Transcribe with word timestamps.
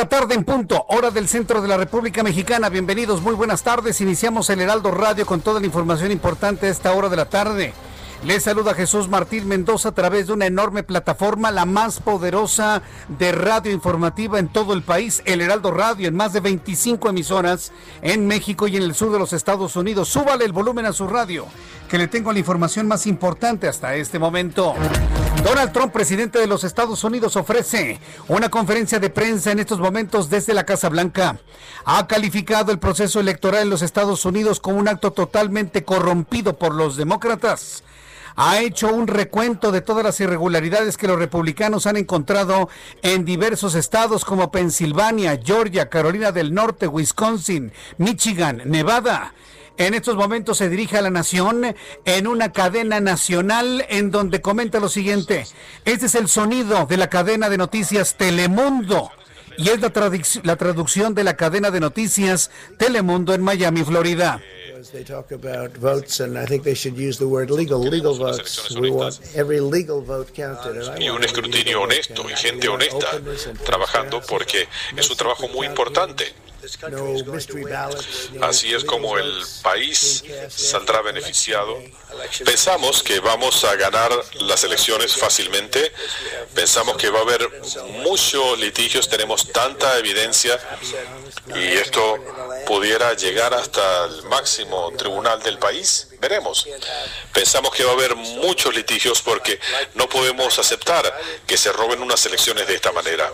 La 0.00 0.08
tarde 0.08 0.34
en 0.34 0.44
punto, 0.44 0.86
hora 0.88 1.10
del 1.10 1.28
centro 1.28 1.60
de 1.60 1.68
la 1.68 1.76
República 1.76 2.22
Mexicana. 2.22 2.70
Bienvenidos, 2.70 3.20
muy 3.20 3.34
buenas 3.34 3.62
tardes. 3.62 4.00
Iniciamos 4.00 4.48
el 4.48 4.62
Heraldo 4.62 4.90
Radio 4.92 5.26
con 5.26 5.42
toda 5.42 5.60
la 5.60 5.66
información 5.66 6.10
importante 6.10 6.68
a 6.68 6.70
esta 6.70 6.94
hora 6.94 7.10
de 7.10 7.16
la 7.16 7.26
tarde. 7.26 7.74
Les 8.22 8.42
saluda 8.42 8.74
Jesús 8.74 9.08
Martín 9.08 9.48
Mendoza 9.48 9.88
a 9.88 9.92
través 9.92 10.26
de 10.26 10.34
una 10.34 10.44
enorme 10.44 10.82
plataforma, 10.82 11.50
la 11.50 11.64
más 11.64 12.00
poderosa 12.00 12.82
de 13.08 13.32
radio 13.32 13.72
informativa 13.72 14.38
en 14.38 14.48
todo 14.48 14.74
el 14.74 14.82
país, 14.82 15.22
el 15.24 15.40
Heraldo 15.40 15.70
Radio, 15.70 16.06
en 16.06 16.16
más 16.16 16.34
de 16.34 16.40
25 16.40 17.08
emisoras 17.08 17.72
en 18.02 18.26
México 18.26 18.68
y 18.68 18.76
en 18.76 18.82
el 18.82 18.94
sur 18.94 19.10
de 19.10 19.18
los 19.18 19.32
Estados 19.32 19.74
Unidos. 19.74 20.10
Súbale 20.10 20.44
el 20.44 20.52
volumen 20.52 20.84
a 20.84 20.92
su 20.92 21.06
radio, 21.06 21.46
que 21.88 21.96
le 21.96 22.08
tengo 22.08 22.30
la 22.30 22.38
información 22.38 22.86
más 22.86 23.06
importante 23.06 23.66
hasta 23.66 23.94
este 23.94 24.18
momento. 24.18 24.74
Donald 25.42 25.72
Trump, 25.72 25.90
presidente 25.90 26.38
de 26.38 26.46
los 26.46 26.62
Estados 26.62 27.02
Unidos, 27.02 27.36
ofrece 27.36 28.00
una 28.28 28.50
conferencia 28.50 29.00
de 29.00 29.08
prensa 29.08 29.50
en 29.50 29.60
estos 29.60 29.78
momentos 29.78 30.28
desde 30.28 30.52
la 30.52 30.66
Casa 30.66 30.90
Blanca. 30.90 31.38
Ha 31.86 32.06
calificado 32.06 32.70
el 32.70 32.78
proceso 32.78 33.18
electoral 33.18 33.62
en 33.62 33.70
los 33.70 33.80
Estados 33.80 34.26
Unidos 34.26 34.60
como 34.60 34.76
un 34.76 34.88
acto 34.88 35.10
totalmente 35.10 35.84
corrompido 35.84 36.58
por 36.58 36.74
los 36.74 36.98
demócratas 36.98 37.82
ha 38.42 38.58
hecho 38.60 38.90
un 38.90 39.06
recuento 39.06 39.70
de 39.70 39.82
todas 39.82 40.02
las 40.02 40.18
irregularidades 40.18 40.96
que 40.96 41.06
los 41.06 41.18
republicanos 41.18 41.86
han 41.86 41.98
encontrado 41.98 42.70
en 43.02 43.26
diversos 43.26 43.74
estados 43.74 44.24
como 44.24 44.50
Pensilvania, 44.50 45.38
Georgia, 45.44 45.90
Carolina 45.90 46.32
del 46.32 46.54
Norte, 46.54 46.86
Wisconsin, 46.86 47.70
Michigan, 47.98 48.62
Nevada. 48.64 49.34
En 49.76 49.92
estos 49.92 50.16
momentos 50.16 50.56
se 50.56 50.70
dirige 50.70 50.96
a 50.96 51.02
la 51.02 51.10
nación 51.10 51.76
en 52.06 52.26
una 52.26 52.50
cadena 52.50 52.98
nacional 52.98 53.84
en 53.90 54.10
donde 54.10 54.40
comenta 54.40 54.80
lo 54.80 54.88
siguiente. 54.88 55.44
Este 55.84 56.06
es 56.06 56.14
el 56.14 56.26
sonido 56.26 56.86
de 56.86 56.96
la 56.96 57.10
cadena 57.10 57.50
de 57.50 57.58
noticias 57.58 58.16
Telemundo 58.16 59.10
y 59.56 59.68
es 59.68 59.80
la, 59.80 59.92
la 60.42 60.56
traducción 60.56 61.14
de 61.14 61.24
la 61.24 61.36
cadena 61.36 61.70
de 61.70 61.80
noticias 61.80 62.50
Telemundo 62.78 63.34
en 63.34 63.42
Miami, 63.42 63.84
Florida. 63.84 64.40
Y 70.98 71.08
un 71.10 71.24
escrutinio 71.24 71.82
honesto 71.82 72.30
y 72.30 72.36
gente 72.36 72.68
honesta 72.68 73.20
trabajando 73.64 74.22
porque 74.28 74.68
es 74.96 75.10
un 75.10 75.16
trabajo 75.16 75.48
muy 75.48 75.66
importante. 75.66 76.32
Así 78.42 78.74
es 78.74 78.84
como 78.84 79.16
el 79.18 79.42
país 79.62 80.24
saldrá 80.48 81.02
beneficiado. 81.02 81.78
Pensamos 82.44 83.02
que 83.02 83.20
vamos 83.20 83.64
a 83.64 83.74
ganar 83.76 84.10
las 84.40 84.64
elecciones 84.64 85.16
fácilmente. 85.16 85.92
Pensamos 86.54 86.96
que 86.96 87.10
va 87.10 87.20
a 87.20 87.22
haber 87.22 87.48
muchos 88.02 88.58
litigios. 88.58 89.08
Tenemos 89.08 89.50
tanta 89.52 89.98
evidencia 89.98 90.58
y 91.54 91.76
esto 91.76 92.18
pudiera 92.66 93.14
llegar 93.14 93.54
hasta 93.54 94.04
el 94.06 94.24
máximo 94.24 94.92
tribunal 94.96 95.42
del 95.42 95.58
país. 95.58 96.09
Veremos. 96.20 96.68
Pensamos 97.32 97.74
que 97.74 97.82
va 97.82 97.92
a 97.92 97.94
haber 97.94 98.14
muchos 98.14 98.74
litigios 98.74 99.22
porque 99.22 99.58
no 99.94 100.06
podemos 100.08 100.58
aceptar 100.58 101.18
que 101.46 101.56
se 101.56 101.72
roben 101.72 102.02
unas 102.02 102.24
elecciones 102.26 102.66
de 102.66 102.74
esta 102.74 102.92
manera. 102.92 103.32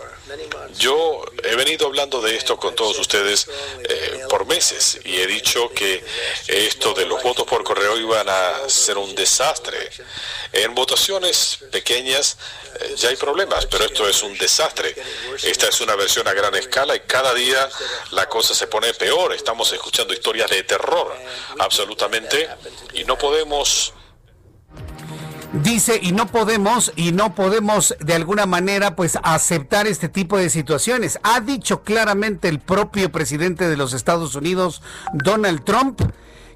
Yo 0.77 1.25
he 1.43 1.55
venido 1.55 1.87
hablando 1.87 2.21
de 2.21 2.35
esto 2.37 2.57
con 2.57 2.75
todos 2.75 2.97
ustedes 2.97 3.47
eh, 3.83 4.25
por 4.29 4.45
meses 4.45 4.99
y 5.03 5.17
he 5.17 5.27
dicho 5.27 5.69
que 5.69 6.03
esto 6.47 6.93
de 6.93 7.05
los 7.05 7.21
votos 7.23 7.45
por 7.45 7.63
correo 7.63 7.97
iban 7.97 8.29
a 8.29 8.69
ser 8.69 8.97
un 8.97 9.13
desastre. 9.15 9.89
En 10.53 10.73
votaciones 10.73 11.59
pequeñas 11.71 12.37
eh, 12.79 12.95
ya 12.95 13.09
hay 13.09 13.15
problemas, 13.15 13.65
pero 13.65 13.85
esto 13.85 14.07
es 14.07 14.23
un 14.23 14.37
desastre. 14.37 14.95
Esta 15.43 15.67
es 15.67 15.81
una 15.81 15.95
versión 15.95 16.27
a 16.27 16.33
gran 16.33 16.55
escala 16.55 16.95
y 16.95 17.01
cada 17.01 17.33
día 17.33 17.69
la 18.11 18.29
cosa 18.29 18.53
se 18.53 18.67
pone 18.67 18.93
peor. 18.93 19.33
Estamos 19.33 19.71
escuchando 19.73 20.13
historias 20.13 20.49
de 20.49 20.63
terror, 20.63 21.15
absolutamente, 21.59 22.49
y 22.93 23.03
no 23.05 23.17
podemos 23.17 23.93
Dice, 25.53 25.97
y 26.01 26.11
no 26.11 26.27
podemos, 26.27 26.91
y 26.97 27.13
no 27.13 27.33
podemos 27.33 27.95
de 28.01 28.13
alguna 28.13 28.45
manera, 28.45 28.97
pues 28.97 29.17
aceptar 29.23 29.87
este 29.87 30.09
tipo 30.09 30.37
de 30.37 30.49
situaciones. 30.49 31.19
Ha 31.23 31.39
dicho 31.39 31.83
claramente 31.83 32.49
el 32.49 32.59
propio 32.59 33.11
presidente 33.11 33.69
de 33.69 33.77
los 33.77 33.93
Estados 33.93 34.35
Unidos, 34.35 34.81
Donald 35.13 35.63
Trump, 35.63 36.01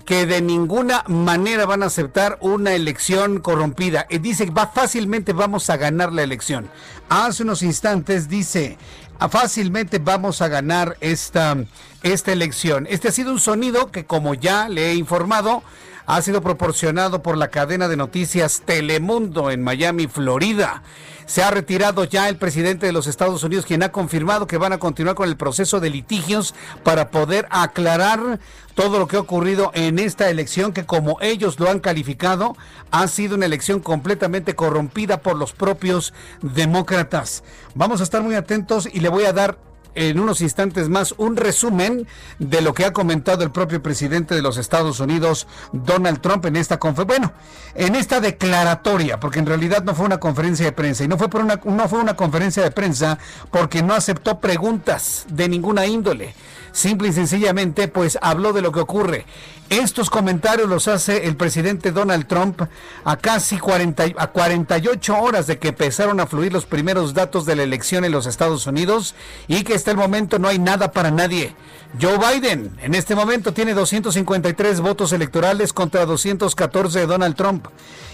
que 0.06 0.26
de 0.26 0.42
ninguna 0.42 1.04
manera 1.08 1.66
van 1.66 1.84
a 1.84 1.86
aceptar 1.86 2.38
una 2.42 2.74
elección 2.74 3.40
corrompida. 3.40 4.08
Dice 4.10 4.50
va, 4.52 4.68
fácilmente 4.68 5.32
vamos 5.32 5.70
a 5.70 5.78
ganar 5.78 6.12
la 6.12 6.24
elección. 6.24 6.70
Hace 7.08 7.44
unos 7.44 7.64
instantes 7.64 8.28
dice, 8.28 8.78
fácilmente 9.30 10.00
vamos 10.00 10.42
a 10.42 10.50
ganar 10.50 10.98
esta, 11.00 11.56
esta 12.04 12.34
elección. 12.34 12.88
Este 12.90 13.08
ha 13.08 13.12
sido 13.12 13.32
un 13.32 13.40
sonido 13.40 13.90
que, 13.90 14.06
como 14.06 14.34
ya 14.34 14.68
le 14.68 14.92
he 14.92 14.96
informado, 14.96 15.64
ha 16.12 16.22
sido 16.22 16.42
proporcionado 16.42 17.24
por 17.24 17.38
la 17.38 17.48
cadena 17.48 17.88
de 17.88 17.96
noticias 17.96 18.64
Telemundo 18.66 19.50
en 19.50 19.64
Miami, 19.64 20.08
Florida. 20.08 20.84
Se 21.26 21.42
ha 21.42 21.52
retirado 21.52 22.04
ya 22.04 22.28
el 22.28 22.36
presidente 22.36 22.86
de 22.86 22.92
los 22.92 23.08
Estados 23.08 23.42
Unidos, 23.46 23.66
quien 23.66 23.82
ha 23.82 23.94
confirmado 23.94 24.46
que 24.46 24.58
van 24.58 24.74
a 24.74 24.78
continuar 24.78 25.16
con 25.16 25.30
el 25.30 25.38
proceso 25.38 25.80
de 25.80 25.90
litigios 25.90 26.54
para 26.84 27.12
poder 27.12 27.48
aclarar 27.50 28.42
todo 28.76 29.00
lo 29.00 29.08
que 29.08 29.16
ha 29.16 29.22
ocurrido 29.22 29.72
en 29.74 30.00
esta 30.00 30.30
elección 30.30 30.74
que 30.74 30.86
como 30.86 31.18
ellos 31.22 31.58
lo 31.62 31.70
han 31.70 31.80
calificado 31.80 32.58
ha 32.92 33.08
sido 33.08 33.38
una 33.38 33.46
elección 33.46 33.80
completamente 33.80 34.54
corrompida 34.54 35.22
por 35.22 35.38
los 35.38 35.54
propios 35.54 36.14
demócratas. 36.42 37.42
Vamos 37.74 38.02
a 38.02 38.04
estar 38.04 38.22
muy 38.22 38.36
atentos 38.36 38.90
y 38.92 39.00
le 39.00 39.08
voy 39.08 39.24
a 39.24 39.32
dar 39.32 39.58
en 39.96 40.20
unos 40.20 40.42
instantes 40.42 40.90
más 40.90 41.14
un 41.18 41.36
resumen 41.36 42.08
de 42.40 42.62
lo 42.62 42.74
que 42.74 42.86
ha 42.86 42.94
comentado 42.94 43.44
el 43.44 43.52
propio 43.52 43.82
presidente 43.82 44.36
de 44.36 44.42
los 44.42 44.58
Estados 44.58 45.00
Unidos, 45.00 45.48
Donald 45.72 46.22
Trump, 46.22 46.46
en 46.46 46.56
esta 46.56 46.78
conferencia. 46.78 47.02
Bueno, 47.02 47.34
en 47.74 47.96
esta 47.96 48.20
declaratoria, 48.20 49.20
porque 49.20 49.40
en 49.40 49.46
realidad 49.46 49.84
no 49.84 49.96
fue 49.96 50.06
una 50.06 50.20
conferencia 50.20 50.66
de 50.66 50.72
prensa 50.72 51.04
y 51.04 51.08
no 51.08 51.18
fue 51.18 51.30
por 51.30 51.42
una, 51.42 51.60
no 51.64 51.90
fue 51.90 52.00
una 52.00 52.16
conferencia 52.16 52.64
de 52.64 52.72
prensa 52.72 53.18
porque 53.50 53.82
no 53.82 53.94
aceptó 53.94 54.40
preguntas 54.40 55.26
de 55.30 55.50
ninguna 55.50 55.86
índole 55.86 56.36
simple 56.72 57.10
y 57.10 57.14
sencillamente 57.14 57.88
pues 57.88 58.18
habló 58.22 58.54
de 58.54 58.62
lo 58.62 58.72
que 58.72 58.80
ocurre. 58.80 59.26
Estos 59.70 60.10
comentarios 60.10 60.68
los 60.68 60.90
hace 60.90 61.28
el 61.28 61.38
presidente 61.38 61.94
Donald 61.94 62.28
Trump 62.28 62.62
a 63.06 63.16
casi 63.16 63.58
40, 63.58 64.04
a 64.18 64.28
48 64.28 65.18
horas 65.18 65.48
de 65.48 65.60
que 65.60 65.70
empezaron 65.70 66.20
a 66.20 66.28
fluir 66.28 66.52
los 66.52 66.66
primeros 66.66 67.14
datos 67.14 67.46
de 67.46 67.56
la 67.56 67.64
elección 67.64 68.04
en 68.04 68.12
los 68.12 68.26
Estados 68.26 68.68
Unidos 68.68 69.16
y 69.48 69.64
que 69.64 69.74
hasta 69.74 69.92
el 69.92 69.98
momento 69.98 70.40
no 70.40 70.50
hay 70.50 70.60
nada 70.60 70.92
para 70.92 71.10
nadie. 71.10 71.56
Joe 72.02 72.18
Biden 72.18 72.78
en 72.82 72.96
este 72.96 73.16
momento 73.16 73.54
tiene 73.54 73.74
253 73.74 74.82
votos 74.82 75.14
electorales 75.14 75.72
contra 75.72 76.06
214 76.06 77.00
de 77.00 77.06
Donald 77.06 77.36
Trump 77.36 77.68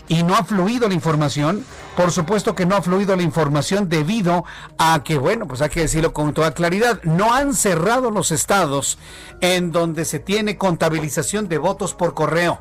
y 0.08 0.24
no 0.24 0.36
ha 0.36 0.44
fluido 0.44 0.88
la 0.88 0.94
información. 0.94 1.64
Por 1.96 2.12
supuesto 2.12 2.56
que 2.56 2.66
no 2.66 2.76
ha 2.76 2.82
fluido 2.82 3.16
la 3.16 3.24
información 3.24 3.90
debido 3.90 4.46
a 4.78 5.04
que, 5.04 5.18
bueno, 5.18 5.48
pues 5.48 5.62
hay 5.62 5.70
que 5.70 5.82
decirlo 5.82 6.14
con 6.14 6.34
toda 6.34 6.54
claridad, 6.54 7.02
no 7.04 7.34
han 7.34 7.54
cerrado 7.54 8.12
los 8.12 8.32
estados 8.32 8.98
en 9.42 9.72
donde 9.72 10.06
se 10.06 10.20
tiene 10.20 10.58
contabilización 10.58 11.48
de 11.48 11.58
votos 11.58 11.94
por 11.94 12.14
correo. 12.14 12.60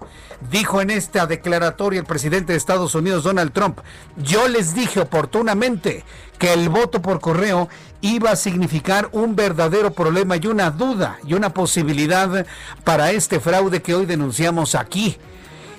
Dijo 0.50 0.80
en 0.80 0.90
esta 0.90 1.26
declaratoria 1.26 2.00
el 2.00 2.06
presidente 2.06 2.52
de 2.52 2.58
Estados 2.58 2.94
Unidos, 2.94 3.24
Donald 3.24 3.52
Trump, 3.52 3.78
yo 4.16 4.48
les 4.48 4.74
dije 4.74 5.00
oportunamente 5.00 6.04
que 6.38 6.52
el 6.52 6.68
voto 6.68 7.00
por 7.00 7.20
correo 7.20 7.68
iba 8.00 8.30
a 8.30 8.36
significar 8.36 9.08
un 9.12 9.36
verdadero 9.36 9.92
problema 9.92 10.36
y 10.36 10.46
una 10.46 10.70
duda 10.70 11.18
y 11.26 11.34
una 11.34 11.50
posibilidad 11.50 12.46
para 12.84 13.10
este 13.10 13.40
fraude 13.40 13.82
que 13.82 13.94
hoy 13.94 14.06
denunciamos 14.06 14.74
aquí 14.74 15.18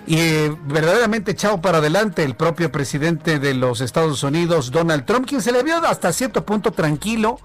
y 0.08 0.48
verdaderamente 0.66 1.32
echado 1.32 1.60
para 1.62 1.80
adelante 1.80 2.24
el 2.24 2.34
propio 2.36 2.72
presidente 2.72 3.40
de 3.40 3.54
los 3.54 3.82
Estados 3.82 4.24
Unidos, 4.24 4.72
Donald 4.72 5.04
Trump, 5.06 5.28
quien 5.28 5.42
se 5.42 5.52
le 5.52 5.64
vio 5.64 5.76
hasta 5.86 6.14
cierto 6.14 6.46
punto 6.46 6.72
tranquilo, 6.72 7.42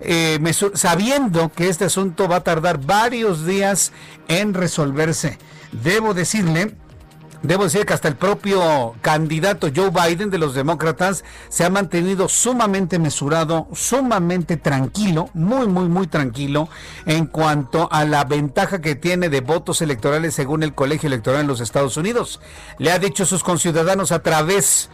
eh, 0.00 0.40
sabiendo 0.72 1.52
que 1.52 1.68
este 1.68 1.84
asunto 1.84 2.26
va 2.26 2.36
a 2.36 2.44
tardar 2.44 2.78
varios 2.78 3.44
días 3.44 3.92
en 4.26 4.54
resolverse. 4.54 5.38
Debo 5.70 6.14
decirle 6.14 6.74
Debo 7.42 7.64
decir 7.64 7.86
que 7.86 7.92
hasta 7.92 8.08
el 8.08 8.16
propio 8.16 8.96
candidato 9.00 9.68
Joe 9.74 9.90
Biden 9.90 10.28
de 10.28 10.38
los 10.38 10.54
demócratas 10.54 11.22
se 11.48 11.64
ha 11.64 11.70
mantenido 11.70 12.28
sumamente 12.28 12.98
mesurado, 12.98 13.68
sumamente 13.74 14.56
tranquilo, 14.56 15.30
muy, 15.34 15.68
muy, 15.68 15.88
muy 15.88 16.08
tranquilo 16.08 16.68
en 17.06 17.26
cuanto 17.26 17.88
a 17.92 18.04
la 18.04 18.24
ventaja 18.24 18.80
que 18.80 18.96
tiene 18.96 19.28
de 19.28 19.40
votos 19.40 19.82
electorales 19.82 20.34
según 20.34 20.64
el 20.64 20.74
colegio 20.74 21.06
electoral 21.06 21.42
en 21.42 21.46
los 21.46 21.60
Estados 21.60 21.96
Unidos. 21.96 22.40
Le 22.78 22.90
ha 22.90 22.98
dicho 22.98 23.22
a 23.22 23.26
sus 23.26 23.44
conciudadanos 23.44 24.10
a 24.10 24.20
través 24.20 24.90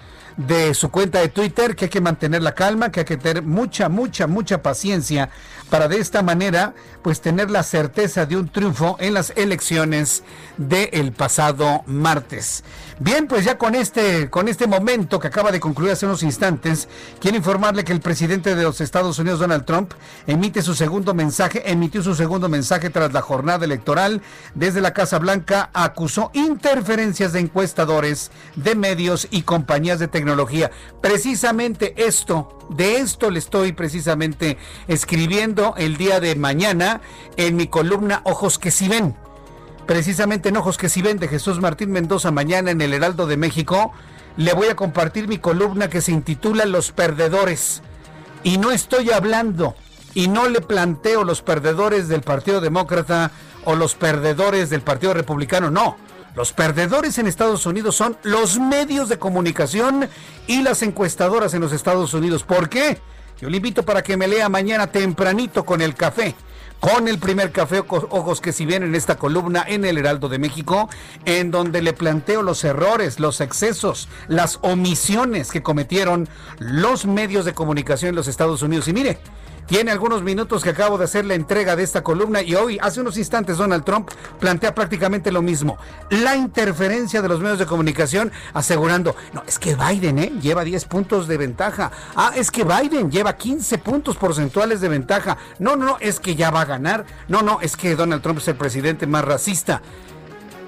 su 0.74 0.90
cuenta 0.90 1.20
de 1.20 1.28
Twitter 1.28 1.76
que 1.76 1.86
hay 1.86 1.90
que 1.90 2.00
mantener 2.00 2.42
la 2.42 2.54
calma, 2.54 2.90
que 2.90 3.00
hay 3.00 3.06
que 3.06 3.16
tener 3.16 3.42
mucha, 3.42 3.88
mucha, 3.88 4.26
mucha 4.26 4.62
paciencia 4.62 5.30
para 5.70 5.88
de 5.88 5.98
esta 5.98 6.22
manera 6.22 6.74
pues 7.02 7.20
tener 7.20 7.50
la 7.50 7.62
certeza 7.62 8.26
de 8.26 8.36
un 8.36 8.48
triunfo 8.48 8.96
en 9.00 9.14
las 9.14 9.32
elecciones 9.36 10.22
del 10.56 11.12
pasado 11.12 11.82
martes. 11.86 12.64
Bien, 13.00 13.26
pues 13.26 13.44
ya 13.44 13.58
con 13.58 13.74
este, 13.74 14.30
con 14.30 14.46
este 14.46 14.68
momento 14.68 15.18
que 15.18 15.26
acaba 15.26 15.50
de 15.50 15.58
concluir 15.58 15.90
hace 15.90 16.06
unos 16.06 16.22
instantes, 16.22 16.88
quiero 17.18 17.36
informarle 17.36 17.82
que 17.82 17.92
el 17.92 18.00
presidente 18.00 18.54
de 18.54 18.62
los 18.62 18.80
Estados 18.80 19.18
Unidos, 19.18 19.40
Donald 19.40 19.64
Trump, 19.64 19.92
emite 20.28 20.62
su 20.62 20.74
segundo 20.74 21.12
mensaje, 21.12 21.68
emitió 21.68 22.04
su 22.04 22.14
segundo 22.14 22.48
mensaje 22.48 22.90
tras 22.90 23.12
la 23.12 23.20
jornada 23.20 23.64
electoral. 23.64 24.22
Desde 24.54 24.80
la 24.80 24.92
Casa 24.92 25.18
Blanca 25.18 25.70
acusó 25.72 26.30
interferencias 26.34 27.32
de 27.32 27.40
encuestadores, 27.40 28.30
de 28.54 28.76
medios 28.76 29.26
y 29.32 29.42
compañías 29.42 29.98
de 29.98 30.06
tecnología. 30.06 30.70
Precisamente 31.02 31.94
esto, 31.96 32.56
de 32.70 32.98
esto 32.98 33.32
le 33.32 33.40
estoy 33.40 33.72
precisamente 33.72 34.56
escribiendo 34.86 35.74
el 35.76 35.96
día 35.96 36.20
de 36.20 36.36
mañana 36.36 37.00
en 37.36 37.56
mi 37.56 37.66
columna 37.66 38.20
Ojos 38.24 38.60
que 38.60 38.70
si 38.70 38.88
ven 38.88 39.16
precisamente 39.86 40.48
en 40.48 40.56
Ojos 40.56 40.78
que 40.78 40.88
si 40.88 41.02
ven 41.02 41.18
de 41.18 41.28
Jesús 41.28 41.60
Martín 41.60 41.90
Mendoza 41.90 42.30
mañana 42.30 42.70
en 42.70 42.80
el 42.80 42.94
Heraldo 42.94 43.26
de 43.26 43.36
México, 43.36 43.92
le 44.36 44.52
voy 44.52 44.68
a 44.68 44.76
compartir 44.76 45.28
mi 45.28 45.38
columna 45.38 45.88
que 45.88 46.00
se 46.00 46.12
intitula 46.12 46.64
Los 46.64 46.92
Perdedores. 46.92 47.82
Y 48.42 48.58
no 48.58 48.70
estoy 48.70 49.10
hablando 49.10 49.74
y 50.14 50.28
no 50.28 50.48
le 50.48 50.60
planteo 50.60 51.24
los 51.24 51.42
perdedores 51.42 52.08
del 52.08 52.20
Partido 52.20 52.60
Demócrata 52.60 53.30
o 53.64 53.74
los 53.74 53.94
perdedores 53.94 54.70
del 54.70 54.82
Partido 54.82 55.14
Republicano, 55.14 55.70
no. 55.70 55.96
Los 56.34 56.52
perdedores 56.52 57.18
en 57.18 57.26
Estados 57.26 57.64
Unidos 57.64 57.96
son 57.96 58.16
los 58.22 58.58
medios 58.58 59.08
de 59.08 59.18
comunicación 59.18 60.08
y 60.46 60.62
las 60.62 60.82
encuestadoras 60.82 61.54
en 61.54 61.60
los 61.60 61.72
Estados 61.72 62.12
Unidos. 62.12 62.42
¿Por 62.42 62.68
qué? 62.68 62.98
Yo 63.40 63.48
le 63.48 63.56
invito 63.56 63.84
para 63.84 64.02
que 64.02 64.16
me 64.16 64.28
lea 64.28 64.48
mañana 64.48 64.88
tempranito 64.88 65.64
con 65.64 65.80
el 65.80 65.94
café 65.94 66.34
con 66.84 67.08
el 67.08 67.18
primer 67.18 67.50
café 67.50 67.82
Ojos 67.88 68.42
que 68.42 68.52
si 68.52 68.66
vienen 68.66 68.90
en 68.90 68.94
esta 68.94 69.16
columna 69.16 69.64
en 69.66 69.86
el 69.86 69.96
Heraldo 69.96 70.28
de 70.28 70.38
México, 70.38 70.90
en 71.24 71.50
donde 71.50 71.80
le 71.80 71.94
planteo 71.94 72.42
los 72.42 72.62
errores, 72.62 73.18
los 73.18 73.40
excesos, 73.40 74.06
las 74.28 74.58
omisiones 74.60 75.50
que 75.50 75.62
cometieron 75.62 76.28
los 76.58 77.06
medios 77.06 77.46
de 77.46 77.54
comunicación 77.54 78.10
en 78.10 78.16
los 78.16 78.28
Estados 78.28 78.60
Unidos. 78.60 78.86
Y 78.88 78.92
mire, 78.92 79.18
tiene 79.66 79.90
algunos 79.90 80.22
minutos 80.22 80.62
que 80.62 80.70
acabo 80.70 80.98
de 80.98 81.04
hacer 81.04 81.24
la 81.24 81.34
entrega 81.34 81.76
de 81.76 81.82
esta 81.82 82.02
columna 82.02 82.42
y 82.42 82.54
hoy, 82.54 82.78
hace 82.80 83.00
unos 83.00 83.16
instantes, 83.16 83.56
Donald 83.56 83.84
Trump 83.84 84.10
plantea 84.38 84.74
prácticamente 84.74 85.32
lo 85.32 85.42
mismo. 85.42 85.78
La 86.10 86.36
interferencia 86.36 87.22
de 87.22 87.28
los 87.28 87.40
medios 87.40 87.58
de 87.58 87.66
comunicación 87.66 88.30
asegurando, 88.52 89.16
no, 89.32 89.42
es 89.46 89.58
que 89.58 89.74
Biden 89.74 90.18
¿eh? 90.18 90.32
lleva 90.40 90.64
10 90.64 90.84
puntos 90.86 91.28
de 91.28 91.36
ventaja. 91.36 91.90
Ah, 92.14 92.32
es 92.34 92.50
que 92.50 92.64
Biden 92.64 93.10
lleva 93.10 93.36
15 93.36 93.78
puntos 93.78 94.16
porcentuales 94.16 94.80
de 94.80 94.88
ventaja. 94.88 95.38
No, 95.58 95.76
no, 95.76 95.86
no, 95.86 95.96
es 96.00 96.20
que 96.20 96.34
ya 96.34 96.50
va 96.50 96.62
a 96.62 96.66
ganar. 96.66 97.04
No, 97.28 97.42
no, 97.42 97.60
es 97.60 97.76
que 97.76 97.96
Donald 97.96 98.22
Trump 98.22 98.38
es 98.38 98.48
el 98.48 98.56
presidente 98.56 99.06
más 99.06 99.24
racista. 99.24 99.82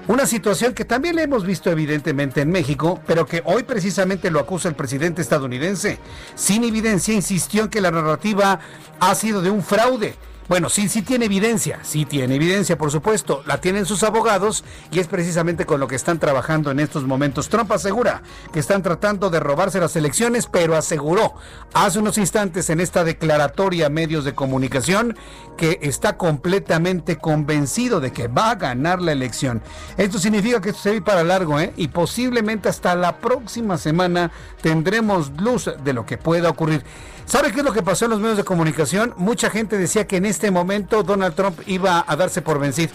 Una 0.07 0.25
situación 0.25 0.73
que 0.73 0.85
también 0.85 1.17
le 1.17 1.23
hemos 1.23 1.45
visto 1.45 1.69
evidentemente 1.69 2.39
en 2.39 2.49
México, 2.49 3.01
pero 3.05 3.25
que 3.25 3.41
hoy 3.43 3.63
precisamente 3.63 4.31
lo 4.31 4.39
acusa 4.39 4.69
el 4.69 4.75
presidente 4.75 5.21
estadounidense. 5.21 5.99
Sin 6.33 6.63
evidencia 6.63 7.13
insistió 7.13 7.63
en 7.63 7.69
que 7.69 7.81
la 7.81 7.91
narrativa 7.91 8.61
ha 9.01 9.15
sido 9.15 9.41
de 9.41 9.49
un 9.49 9.61
fraude 9.61 10.15
bueno, 10.47 10.69
sí, 10.69 10.87
sí 10.87 11.01
tiene 11.01 11.25
evidencia, 11.25 11.79
sí 11.83 12.05
tiene 12.05 12.35
evidencia, 12.35 12.77
por 12.77 12.89
supuesto, 12.89 13.43
la 13.45 13.59
tienen 13.59 13.85
sus 13.85 14.03
abogados 14.03 14.63
y 14.91 14.99
es 14.99 15.07
precisamente 15.07 15.65
con 15.65 15.79
lo 15.79 15.87
que 15.87 15.95
están 15.95 16.19
trabajando 16.19 16.71
en 16.71 16.79
estos 16.79 17.03
momentos. 17.03 17.49
Trump 17.49 17.71
asegura 17.71 18.21
que 18.53 18.59
están 18.59 18.81
tratando 18.81 19.29
de 19.29 19.41
robarse 19.41 19.79
las 19.79 19.95
elecciones, 19.97 20.47
pero 20.47 20.77
aseguró 20.77 21.33
hace 21.73 21.99
unos 21.99 22.17
instantes 22.17 22.69
en 22.69 22.79
esta 22.79 23.03
declaratoria 23.03 23.87
a 23.87 23.89
medios 23.89 24.23
de 24.23 24.35
comunicación 24.35 25.17
que 25.57 25.79
está 25.81 26.17
completamente 26.17 27.17
convencido 27.17 27.99
de 27.99 28.13
que 28.13 28.27
va 28.27 28.51
a 28.51 28.55
ganar 28.55 29.01
la 29.01 29.11
elección. 29.11 29.61
Esto 29.97 30.17
significa 30.17 30.61
que 30.61 30.69
esto 30.69 30.83
se 30.83 30.91
ve 30.91 31.01
para 31.01 31.23
largo, 31.23 31.59
¿eh? 31.59 31.73
Y 31.75 31.89
posiblemente 31.89 32.69
hasta 32.69 32.95
la 32.95 33.17
próxima 33.17 33.77
semana 33.77 34.31
tendremos 34.61 35.31
luz 35.41 35.69
de 35.83 35.93
lo 35.93 36.05
que 36.05 36.17
pueda 36.17 36.49
ocurrir. 36.49 36.83
¿Sabe 37.27 37.51
qué 37.51 37.59
es 37.59 37.65
lo 37.65 37.73
que 37.73 37.83
pasó 37.83 38.05
en 38.05 38.11
los 38.11 38.21
medios 38.21 38.37
de 38.37 38.45
comunicación? 38.45 39.13
Mucha 39.17 39.49
gente 39.49 39.77
decía 39.77 40.07
que 40.07 40.15
en 40.15 40.25
este 40.25 40.49
momento 40.49 41.03
Donald 41.03 41.35
Trump 41.35 41.59
iba 41.67 42.05
a 42.07 42.15
darse 42.15 42.41
por 42.41 42.57
vencido. 42.57 42.93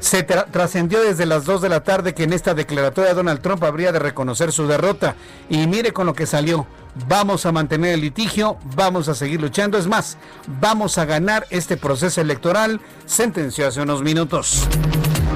Se 0.00 0.24
trascendió 0.24 1.00
desde 1.00 1.26
las 1.26 1.44
2 1.44 1.62
de 1.62 1.68
la 1.68 1.84
tarde 1.84 2.12
que 2.12 2.24
en 2.24 2.32
esta 2.32 2.54
declaratoria 2.54 3.14
Donald 3.14 3.40
Trump 3.40 3.62
habría 3.62 3.92
de 3.92 4.00
reconocer 4.00 4.50
su 4.50 4.66
derrota. 4.66 5.14
Y 5.48 5.68
mire 5.68 5.92
con 5.92 6.06
lo 6.06 6.12
que 6.12 6.26
salió. 6.26 6.66
Vamos 7.06 7.46
a 7.46 7.52
mantener 7.52 7.94
el 7.94 8.00
litigio, 8.00 8.58
vamos 8.74 9.08
a 9.08 9.14
seguir 9.14 9.40
luchando. 9.40 9.78
Es 9.78 9.86
más, 9.86 10.18
vamos 10.60 10.98
a 10.98 11.04
ganar 11.04 11.46
este 11.50 11.76
proceso 11.76 12.20
electoral, 12.20 12.80
sentenció 13.06 13.68
hace 13.68 13.80
unos 13.80 14.02
minutos. 14.02 14.66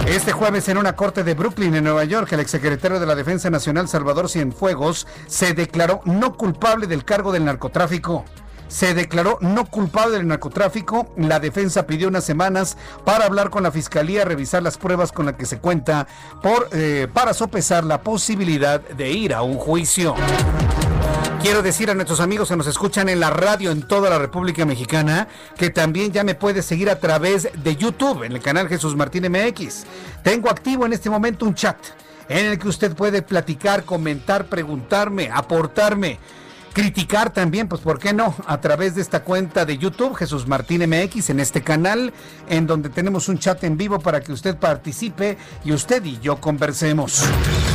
Este 0.06 0.30
jueves 0.30 0.68
en 0.68 0.78
una 0.78 0.94
corte 0.94 1.24
de 1.24 1.34
Brooklyn, 1.34 1.74
en 1.74 1.82
Nueva 1.82 2.04
York, 2.04 2.32
el 2.32 2.38
exsecretario 2.38 3.00
de 3.00 3.06
la 3.06 3.16
Defensa 3.16 3.50
Nacional, 3.50 3.88
Salvador 3.88 4.28
Cienfuegos, 4.28 5.06
se 5.26 5.52
declaró 5.52 6.00
no 6.04 6.36
culpable 6.36 6.86
del 6.86 7.04
cargo 7.04 7.32
del 7.32 7.44
narcotráfico 7.44 8.24
se 8.68 8.94
declaró 8.94 9.38
no 9.40 9.64
culpable 9.66 10.16
del 10.16 10.26
narcotráfico. 10.26 11.08
La 11.16 11.38
defensa 11.38 11.86
pidió 11.86 12.08
unas 12.08 12.24
semanas 12.24 12.76
para 13.04 13.26
hablar 13.26 13.50
con 13.50 13.62
la 13.62 13.70
fiscalía, 13.70 14.24
revisar 14.24 14.60
las 14.62 14.76
pruebas 14.76 15.12
con 15.12 15.26
las 15.26 15.36
que 15.36 15.46
se 15.46 15.58
cuenta 15.58 16.08
por, 16.42 16.68
eh, 16.72 17.06
para 17.12 17.32
sopesar 17.32 17.84
la 17.84 18.02
posibilidad 18.02 18.80
de 18.80 19.10
ir 19.10 19.34
a 19.34 19.42
un 19.42 19.56
juicio. 19.56 20.16
Quiero 21.46 21.62
decir 21.62 21.88
a 21.88 21.94
nuestros 21.94 22.18
amigos 22.18 22.48
que 22.48 22.56
nos 22.56 22.66
escuchan 22.66 23.08
en 23.08 23.20
la 23.20 23.30
radio 23.30 23.70
en 23.70 23.86
toda 23.86 24.10
la 24.10 24.18
República 24.18 24.64
Mexicana 24.64 25.28
que 25.56 25.70
también 25.70 26.10
ya 26.10 26.24
me 26.24 26.34
puede 26.34 26.60
seguir 26.60 26.90
a 26.90 26.98
través 26.98 27.48
de 27.62 27.76
YouTube 27.76 28.24
en 28.24 28.32
el 28.32 28.42
canal 28.42 28.68
Jesús 28.68 28.96
Martín 28.96 29.30
MX. 29.30 29.84
Tengo 30.24 30.50
activo 30.50 30.86
en 30.86 30.92
este 30.92 31.08
momento 31.08 31.46
un 31.46 31.54
chat 31.54 31.76
en 32.28 32.46
el 32.46 32.58
que 32.58 32.66
usted 32.66 32.96
puede 32.96 33.22
platicar, 33.22 33.84
comentar, 33.84 34.46
preguntarme, 34.46 35.30
aportarme 35.32 36.18
criticar 36.76 37.32
también, 37.32 37.68
pues 37.68 37.80
¿por 37.80 37.98
qué 37.98 38.12
no? 38.12 38.34
A 38.46 38.60
través 38.60 38.94
de 38.94 39.00
esta 39.00 39.24
cuenta 39.24 39.64
de 39.64 39.78
YouTube, 39.78 40.14
Jesús 40.14 40.46
Martín 40.46 40.82
MX, 40.86 41.30
en 41.30 41.40
este 41.40 41.62
canal, 41.62 42.12
en 42.50 42.66
donde 42.66 42.90
tenemos 42.90 43.30
un 43.30 43.38
chat 43.38 43.64
en 43.64 43.78
vivo 43.78 43.98
para 43.98 44.20
que 44.20 44.30
usted 44.30 44.58
participe 44.58 45.38
y 45.64 45.72
usted 45.72 46.04
y 46.04 46.18
yo 46.20 46.38
conversemos. 46.38 47.24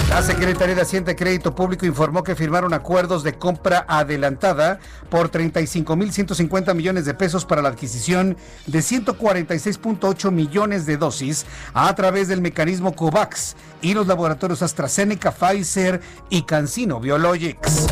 La 0.07 0.21
Secretaría 0.21 0.75
de 0.75 0.83
Hacienda 0.83 1.13
y 1.13 1.15
Crédito 1.15 1.55
Público 1.55 1.87
informó 1.87 2.21
que 2.21 2.35
firmaron 2.35 2.75
acuerdos 2.75 3.23
de 3.23 3.33
compra 3.33 3.87
adelantada 3.87 4.77
por 5.09 5.31
35.150 5.31 6.75
millones 6.75 7.05
de 7.05 7.15
pesos 7.15 7.43
para 7.43 7.63
la 7.63 7.69
adquisición 7.69 8.37
de 8.67 8.79
146.8 8.81 10.29
millones 10.29 10.85
de 10.85 10.97
dosis 10.97 11.47
a 11.73 11.91
través 11.95 12.27
del 12.27 12.41
mecanismo 12.41 12.95
COVAX 12.95 13.55
y 13.81 13.95
los 13.95 14.05
laboratorios 14.05 14.61
AstraZeneca, 14.61 15.31
Pfizer 15.31 16.01
y 16.29 16.43
CanSino 16.43 16.99
Biologics. 16.99 17.87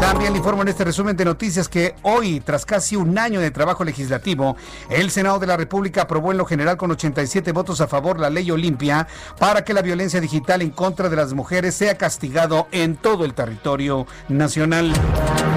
También 0.00 0.32
le 0.32 0.38
informo 0.38 0.62
en 0.62 0.68
este 0.68 0.84
resumen 0.84 1.16
de 1.16 1.24
noticias 1.24 1.68
que 1.68 1.94
hoy, 2.02 2.40
tras 2.40 2.66
casi 2.66 2.96
un 2.96 3.18
año 3.18 3.40
de 3.40 3.50
trabajo 3.50 3.84
legislativo, 3.84 4.56
el 4.90 5.10
Senado 5.10 5.38
de 5.38 5.46
la 5.46 5.56
República 5.56 6.02
aprobó 6.02 6.32
en 6.32 6.38
lo 6.38 6.44
general 6.44 6.76
con 6.76 6.90
87 6.90 7.52
votos 7.52 7.80
a 7.80 7.88
favor 7.88 8.18
la 8.18 8.30
ley 8.30 8.50
Olimpia 8.50 9.06
para 9.38 9.64
que 9.64 9.72
la 9.72 9.82
violencia 9.82 10.20
digital 10.20 10.62
en 10.62 10.70
contra 10.70 11.08
de 11.08 11.16
las 11.16 11.32
mujeres 11.32 11.74
sea 11.74 11.96
castigado 11.96 12.68
en 12.72 12.96
todo 12.96 13.24
el 13.24 13.34
territorio 13.34 14.06
nacional. 14.28 14.92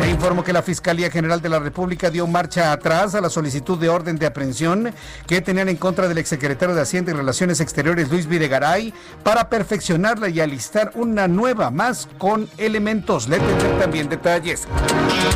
Le 0.01 0.09
informo 0.09 0.43
que 0.43 0.53
la 0.53 0.61
Fiscalía 0.61 1.09
General 1.09 1.41
de 1.41 1.49
la 1.49 1.59
República 1.59 2.09
dio 2.09 2.27
marcha 2.27 2.71
atrás 2.71 3.15
a 3.15 3.21
la 3.21 3.29
solicitud 3.29 3.77
de 3.77 3.89
orden 3.89 4.17
de 4.17 4.27
aprehensión 4.27 4.93
que 5.25 5.41
tenían 5.41 5.69
en 5.69 5.77
contra 5.77 6.07
del 6.07 6.17
exsecretario 6.17 6.75
de 6.75 6.81
Hacienda 6.81 7.11
y 7.11 7.15
Relaciones 7.15 7.59
Exteriores 7.59 8.09
Luis 8.09 8.27
Videgaray 8.27 8.93
para 9.23 9.49
perfeccionarla 9.49 10.29
y 10.29 10.39
alistar 10.39 10.91
una 10.95 11.27
nueva 11.27 11.71
más 11.71 12.07
con 12.17 12.47
elementos. 12.57 13.27
Le 13.27 13.39
también 13.79 14.09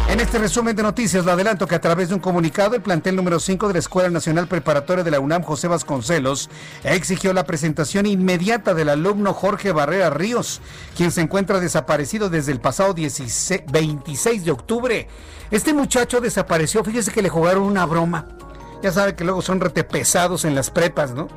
en 0.09 0.19
este 0.19 0.37
resumen 0.37 0.75
de 0.75 0.83
noticias, 0.83 1.23
le 1.23 1.31
adelanto 1.31 1.65
que 1.65 1.75
a 1.75 1.81
través 1.81 2.09
de 2.09 2.15
un 2.15 2.19
comunicado, 2.19 2.75
el 2.75 2.81
plantel 2.81 3.15
número 3.15 3.39
5 3.39 3.67
de 3.67 3.73
la 3.73 3.79
Escuela 3.79 4.09
Nacional 4.09 4.47
Preparatoria 4.47 5.03
de 5.03 5.11
la 5.11 5.21
UNAM, 5.21 5.43
José 5.43 5.69
Vasconcelos, 5.69 6.49
exigió 6.83 7.31
la 7.31 7.45
presentación 7.45 8.05
inmediata 8.05 8.73
del 8.73 8.89
alumno 8.89 9.33
Jorge 9.33 9.71
Barrera 9.71 10.09
Ríos, 10.09 10.61
quien 10.97 11.11
se 11.11 11.21
encuentra 11.21 11.61
desaparecido 11.61 12.29
desde 12.29 12.51
el 12.51 12.59
pasado 12.59 12.93
26 12.93 14.43
de 14.43 14.51
octubre. 14.51 15.07
Este 15.51 15.73
muchacho 15.73 16.19
desapareció, 16.19 16.83
fíjese 16.83 17.11
que 17.11 17.21
le 17.21 17.29
jugaron 17.29 17.63
una 17.63 17.85
broma. 17.85 18.27
Ya 18.83 18.91
sabe 18.91 19.15
que 19.15 19.23
luego 19.23 19.41
son 19.41 19.61
retepesados 19.61 20.43
en 20.43 20.53
las 20.53 20.69
prepas, 20.69 21.13
¿no? 21.13 21.29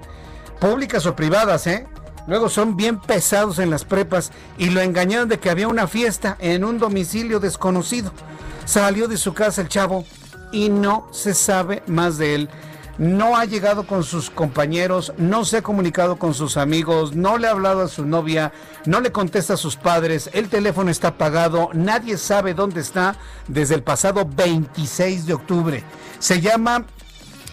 Públicas 0.61 1.07
o 1.07 1.15
privadas, 1.15 1.67
¿eh? 1.69 1.87
Luego 2.27 2.49
son 2.49 2.77
bien 2.77 2.99
pesados 3.01 3.59
en 3.59 3.71
las 3.71 3.85
prepas 3.85 4.33
y 4.57 4.71
lo 4.71 4.81
engañaron 4.81 5.29
de 5.29 5.39
que 5.39 5.51
había 5.51 5.69
una 5.69 5.87
fiesta 5.87 6.37
en 6.41 6.65
un 6.65 6.79
domicilio 6.79 7.41
desconocido. 7.41 8.13
Salió 8.65 9.09
de 9.09 9.19
su 9.19 9.35
casa 9.35 9.61
el 9.61 9.69
chavo 9.69 10.05
y 10.51 10.71
no 10.71 11.07
se 11.11 11.35
sabe 11.35 11.83
más 11.87 12.17
de 12.17 12.35
él. 12.35 12.51
No 12.97 13.37
ha 13.37 13.45
llegado 13.45 13.87
con 13.89 14.05
sus 14.05 14.31
compañeros, 14.31 15.13
no 15.19 15.45
se 15.45 15.57
ha 15.57 15.63
comunicado 15.63 16.17
con 16.17 16.33
sus 16.33 16.57
amigos, 16.57 17.17
no 17.17 17.39
le 17.39 17.49
ha 17.49 17.51
hablado 17.51 17.83
a 17.83 17.89
su 17.89 18.07
novia, 18.07 18.53
no 18.87 19.01
le 19.01 19.11
contesta 19.11 19.55
a 19.55 19.57
sus 19.57 19.75
padres, 19.75 20.31
el 20.33 20.49
teléfono 20.49 20.93
está 20.93 21.09
apagado, 21.09 21.71
nadie 21.73 22.17
sabe 22.17 22.55
dónde 22.55 22.81
está 22.81 23.17
desde 23.49 23.75
el 23.75 23.83
pasado 23.83 24.25
26 24.25 25.27
de 25.27 25.35
octubre. 25.35 25.85
Se 26.21 26.41
llama, 26.41 26.85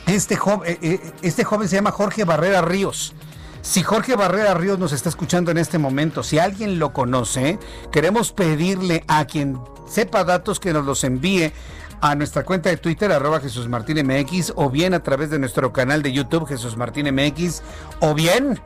este 0.06 0.36
joven, 0.36 0.74
eh, 0.74 0.78
eh, 0.84 1.12
este 1.24 1.44
joven 1.44 1.68
se 1.68 1.76
llama 1.76 1.92
Jorge 1.92 2.24
Barrera 2.24 2.62
Ríos. 2.62 3.16
Si 3.62 3.84
Jorge 3.84 4.16
Barrera 4.16 4.56
Ríos 4.56 4.80
nos 4.80 4.92
está 4.92 5.10
escuchando 5.10 5.52
en 5.52 5.60
este 5.60 5.78
momento, 5.78 6.24
si 6.24 6.40
alguien 6.40 6.80
lo 6.80 6.94
conoce, 6.94 7.60
queremos 7.92 8.32
pedirle 8.32 9.04
a 9.08 9.26
quien 9.26 9.60
sepa 9.88 10.24
datos 10.24 10.60
que 10.60 10.74
nos 10.74 10.84
los 10.84 11.04
envíe 11.04 11.54
a 12.02 12.16
nuestra 12.16 12.44
cuenta 12.44 12.70
de 12.70 12.78
Twitter, 12.78 13.12
arroba 13.12 13.40
Jesús 13.40 13.68
Martín 13.68 14.04
MX, 14.04 14.54
o 14.56 14.72
bien 14.72 14.96
a 14.96 15.04
través 15.04 15.30
de 15.30 15.38
nuestro 15.38 15.72
canal 15.72 16.02
de 16.02 16.12
YouTube, 16.12 16.48
Jesús 16.48 16.76
Martín 16.76 17.14
MX, 17.14 17.62
o 18.00 18.16
bien 18.16 18.60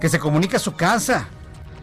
que 0.00 0.08
se 0.08 0.18
comunique 0.18 0.56
a 0.56 0.60
su 0.60 0.74
casa. 0.74 1.28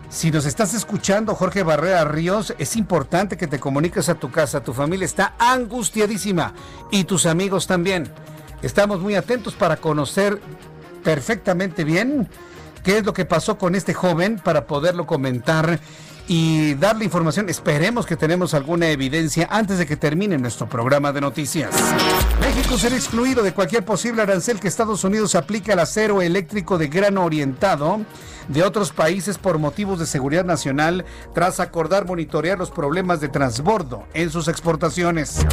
Si 0.09 0.31
nos 0.31 0.45
estás 0.45 0.73
escuchando, 0.73 1.35
Jorge 1.35 1.61
Barrera 1.61 2.05
Ríos, 2.05 2.55
es 2.57 2.75
importante 2.75 3.37
que 3.37 3.47
te 3.47 3.59
comuniques 3.59 4.09
a 4.09 4.15
tu 4.15 4.31
casa. 4.31 4.63
Tu 4.63 4.73
familia 4.73 5.05
está 5.05 5.35
angustiadísima 5.37 6.53
y 6.89 7.03
tus 7.03 7.27
amigos 7.27 7.67
también. 7.67 8.11
Estamos 8.61 8.99
muy 8.99 9.15
atentos 9.15 9.53
para 9.53 9.77
conocer 9.77 10.41
perfectamente 11.03 11.83
bien 11.83 12.27
qué 12.83 12.97
es 12.97 13.05
lo 13.05 13.13
que 13.13 13.25
pasó 13.25 13.57
con 13.57 13.75
este 13.75 13.93
joven 13.93 14.39
para 14.43 14.65
poderlo 14.65 15.05
comentar 15.05 15.79
y 16.27 16.75
darle 16.75 17.05
información. 17.05 17.49
Esperemos 17.49 18.05
que 18.05 18.15
tenemos 18.15 18.53
alguna 18.53 18.89
evidencia 18.89 19.47
antes 19.51 19.77
de 19.77 19.85
que 19.85 19.97
termine 19.97 20.37
nuestro 20.37 20.69
programa 20.69 21.11
de 21.11 21.21
noticias. 21.21 21.69
México 22.39 22.77
será 22.77 22.95
excluido 22.95 23.43
de 23.43 23.53
cualquier 23.53 23.83
posible 23.83 24.21
arancel 24.21 24.59
que 24.59 24.67
Estados 24.67 25.03
Unidos 25.03 25.35
aplique 25.35 25.73
al 25.73 25.79
acero 25.79 26.21
eléctrico 26.21 26.77
de 26.77 26.87
grano 26.87 27.25
orientado 27.25 27.99
de 28.51 28.63
otros 28.63 28.91
países 28.91 29.37
por 29.37 29.57
motivos 29.57 29.99
de 29.99 30.05
seguridad 30.05 30.43
nacional 30.43 31.05
tras 31.33 31.59
acordar 31.59 32.05
monitorear 32.05 32.57
los 32.57 32.71
problemas 32.71 33.21
de 33.21 33.29
transbordo 33.29 34.03
en 34.13 34.29
sus 34.29 34.47
exportaciones. 34.47 35.45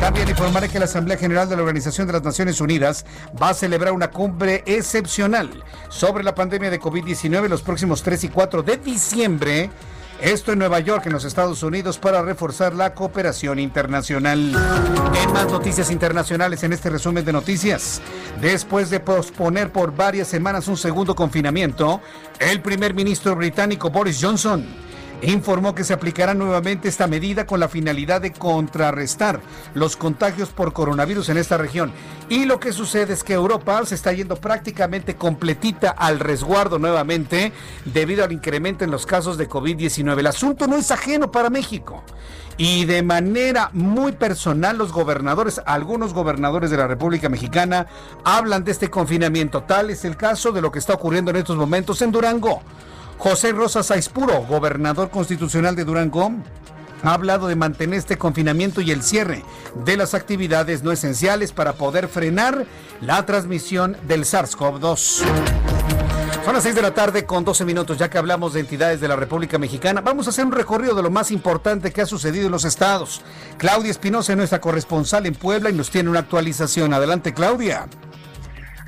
También 0.00 0.28
informaré 0.28 0.68
que 0.68 0.78
la 0.78 0.84
Asamblea 0.84 1.16
General 1.16 1.48
de 1.48 1.56
la 1.56 1.62
Organización 1.62 2.06
de 2.06 2.12
las 2.14 2.22
Naciones 2.22 2.60
Unidas 2.60 3.06
va 3.40 3.50
a 3.50 3.54
celebrar 3.54 3.92
una 3.92 4.10
cumbre 4.10 4.62
excepcional 4.66 5.64
sobre 5.88 6.24
la 6.24 6.34
pandemia 6.34 6.70
de 6.70 6.80
COVID-19 6.80 7.48
los 7.48 7.62
próximos 7.62 8.02
3 8.02 8.24
y 8.24 8.28
4 8.28 8.62
de 8.62 8.76
diciembre 8.76 9.70
esto 10.22 10.52
en 10.52 10.60
Nueva 10.60 10.78
York, 10.80 11.06
en 11.06 11.12
los 11.12 11.24
Estados 11.24 11.62
Unidos, 11.62 11.98
para 11.98 12.22
reforzar 12.22 12.74
la 12.74 12.94
cooperación 12.94 13.58
internacional. 13.58 14.54
En 15.20 15.32
más 15.32 15.50
noticias 15.50 15.90
internacionales 15.90 16.62
en 16.62 16.72
este 16.72 16.90
resumen 16.90 17.24
de 17.24 17.32
noticias. 17.32 18.00
Después 18.40 18.88
de 18.88 19.00
posponer 19.00 19.72
por 19.72 19.94
varias 19.94 20.28
semanas 20.28 20.68
un 20.68 20.76
segundo 20.76 21.14
confinamiento, 21.16 22.00
el 22.38 22.60
primer 22.62 22.94
ministro 22.94 23.34
británico 23.34 23.90
Boris 23.90 24.18
Johnson 24.22 24.64
informó 25.22 25.74
que 25.74 25.84
se 25.84 25.92
aplicará 25.92 26.34
nuevamente 26.34 26.88
esta 26.88 27.06
medida 27.06 27.46
con 27.46 27.60
la 27.60 27.68
finalidad 27.68 28.20
de 28.20 28.32
contrarrestar 28.32 29.40
los 29.74 29.96
contagios 29.96 30.50
por 30.50 30.72
coronavirus 30.72 31.28
en 31.28 31.38
esta 31.38 31.56
región. 31.56 31.92
Y 32.28 32.44
lo 32.44 32.58
que 32.58 32.72
sucede 32.72 33.12
es 33.12 33.22
que 33.22 33.34
Europa 33.34 33.84
se 33.86 33.94
está 33.94 34.12
yendo 34.12 34.36
prácticamente 34.36 35.16
completita 35.16 35.90
al 35.90 36.18
resguardo 36.18 36.78
nuevamente 36.78 37.52
debido 37.84 38.24
al 38.24 38.32
incremento 38.32 38.84
en 38.84 38.90
los 38.90 39.06
casos 39.06 39.38
de 39.38 39.48
COVID-19. 39.48 40.18
El 40.18 40.26
asunto 40.26 40.66
no 40.66 40.76
es 40.76 40.90
ajeno 40.90 41.30
para 41.30 41.50
México. 41.50 42.02
Y 42.58 42.84
de 42.84 43.02
manera 43.02 43.70
muy 43.72 44.12
personal, 44.12 44.76
los 44.76 44.92
gobernadores, 44.92 45.60
algunos 45.64 46.12
gobernadores 46.12 46.70
de 46.70 46.76
la 46.76 46.86
República 46.86 47.28
Mexicana, 47.28 47.86
hablan 48.24 48.64
de 48.64 48.72
este 48.72 48.90
confinamiento. 48.90 49.62
Tal 49.62 49.90
es 49.90 50.04
el 50.04 50.16
caso 50.16 50.52
de 50.52 50.60
lo 50.60 50.70
que 50.70 50.78
está 50.78 50.92
ocurriendo 50.92 51.30
en 51.30 51.38
estos 51.38 51.56
momentos 51.56 52.02
en 52.02 52.12
Durango. 52.12 52.62
José 53.22 53.52
Rosa 53.52 53.84
Saizpuro, 53.84 54.42
gobernador 54.46 55.08
constitucional 55.08 55.76
de 55.76 55.84
Durango, 55.84 56.32
ha 57.04 57.14
hablado 57.14 57.46
de 57.46 57.54
mantener 57.54 58.00
este 58.00 58.18
confinamiento 58.18 58.80
y 58.80 58.90
el 58.90 59.04
cierre 59.04 59.44
de 59.84 59.96
las 59.96 60.14
actividades 60.14 60.82
no 60.82 60.90
esenciales 60.90 61.52
para 61.52 61.74
poder 61.74 62.08
frenar 62.08 62.66
la 63.00 63.24
transmisión 63.24 63.96
del 64.08 64.24
SARS-CoV-2. 64.24 65.22
Son 66.44 66.52
las 66.52 66.64
6 66.64 66.74
de 66.74 66.82
la 66.82 66.94
tarde 66.94 67.24
con 67.24 67.44
12 67.44 67.64
minutos, 67.64 67.96
ya 67.96 68.10
que 68.10 68.18
hablamos 68.18 68.54
de 68.54 68.60
entidades 68.60 69.00
de 69.00 69.06
la 69.06 69.14
República 69.14 69.56
Mexicana. 69.56 70.00
Vamos 70.00 70.26
a 70.26 70.30
hacer 70.30 70.44
un 70.44 70.50
recorrido 70.50 70.96
de 70.96 71.04
lo 71.04 71.10
más 71.10 71.30
importante 71.30 71.92
que 71.92 72.02
ha 72.02 72.06
sucedido 72.06 72.46
en 72.46 72.52
los 72.52 72.64
estados. 72.64 73.22
Claudia 73.56 73.92
Espinosa, 73.92 74.34
nuestra 74.34 74.60
corresponsal 74.60 75.26
en 75.26 75.36
Puebla, 75.36 75.70
y 75.70 75.74
nos 75.74 75.90
tiene 75.90 76.10
una 76.10 76.18
actualización. 76.18 76.92
Adelante, 76.92 77.32
Claudia. 77.32 77.86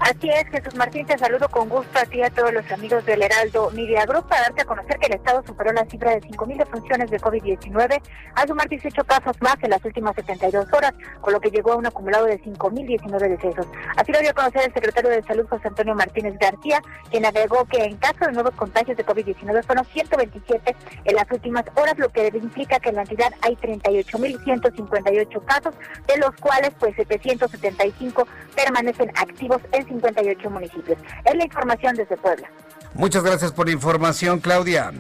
Así 0.01 0.29
es, 0.29 0.45
Jesús 0.51 0.75
Martín, 0.75 1.07
te 1.07 1.17
saludo 1.17 1.49
con 1.49 1.69
gusto 1.69 1.99
a 1.99 2.05
ti 2.05 2.19
y 2.19 2.23
a 2.23 2.31
todos 2.31 2.53
los 2.53 2.71
amigos 2.73 3.07
del 3.07 3.23
Heraldo 3.23 3.71
Media 3.71 4.05
Group 4.05 4.27
para 4.29 4.43
darte 4.43 4.63
a 4.63 4.65
conocer 4.65 4.99
que 4.99 5.07
el 5.07 5.15
Estado 5.15 5.43
superó 5.47 5.73
la 5.73 5.85
cifra 5.87 6.11
de 6.11 6.21
5.000 6.21 6.59
defunciones 6.59 7.11
de 7.11 7.21
COVID-19 7.21 8.03
al 8.35 8.49
sumar 8.49 8.69
18 8.69 9.05
casos 9.05 9.37
más 9.41 9.57
en 9.63 9.71
las 9.71 9.85
últimas 9.85 10.15
72 10.17 10.67
horas, 10.73 10.93
con 11.21 11.33
lo 11.33 11.41
que 11.41 11.51
llegó 11.51 11.73
a 11.73 11.77
un 11.77 11.87
acumulado 11.87 12.27
de 12.27 12.43
5.019 12.43 13.29
decesos. 13.29 13.67
Así 13.97 14.13
lo 14.13 14.19
dio 14.19 14.31
a 14.31 14.35
conocer 14.35 14.63
el 14.67 14.75
secretario 14.75 15.11
de 15.11 15.23
Salud, 15.23 15.47
José 15.49 15.69
Antonio 15.69 15.95
Martínez 15.95 16.35
García, 16.41 16.83
quien 17.11 17.25
agregó 17.25 17.65
que 17.67 17.85
en 17.85 17.97
caso 17.97 18.27
de 18.27 18.33
nuevos 18.33 18.55
contagios 18.57 18.97
de 18.97 19.07
COVID-19 19.07 19.65
fueron 19.65 19.85
127 19.87 20.77
en 21.05 21.15
las 21.15 21.31
últimas 21.31 21.65
horas, 21.77 21.97
lo 21.99 22.09
que 22.09 22.29
implica 22.35 22.81
que 22.81 22.89
en 22.89 22.97
la 22.97 23.03
entidad 23.03 23.33
hay 23.43 23.55
38.158 23.57 25.45
casos, 25.45 25.75
de 26.09 26.19
los 26.19 26.33
cuales 26.41 26.73
pues 26.81 26.97
775 26.97 28.27
permanecen 28.57 29.11
activos 29.17 29.61
en 29.73 29.85
58 30.01 30.51
municipios. 30.51 30.99
Es 31.25 31.35
la 31.35 31.45
información 31.45 31.97
desde 31.97 32.17
Puebla. 32.17 32.49
Muchas 32.95 33.23
gracias 33.23 33.53
por 33.53 33.67
la 33.67 33.73
información, 33.73 34.41
Claudia. 34.41 34.93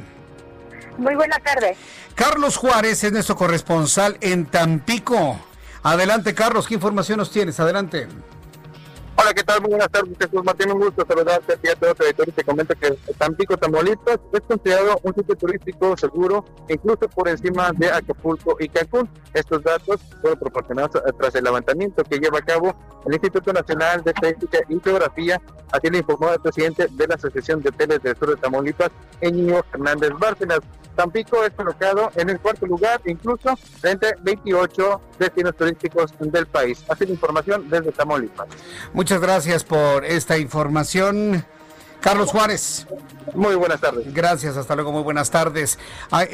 Muy 0.99 1.15
buena 1.15 1.39
tarde. 1.39 1.77
Carlos 2.15 2.57
Juárez 2.57 3.03
es 3.03 3.13
nuestro 3.13 3.37
corresponsal 3.37 4.17
en 4.21 4.47
Tampico. 4.47 5.39
Adelante, 5.83 6.35
Carlos, 6.35 6.67
¿qué 6.67 6.75
información 6.75 7.19
nos 7.19 7.31
tienes? 7.31 7.59
Adelante. 7.61 8.09
Hola, 9.25 9.33
¿qué 9.33 9.43
tal? 9.43 9.63
Muy 9.63 9.71
buenas 9.71 9.89
tardes, 9.89 10.19
Jesús 10.21 10.45
Martín. 10.45 10.71
Un 10.71 10.81
gusto 10.81 11.03
saludarte 11.09 11.55
a 11.55 11.73
a 11.73 11.77
todo 11.77 11.91
el 11.93 11.97
territorio. 11.97 12.35
Te 12.35 12.45
comento 12.45 12.75
que 12.75 12.91
Tampico, 13.17 13.57
Tamaulipas 13.57 14.19
es 14.35 14.41
considerado 14.43 15.01
un 15.03 15.15
sitio 15.15 15.35
turístico 15.35 15.97
seguro, 15.97 16.45
incluso 16.69 17.09
por 17.09 17.31
encima 17.31 17.73
de 17.73 17.91
Acapulco 17.91 18.59
y 18.61 18.69
Cancún. 18.69 19.09
Estos 19.33 19.63
datos 19.63 20.03
fueron 20.21 20.39
proporcionados 20.39 21.03
tras 21.19 21.35
el 21.37 21.45
levantamiento 21.45 22.05
que 22.05 22.19
lleva 22.19 22.41
a 22.41 22.43
cabo 22.43 22.77
el 23.07 23.15
Instituto 23.15 23.51
Nacional 23.51 24.05
de 24.05 24.11
Estadística 24.11 24.59
y 24.69 24.79
Geografía. 24.79 25.41
Así 25.73 25.89
le 25.89 25.99
informó 25.99 26.31
el 26.31 26.41
presidente 26.41 26.87
de 26.91 27.07
la 27.07 27.15
Asociación 27.15 27.63
de 27.63 27.71
Hoteles 27.71 28.03
del 28.03 28.19
Sur 28.19 28.29
de 28.29 28.37
Tamaulipas, 28.37 28.91
Eñigo 29.23 29.65
Hernández 29.73 30.11
Bárcenas. 30.19 30.61
Tampico 30.95 31.45
es 31.45 31.53
colocado 31.53 32.11
en 32.17 32.31
el 32.31 32.41
cuarto 32.41 32.67
lugar, 32.67 33.01
incluso 33.05 33.59
entre 33.83 34.15
28 34.21 35.01
destinos 35.19 35.57
turísticos 35.57 36.13
del 36.21 36.47
país. 36.47 36.85
Así 36.89 37.07
la 37.07 37.13
información 37.13 37.69
desde 37.69 37.93
Tamaulipas. 37.93 38.49
Muchas 38.93 39.21
gracias 39.21 39.65
por 39.65 40.05
esta 40.05 40.39
información. 40.39 41.45
Carlos 42.05 42.31
Juárez. 42.31 42.87
Muy 43.35 43.55
buenas 43.55 43.81
tardes. 43.81 44.13
Gracias, 44.13 44.59
hasta 44.59 44.75
luego, 44.75 44.93
muy 44.93 45.03
buenas 45.03 45.31
tardes. 45.31 45.79
Ah, 46.11 46.25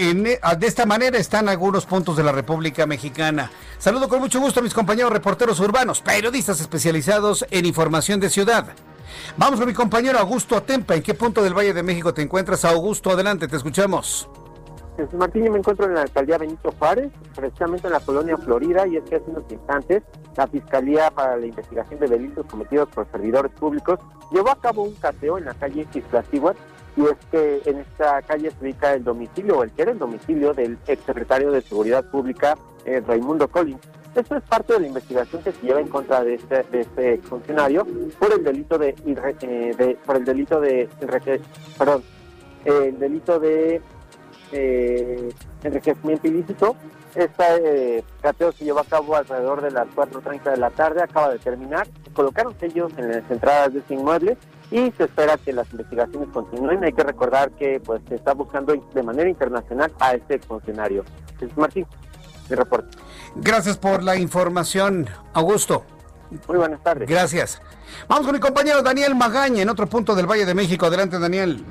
ah, 0.42 0.54
de 0.56 0.66
esta 0.66 0.84
manera 0.84 1.16
están 1.16 1.48
algunos 1.48 1.86
puntos 1.86 2.16
de 2.16 2.24
la 2.24 2.32
República 2.32 2.86
Mexicana. 2.86 3.52
Saludo 3.78 4.08
con 4.08 4.18
mucho 4.18 4.40
gusto 4.40 4.58
a 4.58 4.62
mis 4.64 4.74
compañeros 4.74 5.12
reporteros 5.12 5.60
urbanos, 5.60 6.00
periodistas 6.00 6.60
especializados 6.60 7.46
en 7.52 7.66
información 7.66 8.18
de 8.18 8.30
ciudad. 8.30 8.66
Vamos 9.36 9.60
con 9.60 9.68
mi 9.68 9.74
compañero 9.74 10.18
Augusto 10.18 10.56
Atempa. 10.56 10.96
¿En 10.96 11.02
qué 11.02 11.14
punto 11.14 11.40
del 11.40 11.56
Valle 11.56 11.72
de 11.72 11.84
México 11.84 12.12
te 12.12 12.22
encuentras, 12.22 12.64
Augusto? 12.64 13.10
Adelante, 13.10 13.46
te 13.46 13.56
escuchamos. 13.56 14.28
Martín, 15.16 15.44
yo 15.44 15.52
me 15.52 15.58
encuentro 15.58 15.86
en 15.86 15.94
la 15.94 16.02
alcaldía 16.02 16.38
Benito 16.38 16.72
Juárez, 16.78 17.10
precisamente 17.34 17.86
en 17.86 17.92
la 17.92 18.00
colonia 18.00 18.36
Florida, 18.36 18.86
y 18.86 18.96
es 18.96 19.04
que 19.04 19.16
hace 19.16 19.30
unos 19.30 19.44
instantes 19.50 20.02
la 20.36 20.46
Fiscalía 20.46 21.10
para 21.10 21.36
la 21.36 21.46
Investigación 21.46 22.00
de 22.00 22.08
Delitos 22.08 22.46
Cometidos 22.46 22.88
por 22.88 23.10
Servidores 23.10 23.52
Públicos 23.52 23.98
llevó 24.30 24.50
a 24.50 24.60
cabo 24.60 24.82
un 24.82 24.94
cateo 24.94 25.38
en 25.38 25.44
la 25.46 25.54
calle 25.54 25.86
Xistlacíhuatl, 25.92 26.58
y 26.96 27.02
es 27.04 27.16
que 27.30 27.62
en 27.64 27.78
esta 27.78 28.22
calle 28.22 28.50
se 28.50 28.64
ubica 28.64 28.92
el 28.94 29.04
domicilio, 29.04 29.58
o 29.58 29.62
el 29.62 29.70
que 29.72 29.82
era 29.82 29.92
el 29.92 29.98
domicilio 29.98 30.52
del 30.52 30.78
exsecretario 30.86 31.50
de 31.50 31.62
Seguridad 31.62 32.04
Pública, 32.10 32.56
eh, 32.84 33.02
Raimundo 33.06 33.48
Collins. 33.48 33.80
Esto 34.14 34.36
es 34.36 34.42
parte 34.42 34.72
de 34.72 34.80
la 34.80 34.86
investigación 34.88 35.42
que 35.42 35.52
se 35.52 35.66
lleva 35.66 35.80
en 35.80 35.86
contra 35.86 36.24
de 36.24 36.34
este, 36.34 36.64
este 36.72 37.18
funcionario 37.18 37.86
por 38.18 38.32
el 38.32 38.42
delito 38.42 38.76
de, 38.76 38.88
eh, 38.88 39.74
de 39.78 39.98
por 40.04 40.16
el 40.16 40.24
delito 40.24 40.60
de 40.60 40.88
perdón 41.78 42.02
el 42.64 42.98
delito 42.98 43.38
de 43.38 43.80
eh, 44.52 45.32
enriquecimiento 45.62 46.28
ilícito. 46.28 46.76
Este 47.14 48.04
cateo 48.22 48.52
se 48.52 48.64
llevó 48.64 48.80
a 48.80 48.84
cabo 48.84 49.16
alrededor 49.16 49.62
de 49.62 49.70
las 49.70 49.88
4.30 49.88 50.50
de 50.50 50.56
la 50.56 50.70
tarde, 50.70 51.02
acaba 51.02 51.30
de 51.30 51.38
terminar. 51.38 51.88
colocaron 52.12 52.54
sellos 52.58 52.92
en 52.96 53.08
las 53.08 53.30
entradas 53.30 53.72
de 53.72 53.80
este 53.80 53.94
inmueble 53.94 54.36
y 54.70 54.92
se 54.92 55.04
espera 55.04 55.36
que 55.36 55.52
las 55.52 55.70
investigaciones 55.72 56.28
continúen. 56.32 56.84
Hay 56.84 56.92
que 56.92 57.02
recordar 57.02 57.50
que 57.52 57.80
pues 57.80 58.00
se 58.08 58.14
está 58.14 58.34
buscando 58.34 58.74
de 58.94 59.02
manera 59.02 59.28
internacional 59.28 59.92
a 59.98 60.14
este 60.14 60.38
funcionario. 60.38 61.04
Martín, 61.56 61.86
mi 62.48 62.56
reporte. 62.56 62.96
Gracias 63.36 63.76
por 63.76 64.02
la 64.02 64.16
información, 64.16 65.08
Augusto. 65.32 65.84
Muy 66.46 66.58
buenas 66.58 66.82
tardes. 66.82 67.08
Gracias. 67.08 67.60
Vamos 68.08 68.26
con 68.26 68.34
mi 68.34 68.40
compañero 68.40 68.82
Daniel 68.82 69.14
Magaña 69.14 69.62
en 69.62 69.68
otro 69.68 69.86
punto 69.86 70.14
del 70.14 70.26
Valle 70.26 70.46
de 70.46 70.54
México. 70.54 70.86
Adelante, 70.86 71.18
Daniel. 71.18 71.64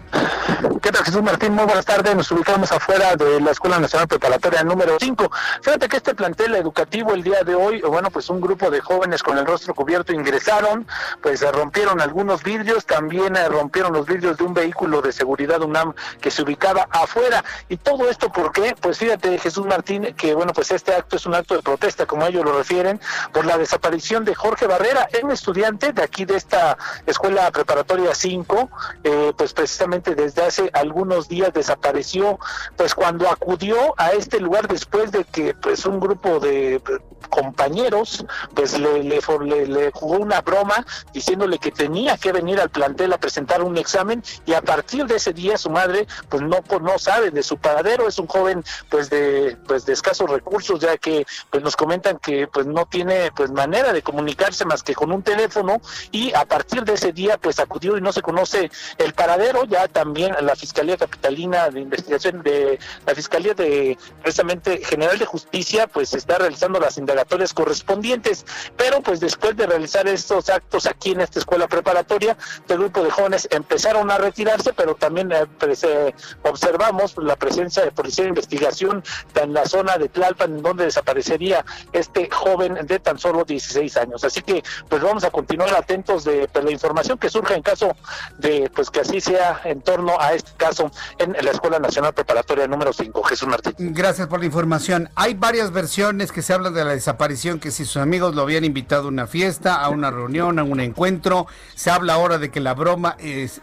¿Qué 0.81 0.91
tal, 0.91 1.03
Jesús 1.03 1.21
Martín? 1.21 1.53
Muy 1.53 1.65
buenas 1.65 1.85
tardes. 1.85 2.15
Nos 2.15 2.31
ubicamos 2.31 2.71
afuera 2.71 3.15
de 3.15 3.41
la 3.41 3.51
Escuela 3.51 3.79
Nacional 3.79 4.07
Preparatoria 4.07 4.63
número 4.63 4.97
5. 4.99 5.29
Fíjate 5.61 5.89
que 5.89 5.97
este 5.97 6.15
plantel 6.15 6.55
educativo 6.55 7.13
el 7.13 7.21
día 7.21 7.43
de 7.43 7.53
hoy, 7.53 7.81
bueno, 7.81 8.09
pues 8.09 8.29
un 8.29 8.39
grupo 8.39 8.71
de 8.71 8.79
jóvenes 8.79 9.21
con 9.21 9.37
el 9.37 9.45
rostro 9.45 9.73
cubierto 9.73 10.13
ingresaron, 10.13 10.87
pues 11.21 11.41
rompieron 11.51 12.01
algunos 12.01 12.43
vidrios, 12.43 12.85
también 12.85 13.35
eh, 13.35 13.47
rompieron 13.49 13.93
los 13.93 14.05
vidrios 14.05 14.37
de 14.37 14.43
un 14.43 14.53
vehículo 14.53 15.01
de 15.01 15.11
seguridad 15.11 15.61
UNAM 15.61 15.93
que 16.21 16.31
se 16.31 16.43
ubicaba 16.43 16.87
afuera. 16.91 17.43
Y 17.67 17.77
todo 17.77 18.09
esto, 18.09 18.31
¿por 18.31 18.51
qué? 18.51 18.75
Pues 18.79 18.97
fíjate, 18.97 19.37
Jesús 19.37 19.65
Martín, 19.65 20.13
que 20.15 20.33
bueno, 20.33 20.53
pues 20.53 20.71
este 20.71 20.93
acto 20.95 21.17
es 21.17 21.25
un 21.25 21.35
acto 21.35 21.55
de 21.55 21.61
protesta, 21.61 22.05
como 22.05 22.25
ellos 22.25 22.43
lo 22.45 22.57
refieren, 22.57 22.99
por 23.33 23.45
la 23.45 23.57
desaparición 23.57 24.25
de 24.25 24.33
Jorge 24.33 24.65
Barrera, 24.65 25.07
un 25.23 25.31
estudiante 25.31 25.91
de 25.91 26.01
aquí 26.09 26.25
de 26.25 26.35
esta 26.35 26.77
Escuela 27.05 27.51
Preparatoria 27.51 28.13
5, 28.13 28.69
eh, 29.03 29.33
pues 29.37 29.53
precisamente 29.53 30.15
desde 30.15 30.43
hace 30.43 30.69
algunos 30.73 31.29
días 31.29 31.53
desapareció, 31.53 32.39
pues 32.75 32.95
cuando 32.95 33.29
acudió 33.29 33.93
a 33.97 34.11
este 34.11 34.39
lugar 34.39 34.67
después 34.67 35.11
de 35.11 35.23
que 35.23 35.53
pues 35.53 35.85
un 35.85 35.99
grupo 35.99 36.39
de 36.39 36.81
compañeros 37.29 38.25
pues 38.55 38.77
le, 38.77 39.03
le, 39.03 39.91
jugó 39.91 40.17
una 40.17 40.41
broma 40.41 40.85
diciéndole 41.13 41.59
que 41.59 41.71
tenía 41.71 42.17
que 42.17 42.31
venir 42.31 42.59
al 42.59 42.69
plantel 42.69 43.13
a 43.13 43.17
presentar 43.17 43.61
un 43.61 43.77
examen 43.77 44.23
y 44.45 44.53
a 44.53 44.61
partir 44.61 45.05
de 45.05 45.15
ese 45.15 45.33
día 45.33 45.57
su 45.57 45.69
madre 45.69 46.07
pues 46.29 46.41
no 46.41 46.59
no 46.81 46.97
sabe 46.97 47.31
de 47.31 47.43
su 47.43 47.57
paradero 47.57 48.07
es 48.07 48.17
un 48.19 48.27
joven 48.27 48.63
pues 48.89 49.09
de 49.09 49.57
pues 49.67 49.85
de 49.85 49.93
escasos 49.93 50.29
recursos 50.29 50.79
ya 50.79 50.97
que 50.97 51.25
pues 51.49 51.63
nos 51.63 51.75
comentan 51.75 52.17
que 52.17 52.47
pues 52.47 52.65
no 52.65 52.85
tiene 52.85 53.31
pues 53.35 53.51
manera 53.51 53.93
de 53.93 54.01
comunicarse 54.01 54.65
más 54.65 54.81
que 54.81 54.95
con 54.95 55.11
un 55.11 55.21
teléfono 55.21 55.81
y 56.11 56.33
a 56.33 56.45
partir 56.45 56.83
de 56.83 56.93
ese 56.93 57.11
día 57.11 57.37
pues 57.37 57.59
acudió 57.59 57.97
y 57.97 58.01
no 58.01 58.11
se 58.11 58.21
conoce 58.21 58.71
el 58.97 59.13
paradero 59.13 59.65
ya 59.65 59.87
también 59.87 60.35
la 60.41 60.55
Fiscalía 60.55 60.97
Capitalina 60.97 61.69
de 61.69 61.81
Investigación 61.81 62.43
de 62.43 62.79
la 63.05 63.15
Fiscalía 63.15 63.53
de 63.53 63.97
precisamente 64.21 64.83
General 64.83 65.17
de 65.17 65.25
Justicia 65.25 65.87
pues 65.87 66.13
está 66.13 66.37
realizando 66.37 66.79
las 66.79 66.97
indagatorias 66.97 67.53
correspondientes, 67.53 68.45
pero 68.77 69.01
pues 69.01 69.19
después 69.19 69.55
de 69.55 69.67
realizar 69.67 70.07
estos 70.07 70.49
actos 70.49 70.85
aquí 70.85 71.11
en 71.11 71.21
esta 71.21 71.39
escuela 71.39 71.67
preparatoria, 71.67 72.37
el 72.67 72.77
grupo 72.77 73.03
de 73.03 73.11
jóvenes 73.11 73.47
empezaron 73.51 74.11
a 74.11 74.17
retirarse, 74.17 74.73
pero 74.73 74.95
también 74.95 75.31
eh, 75.31 75.45
pues, 75.59 75.83
eh, 75.83 76.13
observamos 76.43 77.15
la 77.17 77.35
presencia 77.35 77.83
de 77.83 77.91
policía 77.91 78.23
de 78.23 78.29
investigación 78.29 79.03
en 79.35 79.53
la 79.53 79.65
zona 79.65 79.97
de 79.97 80.09
Tlalpan, 80.09 80.57
en 80.57 80.61
donde 80.61 80.85
desaparecería 80.85 81.65
este 81.91 82.29
joven 82.29 82.77
de 82.85 82.99
tan 82.99 83.17
solo 83.17 83.43
16 83.43 83.97
años. 83.97 84.23
Así 84.23 84.41
que 84.41 84.63
pues 84.87 85.01
vamos 85.01 85.23
a 85.23 85.31
continuar 85.31 85.73
atentos 85.89 86.23
de 86.23 86.47
pues, 86.51 86.63
la 86.63 86.71
información 86.71 87.17
que 87.17 87.29
surja 87.29 87.55
en 87.55 87.63
caso 87.63 87.95
de 88.37 88.69
pues 88.75 88.91
que 88.91 88.99
así 88.99 89.19
sea 89.19 89.59
en 89.63 89.81
torno 89.81 90.19
a 90.19 90.33
este 90.33 90.51
caso 90.55 90.91
en 91.17 91.33
la 91.33 91.51
Escuela 91.51 91.79
Nacional 91.79 92.13
Preparatoria 92.13 92.67
número 92.67 92.93
5. 92.93 93.23
Jesús 93.23 93.47
Martín. 93.47 93.73
Gracias 93.79 94.27
por 94.27 94.39
la 94.39 94.45
información. 94.45 95.09
Hay 95.15 95.33
varias 95.33 95.71
versiones 95.71 96.31
que 96.31 96.43
se 96.43 96.53
hablan 96.53 96.75
de 96.75 96.85
la 96.85 96.91
desaparición, 96.91 97.59
que 97.59 97.71
si 97.71 97.85
sus 97.85 97.97
amigos 97.97 98.35
lo 98.35 98.43
habían 98.43 98.65
invitado 98.65 99.05
a 99.05 99.07
una 99.07 99.25
fiesta, 99.25 99.81
a 99.81 99.89
una 99.89 100.11
reunión, 100.11 100.59
a 100.59 100.63
un 100.63 100.79
encuentro. 100.79 101.47
Se 101.73 101.89
habla 101.89 102.13
ahora 102.13 102.37
de 102.37 102.51
que 102.51 102.59
la 102.59 102.75
broma 102.75 103.17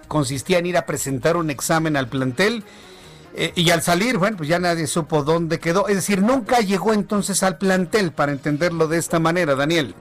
consistía 0.09 0.59
en 0.59 0.67
ir 0.67 0.77
a 0.77 0.85
presentar 0.85 1.37
un 1.37 1.51
examen 1.51 1.97
al 1.97 2.09
plantel. 2.09 2.65
Eh, 3.39 3.53
y 3.55 3.69
al 3.69 3.83
salir, 3.83 4.17
bueno, 4.17 4.39
pues 4.39 4.49
ya 4.49 4.59
nadie 4.59 4.87
supo 4.87 5.23
dónde 5.23 5.61
quedó. 5.61 5.89
Es 5.89 5.97
decir, 5.97 6.23
nunca 6.23 6.61
llegó 6.61 6.95
entonces 6.95 7.43
al 7.43 7.59
plantel, 7.59 8.11
para 8.13 8.33
entenderlo 8.33 8.89
de 8.89 8.97
esta 8.97 9.19
manera, 9.19 9.55
Daniel. 9.55 9.95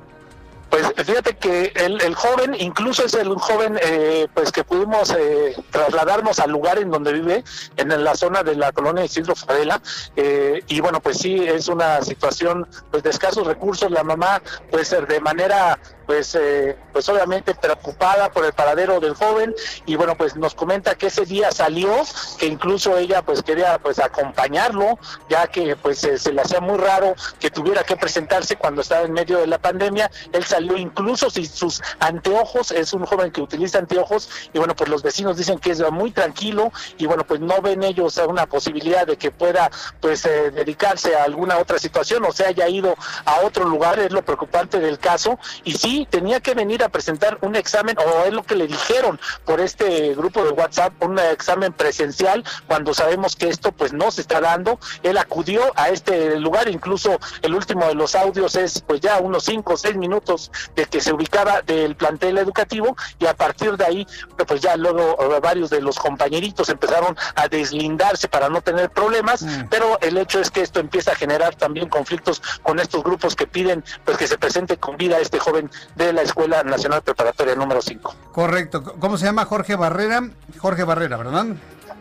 Pues 0.69 0.93
fíjate 1.05 1.37
que 1.37 1.71
el, 1.75 2.15
joven, 2.15 2.55
incluso 2.59 3.05
es 3.05 3.13
el 3.13 3.29
joven 3.35 3.79
eh, 3.81 4.27
pues 4.33 4.51
que 4.51 4.63
pudimos 4.63 5.13
eh, 5.17 5.55
trasladarnos 5.71 6.39
al 6.39 6.51
lugar 6.51 6.79
en 6.79 6.91
donde 6.91 7.13
vive, 7.13 7.43
en 7.77 8.03
la 8.03 8.15
zona 8.15 8.43
de 8.43 8.55
la 8.55 8.71
colonia 8.71 9.05
Isidro 9.05 9.35
Fadela, 9.35 9.81
eh, 10.15 10.63
y 10.67 10.79
bueno, 10.81 10.99
pues 10.99 11.17
sí, 11.19 11.43
es 11.45 11.67
una 11.67 12.01
situación 12.01 12.67
pues 12.91 13.03
de 13.03 13.09
escasos 13.09 13.47
recursos, 13.47 13.89
la 13.91 14.03
mamá 14.03 14.41
pues 14.71 14.89
de 14.89 15.19
manera 15.19 15.79
pues, 16.05 16.35
eh, 16.35 16.77
pues 16.93 17.07
obviamente 17.09 17.55
preocupada 17.55 18.31
por 18.31 18.45
el 18.45 18.53
paradero 18.53 18.99
del 18.99 19.15
joven 19.15 19.53
y 19.85 19.95
bueno, 19.95 20.15
pues 20.15 20.35
nos 20.35 20.55
comenta 20.55 20.95
que 20.95 21.07
ese 21.07 21.25
día 21.25 21.51
salió, 21.51 22.03
que 22.37 22.45
incluso 22.45 22.97
ella 22.97 23.21
pues 23.21 23.41
quería 23.41 23.79
pues 23.79 23.99
acompañarlo, 23.99 24.99
ya 25.29 25.47
que 25.47 25.75
pues 25.75 25.99
se 25.99 26.33
le 26.33 26.41
hacía 26.41 26.59
muy 26.59 26.77
raro 26.77 27.15
que 27.39 27.49
tuviera 27.49 27.83
que 27.83 27.95
presentarse 27.95 28.55
cuando 28.55 28.81
estaba 28.81 29.05
en 29.05 29.13
medio 29.13 29.39
de 29.39 29.47
la 29.47 29.57
pandemia, 29.57 30.09
él 30.31 30.43
salió 30.55 30.77
incluso 30.77 31.29
sin 31.29 31.45
sus 31.45 31.81
anteojos, 31.99 32.71
es 32.71 32.93
un 32.93 33.05
joven 33.05 33.31
que 33.31 33.41
utiliza 33.41 33.77
anteojos 33.77 34.29
y 34.53 34.57
bueno, 34.57 34.73
pues 34.73 34.89
los 34.89 35.03
vecinos 35.03 35.35
dicen 35.35 35.59
que 35.59 35.71
es 35.71 35.91
muy 35.91 36.11
tranquilo 36.11 36.71
y 36.97 37.05
bueno, 37.05 37.25
pues 37.25 37.41
no 37.41 37.61
ven 37.61 37.83
ellos 37.83 38.17
una 38.25 38.45
posibilidad 38.45 39.05
de 39.05 39.17
que 39.17 39.31
pueda 39.31 39.69
pues 39.99 40.25
eh, 40.25 40.51
dedicarse 40.51 41.15
a 41.15 41.25
alguna 41.25 41.57
otra 41.57 41.77
situación 41.77 42.23
o 42.23 42.31
se 42.31 42.45
haya 42.45 42.69
ido 42.69 42.95
a 43.25 43.41
otro 43.41 43.65
lugar, 43.65 43.99
es 43.99 44.11
lo 44.11 44.23
preocupante 44.23 44.79
del 44.79 44.97
caso 44.97 45.37
y 45.65 45.73
sí 45.73 46.07
tenía 46.09 46.39
que 46.39 46.53
venir 46.53 46.83
a 46.83 46.89
presentar 46.89 47.37
un 47.41 47.55
examen, 47.57 47.97
o 47.99 48.25
es 48.25 48.33
lo 48.33 48.43
que 48.43 48.55
le 48.55 48.67
dijeron 48.67 49.19
por 49.43 49.59
este 49.59 50.15
grupo 50.15 50.41
de 50.43 50.51
WhatsApp, 50.51 50.93
un 51.03 51.19
examen 51.19 51.73
presencial, 51.73 52.45
cuando 52.67 52.93
sabemos 52.93 53.35
que 53.35 53.49
esto 53.49 53.73
pues 53.73 53.91
no 53.91 54.09
se 54.11 54.21
está 54.21 54.39
dando. 54.39 54.79
Él 55.03 55.17
acudió 55.17 55.73
a 55.75 55.89
este 55.89 56.39
lugar, 56.39 56.69
incluso 56.69 57.19
el 57.41 57.53
último 57.53 57.85
de 57.87 57.95
los 57.95 58.15
audios 58.15 58.55
es 58.55 58.81
pues 58.81 59.01
ya 59.01 59.19
unos 59.19 59.43
cinco 59.43 59.73
o 59.73 59.77
seis 59.77 59.95
minutos 59.97 60.44
de 60.75 60.85
que 60.85 61.01
se 61.01 61.13
ubicaba 61.13 61.61
del 61.61 61.95
plantel 61.95 62.37
educativo 62.37 62.95
y 63.19 63.25
a 63.25 63.35
partir 63.35 63.77
de 63.77 63.85
ahí 63.85 64.07
pues 64.47 64.61
ya 64.61 64.75
luego 64.75 65.17
eh, 65.19 65.39
varios 65.41 65.69
de 65.69 65.81
los 65.81 65.97
compañeritos 65.97 66.69
empezaron 66.69 67.15
a 67.35 67.47
deslindarse 67.47 68.27
para 68.27 68.49
no 68.49 68.61
tener 68.61 68.89
problemas, 68.89 69.41
mm. 69.41 69.67
pero 69.69 69.99
el 70.01 70.17
hecho 70.17 70.39
es 70.39 70.51
que 70.51 70.61
esto 70.61 70.79
empieza 70.79 71.11
a 71.11 71.15
generar 71.15 71.55
también 71.55 71.89
conflictos 71.89 72.41
con 72.63 72.79
estos 72.79 73.03
grupos 73.03 73.35
que 73.35 73.47
piden 73.47 73.83
pues 74.03 74.17
que 74.17 74.27
se 74.27 74.37
presente 74.37 74.77
con 74.77 74.97
vida 74.97 75.19
este 75.19 75.39
joven 75.39 75.69
de 75.95 76.13
la 76.13 76.21
Escuela 76.21 76.63
Nacional 76.63 77.01
Preparatoria 77.01 77.55
número 77.55 77.81
5. 77.81 78.15
Correcto. 78.31 78.83
¿Cómo 78.99 79.17
se 79.17 79.25
llama 79.25 79.45
Jorge 79.45 79.75
Barrera? 79.75 80.29
Jorge 80.57 80.83
Barrera, 80.83 81.17
¿verdad? 81.17 81.45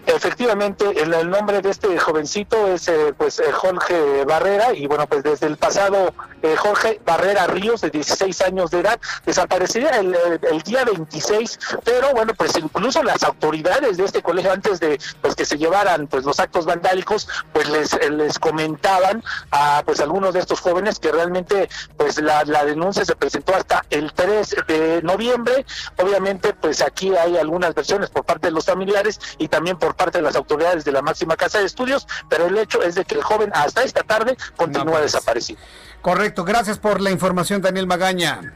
Efectivamente, 0.06 0.84
el, 1.00 1.30
nombre 1.30 1.62
de 1.62 1.70
este 1.70 1.98
jovencito 1.98 2.66
es 2.68 2.88
eh, 2.88 3.14
pues 3.16 3.40
eh, 3.40 3.50
Jorge 3.52 4.24
Barrera 4.26 4.74
y 4.74 4.86
bueno, 4.86 5.06
pues 5.06 5.22
desde 5.22 5.46
el 5.46 5.56
pasado 5.56 6.12
eh, 6.44 6.56
Jorge 6.56 7.00
Barrera 7.06 7.46
Ríos, 7.46 7.80
de 7.80 7.88
16 7.88 8.42
años 8.42 8.70
de 8.70 8.80
edad, 8.80 9.00
desaparecería 9.24 9.90
el, 9.98 10.14
día 10.62 10.84
26, 10.84 11.58
pero 11.84 12.12
bueno, 12.12 12.34
pues 12.34 12.54
incluso 12.58 13.02
las 13.02 13.22
autoridades 13.22 13.96
de 13.96 14.04
este 14.04 14.20
colegio 14.22 14.52
antes 14.52 14.78
de 14.78 15.00
pues 15.22 15.34
que 15.34 15.46
se 15.46 15.56
llevaran 15.56 16.06
pues 16.06 16.24
los 16.24 16.38
actos 16.40 16.66
vandálicos, 16.66 17.28
pues 17.54 17.70
les, 17.70 18.10
les 18.10 18.38
comentaban 18.38 19.24
a 19.52 19.82
pues 19.86 20.00
algunos 20.00 20.34
de 20.34 20.40
estos 20.40 20.60
jóvenes 20.60 20.98
que 20.98 21.10
realmente 21.12 21.70
pues 21.96 22.20
la, 22.20 22.44
la 22.44 22.64
denuncia 22.66 23.06
se 23.06 23.16
presentó 23.16 23.54
hasta 23.54 23.84
el 23.88 24.12
3 24.12 24.56
de 24.68 25.00
noviembre. 25.02 25.64
Obviamente, 25.96 26.52
pues 26.52 26.82
aquí 26.82 27.16
hay 27.16 27.38
algunas 27.38 27.74
versiones 27.74 28.10
por 28.10 28.24
parte 28.24 28.48
de 28.48 28.52
los 28.52 28.66
familiares 28.66 29.18
y 29.38 29.48
también 29.48 29.78
por 29.78 29.96
parte 29.96 30.18
de 30.18 30.22
las 30.22 30.36
autoridades 30.36 30.84
de 30.84 30.92
la 30.92 31.00
máxima 31.00 31.36
casa 31.36 31.58
de 31.60 31.64
estudios, 31.64 32.06
pero 32.28 32.46
el 32.46 32.58
hecho 32.58 32.82
es 32.82 32.96
de 32.96 33.06
que 33.06 33.14
el 33.14 33.22
joven 33.22 33.50
hasta 33.54 33.82
esta 33.82 34.02
tarde 34.02 34.36
continúa 34.56 34.98
pues. 34.98 35.12
desaparecido. 35.12 35.58
Correcto, 36.04 36.44
gracias 36.44 36.78
por 36.78 37.00
la 37.00 37.10
información, 37.10 37.62
Daniel 37.62 37.86
Magaña. 37.86 38.52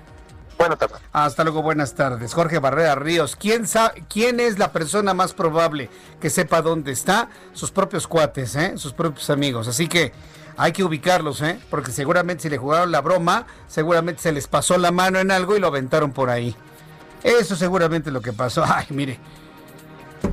Buenas 0.59 0.79
tardes. 0.79 0.99
Hasta 1.15 1.45
luego, 1.45 1.63
buenas 1.63 1.95
tardes. 1.95 2.35
Jorge 2.35 2.59
Barrera 2.59 2.95
Ríos, 2.95 3.37
¿quién, 3.37 3.67
sabe, 3.67 4.05
¿quién 4.07 4.39
es 4.39 4.59
la 4.59 4.71
persona 4.71 5.15
más 5.15 5.33
probable 5.33 5.89
que 6.21 6.29
sepa 6.29 6.61
dónde 6.61 6.93
está? 6.93 7.31
Sus 7.55 7.71
propios 7.71 8.07
cuates, 8.07 8.55
¿eh? 8.55 8.75
sus 8.77 8.93
propios 8.93 9.31
amigos. 9.31 9.67
Así 9.67 9.89
que 9.89 10.13
hay 10.59 10.73
que 10.73 10.85
ubicarlos, 10.85 11.41
¿eh? 11.41 11.59
porque 11.71 11.91
seguramente 11.91 12.43
si 12.43 12.51
le 12.51 12.59
jugaron 12.59 12.93
la 12.93 13.01
broma, 13.01 13.47
seguramente 13.67 14.21
se 14.21 14.33
les 14.33 14.47
pasó 14.47 14.77
la 14.77 14.93
mano 14.93 15.19
en 15.19 15.31
algo 15.31 15.57
y 15.57 15.61
lo 15.61 15.69
aventaron 15.69 16.13
por 16.13 16.29
ahí. 16.29 16.55
Eso 17.23 17.57
seguramente 17.57 18.11
es 18.11 18.13
lo 18.13 18.21
que 18.21 18.35
pasó. 18.35 18.63
Ay, 18.69 18.89
mire, 18.91 19.19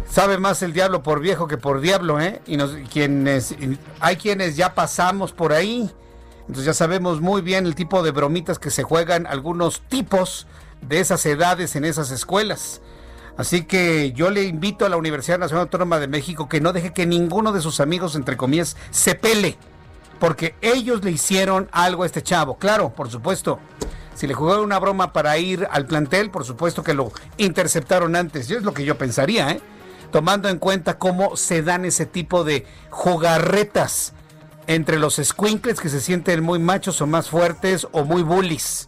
Sabe 0.10 0.38
más 0.38 0.62
el 0.64 0.74
diablo 0.74 1.02
por 1.02 1.22
viejo 1.22 1.48
que 1.48 1.58
por 1.58 1.80
diablo, 1.80 2.20
¿eh? 2.20 2.42
Y 2.46 2.58
nos, 2.58 2.72
quienes, 2.92 3.56
hay 4.02 4.18
quienes 4.18 4.58
ya 4.58 4.76
pasamos 4.76 5.32
por 5.32 5.54
ahí. 5.54 5.90
Entonces 6.48 6.66
ya 6.66 6.74
sabemos 6.74 7.22
muy 7.22 7.42
bien 7.42 7.66
el 7.66 7.76
tipo 7.76 8.04
de 8.04 8.12
bromitas 8.12 8.60
que 8.60 8.70
se 8.70 8.84
juegan 8.84 9.26
algunos 9.26 9.82
tipos 9.82 10.48
de 10.82 11.00
esas 11.00 11.26
edades 11.26 11.76
en 11.76 11.86
esas 11.86 12.12
escuelas. 12.12 12.82
Así 13.38 13.64
que 13.64 14.14
yo 14.14 14.30
le 14.30 14.44
invito 14.44 14.86
a 14.86 14.90
la 14.90 14.98
Universidad 14.98 15.40
Nacional 15.40 15.64
Autónoma 15.64 16.00
de 16.00 16.08
México 16.08 16.48
que 16.48 16.62
no 16.62 16.72
deje 16.72 16.94
que 16.94 17.06
ninguno 17.06 17.52
de 17.52 17.62
sus 17.62 17.80
amigos, 17.80 18.16
entre 18.16 18.38
comillas, 18.38 18.78
se 18.92 19.16
pele. 19.16 19.58
Porque 20.20 20.56
ellos 20.62 21.04
le 21.04 21.12
hicieron 21.12 21.68
algo 21.72 22.04
a 22.04 22.06
este 22.06 22.24
chavo. 22.24 22.58
Claro, 22.58 22.94
por 22.94 23.10
supuesto. 23.10 23.60
Si 24.14 24.28
le 24.28 24.34
jugaron 24.34 24.64
una 24.64 24.80
broma 24.80 25.12
para 25.12 25.38
ir 25.38 25.68
al 25.70 25.86
plantel, 25.86 26.32
por 26.32 26.46
supuesto 26.46 26.84
que 26.84 26.94
lo 26.94 27.12
interceptaron 27.36 28.16
antes. 28.16 28.48
Yo 28.48 28.58
es 28.58 28.64
lo 28.64 28.74
que 28.74 28.86
yo 28.86 28.98
pensaría, 28.98 29.52
¿eh? 29.52 29.62
tomando 30.12 30.48
en 30.48 30.60
cuenta 30.60 30.98
cómo 30.98 31.36
se 31.36 31.62
dan 31.62 31.84
ese 31.84 32.06
tipo 32.06 32.46
de 32.46 32.66
jugarretas 32.90 34.14
entre 34.68 35.00
los 35.00 35.16
squinkles 35.16 35.80
que 35.80 35.90
se 35.90 36.02
sienten 36.02 36.44
muy 36.44 36.60
machos 36.60 37.02
o 37.02 37.08
más 37.08 37.30
fuertes 37.30 37.88
o 37.92 38.04
muy 38.04 38.24
bullies. 38.24 38.88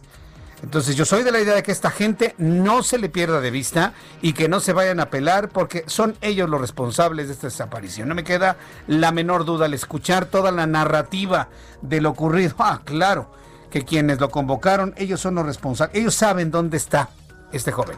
Entonces 0.62 0.96
yo 0.96 1.04
soy 1.04 1.22
de 1.22 1.30
la 1.30 1.40
idea 1.40 1.54
de 1.54 1.62
que 1.62 1.70
esta 1.70 1.90
gente 1.90 2.34
no 2.36 2.82
se 2.82 2.98
le 2.98 3.08
pierda 3.08 3.40
de 3.40 3.50
vista 3.50 3.92
y 4.22 4.32
que 4.32 4.48
no 4.48 4.58
se 4.58 4.72
vayan 4.72 4.98
a 4.98 5.08
pelar 5.08 5.50
porque 5.50 5.84
son 5.86 6.16
ellos 6.20 6.48
los 6.48 6.60
responsables 6.60 7.28
de 7.28 7.34
esta 7.34 7.46
desaparición. 7.46 8.08
No 8.08 8.14
me 8.14 8.24
queda 8.24 8.56
la 8.88 9.12
menor 9.12 9.44
duda 9.44 9.66
al 9.66 9.74
escuchar 9.74 10.26
toda 10.26 10.50
la 10.50 10.66
narrativa 10.66 11.48
de 11.80 12.00
lo 12.00 12.10
ocurrido. 12.10 12.56
Ah, 12.58 12.80
claro, 12.84 13.30
que 13.70 13.84
quienes 13.84 14.18
lo 14.18 14.30
convocaron, 14.30 14.94
ellos 14.96 15.20
son 15.20 15.36
los 15.36 15.46
responsables. 15.46 15.96
Ellos 15.96 16.14
saben 16.14 16.50
dónde 16.50 16.76
está 16.76 17.10
este 17.52 17.70
joven. 17.70 17.96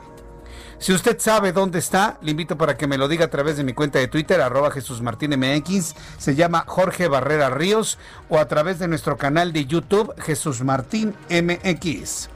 Si 0.81 0.95
usted 0.95 1.19
sabe 1.21 1.53
dónde 1.53 1.79
está, 1.79 2.17
le 2.23 2.31
invito 2.31 2.57
para 2.57 2.79
que 2.79 2.87
me 2.87 2.97
lo 2.97 3.07
diga 3.07 3.27
a 3.27 3.31
través 3.31 3.59
de 3.59 3.65
mi 3.65 3.75
cuenta 3.75 3.99
de 3.99 4.09
Twitter, 4.09 4.41
arroba 4.41 4.71
Jesús 4.71 5.03
Martín 5.03 5.39
MX, 5.39 5.95
se 6.17 6.35
llama 6.35 6.65
Jorge 6.67 7.07
Barrera 7.07 7.51
Ríos, 7.51 7.99
o 8.31 8.39
a 8.39 8.49
través 8.49 8.79
de 8.79 8.89
nuestro 8.89 9.19
canal 9.19 9.53
de 9.53 9.67
YouTube, 9.67 10.15
Jesús 10.23 10.63
Martín 10.63 11.15
MX. 11.29 12.31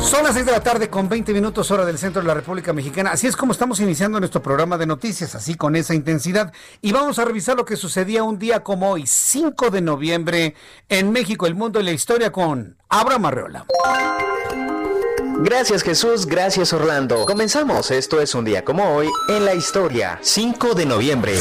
Son 0.00 0.22
las 0.22 0.34
6 0.34 0.46
de 0.46 0.52
la 0.52 0.60
tarde 0.60 0.88
con 0.88 1.08
20 1.08 1.32
minutos 1.32 1.72
hora 1.72 1.84
del 1.84 1.98
centro 1.98 2.22
de 2.22 2.28
la 2.28 2.34
República 2.34 2.72
Mexicana. 2.72 3.10
Así 3.10 3.26
es 3.26 3.34
como 3.34 3.50
estamos 3.50 3.80
iniciando 3.80 4.20
nuestro 4.20 4.40
programa 4.40 4.78
de 4.78 4.86
noticias, 4.86 5.34
así 5.34 5.56
con 5.56 5.74
esa 5.74 5.94
intensidad. 5.94 6.52
Y 6.80 6.92
vamos 6.92 7.18
a 7.18 7.24
revisar 7.24 7.56
lo 7.56 7.64
que 7.64 7.76
sucedía 7.76 8.22
un 8.22 8.38
día 8.38 8.60
como 8.60 8.90
hoy, 8.90 9.08
5 9.08 9.70
de 9.70 9.80
noviembre, 9.80 10.54
en 10.88 11.10
México, 11.10 11.48
el 11.48 11.56
mundo 11.56 11.80
y 11.80 11.82
la 11.82 11.92
historia 11.92 12.30
con 12.30 12.76
Abraham 12.88 13.26
Arreola. 13.26 13.66
Gracias 15.38 15.82
Jesús, 15.82 16.26
gracias 16.26 16.72
Orlando. 16.72 17.26
Comenzamos, 17.26 17.90
esto 17.90 18.20
es 18.20 18.34
un 18.34 18.44
día 18.44 18.64
como 18.64 18.94
hoy 18.94 19.10
en 19.28 19.44
la 19.44 19.54
historia. 19.54 20.18
5 20.22 20.74
de 20.74 20.86
noviembre. 20.86 21.34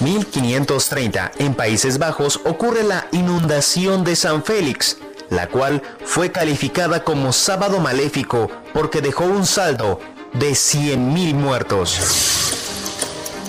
1530, 0.00 1.32
en 1.38 1.54
Países 1.54 1.98
Bajos 1.98 2.40
ocurre 2.44 2.84
la 2.84 3.06
inundación 3.12 4.04
de 4.04 4.14
San 4.14 4.44
Félix, 4.44 4.98
la 5.30 5.48
cual 5.48 5.82
fue 6.04 6.30
calificada 6.30 7.02
como 7.02 7.32
sábado 7.32 7.80
maléfico 7.80 8.50
porque 8.72 9.00
dejó 9.00 9.24
un 9.24 9.46
saldo 9.46 9.98
de 10.34 10.50
100.000 10.50 11.34
muertos. 11.34 11.98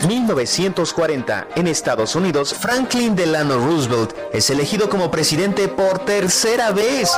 1940, 0.08 1.48
en 1.56 1.68
Estados 1.68 2.16
Unidos, 2.16 2.54
Franklin 2.54 3.16
Delano 3.16 3.58
Roosevelt 3.58 4.14
es 4.32 4.50
elegido 4.50 4.90
como 4.90 5.12
presidente 5.12 5.68
por 5.68 6.00
tercera 6.00 6.72
vez. 6.72 7.12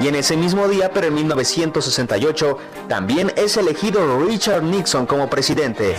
Y 0.00 0.08
en 0.08 0.16
ese 0.16 0.36
mismo 0.36 0.68
día, 0.68 0.90
pero 0.92 1.06
en 1.06 1.14
1968, 1.14 2.58
también 2.88 3.32
es 3.36 3.56
elegido 3.56 4.20
Richard 4.26 4.62
Nixon 4.62 5.06
como 5.06 5.30
presidente. 5.30 5.96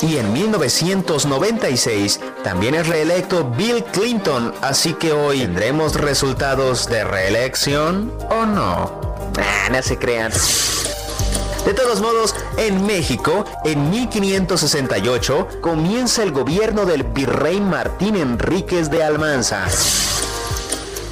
Y 0.00 0.16
en 0.16 0.32
1996 0.32 2.20
también 2.44 2.74
es 2.76 2.86
reelecto 2.86 3.50
Bill 3.50 3.82
Clinton, 3.84 4.54
así 4.60 4.94
que 4.94 5.12
hoy 5.12 5.40
tendremos 5.40 5.94
resultados 5.96 6.86
de 6.86 7.02
reelección 7.02 8.12
o 8.30 8.46
no. 8.46 9.00
Ah, 9.38 9.68
no 9.72 9.82
se 9.82 9.98
crean. 9.98 10.30
De 11.64 11.74
todos 11.74 12.00
modos, 12.00 12.34
en 12.56 12.86
México, 12.86 13.44
en 13.64 13.90
1568, 13.90 15.48
comienza 15.60 16.22
el 16.22 16.30
gobierno 16.30 16.86
del 16.86 17.02
virrey 17.02 17.60
Martín 17.60 18.16
Enríquez 18.16 18.90
de 18.90 19.02
Almanza. 19.02 19.66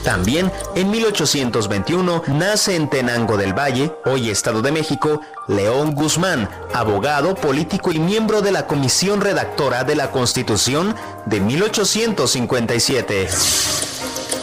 También 0.06 0.50
en 0.76 0.88
1821 0.92 2.22
nace 2.28 2.76
en 2.76 2.88
Tenango 2.88 3.36
del 3.36 3.58
Valle, 3.58 3.92
hoy 4.04 4.30
Estado 4.30 4.62
de 4.62 4.70
México, 4.70 5.20
León 5.48 5.96
Guzmán, 5.96 6.48
abogado, 6.72 7.34
político 7.34 7.90
y 7.90 7.98
miembro 7.98 8.40
de 8.40 8.52
la 8.52 8.68
comisión 8.68 9.20
redactora 9.20 9.82
de 9.82 9.96
la 9.96 10.12
Constitución 10.12 10.94
de 11.24 11.40
1857. 11.40 13.28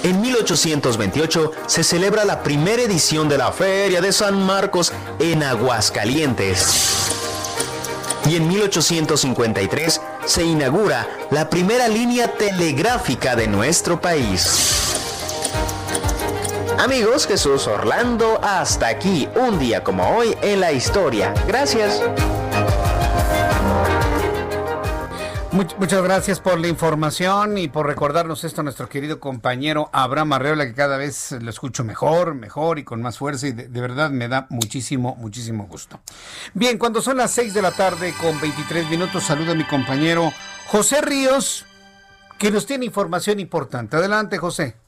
En 0.03 0.19
1828 0.19 1.51
se 1.65 1.85
celebra 1.85 2.25
la 2.25 2.43
primera 2.43 2.81
edición 2.81 3.29
de 3.29 3.37
la 3.37 3.53
Feria 3.53 4.01
de 4.01 4.11
San 4.11 4.45
Marcos 4.45 4.91
en 5.19 5.43
Aguascalientes. 5.43 7.07
Y 8.29 8.35
en 8.35 8.49
1853 8.49 10.01
se 10.25 10.43
inaugura 10.43 11.07
la 11.31 11.49
primera 11.49 11.87
línea 11.87 12.27
telegráfica 12.33 13.37
de 13.37 13.47
nuestro 13.47 14.01
país. 14.01 14.82
Amigos, 16.79 17.27
Jesús 17.27 17.67
Orlando, 17.67 18.39
hasta 18.43 18.87
aquí 18.87 19.29
un 19.35 19.59
día 19.59 19.83
como 19.83 20.17
hoy 20.17 20.35
en 20.41 20.59
la 20.59 20.71
historia. 20.71 21.33
Gracias. 21.47 22.01
muchas 25.51 26.01
gracias 26.01 26.39
por 26.39 26.59
la 26.59 26.67
información 26.67 27.59
y 27.59 27.67
por 27.67 27.85
recordarnos 27.85 28.43
esto 28.43 28.61
a 28.61 28.63
nuestro 28.63 28.89
querido 28.89 29.19
compañero 29.19 29.89
Abraham 29.93 30.33
Arreola, 30.33 30.65
que 30.65 30.73
cada 30.73 30.97
vez 30.97 31.31
lo 31.39 31.49
escucho 31.49 31.83
mejor, 31.83 32.33
mejor 32.33 32.79
y 32.79 32.83
con 32.83 33.01
más 33.01 33.19
fuerza 33.19 33.47
y 33.47 33.51
de, 33.51 33.67
de, 33.67 33.81
verdad 33.81 34.09
me 34.09 34.27
da 34.27 34.47
muchísimo, 34.49 35.15
muchísimo 35.15 35.67
gusto. 35.67 35.99
Bien, 36.55 36.79
cuando 36.79 37.01
son 37.01 37.17
las 37.17 37.31
6 37.31 37.53
de 37.53 37.61
la 37.61 37.71
tarde 37.71 38.13
con 38.19 38.41
23 38.41 38.89
minutos, 38.89 39.23
saludo 39.23 39.51
a 39.51 39.55
mi 39.55 39.63
compañero 39.63 40.33
José 40.67 41.01
Ríos, 41.01 41.65
que 42.39 42.49
nos 42.49 42.65
tiene 42.65 42.85
información 42.85 43.39
importante. 43.39 43.95
Adelante, 43.95 44.37
José. 44.39 44.82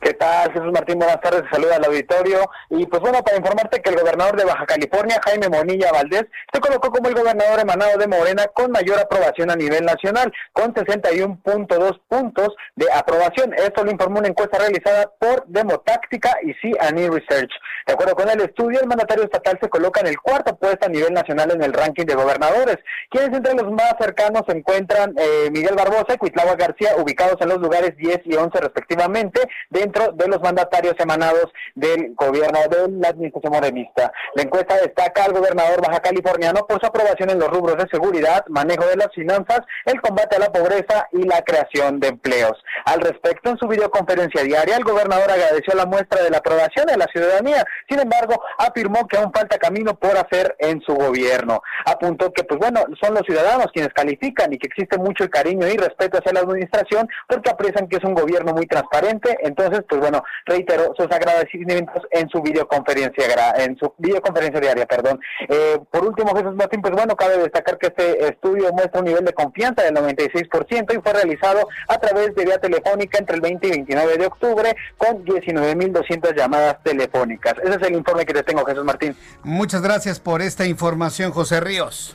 ¿Qué 0.00 0.14
tal, 0.14 0.52
Jesús 0.52 0.70
Martín? 0.72 0.98
Buenas 0.98 1.20
tardes, 1.20 1.42
saluda 1.50 1.74
al 1.76 1.84
auditorio. 1.84 2.48
Y 2.70 2.86
pues 2.86 3.02
bueno, 3.02 3.20
para 3.22 3.36
informarte 3.36 3.82
que 3.82 3.90
el 3.90 3.96
gobernador 3.96 4.36
de 4.36 4.44
Baja 4.44 4.64
California, 4.64 5.20
Jaime 5.24 5.48
Monilla 5.48 5.90
Valdés, 5.90 6.24
se 6.52 6.60
colocó 6.60 6.92
como 6.92 7.08
el 7.08 7.16
gobernador 7.16 7.58
emanado 7.58 7.98
de 7.98 8.06
Morena 8.06 8.46
con 8.54 8.70
mayor 8.70 9.00
aprobación 9.00 9.50
a 9.50 9.56
nivel 9.56 9.84
nacional, 9.84 10.32
con 10.52 10.72
61.2 10.72 12.00
puntos 12.06 12.54
de 12.76 12.86
aprobación. 12.92 13.52
Esto 13.54 13.82
lo 13.82 13.90
informó 13.90 14.20
una 14.20 14.28
encuesta 14.28 14.58
realizada 14.58 15.10
por 15.18 15.44
Demotáctica 15.46 16.36
y 16.42 16.54
CNE 16.54 17.10
Research. 17.10 17.50
De 17.88 17.94
acuerdo 17.94 18.16
con 18.16 18.28
el 18.28 18.42
estudio, 18.42 18.80
el 18.82 18.86
mandatario 18.86 19.24
estatal 19.24 19.58
se 19.62 19.70
coloca 19.70 20.00
en 20.00 20.08
el 20.08 20.20
cuarto 20.20 20.54
puesto 20.58 20.84
a 20.84 20.90
nivel 20.90 21.14
nacional 21.14 21.52
en 21.52 21.62
el 21.62 21.72
ranking 21.72 22.04
de 22.04 22.14
gobernadores, 22.14 22.76
quienes 23.08 23.34
entre 23.34 23.54
los 23.54 23.72
más 23.72 23.94
cercanos 23.98 24.42
se 24.46 24.58
encuentran 24.58 25.14
eh, 25.16 25.48
Miguel 25.50 25.74
Barbosa 25.74 26.12
y 26.12 26.18
Cuitlava 26.18 26.54
García, 26.54 26.96
ubicados 26.98 27.36
en 27.40 27.48
los 27.48 27.60
lugares 27.60 27.96
10 27.96 28.20
y 28.26 28.34
11 28.34 28.60
respectivamente, 28.60 29.40
dentro 29.70 30.12
de 30.12 30.28
los 30.28 30.38
mandatarios 30.42 30.96
emanados 30.98 31.46
del 31.76 32.14
gobierno 32.14 32.58
de 32.70 32.92
la 33.00 33.08
administración 33.08 33.54
morenista. 33.54 34.12
La 34.34 34.42
encuesta 34.42 34.76
destaca 34.76 35.24
al 35.24 35.32
gobernador 35.32 35.80
baja 35.80 36.00
californiano 36.00 36.66
por 36.66 36.80
su 36.80 36.86
aprobación 36.86 37.30
en 37.30 37.38
los 37.38 37.48
rubros 37.48 37.78
de 37.78 37.88
seguridad, 37.90 38.44
manejo 38.48 38.84
de 38.84 38.96
las 38.96 39.08
finanzas, 39.14 39.60
el 39.86 39.98
combate 40.02 40.36
a 40.36 40.40
la 40.40 40.52
pobreza 40.52 41.08
y 41.12 41.22
la 41.22 41.40
creación 41.40 42.00
de 42.00 42.08
empleos. 42.08 42.62
Al 42.84 43.00
respecto, 43.00 43.48
en 43.48 43.56
su 43.56 43.66
videoconferencia 43.66 44.42
diaria, 44.42 44.76
el 44.76 44.84
gobernador 44.84 45.30
agradeció 45.30 45.72
la 45.74 45.86
muestra 45.86 46.22
de 46.22 46.28
la 46.28 46.36
aprobación 46.36 46.84
de 46.84 46.98
la 46.98 47.06
ciudadanía. 47.06 47.64
Sin 47.88 48.00
embargo, 48.00 48.42
afirmó 48.58 49.06
que 49.06 49.18
aún 49.18 49.32
falta 49.32 49.58
camino 49.58 49.94
por 49.94 50.16
hacer 50.16 50.56
en 50.58 50.80
su 50.82 50.94
gobierno. 50.94 51.62
Apuntó 51.86 52.32
que, 52.32 52.44
pues 52.44 52.58
bueno, 52.58 52.84
son 53.00 53.14
los 53.14 53.22
ciudadanos 53.26 53.68
quienes 53.72 53.92
califican 53.92 54.52
y 54.52 54.58
que 54.58 54.68
existe 54.68 54.98
mucho 54.98 55.28
cariño 55.28 55.66
y 55.66 55.76
respeto 55.76 56.18
hacia 56.18 56.32
la 56.32 56.40
administración 56.40 57.08
porque 57.28 57.50
aprecian 57.50 57.88
que 57.88 57.96
es 57.96 58.04
un 58.04 58.14
gobierno 58.14 58.52
muy 58.52 58.66
transparente. 58.66 59.36
Entonces, 59.42 59.82
pues 59.88 60.00
bueno, 60.00 60.22
reitero 60.46 60.94
sus 60.96 61.06
agradecimientos 61.06 62.02
en 62.10 62.28
su 62.28 62.42
videoconferencia, 62.42 63.24
en 63.56 63.76
su 63.78 63.92
videoconferencia 63.98 64.60
diaria, 64.60 64.86
perdón. 64.86 65.20
Eh, 65.48 65.78
por 65.90 66.04
último, 66.04 66.34
Jesús 66.34 66.54
Martín, 66.54 66.82
pues 66.82 66.94
bueno, 66.94 67.16
cabe 67.16 67.38
destacar 67.38 67.78
que 67.78 67.88
este 67.88 68.28
estudio 68.28 68.72
muestra 68.72 69.00
un 69.00 69.06
nivel 69.06 69.24
de 69.24 69.32
confianza 69.32 69.82
del 69.82 69.94
96% 69.94 70.94
y 70.94 71.02
fue 71.02 71.12
realizado 71.12 71.68
a 71.88 71.98
través 71.98 72.34
de 72.34 72.44
vía 72.44 72.58
telefónica 72.58 73.18
entre 73.18 73.36
el 73.36 73.40
20 73.40 73.66
y 73.66 73.70
29 73.70 74.18
de 74.18 74.26
octubre 74.26 74.76
con 74.96 75.24
19.200 75.24 76.34
llamadas 76.36 76.82
telefónicas. 76.82 77.54
Ese 77.68 77.76
es 77.76 77.82
el 77.88 77.96
informe 77.96 78.24
que 78.24 78.32
te 78.32 78.42
tengo, 78.42 78.64
Jesús 78.64 78.84
Martín. 78.84 79.14
Muchas 79.42 79.82
gracias 79.82 80.18
por 80.18 80.40
esta 80.40 80.64
información, 80.64 81.32
José 81.32 81.60
Ríos. 81.60 82.14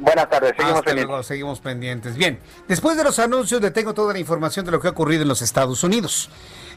Buenas 0.00 0.28
tardes, 0.28 0.54
seguimos 0.56 0.82
pendientes. 0.82 1.26
seguimos 1.26 1.60
pendientes. 1.60 2.16
Bien, 2.16 2.38
después 2.66 2.96
de 2.96 3.04
los 3.04 3.18
anuncios 3.18 3.60
le 3.60 3.70
tengo 3.70 3.94
toda 3.94 4.12
la 4.12 4.18
información 4.18 4.64
de 4.64 4.72
lo 4.72 4.80
que 4.80 4.88
ha 4.88 4.90
ocurrido 4.90 5.22
en 5.22 5.28
los 5.28 5.42
Estados 5.42 5.84
Unidos. 5.84 6.30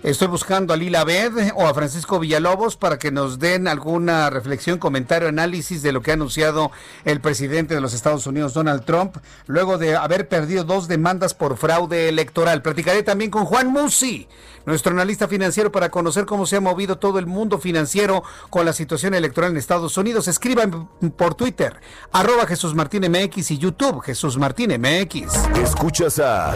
Estoy 0.04 0.30
buscando 0.30 0.74
a 0.74 0.78
Lila 0.78 1.04
Bed 1.04 1.52
o 1.56 1.68
a 1.68 1.76
Francisco 1.76 2.18
Villalobos 2.20 2.76
para 2.76 2.98
que 2.98 3.12
nos 3.12 3.38
den 3.38 3.68
alguna 3.68 4.32
reflexión, 4.32 4.80
comentario, 4.80 5.28
análisis 5.28 5.84
de 5.84 5.92
lo 5.92 6.02
que 6.02 6.10
ha 6.10 6.16
anunciado 6.16 6.72
el 7.06 7.22
presidente 7.22 7.76
de 7.76 7.82
los 7.82 7.94
Estados 7.94 8.26
Unidos, 8.26 8.56
Donald 8.56 8.84
Trump, 8.84 9.18
luego 9.46 9.78
de 9.78 9.96
haber 9.96 10.28
perdido 10.28 10.64
dos 10.64 10.88
demandas 10.88 11.36
por 11.36 11.56
fraude 11.56 12.10
electoral. 12.10 12.64
Platicaré 12.64 13.04
también 13.04 13.30
con 13.30 13.46
Juan 13.46 13.68
Musi, 13.68 14.28
nuestro 14.66 14.92
analista 14.92 15.28
financiero, 15.28 15.72
para 15.72 15.92
conocer 15.92 16.26
cómo 16.26 16.48
se 16.48 16.56
ha 16.56 16.62
movido 16.62 16.98
todo 16.98 17.20
el 17.20 17.28
mundo 17.28 17.60
financiero 17.60 18.24
con 18.50 18.66
la 18.66 18.74
situación 18.74 19.14
electoral 19.14 19.52
en 19.52 19.58
Estados 19.58 19.96
Unidos. 20.00 20.28
Escriban 20.28 20.90
por 21.16 21.36
Twitter, 21.36 21.80
arroba 22.12 22.48
Jesús 22.48 22.74
Martín 22.74 23.04
MX 23.08 23.52
y 23.52 23.60
YouTube, 23.60 24.02
Jesús 24.02 24.36
Martín 24.40 24.72
MX. 24.82 25.60
Escuchas 25.62 26.18
a... 26.18 26.56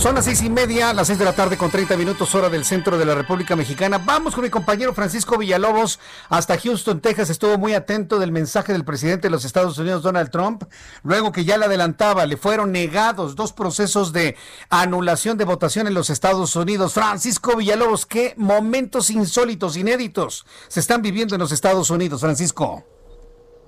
Son 0.00 0.14
las 0.14 0.24
seis 0.24 0.40
y 0.40 0.48
media, 0.48 0.94
las 0.94 1.08
seis 1.08 1.18
de 1.18 1.26
la 1.26 1.34
tarde 1.34 1.58
con 1.58 1.70
30 1.70 1.94
minutos 1.98 2.34
hora 2.34 2.48
del 2.48 2.64
centro 2.64 2.96
de 2.96 3.04
la 3.04 3.14
República 3.14 3.54
Mexicana. 3.54 3.98
Vamos 3.98 4.34
con 4.34 4.42
mi 4.42 4.48
compañero 4.48 4.94
Francisco 4.94 5.36
Villalobos 5.36 6.00
hasta 6.30 6.58
Houston, 6.58 7.02
Texas. 7.02 7.28
Estuvo 7.28 7.58
muy 7.58 7.74
atento 7.74 8.18
del 8.18 8.32
mensaje 8.32 8.72
del 8.72 8.86
presidente 8.86 9.28
de 9.28 9.30
los 9.30 9.44
Estados 9.44 9.76
Unidos, 9.76 10.02
Donald 10.02 10.30
Trump. 10.30 10.62
Luego 11.02 11.32
que 11.32 11.44
ya 11.44 11.58
le 11.58 11.66
adelantaba, 11.66 12.24
le 12.24 12.38
fueron 12.38 12.72
negados 12.72 13.36
dos 13.36 13.52
procesos 13.52 14.14
de 14.14 14.36
anulación 14.70 15.36
de 15.36 15.44
votación 15.44 15.86
en 15.86 15.92
los 15.92 16.08
Estados 16.08 16.56
Unidos. 16.56 16.94
Francisco 16.94 17.56
Villalobos, 17.56 18.06
qué 18.06 18.32
momentos 18.38 19.10
insólitos, 19.10 19.76
inéditos 19.76 20.46
se 20.68 20.80
están 20.80 21.02
viviendo 21.02 21.34
en 21.34 21.42
los 21.42 21.52
Estados 21.52 21.90
Unidos, 21.90 22.22
Francisco. 22.22 22.86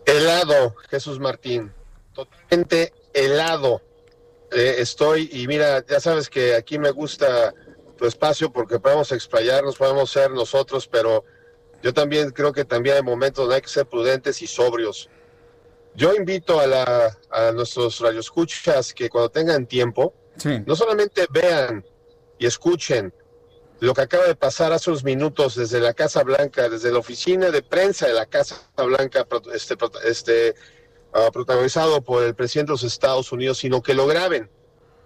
Helado, 0.06 0.76
Jesús 0.88 1.20
Martín. 1.20 1.70
Totalmente 2.14 2.94
helado 3.12 3.82
eh, 4.52 4.76
estoy 4.78 5.28
y 5.32 5.46
mira, 5.46 5.84
ya 5.86 6.00
sabes 6.00 6.28
que 6.28 6.54
aquí 6.54 6.78
me 6.78 6.90
gusta 6.90 7.54
tu 7.96 8.06
espacio 8.06 8.52
porque 8.52 8.78
podemos 8.78 9.12
explayarnos, 9.12 9.76
podemos 9.76 10.10
ser 10.10 10.30
nosotros, 10.30 10.86
pero 10.86 11.24
yo 11.82 11.92
también 11.92 12.30
creo 12.30 12.52
que 12.52 12.64
también 12.64 12.96
hay 12.96 13.02
momentos 13.02 13.44
donde 13.44 13.56
hay 13.56 13.62
que 13.62 13.68
ser 13.68 13.86
prudentes 13.86 14.40
y 14.42 14.46
sobrios. 14.46 15.08
Yo 15.94 16.14
invito 16.14 16.58
a, 16.60 16.66
la, 16.66 17.18
a 17.30 17.52
nuestros 17.52 18.00
radioescuchas 18.00 18.94
que 18.94 19.10
cuando 19.10 19.30
tengan 19.30 19.66
tiempo, 19.66 20.14
no 20.66 20.74
solamente 20.74 21.26
vean 21.30 21.84
y 22.38 22.46
escuchen 22.46 23.12
lo 23.80 23.94
que 23.94 24.02
acaba 24.02 24.26
de 24.26 24.36
pasar 24.36 24.72
hace 24.72 24.90
unos 24.90 25.02
minutos 25.02 25.56
desde 25.56 25.80
la 25.80 25.92
Casa 25.92 26.22
Blanca, 26.22 26.68
desde 26.68 26.92
la 26.92 27.00
oficina 27.00 27.50
de 27.50 27.62
prensa 27.62 28.06
de 28.06 28.14
la 28.14 28.26
Casa 28.26 28.56
Blanca, 28.76 29.26
este, 29.52 29.76
este, 30.04 30.54
Ah, 31.14 31.30
protagonizado 31.30 32.00
por 32.02 32.22
el 32.22 32.34
presidente 32.34 32.70
de 32.70 32.74
los 32.74 32.84
Estados 32.84 33.32
Unidos, 33.32 33.58
sino 33.58 33.82
que 33.82 33.92
lo 33.92 34.06
graben. 34.06 34.48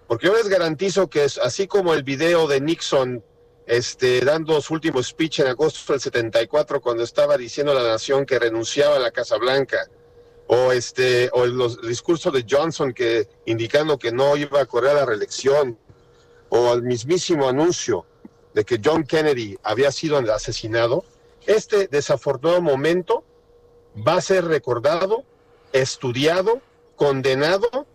Porque 0.07 0.27
yo 0.27 0.33
les 0.33 0.47
garantizo 0.47 1.09
que 1.09 1.25
es 1.25 1.37
así 1.37 1.67
como 1.67 1.93
el 1.93 2.03
video 2.03 2.47
de 2.47 2.61
Nixon 2.61 3.23
este, 3.65 4.21
dando 4.21 4.61
su 4.61 4.73
último 4.73 5.03
speech 5.03 5.39
en 5.39 5.47
agosto 5.47 5.91
del 5.91 5.99
74 5.99 6.79
cuando 6.79 7.03
estaba 7.03 7.37
diciendo 7.37 7.73
a 7.73 7.75
la 7.75 7.89
nación 7.89 8.25
que 8.25 8.39
renunciaba 8.39 8.95
a 8.95 8.99
la 8.99 9.11
Casa 9.11 9.37
Blanca, 9.37 9.85
o, 10.47 10.71
este, 10.71 11.29
o 11.33 11.43
el, 11.43 11.59
el 11.59 11.89
discurso 11.89 12.31
de 12.31 12.45
Johnson 12.49 12.93
que, 12.93 13.27
indicando 13.45 13.99
que 13.99 14.13
no 14.13 14.37
iba 14.37 14.61
a 14.61 14.65
correr 14.65 14.91
a 14.91 15.01
la 15.01 15.05
reelección, 15.05 15.77
o 16.47 16.73
el 16.73 16.83
mismísimo 16.83 17.49
anuncio 17.49 18.05
de 18.53 18.63
que 18.63 18.79
John 18.83 19.03
Kennedy 19.03 19.57
había 19.61 19.91
sido 19.91 20.17
asesinado, 20.33 21.03
este 21.45 21.89
desafortunado 21.89 22.61
momento 22.61 23.25
va 24.07 24.15
a 24.15 24.21
ser 24.21 24.45
recordado 24.45 25.25
estudiado, 25.79 26.61
condenado 26.95 27.85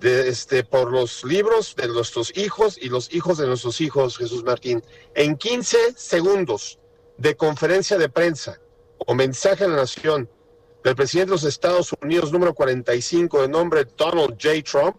de, 0.00 0.28
este, 0.28 0.64
por 0.64 0.92
los 0.92 1.24
libros 1.24 1.74
de 1.76 1.88
nuestros 1.88 2.36
hijos 2.36 2.78
y 2.80 2.88
los 2.88 3.12
hijos 3.12 3.38
de 3.38 3.46
nuestros 3.46 3.80
hijos, 3.80 4.18
Jesús 4.18 4.44
Martín, 4.44 4.82
en 5.14 5.36
15 5.36 5.94
segundos 5.96 6.78
de 7.16 7.36
conferencia 7.36 7.96
de 7.98 8.08
prensa 8.08 8.60
o 8.98 9.14
mensaje 9.14 9.64
a 9.64 9.68
la 9.68 9.76
nación 9.76 10.28
del 10.82 10.96
presidente 10.96 11.30
de 11.30 11.36
los 11.36 11.44
Estados 11.44 11.94
Unidos 12.02 12.32
número 12.32 12.54
45 12.54 13.42
de 13.42 13.48
nombre 13.48 13.86
Donald 13.96 14.36
J. 14.40 14.62
Trump, 14.62 14.98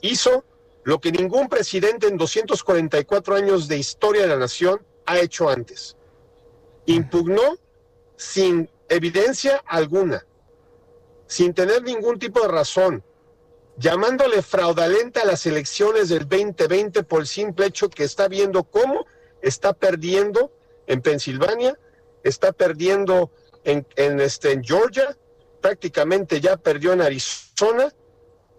hizo 0.00 0.44
lo 0.82 1.00
que 1.00 1.12
ningún 1.12 1.48
presidente 1.48 2.08
en 2.08 2.16
244 2.16 3.36
años 3.36 3.68
de 3.68 3.78
historia 3.78 4.22
de 4.22 4.28
la 4.28 4.36
nación 4.36 4.84
ha 5.06 5.18
hecho 5.18 5.48
antes. 5.48 5.96
Impugnó 6.86 7.56
sin 8.16 8.68
evidencia 8.88 9.62
alguna 9.66 10.26
sin 11.30 11.54
tener 11.54 11.84
ningún 11.84 12.18
tipo 12.18 12.40
de 12.40 12.48
razón, 12.48 13.04
llamándole 13.76 14.42
fraudulenta 14.42 15.20
a 15.20 15.24
las 15.24 15.46
elecciones 15.46 16.08
del 16.08 16.28
2020 16.28 17.04
por 17.04 17.20
el 17.20 17.28
simple 17.28 17.66
hecho 17.66 17.88
que 17.88 18.02
está 18.02 18.26
viendo 18.26 18.64
cómo 18.64 19.06
está 19.40 19.72
perdiendo 19.72 20.50
en 20.88 21.00
Pensilvania, 21.02 21.78
está 22.24 22.50
perdiendo 22.50 23.30
en, 23.62 23.86
este, 24.20 24.50
en 24.50 24.64
Georgia, 24.64 25.16
prácticamente 25.60 26.40
ya 26.40 26.56
perdió 26.56 26.94
en 26.94 27.00
Arizona 27.00 27.94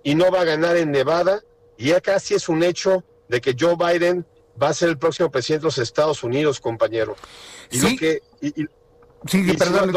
y 0.01 0.15
no 0.15 0.31
va 0.31 0.41
a 0.41 0.45
ganar 0.45 0.77
en 0.77 0.91
Nevada. 0.91 1.43
Y 1.75 1.89
ya 1.89 1.99
casi 1.99 2.36
es 2.36 2.47
un 2.47 2.63
hecho 2.63 3.03
de 3.27 3.41
que 3.41 3.53
Joe 3.60 3.75
Biden 3.75 4.25
va 4.62 4.69
a 4.69 4.73
ser 4.73 4.88
el 4.88 4.97
próximo 4.97 5.29
presidente 5.29 5.63
de 5.63 5.67
los 5.67 5.77
Estados 5.77 6.23
Unidos, 6.23 6.62
compañero. 6.62 7.17
Y 7.69 7.81
lo 7.81 7.89
que, 7.97 8.21
Sí, 9.27 9.53
perdón, 9.53 9.91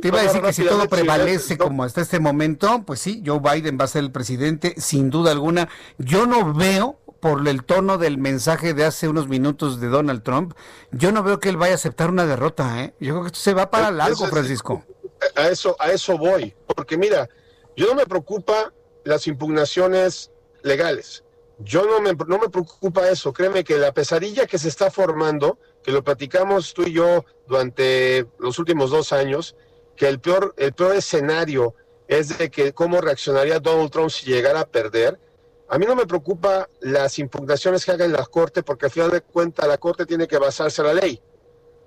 te, 0.00 0.08
iba 0.08 0.20
a 0.20 0.22
decir 0.22 0.40
que 0.40 0.52
si 0.52 0.64
todo 0.64 0.88
prevalece 0.88 1.58
como 1.58 1.84
hasta 1.84 2.00
este 2.00 2.18
momento, 2.18 2.82
pues 2.86 3.00
sí, 3.00 3.22
Joe 3.24 3.40
Biden 3.40 3.78
va 3.78 3.84
a 3.84 3.88
ser 3.88 4.04
el 4.04 4.10
presidente, 4.10 4.74
sin 4.78 5.10
duda 5.10 5.32
alguna. 5.32 5.68
Yo 5.98 6.26
no 6.26 6.54
veo, 6.54 6.98
por 7.20 7.46
el 7.46 7.64
tono 7.64 7.98
del 7.98 8.18
mensaje 8.18 8.74
de 8.74 8.84
hace 8.84 9.08
unos 9.08 9.28
minutos 9.28 9.80
de 9.80 9.88
Donald 9.88 10.22
Trump, 10.22 10.54
yo 10.92 11.12
no 11.12 11.22
veo 11.22 11.40
que 11.40 11.48
él 11.50 11.56
vaya 11.56 11.72
a 11.72 11.76
aceptar 11.76 12.10
una 12.10 12.26
derrota, 12.26 12.82
¿eh? 12.82 12.94
Yo 13.00 13.14
creo 13.14 13.22
que 13.22 13.26
esto 13.28 13.40
se 13.40 13.54
va 13.54 13.70
para 13.70 13.90
largo, 13.90 14.26
Francisco. 14.26 14.84
A 15.36 15.48
eso, 15.48 15.76
a 15.78 15.90
eso 15.90 16.16
voy, 16.18 16.54
porque 16.74 16.96
mira, 16.96 17.28
yo 17.76 17.86
no 17.86 17.94
me 17.94 18.06
preocupa 18.06 18.72
las 19.04 19.26
impugnaciones 19.26 20.30
legales. 20.62 21.24
Yo 21.58 21.84
no 21.84 22.00
me, 22.00 22.12
no 22.12 22.38
me 22.38 22.48
preocupa 22.48 23.08
eso. 23.08 23.32
Créeme 23.32 23.62
que 23.64 23.78
la 23.78 23.92
pesadilla 23.92 24.46
que 24.46 24.58
se 24.58 24.68
está 24.68 24.90
formando 24.90 25.58
que 25.84 25.92
lo 25.92 26.02
platicamos 26.02 26.74
tú 26.74 26.82
y 26.82 26.92
yo 26.92 27.24
durante 27.46 28.26
los 28.38 28.58
últimos 28.58 28.90
dos 28.90 29.12
años, 29.12 29.54
que 29.96 30.08
el 30.08 30.18
peor, 30.18 30.54
el 30.56 30.72
peor 30.72 30.96
escenario 30.96 31.74
es 32.08 32.36
de 32.38 32.50
que 32.50 32.72
cómo 32.72 33.00
reaccionaría 33.00 33.60
Donald 33.60 33.90
Trump 33.90 34.10
si 34.10 34.26
llegara 34.26 34.60
a 34.60 34.66
perder. 34.66 35.20
A 35.68 35.78
mí 35.78 35.86
no 35.86 35.94
me 35.94 36.06
preocupa 36.06 36.68
las 36.80 37.18
impugnaciones 37.18 37.84
que 37.84 37.92
haga 37.92 38.06
en 38.06 38.12
la 38.12 38.24
Corte, 38.24 38.62
porque 38.62 38.86
al 38.86 38.92
final 38.92 39.10
de 39.10 39.20
cuentas 39.20 39.68
la 39.68 39.78
Corte 39.78 40.06
tiene 40.06 40.26
que 40.26 40.38
basarse 40.38 40.82
en 40.82 40.88
la 40.88 40.94
ley. 40.94 41.22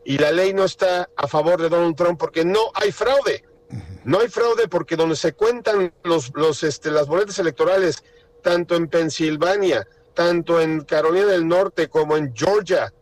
Y 0.06 0.18
la 0.20 0.32
ley 0.32 0.54
no 0.54 0.64
está 0.64 1.10
a 1.16 1.28
favor 1.28 1.62
de 1.62 1.70
Donald 1.70 1.96
Trump 1.96 2.20
porque 2.20 2.46
no 2.46 2.72
hay 2.76 2.92
fraude. 2.92 3.44
No 4.06 4.20
hay 4.20 4.30
fraude 4.30 4.68
porque 4.68 4.96
donde 4.96 5.16
se 5.16 5.34
cuentan 5.34 5.94
los, 6.04 6.32
los, 6.36 6.64
este, 6.64 6.92
las 6.92 7.08
boletas 7.08 7.40
electorales, 7.40 8.04
tanto 8.42 8.76
en 8.76 8.88
Pensilvania, 8.88 9.86
tanto 10.14 10.62
en 10.62 10.82
Carolina 10.82 11.26
del 11.26 11.48
Norte 11.48 11.90
como 11.90 12.16
en 12.16 12.34
Georgia, 12.34 12.94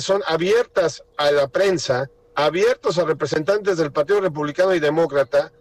son 0.00 0.22
abiertas 0.26 1.04
a 1.16 1.30
la 1.30 1.48
prensa, 1.48 2.10
abiertos 2.34 2.98
a 2.98 3.04
representantes 3.04 3.78
del 3.78 3.92
Partido 3.92 4.20
Republicano 4.20 4.74
y 4.74 4.80
Demócrata, 4.80 5.52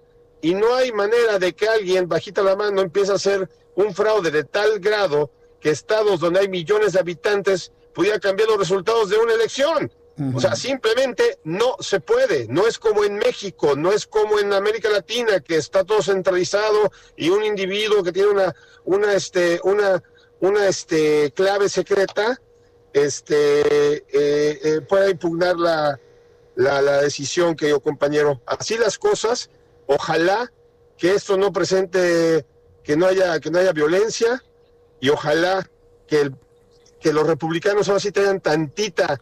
y 0.41 0.53
no 0.53 0.75
hay 0.75 0.91
manera 0.91 1.39
de 1.39 1.53
que 1.53 1.67
alguien, 1.67 2.07
bajita 2.07 2.43
la 2.43 2.55
mano, 2.55 2.81
empiece 2.81 3.11
a 3.11 3.15
hacer 3.15 3.49
un 3.75 3.93
fraude 3.93 4.31
de 4.31 4.43
tal 4.43 4.79
grado 4.79 5.31
que 5.59 5.69
estados 5.69 6.19
donde 6.19 6.41
hay 6.41 6.49
millones 6.49 6.93
de 6.93 6.99
habitantes 6.99 7.71
pudiera 7.93 8.19
cambiar 8.19 8.49
los 8.49 8.59
resultados 8.59 9.09
de 9.09 9.17
una 9.17 9.33
elección. 9.33 9.91
O 10.33 10.39
sea, 10.39 10.55
simplemente 10.55 11.39
no 11.43 11.75
se 11.81 11.99
puede. 11.99 12.47
No 12.47 12.67
es 12.67 12.79
como 12.79 13.03
en 13.03 13.17
México, 13.17 13.75
no 13.75 13.91
es 13.91 14.07
como 14.07 14.39
en 14.39 14.53
América 14.53 14.89
Latina, 14.89 15.41
que 15.41 15.57
está 15.57 15.83
todo 15.83 16.01
centralizado 16.01 16.89
y 17.17 17.29
un 17.29 17.43
individuo 17.43 18.01
que 18.01 18.13
tiene 18.13 18.29
una, 18.29 18.55
una, 18.85 19.13
este, 19.13 19.59
una, 19.63 20.01
una 20.39 20.67
este, 20.67 21.31
clave 21.31 21.67
secreta 21.67 22.39
este, 22.95 23.97
eh, 23.97 24.60
eh, 24.63 24.81
pueda 24.88 25.10
impugnar 25.10 25.58
la, 25.58 25.99
la, 26.55 27.01
decisión 27.01 27.53
que 27.53 27.67
yo, 27.67 27.81
compañero. 27.81 28.41
Así 28.45 28.77
las 28.77 28.97
cosas, 28.97 29.49
ojalá 29.86 30.49
que 30.97 31.13
esto 31.13 31.36
no 31.36 31.51
presente, 31.51 32.45
que 32.84 32.95
no 32.95 33.05
haya, 33.05 33.41
que 33.41 33.51
no 33.51 33.60
haya 33.60 33.73
violencia 33.73 34.41
y 35.01 35.10
ojalá 35.10 35.69
que, 36.08 36.21
el, 36.21 36.36
que 37.01 37.12
los 37.12 37.27
republicanos 37.27 37.89
ahora 37.89 37.99
sí 37.99 38.13
tengan 38.13 38.39
tantita 38.39 39.19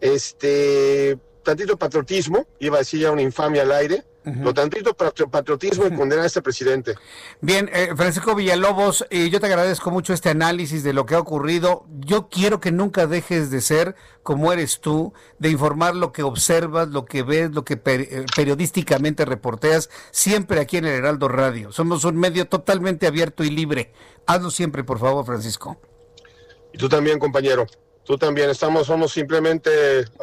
este, 0.00 1.18
tantito 1.42 1.76
patriotismo, 1.76 2.46
iba 2.60 2.76
a 2.76 2.80
decir 2.80 3.00
ya 3.00 3.10
una 3.10 3.22
infamia 3.22 3.62
al 3.62 3.72
aire, 3.72 4.04
lo 4.24 4.54
tantito 4.54 4.94
patriotismo 4.94 5.86
y 5.86 5.94
condenar 5.94 6.24
a 6.24 6.26
este 6.26 6.42
presidente. 6.42 6.94
Bien, 7.40 7.68
eh, 7.72 7.92
Francisco 7.96 8.34
Villalobos, 8.34 9.04
eh, 9.10 9.28
yo 9.30 9.40
te 9.40 9.46
agradezco 9.46 9.90
mucho 9.90 10.12
este 10.12 10.30
análisis 10.30 10.84
de 10.84 10.92
lo 10.92 11.06
que 11.06 11.14
ha 11.14 11.18
ocurrido. 11.18 11.86
Yo 12.00 12.28
quiero 12.28 12.60
que 12.60 12.70
nunca 12.70 13.06
dejes 13.06 13.50
de 13.50 13.60
ser 13.60 13.96
como 14.22 14.52
eres 14.52 14.80
tú, 14.80 15.12
de 15.38 15.50
informar 15.50 15.96
lo 15.96 16.12
que 16.12 16.22
observas, 16.22 16.88
lo 16.88 17.04
que 17.04 17.22
ves, 17.22 17.50
lo 17.50 17.64
que 17.64 17.80
eh, 17.84 18.24
periodísticamente 18.36 19.24
reporteas, 19.24 19.90
siempre 20.12 20.60
aquí 20.60 20.76
en 20.76 20.84
el 20.84 20.92
Heraldo 20.92 21.28
Radio. 21.28 21.72
Somos 21.72 22.04
un 22.04 22.16
medio 22.16 22.46
totalmente 22.46 23.06
abierto 23.06 23.42
y 23.42 23.50
libre. 23.50 23.92
Hazlo 24.26 24.50
siempre, 24.50 24.84
por 24.84 24.98
favor, 24.98 25.24
Francisco. 25.26 25.80
Y 26.72 26.78
tú 26.78 26.88
también, 26.88 27.18
compañero. 27.18 27.66
Tú 28.04 28.18
también 28.18 28.50
estamos, 28.50 28.88
somos 28.88 29.12
simplemente, 29.12 29.70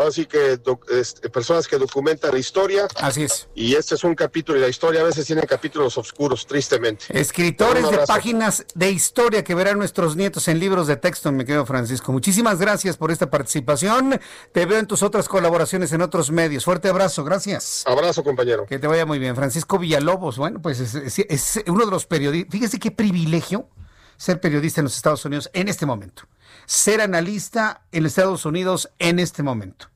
así 0.06 0.26
que 0.26 0.60
este, 0.92 1.30
personas 1.30 1.66
que 1.66 1.78
documentan 1.78 2.34
la 2.34 2.40
historia. 2.40 2.88
Así 2.96 3.24
es. 3.24 3.48
Y 3.56 3.76
este 3.76 3.96
es 3.96 4.04
un 4.04 4.16
capítulo 4.16 4.58
y 4.58 4.62
la 4.62 4.68
historia 4.68 5.00
a 5.00 5.06
veces 5.06 5.26
tiene 5.26 5.44
capítulos 5.44 5.98
oscuros, 5.98 6.46
tristemente. 6.46 7.06
Escritores 7.10 7.90
de 7.90 8.00
páginas 8.00 8.66
de 8.76 8.92
historia 8.92 9.46
que 9.46 9.56
verán 9.56 9.78
nuestros 9.78 10.18
nietos 10.18 10.50
en 10.50 10.60
libros 10.60 10.88
de 10.88 10.98
texto, 10.98 11.32
me 11.32 11.46
quedo 11.46 11.66
Francisco. 11.66 12.12
Muchísimas 12.12 12.60
gracias 12.60 12.98
por 12.98 13.12
esta 13.12 13.30
participación. 13.30 14.20
Te 14.52 14.66
veo 14.66 14.80
en 14.80 14.86
tus 14.86 15.02
otras 15.02 15.30
colaboraciones 15.30 15.94
en 15.94 16.02
otros 16.02 16.32
medios. 16.32 16.66
Fuerte 16.66 16.90
abrazo, 16.90 17.24
gracias. 17.24 17.84
Abrazo, 17.88 18.26
compañero. 18.26 18.66
Que 18.66 18.78
te 18.78 18.88
vaya 18.88 19.06
muy 19.06 19.20
bien. 19.20 19.38
Francisco 19.38 19.80
Villalobos, 19.80 20.38
bueno, 20.38 20.62
pues 20.62 20.82
es 20.82 21.64
uno 21.68 21.86
de 21.86 21.92
los 21.92 22.06
periodistas. 22.06 22.52
Fíjese 22.52 22.78
qué 22.78 22.92
privilegio 22.92 23.70
ser 24.18 24.42
periodista 24.42 24.82
en 24.82 24.84
los 24.84 24.98
Estados 24.98 25.24
Unidos 25.24 25.50
en 25.54 25.70
este 25.70 25.86
momento 25.86 26.24
ser 26.70 27.02
analista 27.02 27.82
en 27.92 28.06
Estados 28.06 28.46
Unidos 28.46 28.92
en 29.00 29.18
este 29.18 29.42
momento. 29.42 29.88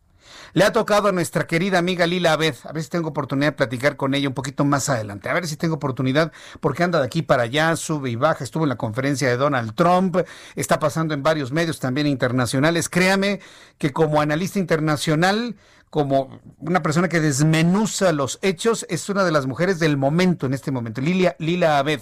Le 0.54 0.64
ha 0.64 0.72
tocado 0.72 1.08
a 1.08 1.12
nuestra 1.12 1.46
querida 1.46 1.78
amiga 1.78 2.08
Lila 2.08 2.34
Abed. 2.34 2.56
A 2.64 2.72
ver 2.72 2.82
si 2.82 2.90
tengo 2.90 3.10
oportunidad 3.10 3.50
de 3.50 3.58
platicar 3.58 3.96
con 3.96 4.16
ella 4.16 4.28
un 4.28 4.34
poquito 4.34 4.66
más 4.66 4.90
adelante. 4.90 5.30
A 5.30 5.34
ver 5.34 5.48
si 5.48 5.56
tengo 5.56 5.76
oportunidad, 5.76 6.32
porque 6.62 6.82
anda 6.82 6.98
de 6.98 7.06
aquí 7.06 7.22
para 7.22 7.44
allá, 7.44 7.76
sube 7.76 8.10
y 8.10 8.16
baja. 8.16 8.44
Estuvo 8.44 8.64
en 8.64 8.70
la 8.70 8.76
conferencia 8.76 9.30
de 9.30 9.38
Donald 9.38 9.76
Trump. 9.76 10.18
Está 10.56 10.80
pasando 10.80 11.14
en 11.14 11.22
varios 11.22 11.52
medios 11.52 11.80
también 11.80 12.08
internacionales. 12.08 12.90
Créame 12.90 13.40
que 13.78 13.94
como 13.94 14.20
analista 14.20 14.58
internacional, 14.58 15.56
como 15.94 16.40
una 16.58 16.82
persona 16.82 17.08
que 17.08 17.20
desmenuza 17.20 18.12
los 18.14 18.40
hechos, 18.42 18.84
es 18.90 19.10
una 19.10 19.24
de 19.24 19.32
las 19.32 19.46
mujeres 19.46 19.78
del 19.78 19.96
momento 19.96 20.48
en 20.48 20.56
este 20.56 20.72
momento. 20.72 21.02
Lilia, 21.02 21.36
Lila 21.38 21.78
Abed. 21.78 22.02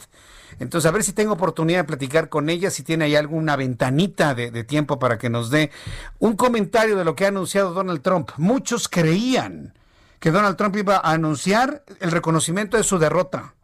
Entonces, 0.60 0.88
a 0.88 0.94
ver 0.94 1.04
si 1.04 1.12
tengo 1.12 1.34
oportunidad 1.34 1.80
de 1.80 1.84
platicar 1.84 2.30
con 2.30 2.50
ella, 2.50 2.70
si 2.70 2.84
tiene 2.84 3.04
ahí 3.04 3.18
alguna 3.18 3.58
ventanita 3.58 4.34
de, 4.34 4.64
tiempo 4.64 4.98
para 4.98 5.18
que 5.18 5.30
nos 5.30 5.50
dé 5.50 5.72
un 6.20 6.38
comentario 6.38 6.96
de 6.96 7.04
lo 7.04 7.18
que 7.18 7.26
ha 7.26 7.28
anunciado 7.28 7.74
Donald 7.74 8.02
Trump. 8.02 8.30
Muchos 8.38 8.88
creían 8.88 9.74
que 10.22 10.32
Donald 10.32 10.56
Trump 10.56 10.78
iba 10.78 10.96
a 10.96 11.12
anunciar 11.12 11.84
el 12.00 12.12
reconocimiento 12.12 12.78
de 12.78 12.84
su 12.84 12.98
derrota. 12.98 13.56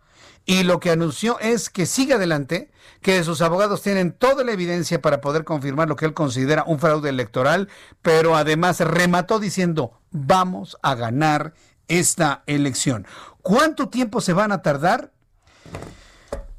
Y 0.49 0.63
lo 0.63 0.79
que 0.79 0.91
anunció 0.91 1.38
es 1.41 1.69
que 1.69 1.86
sigue 1.86 2.13
adelante, 2.13 2.71
que 3.01 3.21
sus 3.25 3.41
abogados 3.41 3.81
tienen 3.81 4.13
toda 4.13 4.45
la 4.45 4.53
evidencia 4.53 5.01
para 5.01 5.19
poder 5.19 5.43
confirmar 5.43 5.89
lo 5.89 5.97
que 5.97 6.05
él 6.05 6.13
considera 6.13 6.63
un 6.65 6.79
fraude 6.79 7.10
electoral, 7.10 7.67
pero 8.01 8.33
además 8.38 8.79
remató 8.79 9.39
diciendo, 9.39 9.99
vamos 10.10 10.77
a 10.81 10.95
ganar 10.95 11.53
esta 11.89 12.43
elección. 12.45 13.05
¿Cuánto 13.41 13.89
tiempo 13.89 14.21
se 14.21 14.31
van 14.31 14.53
a 14.53 14.62
tardar? 14.62 15.12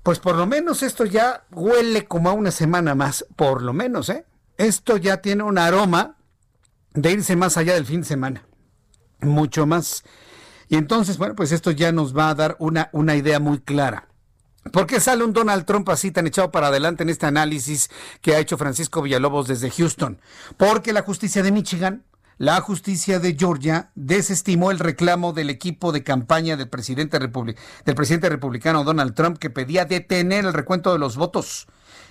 Pues 0.03 0.19
por 0.19 0.37
lo 0.37 0.47
menos 0.47 0.83
esto 0.83 1.07
ya 1.07 1.47
huele 1.51 2.07
como 2.07 2.29
a 2.29 2.35
una 2.35 2.51
semana 2.51 2.95
más, 2.95 3.25
por 3.37 3.63
lo 3.63 3.73
menos, 3.73 4.11
¿eh? 4.11 4.27
Esto 4.59 4.99
ya 4.99 5.23
tiene 5.23 5.45
un 5.45 5.57
aroma 5.57 6.19
de 6.93 7.13
irse 7.13 7.37
más 7.37 7.57
allá 7.57 7.73
del 7.73 7.87
fin 7.87 8.03
de 8.03 8.07
semana, 8.07 8.47
mucho 9.21 9.65
más. 9.65 10.05
Y 10.69 10.77
entonces, 10.77 11.19
bueno, 11.19 11.35
pues 11.35 11.53
esto 11.53 11.71
ya 11.71 11.93
nos 11.93 12.17
va 12.17 12.31
a 12.31 12.35
dar 12.35 12.57
una, 12.59 12.91
una 12.93 13.17
idea 13.17 13.41
muy 13.41 13.61
clara. 13.61 14.09
¿Por 14.73 14.87
qué 14.87 15.01
sale 15.01 15.25
un 15.25 15.33
Donald 15.33 15.65
Trump 15.65 15.89
así 15.89 16.11
tan 16.11 16.27
echado 16.27 16.51
para 16.51 16.67
adelante 16.67 17.03
en 17.03 17.09
este 17.09 17.27
análisis 17.27 17.91
que 18.21 18.35
ha 18.35 18.39
hecho 18.39 18.59
Francisco 18.59 19.01
Villalobos 19.01 19.49
desde 19.49 19.71
Houston? 19.71 20.21
Porque 20.57 20.93
la 20.93 21.03
justicia 21.03 21.43
de 21.43 21.53
Michigan 21.53 22.05
la 22.39 22.61
justicia 22.61 23.19
de 23.19 23.35
Georgia 23.37 23.91
desestimó 23.97 24.71
el 24.71 24.79
reclamo 24.79 25.33
del 25.33 25.51
equipo 25.51 25.91
de 25.91 26.05
campaña 26.05 26.57
del 26.57 26.69
presidente, 26.69 27.19
del 27.19 27.95
presidente 27.97 28.29
republicano 28.29 28.85
Donald 28.85 29.15
Trump 29.15 29.39
que 29.39 29.51
pedía 29.51 29.87
detener 29.87 30.45
el 30.45 30.53
recuento 30.53 30.93
de 30.93 31.01
los 31.01 31.17
votos. 31.17 31.67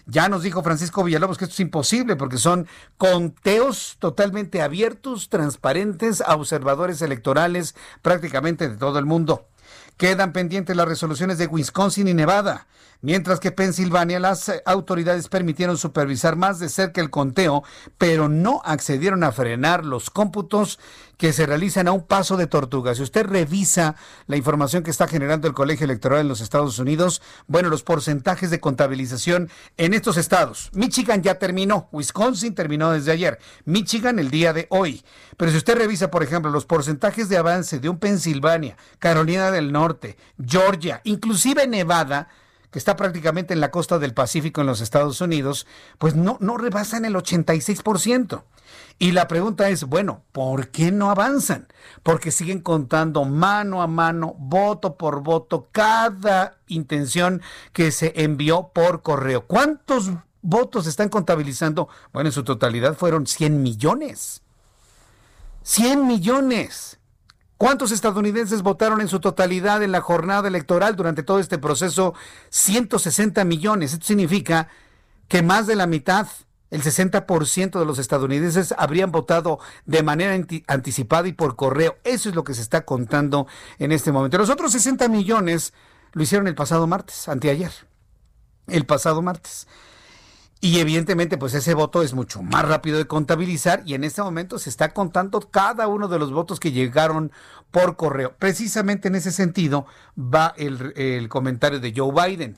Ya 0.10 0.30
nos 0.30 0.42
dijo 0.42 0.64
Francisco 0.64 1.04
Villalobos 1.04 1.38
que 1.38 1.44
esto 1.44 1.54
es 1.54 1.60
imposible 1.60 2.16
porque 2.16 2.38
son 2.38 2.66
conteos 2.98 3.98
totalmente 4.00 4.62
abiertos, 4.62 5.28
transparentes 5.28 6.22
a 6.22 6.36
observadores 6.36 7.02
electorales 7.02 7.76
prácticamente 8.02 8.70
de 8.70 8.78
todo 8.78 9.00
el 9.00 9.06
mundo. 9.06 9.50
Quedan 9.98 10.32
pendientes 10.32 10.78
las 10.78 10.88
resoluciones 10.88 11.38
de 11.38 11.48
Wisconsin 11.48 12.08
y 12.08 12.14
Nevada, 12.14 12.68
mientras 13.02 13.40
que 13.40 13.52
Pensilvania 13.52 14.20
las 14.20 14.50
eh, 14.50 14.62
autoridades 14.66 15.28
permitieron 15.28 15.78
supervisar 15.78 16.36
más 16.36 16.60
de 16.60 16.70
cerca 16.70 17.02
el 17.02 17.10
conteo, 17.10 17.64
pero 17.98 18.30
no 18.30 18.62
accedieron 18.66 19.24
a 19.24 19.32
frenar 19.32 19.86
los 19.86 20.10
cómputos 20.10 20.80
que 21.18 21.34
se 21.34 21.46
realizan 21.46 21.88
a 21.88 21.92
un 21.92 22.06
paso 22.06 22.38
de 22.38 22.48
tortuga. 22.48 22.94
Si 22.94 23.02
usted 23.02 23.26
revisa 23.26 23.96
la 24.28 24.38
información 24.38 24.84
que 24.84 24.92
está 24.92 25.08
generando 25.08 25.48
el 25.48 25.54
Colegio 25.54 25.86
Electoral 25.86 26.22
en 26.22 26.28
los 26.28 26.42
Estados 26.42 26.78
Unidos, 26.80 27.22
bueno, 27.48 27.70
los 27.70 27.84
porcentajes 27.84 28.52
de 28.52 28.60
contabilización 28.60 29.50
en 29.78 29.94
estos 29.94 30.18
estados. 30.18 30.70
Michigan 30.74 31.24
ya 31.24 31.40
terminó, 31.40 31.90
Wisconsin 31.92 32.54
terminó 32.54 32.92
desde 32.92 33.12
ayer, 33.12 33.40
Michigan 33.66 34.20
el 34.20 34.30
día 34.30 34.54
de 34.54 34.68
hoy. 34.70 35.04
Pero 35.38 35.52
si 35.52 35.58
usted 35.58 35.78
revisa, 35.78 36.12
por 36.12 36.24
ejemplo, 36.24 36.52
los 36.52 36.66
porcentajes 36.66 37.30
de 37.30 37.38
avance 37.38 37.80
de 37.80 37.90
un 37.90 37.98
Pensilvania, 37.98 38.78
Carolina 39.00 39.52
del 39.52 39.72
Norte, 39.72 40.18
Georgia, 40.44 41.02
inclusive 41.04 41.68
Nevada, 41.68 42.30
que 42.72 42.80
está 42.80 42.96
prácticamente 42.96 43.54
en 43.54 43.62
la 43.62 43.72
costa 43.72 44.00
del 44.00 44.14
Pacífico 44.14 44.62
en 44.62 44.68
los 44.68 44.82
Estados 44.82 45.22
Unidos, 45.22 45.68
pues 45.98 46.16
no, 46.16 46.38
no 46.42 46.58
rebasan 46.58 47.06
el 47.06 47.16
86%. 47.16 48.44
Y 49.00 49.12
la 49.12 49.28
pregunta 49.28 49.70
es, 49.70 49.84
bueno, 49.84 50.24
¿por 50.32 50.70
qué 50.70 50.92
no 50.92 51.12
avanzan? 51.12 51.68
Porque 52.04 52.32
siguen 52.32 52.62
contando 52.62 53.26
mano 53.26 53.82
a 53.82 53.88
mano, 53.88 54.36
voto 54.40 54.96
por 54.96 55.22
voto, 55.22 55.68
cada 55.72 56.58
intención 56.68 57.42
que 57.74 57.92
se 57.92 58.14
envió 58.24 58.72
por 58.74 59.04
correo. 59.04 59.46
¿Cuántos 59.46 60.12
votos 60.42 60.88
están 60.88 61.10
contabilizando? 61.10 61.90
Bueno, 62.12 62.30
en 62.30 62.34
su 62.34 62.44
totalidad 62.44 62.96
fueron 62.96 63.28
100 63.28 63.62
millones. 63.62 64.42
100 65.62 66.08
millones. 66.08 66.97
¿Cuántos 67.58 67.92
estadounidenses 67.92 68.62
votaron 68.62 69.02
en 69.02 69.08
su 69.08 69.20
totalidad 69.20 69.82
en 69.82 69.92
la 69.92 70.02
jornada 70.02 70.48
electoral 70.48 70.96
durante 70.96 71.24
todo 71.24 71.40
este 71.40 71.58
proceso? 71.58 72.14
160 72.50 73.44
millones. 73.46 73.94
Esto 73.94 74.06
significa 74.06 74.68
que 75.28 75.42
más 75.42 75.68
de 75.68 75.76
la 75.76 75.88
mitad 75.88 76.28
El 76.70 76.84
60% 76.84 77.80
de 77.80 77.86
los 77.86 77.98
estadounidenses 77.98 78.76
habrían 78.78 79.10
votado 79.10 79.58
de 79.86 80.04
manera 80.04 80.38
anticipada 80.68 81.28
y 81.30 81.32
por 81.32 81.56
correo. 81.56 81.96
Eso 82.04 82.28
es 82.28 82.36
lo 82.36 82.44
que 82.44 82.54
se 82.54 82.62
está 82.62 82.84
contando 82.84 83.48
en 83.80 83.94
este 83.94 84.12
momento. 84.12 84.38
Los 84.38 84.50
otros 84.50 84.74
60 84.74 85.08
millones 85.08 85.74
lo 86.12 86.24
hicieron 86.24 86.46
el 86.48 86.56
pasado 86.56 86.86
martes, 86.86 87.30
anteayer. 87.30 87.72
El 88.68 88.86
pasado 88.86 89.22
martes. 89.22 89.66
Y 90.60 90.80
evidentemente, 90.80 91.38
pues 91.38 91.54
ese 91.54 91.74
voto 91.76 92.02
es 92.02 92.14
mucho 92.14 92.42
más 92.42 92.68
rápido 92.68 92.98
de 92.98 93.06
contabilizar 93.06 93.84
y 93.86 93.94
en 93.94 94.04
este 94.04 94.24
momento 94.24 94.58
se 94.58 94.70
está 94.70 94.94
contando 94.94 95.40
cada 95.40 95.88
uno 95.88 96.08
de 96.08 96.18
los 96.18 96.32
votos 96.32 96.60
que 96.60 96.72
llegaron 96.72 97.32
por 97.70 97.96
correo. 97.96 98.36
Precisamente 98.40 99.08
en 99.08 99.16
ese 99.16 99.32
sentido 99.32 99.86
va 100.18 100.54
el, 100.58 100.94
el 100.96 101.30
comentario 101.30 101.80
de 101.80 101.94
Joe 101.96 102.12
Biden 102.12 102.58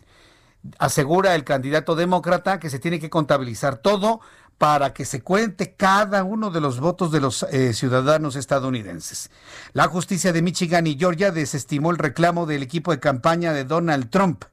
asegura 0.77 1.35
el 1.35 1.43
candidato 1.43 1.95
demócrata 1.95 2.59
que 2.59 2.69
se 2.69 2.79
tiene 2.79 2.99
que 2.99 3.09
contabilizar 3.09 3.77
todo 3.77 4.19
para 4.57 4.93
que 4.93 5.05
se 5.05 5.21
cuente 5.21 5.73
cada 5.75 6.23
uno 6.23 6.51
de 6.51 6.59
los 6.59 6.81
votos 6.81 7.11
de 7.11 7.21
los 7.21 7.43
eh, 7.43 7.73
ciudadanos 7.73 8.35
estadounidenses. 8.35 9.31
La 9.71 9.87
justicia 9.87 10.33
de 10.33 10.41
Michigan 10.41 10.85
y 10.85 10.97
Georgia 10.97 11.31
desestimó 11.31 11.91
el 11.91 11.97
reclamo 11.97 12.45
del 12.45 12.61
equipo 12.61 12.91
de 12.91 12.99
campaña 12.99 13.53
de 13.53 13.63
Donald 13.63 14.09
Trump. 14.09 14.43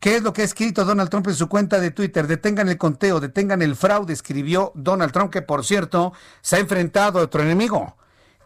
¿Qué 0.00 0.16
es 0.16 0.22
lo 0.22 0.32
que 0.32 0.42
ha 0.42 0.44
escrito 0.44 0.84
Donald 0.84 1.10
Trump 1.10 1.26
en 1.28 1.34
su 1.34 1.48
cuenta 1.48 1.80
de 1.80 1.90
Twitter? 1.90 2.26
Detengan 2.26 2.68
el 2.68 2.78
conteo, 2.78 3.18
detengan 3.18 3.62
el 3.62 3.76
fraude, 3.76 4.12
escribió 4.12 4.72
Donald 4.74 5.12
Trump, 5.12 5.32
que 5.32 5.42
por 5.42 5.64
cierto 5.64 6.12
se 6.42 6.56
ha 6.56 6.58
enfrentado 6.58 7.18
a 7.18 7.22
otro 7.22 7.42
enemigo. 7.42 7.96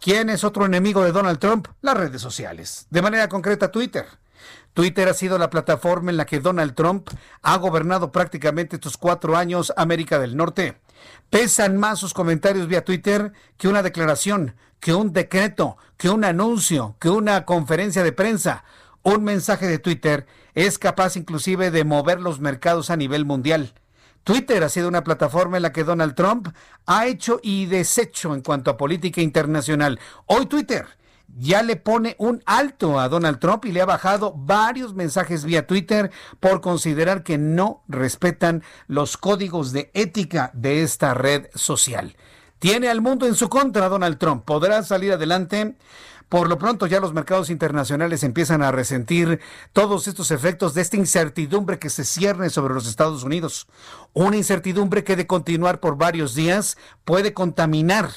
¿Quién 0.01 0.31
es 0.31 0.45
otro 0.45 0.65
enemigo 0.65 1.03
de 1.03 1.13
Donald 1.13 1.39
Trump? 1.39 1.69
Las 1.83 1.97
redes 1.97 2.23
sociales. 2.23 2.87
De 2.89 3.03
manera 3.03 3.29
concreta, 3.29 3.71
Twitter. 3.71 4.07
Twitter 4.73 5.09
ha 5.09 5.15
sido 5.15 5.37
la 5.37 5.51
plataforma 5.51 6.11
en 6.11 6.17
la 6.17 6.25
que 6.25 6.41
Donald 6.41 6.75
Trump 6.75 7.11
ha 7.43 7.57
gobernado 7.59 8.13
prácticamente 8.13 8.77
estos 8.77 8.97
cuatro 8.97 9.37
años 9.37 9.73
América 9.77 10.19
del 10.19 10.37
Norte. 10.37 10.81
Pesan 11.29 11.77
más 11.77 11.99
sus 11.99 12.15
comentarios 12.15 12.69
vía 12.69 12.85
Twitter 12.85 13.33
que 13.59 13.69
una 13.69 13.83
declaración, 13.83 14.55
que 14.79 14.95
un 14.95 15.13
decreto, 15.13 15.77
que 15.97 16.09
un 16.09 16.25
anuncio, 16.25 16.97
que 16.99 17.11
una 17.11 17.45
conferencia 17.45 18.03
de 18.03 18.13
prensa. 18.13 18.65
Un 19.03 19.25
mensaje 19.25 19.67
de 19.67 19.79
Twitter 19.79 20.27
es 20.55 20.79
capaz 20.79 21.17
inclusive 21.17 21.71
de 21.71 21.85
mover 21.85 22.21
los 22.21 22.41
mercados 22.41 22.91
a 22.91 22.97
nivel 22.97 23.25
mundial. 23.25 23.75
Twitter 24.25 24.63
ha 24.63 24.69
sido 24.69 24.89
una 24.89 25.05
plataforma 25.05 25.57
en 25.57 25.63
la 25.63 25.73
que 25.73 25.85
Donald 25.85 26.15
Trump 26.15 26.49
ha 26.87 27.07
hecho 27.07 27.41
y 27.43 27.67
deshecho 27.67 28.35
en 28.35 28.43
cuanto 28.43 28.71
a 28.71 28.77
política 28.77 29.21
internacional. 29.21 29.99
Hoy 30.27 30.47
Twitter 30.47 30.87
ya 31.39 31.63
le 31.63 31.77
pone 31.77 32.17
un 32.19 32.43
alto 32.45 32.99
a 32.99 33.09
Donald 33.09 33.39
Trump 33.39 33.65
y 33.65 33.73
le 33.73 33.81
ha 33.81 33.87
bajado 33.87 34.35
varios 34.37 34.95
mensajes 34.95 35.45
vía 35.45 35.67
Twitter 35.67 36.11
por 36.39 36.61
considerar 36.61 37.23
que 37.23 37.39
no 37.39 37.83
respetan 37.89 38.63
los 38.89 39.17
códigos 39.17 39.73
de 39.73 39.91
ética 39.95 40.51
de 40.55 40.83
esta 40.83 41.15
red 41.15 41.47
social. 41.55 42.17
Tiene 42.59 42.89
al 42.89 43.01
mundo 43.01 43.27
en 43.27 43.35
su 43.35 43.49
contra 43.49 43.89
Donald 43.89 44.19
Trump. 44.19 44.45
¿Podrá 44.45 44.83
salir 44.83 45.13
adelante? 45.13 45.77
Por 46.31 46.49
lo 46.49 46.59
pronto 46.59 46.87
ya 46.87 47.01
los 47.01 47.13
mercados 47.13 47.51
internacionales 47.51 48.23
empiezan 48.23 48.63
a 48.63 48.71
resentir 48.71 49.41
todos 49.73 50.07
estos 50.07 50.31
efectos 50.31 50.75
de 50.75 50.83
esta 50.83 50.97
incertidumbre 50.97 51.81
que 51.81 51.91
se 51.91 52.05
cierne 52.05 52.51
sobre 52.51 52.73
los 52.73 52.87
Estados 52.87 53.25
Unidos. 53.25 53.67
Una 54.13 54.37
incertidumbre 54.37 55.03
que 55.03 55.17
de 55.17 55.27
continuar 55.27 55.81
por 55.81 55.99
varios 55.99 56.37
días 56.37 56.79
puede 57.05 57.35
contaminar 57.35 58.11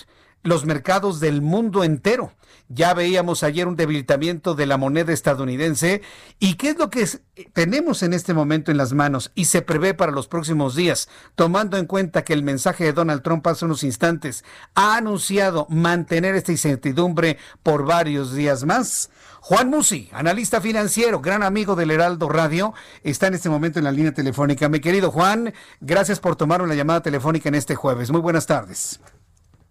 los 0.43 0.65
mercados 0.65 1.19
del 1.19 1.41
mundo 1.41 1.83
entero. 1.83 2.33
Ya 2.69 2.93
veíamos 2.93 3.43
ayer 3.43 3.67
un 3.67 3.75
debilitamiento 3.75 4.55
de 4.55 4.65
la 4.65 4.77
moneda 4.77 5.13
estadounidense. 5.13 6.01
¿Y 6.39 6.55
qué 6.55 6.69
es 6.69 6.77
lo 6.77 6.89
que 6.89 7.07
tenemos 7.53 8.03
en 8.03 8.13
este 8.13 8.33
momento 8.33 8.71
en 8.71 8.77
las 8.77 8.93
manos 8.93 9.31
y 9.35 9.45
se 9.45 9.61
prevé 9.61 9.93
para 9.93 10.11
los 10.11 10.27
próximos 10.27 10.75
días? 10.75 11.09
Tomando 11.35 11.77
en 11.77 11.85
cuenta 11.85 12.23
que 12.23 12.33
el 12.33 12.41
mensaje 12.41 12.85
de 12.85 12.93
Donald 12.93 13.21
Trump 13.21 13.45
hace 13.47 13.65
unos 13.65 13.83
instantes 13.83 14.43
ha 14.75 14.97
anunciado 14.97 15.67
mantener 15.69 16.35
esta 16.35 16.51
incertidumbre 16.51 17.37
por 17.61 17.85
varios 17.85 18.33
días 18.33 18.63
más. 18.63 19.09
Juan 19.41 19.69
Musi, 19.69 20.09
analista 20.13 20.61
financiero, 20.61 21.19
gran 21.19 21.43
amigo 21.43 21.75
del 21.75 21.91
Heraldo 21.91 22.29
Radio, 22.29 22.73
está 23.03 23.27
en 23.27 23.33
este 23.33 23.49
momento 23.49 23.77
en 23.77 23.85
la 23.85 23.91
línea 23.91 24.13
telefónica. 24.13 24.69
Mi 24.69 24.79
querido 24.79 25.11
Juan, 25.11 25.53
gracias 25.81 26.19
por 26.19 26.37
tomar 26.37 26.61
una 26.61 26.75
llamada 26.75 27.01
telefónica 27.01 27.49
en 27.49 27.55
este 27.55 27.75
jueves. 27.75 28.09
Muy 28.09 28.21
buenas 28.21 28.45
tardes. 28.45 29.01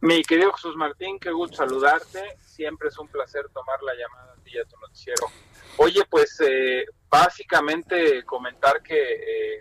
Mi 0.03 0.20
querido 0.24 0.53
Jesús 0.53 0.74
Martín, 0.74 1.16
qué 1.20 1.30
gusto 1.30 1.59
saludarte. 1.59 2.36
Siempre 2.44 2.88
es 2.88 2.98
un 2.98 3.07
placer 3.07 3.48
tomar 3.55 3.80
la 3.84 3.94
llamada 3.94 4.32
a 4.32 4.42
ti 4.42 4.50
y 4.53 4.59
a 4.59 4.64
tu 4.64 4.76
noticiero. 4.80 5.28
Oye, 5.76 6.03
pues 6.11 6.40
eh, 6.40 6.86
básicamente 7.09 8.24
comentar 8.24 8.82
que 8.82 8.96
eh, 9.00 9.61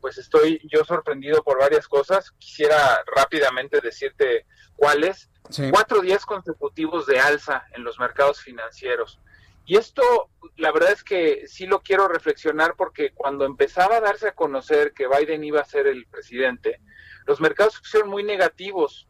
pues 0.00 0.16
estoy 0.16 0.60
yo 0.72 0.84
sorprendido 0.84 1.42
por 1.42 1.58
varias 1.58 1.88
cosas. 1.88 2.30
Quisiera 2.38 3.02
rápidamente 3.16 3.80
decirte 3.80 4.46
cuáles. 4.76 5.28
Cuatro 5.72 6.02
días 6.02 6.24
consecutivos 6.24 7.06
de 7.06 7.18
alza 7.18 7.66
en 7.72 7.82
los 7.82 7.98
mercados 7.98 8.40
financieros. 8.40 9.18
Y 9.66 9.76
esto, 9.76 10.30
la 10.56 10.70
verdad 10.70 10.92
es 10.92 11.02
que 11.02 11.48
sí 11.48 11.66
lo 11.66 11.80
quiero 11.80 12.06
reflexionar 12.06 12.76
porque 12.76 13.10
cuando 13.12 13.44
empezaba 13.44 13.96
a 13.96 14.00
darse 14.00 14.28
a 14.28 14.34
conocer 14.36 14.92
que 14.92 15.08
Biden 15.08 15.42
iba 15.42 15.60
a 15.60 15.64
ser 15.64 15.88
el 15.88 16.06
presidente, 16.06 16.80
los 17.26 17.40
mercados 17.40 17.82
fueron 17.84 18.08
muy 18.08 18.22
negativos 18.22 19.08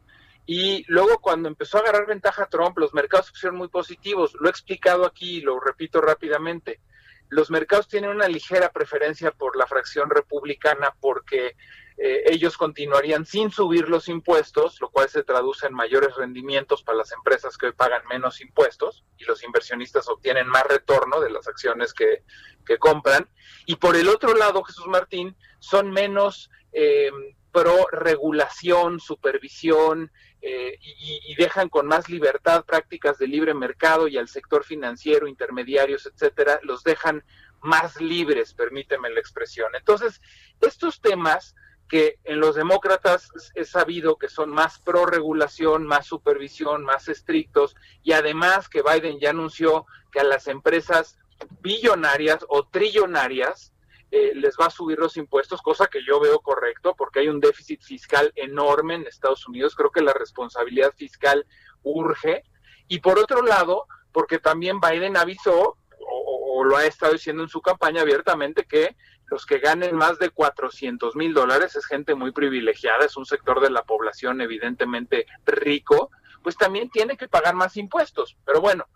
y 0.52 0.84
luego 0.88 1.20
cuando 1.20 1.48
empezó 1.48 1.78
a 1.78 1.82
agarrar 1.82 2.08
ventaja 2.08 2.46
Trump, 2.46 2.76
los 2.76 2.92
mercados 2.92 3.30
fueron 3.30 3.56
muy 3.56 3.68
positivos. 3.68 4.34
Lo 4.40 4.48
he 4.48 4.50
explicado 4.50 5.06
aquí 5.06 5.36
y 5.36 5.40
lo 5.42 5.60
repito 5.60 6.00
rápidamente. 6.00 6.80
Los 7.28 7.52
mercados 7.52 7.86
tienen 7.86 8.10
una 8.10 8.26
ligera 8.26 8.72
preferencia 8.72 9.30
por 9.30 9.54
la 9.54 9.68
fracción 9.68 10.10
republicana 10.10 10.92
porque 10.98 11.54
eh, 11.96 12.24
ellos 12.26 12.56
continuarían 12.56 13.26
sin 13.26 13.52
subir 13.52 13.88
los 13.88 14.08
impuestos, 14.08 14.80
lo 14.80 14.90
cual 14.90 15.08
se 15.08 15.22
traduce 15.22 15.68
en 15.68 15.74
mayores 15.74 16.16
rendimientos 16.16 16.82
para 16.82 16.98
las 16.98 17.12
empresas 17.12 17.56
que 17.56 17.66
hoy 17.66 17.72
pagan 17.72 18.02
menos 18.08 18.40
impuestos 18.40 19.04
y 19.18 19.26
los 19.26 19.44
inversionistas 19.44 20.08
obtienen 20.08 20.48
más 20.48 20.64
retorno 20.64 21.20
de 21.20 21.30
las 21.30 21.46
acciones 21.46 21.94
que, 21.94 22.24
que 22.66 22.76
compran. 22.76 23.30
Y 23.66 23.76
por 23.76 23.94
el 23.94 24.08
otro 24.08 24.34
lado, 24.34 24.64
Jesús 24.64 24.88
Martín, 24.88 25.36
son 25.60 25.92
menos 25.92 26.50
eh, 26.72 27.12
pro 27.52 27.86
regulación, 27.90 29.00
supervisión, 29.00 30.10
eh, 30.42 30.78
y, 30.80 31.34
dejan 31.34 31.68
con 31.68 31.86
más 31.86 32.08
libertad 32.08 32.64
prácticas 32.64 33.18
de 33.18 33.26
libre 33.26 33.54
mercado 33.54 34.08
y 34.08 34.18
al 34.18 34.28
sector 34.28 34.64
financiero, 34.64 35.26
intermediarios, 35.26 36.06
etcétera, 36.06 36.60
los 36.62 36.82
dejan 36.82 37.24
más 37.60 38.00
libres, 38.00 38.54
permíteme 38.54 39.10
la 39.10 39.20
expresión. 39.20 39.74
Entonces, 39.74 40.20
estos 40.60 41.00
temas 41.00 41.54
que 41.88 42.18
en 42.24 42.40
los 42.40 42.54
demócratas 42.54 43.30
es 43.54 43.70
sabido 43.70 44.16
que 44.16 44.28
son 44.28 44.50
más 44.50 44.78
pro 44.78 45.06
regulación, 45.06 45.86
más 45.86 46.06
supervisión, 46.06 46.84
más 46.84 47.08
estrictos, 47.08 47.74
y 48.02 48.12
además 48.12 48.68
que 48.68 48.82
Biden 48.82 49.18
ya 49.18 49.30
anunció 49.30 49.86
que 50.12 50.20
a 50.20 50.24
las 50.24 50.46
empresas 50.46 51.18
billonarias 51.60 52.44
o 52.48 52.66
trillonarias 52.66 53.72
eh, 54.12 54.32
les 54.34 54.56
va 54.60 54.66
a 54.66 54.70
subir 54.70 54.98
los 54.98 55.16
impuestos, 55.16 55.62
cosa 55.62 55.86
que 55.86 56.04
yo 56.04 56.18
veo 56.18 56.40
correcto 56.40 56.94
porque 56.96 57.20
hay 57.20 57.28
un 57.28 57.38
déficit 57.38 57.80
fiscal 57.80 58.32
enorme 58.34 58.96
en 58.96 59.06
Estados 59.06 59.46
Unidos. 59.46 59.76
Creo 59.76 59.90
que 59.90 60.02
la 60.02 60.12
responsabilidad 60.12 60.92
fiscal 60.96 61.46
urge. 61.84 62.42
Y 62.88 62.98
por 62.98 63.20
otro 63.20 63.42
lado, 63.42 63.86
porque 64.10 64.40
también 64.40 64.80
Biden 64.80 65.16
avisó, 65.16 65.76
o, 66.00 66.64
lo 66.64 66.76
ha 66.76 66.86
estado 66.86 67.12
diciendo 67.12 67.44
en 67.44 67.48
su 67.48 67.60
campaña 67.60 68.02
abiertamente, 68.02 68.64
que 68.64 68.96
los 69.28 69.46
que 69.46 69.58
ganen 69.58 69.94
más 69.94 70.18
de 70.18 70.30
400 70.30 71.14
mil 71.14 71.32
dólares 71.32 71.76
es 71.76 71.86
gente 71.86 72.16
muy 72.16 72.32
privilegiada, 72.32 73.04
es 73.04 73.16
un 73.16 73.26
sector 73.26 73.60
de 73.60 73.70
la 73.70 73.84
población 73.84 74.40
evidentemente 74.40 75.26
rico, 75.46 76.10
pues 76.42 76.56
también 76.56 76.90
tiene 76.90 77.16
que 77.16 77.28
pagar 77.28 77.54
más 77.54 77.76
impuestos. 77.76 78.36
Pero 78.44 78.60
bueno, 78.60 78.86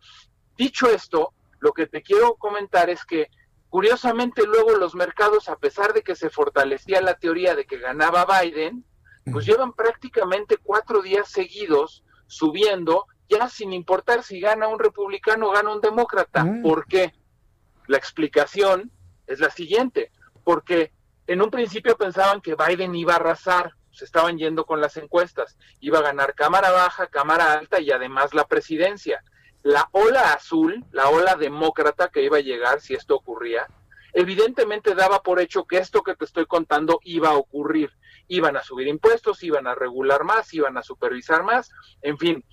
dicho 0.56 0.88
esto, 0.88 1.32
lo 1.60 1.72
que 1.72 1.86
te 1.86 2.02
quiero 2.02 2.34
comentar 2.34 2.90
es 2.90 3.04
que 3.04 3.28
Curiosamente, 3.74 4.46
luego 4.46 4.76
los 4.76 4.94
mercados, 4.94 5.48
a 5.48 5.56
pesar 5.56 5.94
de 5.94 6.02
que 6.02 6.14
se 6.14 6.30
fortalecía 6.30 7.00
la 7.00 7.14
teoría 7.14 7.56
de 7.56 7.66
que 7.66 7.78
ganaba 7.78 8.24
Biden, 8.24 8.84
pues 9.32 9.46
llevan 9.46 9.72
prácticamente 9.72 10.58
cuatro 10.58 11.02
días 11.02 11.28
seguidos 11.28 12.04
subiendo, 12.28 13.06
ya 13.28 13.48
sin 13.48 13.72
importar 13.72 14.22
si 14.22 14.38
gana 14.38 14.68
un 14.68 14.78
republicano 14.78 15.48
o 15.48 15.50
gana 15.50 15.72
un 15.72 15.80
demócrata. 15.80 16.44
Mm. 16.44 16.62
¿Por 16.62 16.86
qué? 16.86 17.14
La 17.88 17.96
explicación 17.96 18.92
es 19.26 19.40
la 19.40 19.50
siguiente, 19.50 20.12
porque 20.44 20.92
en 21.26 21.42
un 21.42 21.50
principio 21.50 21.96
pensaban 21.96 22.40
que 22.42 22.54
Biden 22.54 22.94
iba 22.94 23.14
a 23.14 23.16
arrasar, 23.16 23.74
se 23.90 24.04
estaban 24.04 24.38
yendo 24.38 24.66
con 24.66 24.80
las 24.80 24.96
encuestas, 24.98 25.58
iba 25.80 25.98
a 25.98 26.02
ganar 26.02 26.36
Cámara 26.36 26.70
Baja, 26.70 27.08
Cámara 27.08 27.54
Alta 27.54 27.80
y 27.80 27.90
además 27.90 28.34
la 28.34 28.46
presidencia 28.46 29.20
la 29.64 29.88
ola 29.92 30.34
azul, 30.34 30.84
la 30.92 31.08
ola 31.08 31.36
demócrata 31.36 32.10
que 32.10 32.22
iba 32.22 32.36
a 32.36 32.42
llegar 32.42 32.82
si 32.82 32.92
esto 32.92 33.16
ocurría, 33.16 33.66
evidentemente 34.12 34.94
daba 34.94 35.22
por 35.22 35.40
hecho 35.40 35.64
que 35.64 35.78
esto 35.78 36.02
que 36.02 36.14
te 36.14 36.26
estoy 36.26 36.44
contando 36.44 37.00
iba 37.02 37.30
a 37.30 37.36
ocurrir. 37.36 37.90
Iban 38.28 38.58
a 38.58 38.62
subir 38.62 38.86
impuestos, 38.88 39.42
iban 39.42 39.66
a 39.66 39.74
regular 39.74 40.22
más, 40.22 40.52
iban 40.52 40.76
a 40.76 40.82
supervisar 40.82 41.44
más, 41.44 41.70
en 42.02 42.18
fin. 42.18 42.44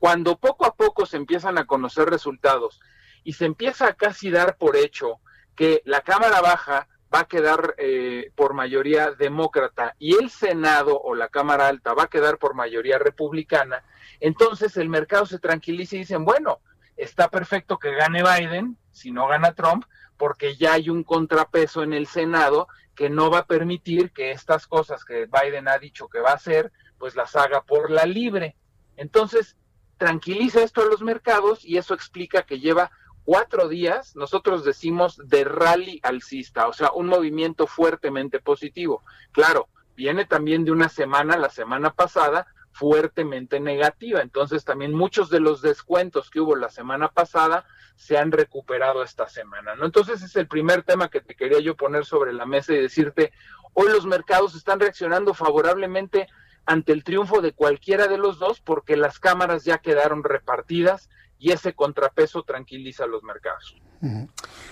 Cuando 0.00 0.36
poco 0.36 0.66
a 0.66 0.74
poco 0.74 1.06
se 1.06 1.16
empiezan 1.16 1.58
a 1.58 1.64
conocer 1.64 2.10
resultados 2.10 2.80
y 3.22 3.34
se 3.34 3.44
empieza 3.44 3.86
a 3.86 3.94
casi 3.94 4.30
dar 4.30 4.56
por 4.56 4.76
hecho 4.76 5.20
que 5.54 5.80
la 5.84 6.00
Cámara 6.00 6.40
Baja 6.40 6.88
va 7.12 7.20
a 7.20 7.28
quedar 7.28 7.74
eh, 7.78 8.30
por 8.34 8.54
mayoría 8.54 9.10
demócrata 9.12 9.94
y 9.98 10.14
el 10.14 10.30
Senado 10.30 10.98
o 11.00 11.14
la 11.14 11.28
Cámara 11.28 11.68
Alta 11.68 11.94
va 11.94 12.04
a 12.04 12.10
quedar 12.10 12.38
por 12.38 12.54
mayoría 12.54 12.98
republicana, 12.98 13.84
entonces 14.20 14.76
el 14.76 14.88
mercado 14.88 15.26
se 15.26 15.38
tranquiliza 15.38 15.96
y 15.96 16.00
dicen, 16.00 16.24
bueno, 16.24 16.60
está 16.96 17.28
perfecto 17.28 17.78
que 17.78 17.94
gane 17.94 18.22
Biden, 18.22 18.76
si 18.90 19.10
no 19.10 19.28
gana 19.28 19.54
Trump, 19.54 19.84
porque 20.16 20.56
ya 20.56 20.74
hay 20.74 20.88
un 20.88 21.02
contrapeso 21.02 21.82
en 21.82 21.92
el 21.92 22.06
Senado 22.06 22.68
que 22.94 23.10
no 23.10 23.30
va 23.30 23.38
a 23.38 23.46
permitir 23.46 24.12
que 24.12 24.30
estas 24.30 24.66
cosas 24.66 25.04
que 25.04 25.26
Biden 25.26 25.68
ha 25.68 25.78
dicho 25.78 26.08
que 26.08 26.20
va 26.20 26.30
a 26.30 26.34
hacer, 26.34 26.72
pues 26.98 27.16
las 27.16 27.34
haga 27.34 27.62
por 27.62 27.90
la 27.90 28.04
libre. 28.04 28.54
Entonces, 28.96 29.56
tranquiliza 29.96 30.62
esto 30.62 30.82
a 30.82 30.86
los 30.86 31.02
mercados 31.02 31.64
y 31.64 31.78
eso 31.78 31.94
explica 31.94 32.42
que 32.42 32.60
lleva 32.60 32.90
cuatro 33.24 33.68
días, 33.68 34.16
nosotros 34.16 34.64
decimos 34.64 35.20
de 35.24 35.44
rally 35.44 36.00
alcista, 36.02 36.68
o 36.68 36.72
sea, 36.72 36.90
un 36.92 37.06
movimiento 37.06 37.66
fuertemente 37.66 38.40
positivo. 38.40 39.02
Claro, 39.32 39.68
viene 39.96 40.24
también 40.24 40.64
de 40.64 40.72
una 40.72 40.88
semana, 40.88 41.36
la 41.36 41.50
semana 41.50 41.92
pasada, 41.92 42.46
fuertemente 42.72 43.60
negativa. 43.60 44.20
Entonces 44.20 44.64
también 44.64 44.92
muchos 44.92 45.30
de 45.30 45.40
los 45.40 45.62
descuentos 45.62 46.30
que 46.30 46.40
hubo 46.40 46.56
la 46.56 46.70
semana 46.70 47.08
pasada 47.08 47.64
se 47.96 48.18
han 48.18 48.32
recuperado 48.32 49.02
esta 49.02 49.28
semana. 49.28 49.74
¿no? 49.74 49.84
Entonces 49.84 50.22
es 50.22 50.34
el 50.36 50.48
primer 50.48 50.82
tema 50.82 51.08
que 51.08 51.20
te 51.20 51.34
quería 51.34 51.60
yo 51.60 51.76
poner 51.76 52.04
sobre 52.04 52.32
la 52.32 52.46
mesa 52.46 52.72
y 52.72 52.80
decirte, 52.80 53.32
hoy 53.74 53.90
los 53.90 54.06
mercados 54.06 54.54
están 54.54 54.80
reaccionando 54.80 55.34
favorablemente 55.34 56.28
ante 56.64 56.92
el 56.92 57.04
triunfo 57.04 57.40
de 57.40 57.52
cualquiera 57.52 58.08
de 58.08 58.18
los 58.18 58.38
dos 58.38 58.60
porque 58.60 58.96
las 58.96 59.18
cámaras 59.18 59.64
ya 59.64 59.78
quedaron 59.78 60.24
repartidas 60.24 61.10
y 61.42 61.50
ese 61.50 61.72
contrapeso 61.72 62.44
tranquiliza 62.44 63.04
los 63.04 63.24
mercados. 63.24 63.74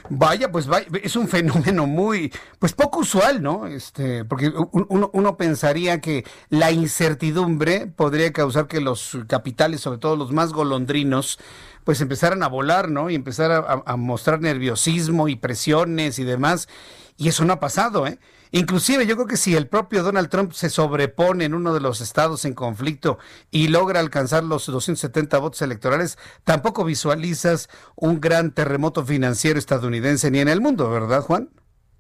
Vaya, 0.09 0.53
pues 0.53 0.69
es 1.03 1.17
un 1.17 1.27
fenómeno 1.27 1.87
muy, 1.87 2.33
pues 2.61 2.75
poco 2.75 3.01
usual, 3.01 3.43
¿no? 3.43 3.67
Este, 3.67 4.25
porque 4.25 4.53
uno, 4.73 5.11
uno, 5.13 5.37
pensaría 5.37 6.01
que 6.01 6.25
la 6.49 6.71
incertidumbre 6.71 7.89
podría 7.89 8.33
causar 8.33 8.69
que 8.69 8.81
los 8.81 9.19
capitales, 9.27 9.81
sobre 9.81 9.99
todo 9.99 10.15
los 10.15 10.31
más 10.31 10.53
golondrinos, 10.53 11.41
pues 11.83 12.01
empezaran 12.01 12.45
a 12.45 12.49
volar, 12.49 12.89
¿no? 12.89 13.11
Y 13.11 13.17
empezar 13.17 13.83
a 13.85 13.97
mostrar 13.97 14.41
nerviosismo 14.41 15.27
y 15.27 15.35
presiones 15.35 16.21
y 16.21 16.25
demás. 16.25 16.69
Y 17.17 17.29
eso 17.29 17.45
no 17.45 17.53
ha 17.53 17.61
pasado, 17.61 18.07
¿eh? 18.07 18.21
Inclusive 18.53 19.07
yo 19.07 19.15
creo 19.15 19.29
que 19.29 19.37
si 19.37 19.55
el 19.55 19.69
propio 19.69 20.03
Donald 20.03 20.29
Trump 20.29 20.53
se 20.53 20.71
sobrepone 20.71 21.45
en 21.45 21.55
uno 21.55 21.73
de 21.73 21.81
los 21.81 22.01
estados 22.01 22.45
en 22.45 22.55
conflicto 22.55 23.19
y 23.51 23.69
logra 23.69 24.01
alcanzar 24.01 24.43
los 24.43 24.67
270 24.67 25.39
votos 25.39 25.63
electorales, 25.63 26.19
tampoco 26.45 26.85
visualizas 26.85 27.69
un 27.95 28.21
gran 28.21 28.51
terremoto 28.51 29.05
financiero 29.05 29.59
estadounidense 29.59 30.31
ni 30.31 30.41
en 30.41 30.49
el 30.49 30.61
mundo, 30.61 30.91
¿verdad, 30.91 31.23
Juan? 31.23 31.51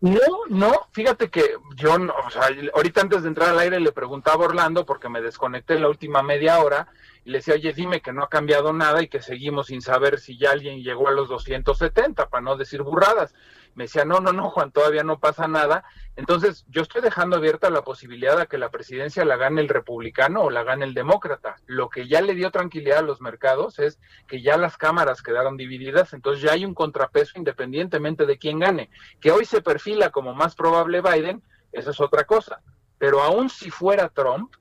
No, 0.01 0.18
no, 0.48 0.88
fíjate 0.92 1.28
que 1.28 1.44
yo, 1.76 1.94
o 1.94 2.30
sea, 2.30 2.48
ahorita 2.74 3.03
antes 3.03 3.22
de 3.22 3.28
entrar 3.28 3.51
al 3.51 3.59
aire 3.59 3.78
le 3.80 3.92
preguntaba 3.92 4.46
Orlando 4.46 4.86
porque 4.86 5.11
me 5.11 5.20
desconecté 5.20 5.78
la 5.78 5.88
última 5.88 6.22
media 6.22 6.59
hora 6.61 6.88
y 7.22 7.30
le 7.30 7.38
decía, 7.38 7.53
oye, 7.53 7.74
dime 7.74 8.01
que 8.01 8.12
no 8.12 8.24
ha 8.24 8.30
cambiado 8.30 8.72
nada 8.72 9.03
y 9.03 9.09
que 9.09 9.20
seguimos 9.20 9.66
sin 9.66 9.82
saber 9.82 10.18
si 10.18 10.38
ya 10.38 10.53
alguien 10.53 10.82
llegó 10.82 11.07
a 11.09 11.12
los 11.12 11.28
270, 11.28 12.30
para 12.30 12.40
no 12.40 12.57
decir 12.57 12.82
burradas 12.82 13.34
me 13.74 13.84
decía, 13.84 14.04
no, 14.04 14.20
no, 14.20 14.32
no, 14.32 14.50
Juan, 14.50 14.72
todavía 14.72 15.02
no 15.04 15.18
pasa 15.18 15.48
nada. 15.48 15.84
Entonces, 16.16 16.64
yo 16.68 16.82
estoy 16.82 17.02
dejando 17.02 17.36
abierta 17.36 17.70
la 17.70 17.82
posibilidad 17.82 18.36
de 18.38 18.46
que 18.46 18.58
la 18.58 18.70
presidencia 18.70 19.24
la 19.24 19.36
gane 19.36 19.60
el 19.60 19.68
republicano 19.68 20.42
o 20.42 20.50
la 20.50 20.64
gane 20.64 20.84
el 20.84 20.94
demócrata. 20.94 21.56
Lo 21.66 21.88
que 21.88 22.08
ya 22.08 22.20
le 22.20 22.34
dio 22.34 22.50
tranquilidad 22.50 22.98
a 22.98 23.02
los 23.02 23.20
mercados 23.20 23.78
es 23.78 23.98
que 24.26 24.42
ya 24.42 24.56
las 24.56 24.76
cámaras 24.76 25.22
quedaron 25.22 25.56
divididas, 25.56 26.12
entonces 26.12 26.42
ya 26.42 26.52
hay 26.52 26.64
un 26.64 26.74
contrapeso 26.74 27.38
independientemente 27.38 28.26
de 28.26 28.38
quién 28.38 28.58
gane. 28.58 28.90
Que 29.20 29.30
hoy 29.30 29.44
se 29.44 29.62
perfila 29.62 30.10
como 30.10 30.34
más 30.34 30.54
probable 30.54 31.00
Biden, 31.00 31.42
esa 31.72 31.90
es 31.90 32.00
otra 32.00 32.24
cosa. 32.24 32.60
Pero 32.98 33.22
aún 33.22 33.48
si 33.48 33.70
fuera 33.70 34.08
Trump, 34.08 34.54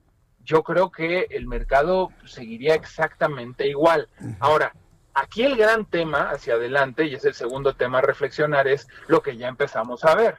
yo 0.43 0.63
creo 0.63 0.91
que 0.91 1.27
el 1.29 1.47
mercado 1.47 2.09
seguiría 2.25 2.73
exactamente 2.73 3.67
igual. 3.67 4.07
Ahora, 4.39 4.73
Aquí 5.13 5.43
el 5.43 5.57
gran 5.57 5.85
tema 5.85 6.29
hacia 6.29 6.53
adelante, 6.53 7.05
y 7.05 7.15
es 7.15 7.25
el 7.25 7.33
segundo 7.33 7.73
tema 7.73 7.97
a 7.97 8.01
reflexionar, 8.01 8.67
es 8.67 8.87
lo 9.07 9.21
que 9.21 9.37
ya 9.37 9.47
empezamos 9.47 10.05
a 10.05 10.15
ver. 10.15 10.37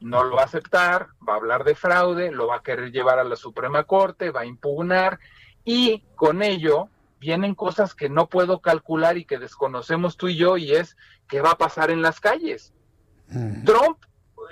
No 0.00 0.24
lo 0.24 0.36
va 0.36 0.42
a 0.42 0.46
aceptar, 0.46 1.08
va 1.26 1.34
a 1.34 1.36
hablar 1.36 1.64
de 1.64 1.74
fraude, 1.74 2.30
lo 2.30 2.46
va 2.48 2.56
a 2.56 2.62
querer 2.62 2.90
llevar 2.90 3.18
a 3.18 3.24
la 3.24 3.36
Suprema 3.36 3.84
Corte, 3.84 4.30
va 4.30 4.40
a 4.40 4.46
impugnar, 4.46 5.18
y 5.64 6.00
con 6.16 6.42
ello 6.42 6.88
vienen 7.18 7.54
cosas 7.54 7.94
que 7.94 8.08
no 8.08 8.28
puedo 8.28 8.60
calcular 8.60 9.18
y 9.18 9.26
que 9.26 9.38
desconocemos 9.38 10.16
tú 10.16 10.28
y 10.28 10.36
yo, 10.36 10.56
y 10.56 10.72
es 10.72 10.96
qué 11.28 11.40
va 11.40 11.52
a 11.52 11.58
pasar 11.58 11.90
en 11.90 12.02
las 12.02 12.18
calles. 12.18 12.72
Trump, 13.64 13.98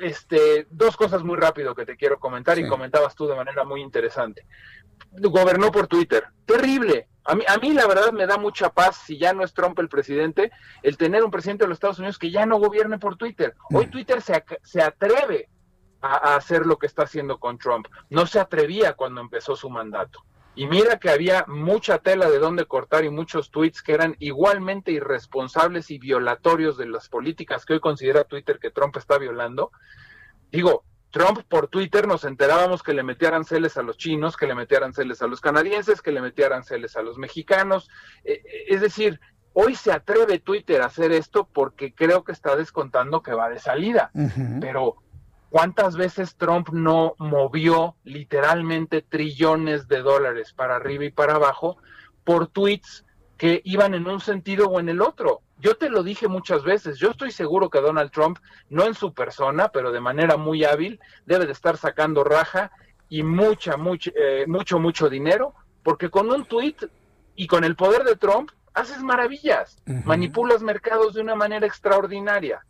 este, 0.00 0.66
dos 0.70 0.96
cosas 0.96 1.22
muy 1.22 1.36
rápido 1.36 1.74
que 1.74 1.86
te 1.86 1.96
quiero 1.96 2.18
comentar 2.18 2.58
y 2.58 2.68
comentabas 2.68 3.14
tú 3.14 3.26
de 3.26 3.36
manera 3.36 3.64
muy 3.64 3.80
interesante. 3.80 4.46
Gobernó 5.12 5.70
por 5.70 5.86
Twitter. 5.86 6.24
Terrible, 6.44 7.08
a 7.28 7.34
mí, 7.34 7.44
a 7.46 7.58
mí 7.58 7.74
la 7.74 7.86
verdad 7.86 8.10
me 8.10 8.26
da 8.26 8.38
mucha 8.38 8.70
paz, 8.70 8.96
si 9.04 9.18
ya 9.18 9.34
no 9.34 9.44
es 9.44 9.52
Trump 9.52 9.78
el 9.78 9.90
presidente, 9.90 10.50
el 10.82 10.96
tener 10.96 11.22
un 11.22 11.30
presidente 11.30 11.64
de 11.64 11.68
los 11.68 11.76
Estados 11.76 11.98
Unidos 11.98 12.18
que 12.18 12.30
ya 12.30 12.46
no 12.46 12.58
gobierne 12.58 12.98
por 12.98 13.16
Twitter. 13.16 13.54
Hoy 13.70 13.86
mm. 13.86 13.90
Twitter 13.90 14.22
se, 14.22 14.42
se 14.62 14.80
atreve 14.80 15.50
a, 16.00 16.36
hacer 16.36 16.64
lo 16.64 16.78
que 16.78 16.86
está 16.86 17.02
haciendo 17.02 17.38
con 17.38 17.58
Trump. 17.58 17.86
No 18.08 18.26
se 18.26 18.40
atrevía 18.40 18.94
cuando 18.94 19.20
empezó 19.20 19.56
su 19.56 19.68
mandato. 19.68 20.24
Y 20.58 20.66
mira 20.66 20.98
que 20.98 21.08
había 21.08 21.44
mucha 21.46 21.98
tela 21.98 22.28
de 22.28 22.40
dónde 22.40 22.66
cortar 22.66 23.04
y 23.04 23.10
muchos 23.10 23.52
tweets 23.52 23.80
que 23.80 23.92
eran 23.92 24.16
igualmente 24.18 24.90
irresponsables 24.90 25.88
y 25.92 26.00
violatorios 26.00 26.76
de 26.76 26.88
las 26.88 27.08
políticas 27.08 27.64
que 27.64 27.74
hoy 27.74 27.80
considera 27.80 28.24
Twitter 28.24 28.58
que 28.58 28.72
Trump 28.72 28.96
está 28.96 29.18
violando. 29.18 29.70
Digo, 30.50 30.82
Trump 31.10 31.44
por 31.48 31.68
Twitter 31.68 32.08
nos 32.08 32.24
enterábamos 32.24 32.82
que 32.82 32.92
le 32.92 33.04
metía 33.04 33.28
aranceles 33.28 33.76
a 33.76 33.82
los 33.82 33.98
chinos, 33.98 34.36
que 34.36 34.48
le 34.48 34.56
metía 34.56 34.78
aranceles 34.78 35.22
a 35.22 35.28
los 35.28 35.40
canadienses, 35.40 36.02
que 36.02 36.10
le 36.10 36.20
metía 36.20 36.46
aranceles 36.46 36.96
a 36.96 37.02
los 37.02 37.18
mexicanos. 37.18 37.88
Eh, 38.24 38.42
eh, 38.44 38.64
es 38.66 38.80
decir, 38.80 39.20
hoy 39.52 39.76
se 39.76 39.92
atreve 39.92 40.40
Twitter 40.40 40.82
a 40.82 40.86
hacer 40.86 41.12
esto 41.12 41.48
porque 41.52 41.94
creo 41.94 42.24
que 42.24 42.32
está 42.32 42.56
descontando 42.56 43.22
que 43.22 43.32
va 43.32 43.48
de 43.48 43.60
salida. 43.60 44.10
Pero 44.60 44.96
¿cuántas 45.50 45.96
veces 45.96 46.36
Trump 46.36 46.70
no 46.70 47.14
movió 47.18 47.96
literalmente 48.04 49.02
trillones 49.02 49.88
de 49.88 50.02
dólares 50.02 50.52
para 50.52 50.76
arriba 50.76 51.04
y 51.04 51.10
para 51.10 51.34
abajo 51.34 51.78
por 52.24 52.48
tweets 52.48 53.04
que 53.36 53.60
iban 53.64 53.94
en 53.94 54.06
un 54.08 54.20
sentido 54.20 54.68
o 54.68 54.80
en 54.80 54.88
el 54.88 55.00
otro? 55.00 55.42
Yo 55.60 55.76
te 55.76 55.90
lo 55.90 56.02
dije 56.02 56.28
muchas 56.28 56.62
veces, 56.62 56.98
yo 56.98 57.10
estoy 57.10 57.32
seguro 57.32 57.68
que 57.68 57.80
Donald 57.80 58.12
Trump, 58.12 58.38
no 58.70 58.84
en 58.84 58.94
su 58.94 59.12
persona, 59.12 59.68
pero 59.68 59.90
de 59.90 60.00
manera 60.00 60.36
muy 60.36 60.64
hábil, 60.64 61.00
debe 61.26 61.46
de 61.46 61.52
estar 61.52 61.76
sacando 61.76 62.22
raja 62.22 62.70
y 63.08 63.22
mucha, 63.22 63.76
mucho, 63.76 64.10
eh, 64.14 64.44
mucho, 64.46 64.78
mucho 64.78 65.08
dinero, 65.08 65.54
porque 65.82 66.10
con 66.10 66.30
un 66.30 66.44
tweet 66.44 66.76
y 67.34 67.46
con 67.46 67.64
el 67.64 67.74
poder 67.74 68.04
de 68.04 68.16
Trump 68.16 68.50
haces 68.74 69.02
maravillas, 69.02 69.78
manipulas 70.04 70.62
mercados 70.62 71.14
de 71.14 71.20
una 71.20 71.34
manera 71.34 71.66
extraordinaria. 71.66 72.64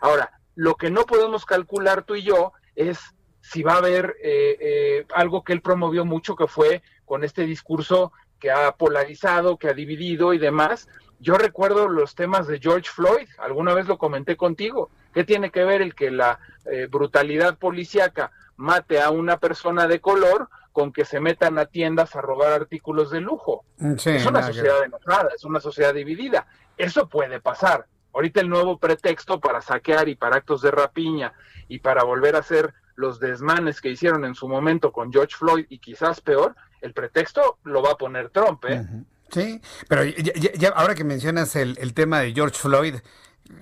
Ahora, 0.00 0.30
lo 0.56 0.74
que 0.74 0.90
no 0.90 1.04
podemos 1.04 1.44
calcular 1.46 2.02
tú 2.02 2.16
y 2.16 2.22
yo 2.22 2.52
es 2.74 2.98
si 3.40 3.62
va 3.62 3.74
a 3.74 3.78
haber 3.78 4.16
eh, 4.22 4.56
eh, 4.60 5.06
algo 5.14 5.44
que 5.44 5.52
él 5.52 5.62
promovió 5.62 6.04
mucho, 6.04 6.34
que 6.34 6.48
fue 6.48 6.82
con 7.04 7.22
este 7.22 7.46
discurso 7.46 8.10
que 8.40 8.50
ha 8.50 8.72
polarizado, 8.72 9.56
que 9.56 9.68
ha 9.68 9.72
dividido 9.72 10.34
y 10.34 10.38
demás, 10.38 10.88
yo 11.20 11.38
recuerdo 11.38 11.88
los 11.88 12.14
temas 12.14 12.46
de 12.46 12.58
George 12.58 12.90
Floyd, 12.92 13.28
alguna 13.38 13.72
vez 13.72 13.86
lo 13.86 13.98
comenté 13.98 14.36
contigo. 14.36 14.90
¿Qué 15.14 15.24
tiene 15.24 15.50
que 15.50 15.64
ver 15.64 15.80
el 15.80 15.94
que 15.94 16.10
la 16.10 16.40
eh, 16.66 16.88
brutalidad 16.90 17.56
policíaca 17.56 18.32
mate 18.56 19.00
a 19.00 19.10
una 19.10 19.38
persona 19.38 19.86
de 19.86 20.00
color 20.00 20.48
con 20.72 20.92
que 20.92 21.04
se 21.04 21.20
metan 21.20 21.58
a 21.58 21.66
tiendas 21.66 22.16
a 22.16 22.20
robar 22.20 22.52
artículos 22.52 23.10
de 23.10 23.20
lujo? 23.20 23.64
Es 23.78 24.26
una 24.26 24.42
sociedad 24.42 24.82
enojada, 24.84 25.30
es 25.34 25.44
una 25.44 25.60
sociedad 25.60 25.94
dividida. 25.94 26.46
Eso 26.76 27.08
puede 27.08 27.40
pasar. 27.40 27.86
Ahorita 28.16 28.40
el 28.40 28.48
nuevo 28.48 28.78
pretexto 28.78 29.38
para 29.40 29.60
saquear 29.60 30.08
y 30.08 30.14
para 30.14 30.36
actos 30.36 30.62
de 30.62 30.70
rapiña 30.70 31.34
y 31.68 31.80
para 31.80 32.02
volver 32.02 32.34
a 32.34 32.38
hacer 32.38 32.72
los 32.94 33.20
desmanes 33.20 33.82
que 33.82 33.90
hicieron 33.90 34.24
en 34.24 34.34
su 34.34 34.48
momento 34.48 34.90
con 34.90 35.12
George 35.12 35.36
Floyd 35.36 35.66
y 35.68 35.78
quizás 35.80 36.22
peor, 36.22 36.56
el 36.80 36.94
pretexto 36.94 37.58
lo 37.64 37.82
va 37.82 37.90
a 37.90 37.96
poner 37.98 38.30
Trump, 38.30 38.64
¿eh? 38.64 38.86
Sí, 39.30 39.60
pero 39.86 40.02
ya, 40.04 40.70
ahora 40.70 40.94
que 40.94 41.04
mencionas 41.04 41.56
el, 41.56 41.76
el, 41.78 41.92
tema 41.92 42.20
de 42.20 42.32
George 42.32 42.56
Floyd, 42.56 42.94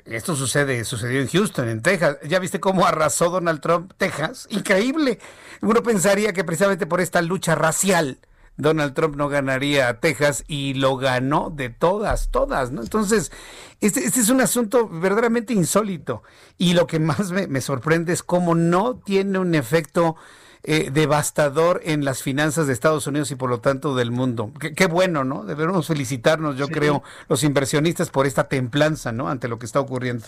esto 0.04 0.36
sucede, 0.36 0.84
sucedió 0.84 1.20
en 1.20 1.26
Houston, 1.26 1.68
en 1.68 1.82
Texas. 1.82 2.18
¿Ya 2.22 2.38
viste 2.38 2.60
cómo 2.60 2.86
arrasó 2.86 3.30
Donald 3.30 3.60
Trump 3.60 3.92
Texas? 3.96 4.46
Increíble. 4.50 5.18
Uno 5.62 5.82
pensaría 5.82 6.32
que 6.32 6.44
precisamente 6.44 6.86
por 6.86 7.00
esta 7.00 7.22
lucha 7.22 7.56
racial 7.56 8.18
Donald 8.56 8.94
Trump 8.94 9.16
no 9.16 9.28
ganaría 9.28 9.88
a 9.88 10.00
Texas 10.00 10.44
y 10.46 10.74
lo 10.74 10.96
ganó 10.96 11.50
de 11.50 11.70
todas, 11.70 12.30
todas, 12.30 12.70
¿no? 12.70 12.82
Entonces, 12.82 13.32
este, 13.80 14.04
este 14.04 14.20
es 14.20 14.30
un 14.30 14.40
asunto 14.40 14.88
verdaderamente 14.88 15.52
insólito. 15.52 16.22
Y 16.58 16.74
lo 16.74 16.86
que 16.86 17.00
más 17.00 17.32
me, 17.32 17.46
me 17.46 17.60
sorprende 17.60 18.12
es 18.12 18.22
cómo 18.22 18.54
no 18.54 18.96
tiene 18.96 19.38
un 19.38 19.54
efecto 19.54 20.16
eh, 20.66 20.90
devastador 20.90 21.82
en 21.84 22.06
las 22.06 22.22
finanzas 22.22 22.66
de 22.66 22.72
Estados 22.72 23.06
Unidos 23.06 23.30
y 23.30 23.34
por 23.34 23.50
lo 23.50 23.60
tanto 23.60 23.94
del 23.94 24.10
mundo. 24.10 24.50
Qué, 24.58 24.86
bueno, 24.86 25.22
¿no? 25.22 25.44
Debemos 25.44 25.86
felicitarnos, 25.86 26.56
yo 26.56 26.68
creo, 26.68 27.02
los 27.28 27.44
inversionistas 27.44 28.08
por 28.08 28.26
esta 28.26 28.48
templanza, 28.48 29.12
¿no? 29.12 29.28
Ante 29.28 29.46
lo 29.46 29.58
que 29.58 29.66
está 29.66 29.80
ocurriendo. 29.80 30.24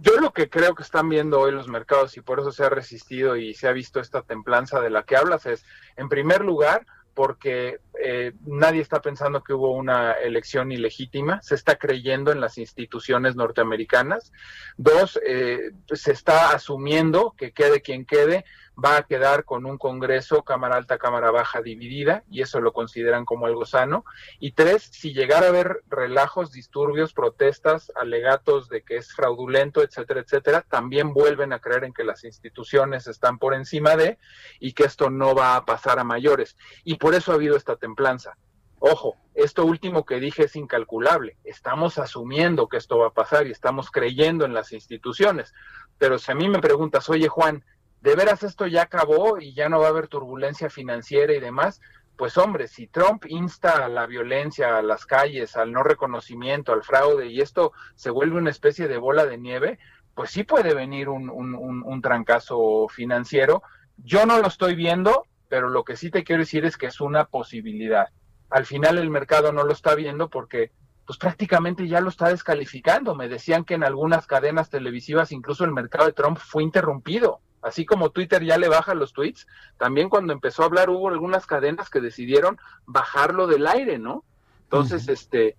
yo 0.00 0.18
lo 0.20 0.32
que 0.32 0.48
creo 0.48 0.74
que 0.74 0.82
están 0.82 1.10
viendo 1.10 1.38
hoy 1.38 1.52
los 1.52 1.68
mercados 1.68 2.16
y 2.16 2.22
por 2.22 2.40
eso 2.40 2.50
se 2.50 2.64
ha 2.64 2.70
resistido 2.70 3.36
y 3.36 3.52
se 3.52 3.68
ha 3.68 3.72
visto 3.72 4.00
esta 4.00 4.22
templanza 4.22 4.80
de 4.80 4.88
la 4.88 5.02
que 5.02 5.16
hablas 5.16 5.44
es, 5.44 5.66
en 5.96 6.08
primer 6.08 6.42
lugar, 6.42 6.86
porque 7.16 7.80
eh, 7.98 8.34
nadie 8.44 8.82
está 8.82 9.00
pensando 9.00 9.42
que 9.42 9.54
hubo 9.54 9.72
una 9.72 10.12
elección 10.12 10.70
ilegítima, 10.70 11.40
se 11.40 11.54
está 11.54 11.76
creyendo 11.76 12.30
en 12.30 12.42
las 12.42 12.58
instituciones 12.58 13.36
norteamericanas. 13.36 14.34
Dos, 14.76 15.18
eh, 15.26 15.70
se 15.94 16.12
está 16.12 16.50
asumiendo 16.50 17.34
que 17.38 17.52
quede 17.52 17.80
quien 17.80 18.04
quede, 18.04 18.44
va 18.82 18.98
a 18.98 19.02
quedar 19.04 19.44
con 19.44 19.64
un 19.64 19.78
Congreso, 19.78 20.42
Cámara 20.42 20.76
Alta, 20.76 20.98
Cámara 20.98 21.30
Baja 21.30 21.62
dividida, 21.62 22.24
y 22.30 22.42
eso 22.42 22.60
lo 22.60 22.72
consideran 22.72 23.24
como 23.24 23.46
algo 23.46 23.64
sano. 23.64 24.04
Y 24.38 24.52
tres, 24.52 24.82
si 24.92 25.14
llegara 25.14 25.46
a 25.46 25.48
haber 25.50 25.82
relajos, 25.88 26.52
disturbios, 26.52 27.12
protestas, 27.12 27.90
alegatos 27.96 28.68
de 28.68 28.82
que 28.82 28.96
es 28.96 29.12
fraudulento, 29.14 29.82
etcétera, 29.82 30.20
etcétera, 30.20 30.66
también 30.68 31.14
vuelven 31.14 31.52
a 31.52 31.58
creer 31.58 31.84
en 31.84 31.92
que 31.92 32.04
las 32.04 32.24
instituciones 32.24 33.06
están 33.06 33.38
por 33.38 33.54
encima 33.54 33.96
de 33.96 34.18
y 34.60 34.72
que 34.72 34.84
esto 34.84 35.10
no 35.10 35.34
va 35.34 35.56
a 35.56 35.64
pasar 35.64 35.98
a 35.98 36.04
mayores. 36.04 36.56
Y 36.84 36.96
por 36.96 37.14
eso 37.14 37.32
ha 37.32 37.36
habido 37.36 37.56
esta 37.56 37.76
templanza. 37.76 38.36
Ojo, 38.78 39.16
esto 39.34 39.64
último 39.64 40.04
que 40.04 40.20
dije 40.20 40.44
es 40.44 40.56
incalculable. 40.56 41.38
Estamos 41.44 41.98
asumiendo 41.98 42.68
que 42.68 42.76
esto 42.76 42.98
va 42.98 43.08
a 43.08 43.14
pasar 43.14 43.46
y 43.46 43.50
estamos 43.50 43.90
creyendo 43.90 44.44
en 44.44 44.52
las 44.52 44.72
instituciones. 44.72 45.54
Pero 45.98 46.18
si 46.18 46.30
a 46.30 46.34
mí 46.34 46.48
me 46.48 46.60
preguntas, 46.60 47.08
oye 47.08 47.28
Juan, 47.28 47.64
¿de 48.00 48.14
veras 48.14 48.42
esto 48.42 48.66
ya 48.66 48.82
acabó 48.82 49.38
y 49.38 49.54
ya 49.54 49.68
no 49.68 49.80
va 49.80 49.86
a 49.86 49.90
haber 49.90 50.08
turbulencia 50.08 50.70
financiera 50.70 51.32
y 51.32 51.40
demás? 51.40 51.80
Pues 52.16 52.38
hombre, 52.38 52.66
si 52.66 52.86
Trump 52.86 53.24
insta 53.28 53.84
a 53.84 53.88
la 53.88 54.06
violencia, 54.06 54.78
a 54.78 54.82
las 54.82 55.04
calles, 55.04 55.56
al 55.56 55.72
no 55.72 55.82
reconocimiento, 55.82 56.72
al 56.72 56.82
fraude, 56.82 57.26
y 57.26 57.40
esto 57.40 57.72
se 57.94 58.10
vuelve 58.10 58.38
una 58.38 58.50
especie 58.50 58.88
de 58.88 58.96
bola 58.96 59.26
de 59.26 59.36
nieve, 59.36 59.78
pues 60.14 60.30
sí 60.30 60.44
puede 60.44 60.74
venir 60.74 61.10
un, 61.10 61.28
un, 61.28 62.02
trancazo 62.02 62.88
financiero. 62.88 63.62
Yo 63.98 64.24
no 64.24 64.40
lo 64.40 64.48
estoy 64.48 64.74
viendo, 64.74 65.26
pero 65.48 65.68
lo 65.68 65.84
que 65.84 65.96
sí 65.96 66.10
te 66.10 66.24
quiero 66.24 66.40
decir 66.40 66.64
es 66.64 66.78
que 66.78 66.86
es 66.86 67.02
una 67.02 67.26
posibilidad. 67.26 68.08
Al 68.48 68.64
final 68.64 68.96
el 68.96 69.10
mercado 69.10 69.52
no 69.52 69.62
lo 69.62 69.74
está 69.74 69.94
viendo 69.94 70.30
porque 70.30 70.72
pues 71.06 71.18
prácticamente 71.18 71.86
ya 71.86 72.00
lo 72.00 72.08
está 72.08 72.30
descalificando. 72.30 73.14
Me 73.14 73.28
decían 73.28 73.64
que 73.64 73.74
en 73.74 73.84
algunas 73.84 74.26
cadenas 74.26 74.70
televisivas 74.70 75.32
incluso 75.32 75.64
el 75.64 75.72
mercado 75.72 76.06
de 76.06 76.14
Trump 76.14 76.38
fue 76.38 76.62
interrumpido. 76.62 77.42
Así 77.66 77.84
como 77.84 78.10
Twitter 78.10 78.44
ya 78.44 78.58
le 78.58 78.68
baja 78.68 78.94
los 78.94 79.12
tweets, 79.12 79.48
también 79.76 80.08
cuando 80.08 80.32
empezó 80.32 80.62
a 80.62 80.66
hablar 80.66 80.88
hubo 80.88 81.08
algunas 81.08 81.46
cadenas 81.46 81.90
que 81.90 82.00
decidieron 82.00 82.60
bajarlo 82.86 83.48
del 83.48 83.66
aire, 83.66 83.98
¿no? 83.98 84.22
Entonces, 84.62 85.08
este, 85.08 85.56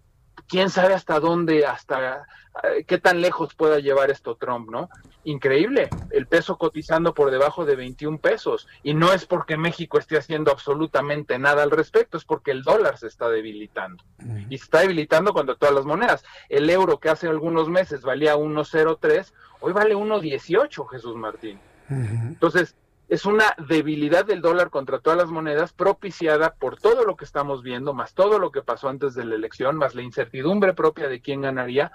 quién 0.48 0.70
sabe 0.70 0.94
hasta 0.94 1.20
dónde, 1.20 1.66
hasta 1.66 2.26
eh, 2.64 2.86
qué 2.88 2.98
tan 2.98 3.20
lejos 3.20 3.56
pueda 3.56 3.80
llevar 3.80 4.10
esto 4.10 4.36
Trump, 4.36 4.70
¿no? 4.70 4.90
Increíble, 5.26 5.90
el 6.12 6.28
peso 6.28 6.58
cotizando 6.58 7.14
por 7.14 7.30
debajo 7.30 7.66
de 7.66 7.76
21 7.76 8.20
pesos. 8.20 8.70
Y 8.84 8.94
no 8.94 9.12
es 9.12 9.26
porque 9.26 9.58
México 9.58 10.00
esté 10.00 10.18
haciendo 10.18 10.50
absolutamente 10.50 11.38
nada 11.38 11.64
al 11.64 11.72
respecto, 11.72 12.16
es 12.16 12.24
porque 12.24 12.52
el 12.52 12.64
dólar 12.64 12.98
se 12.98 13.08
está 13.08 13.28
debilitando. 13.28 14.02
Y 14.50 14.58
se 14.58 14.64
está 14.64 14.80
debilitando 14.80 15.34
cuando 15.34 15.58
todas 15.58 15.76
las 15.76 15.84
monedas. 15.84 16.24
El 16.48 16.70
euro 16.70 17.02
que 17.02 17.10
hace 17.10 17.28
algunos 17.28 17.68
meses 17.68 18.04
valía 18.04 18.38
1.03, 18.38 19.34
hoy 19.60 19.74
vale 19.74 19.94
1.18, 19.94 20.88
Jesús 20.88 21.18
Martín. 21.18 21.60
Entonces, 21.90 22.76
es 23.10 23.26
una 23.26 23.56
debilidad 23.70 24.26
del 24.26 24.42
dólar 24.42 24.70
contra 24.70 25.00
todas 25.00 25.18
las 25.18 25.30
monedas 25.30 25.72
propiciada 25.72 26.56
por 26.56 26.78
todo 26.78 27.06
lo 27.06 27.16
que 27.16 27.24
estamos 27.24 27.64
viendo, 27.64 27.94
más 27.94 28.14
todo 28.14 28.38
lo 28.38 28.52
que 28.52 28.62
pasó 28.62 28.90
antes 28.90 29.14
de 29.14 29.24
la 29.24 29.36
elección, 29.36 29.78
más 29.78 29.96
la 29.96 30.02
incertidumbre 30.02 30.74
propia 30.74 31.08
de 31.08 31.22
quién 31.22 31.42
ganaría, 31.42 31.92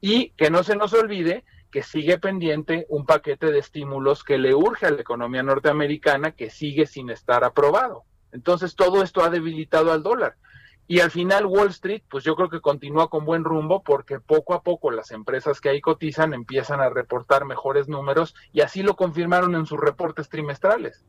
y 0.00 0.30
que 0.30 0.50
no 0.50 0.62
se 0.62 0.76
nos 0.76 0.92
olvide 0.92 1.44
que 1.70 1.82
sigue 1.82 2.18
pendiente 2.18 2.86
un 2.88 3.06
paquete 3.06 3.52
de 3.52 3.58
estímulos 3.58 4.24
que 4.24 4.38
le 4.38 4.54
urge 4.54 4.86
a 4.86 4.90
la 4.90 5.00
economía 5.00 5.42
norteamericana 5.42 6.32
que 6.32 6.50
sigue 6.50 6.86
sin 6.86 7.10
estar 7.10 7.44
aprobado. 7.44 8.04
Entonces 8.32 8.74
todo 8.74 9.02
esto 9.02 9.22
ha 9.22 9.30
debilitado 9.30 9.92
al 9.92 10.02
dólar. 10.02 10.36
Y 10.90 10.98
al 10.98 11.12
final 11.12 11.46
Wall 11.46 11.68
Street, 11.68 12.02
pues 12.10 12.24
yo 12.24 12.34
creo 12.34 12.50
que 12.50 12.60
continúa 12.60 13.08
con 13.08 13.24
buen 13.24 13.44
rumbo 13.44 13.80
porque 13.84 14.18
poco 14.18 14.54
a 14.54 14.64
poco 14.64 14.90
las 14.90 15.12
empresas 15.12 15.60
que 15.60 15.68
ahí 15.68 15.80
cotizan 15.80 16.34
empiezan 16.34 16.80
a 16.80 16.88
reportar 16.88 17.44
mejores 17.44 17.86
números 17.86 18.34
y 18.52 18.62
así 18.62 18.82
lo 18.82 18.96
confirmaron 18.96 19.54
en 19.54 19.66
sus 19.66 19.78
reportes 19.78 20.28
trimestrales. 20.28 21.04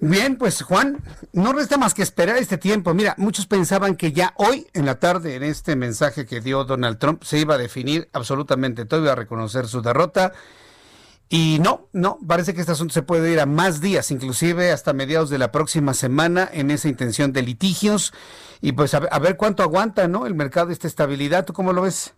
Bien, 0.00 0.36
pues 0.38 0.60
Juan, 0.62 1.04
no 1.32 1.52
resta 1.52 1.78
más 1.78 1.94
que 1.94 2.02
esperar 2.02 2.36
este 2.38 2.58
tiempo. 2.58 2.94
Mira, 2.94 3.14
muchos 3.16 3.46
pensaban 3.46 3.94
que 3.94 4.10
ya 4.10 4.34
hoy 4.38 4.66
en 4.72 4.86
la 4.86 4.98
tarde, 4.98 5.36
en 5.36 5.44
este 5.44 5.76
mensaje 5.76 6.26
que 6.26 6.40
dio 6.40 6.64
Donald 6.64 6.98
Trump, 6.98 7.22
se 7.22 7.38
iba 7.38 7.54
a 7.54 7.58
definir 7.58 8.08
absolutamente 8.12 8.86
todo, 8.86 9.02
iba 9.02 9.12
a 9.12 9.14
reconocer 9.14 9.68
su 9.68 9.82
derrota 9.82 10.32
y 11.32 11.60
no, 11.60 11.88
no, 11.92 12.18
parece 12.26 12.54
que 12.54 12.60
este 12.60 12.72
asunto 12.72 12.92
se 12.92 13.02
puede 13.02 13.30
ir 13.30 13.38
a 13.38 13.46
más 13.46 13.80
días, 13.80 14.10
inclusive 14.10 14.72
hasta 14.72 14.92
mediados 14.92 15.30
de 15.30 15.38
la 15.38 15.52
próxima 15.52 15.94
semana 15.94 16.50
en 16.52 16.72
esa 16.72 16.88
intención 16.88 17.32
de 17.32 17.42
litigios 17.42 18.12
y 18.60 18.72
pues 18.72 18.94
a 18.94 19.18
ver, 19.20 19.36
cuánto 19.36 19.62
aguanta, 19.62 20.08
¿no? 20.08 20.26
El 20.26 20.34
mercado 20.34 20.72
esta 20.72 20.88
estabilidad, 20.88 21.46
¿tú 21.46 21.52
cómo 21.52 21.72
lo 21.72 21.82
ves? 21.82 22.14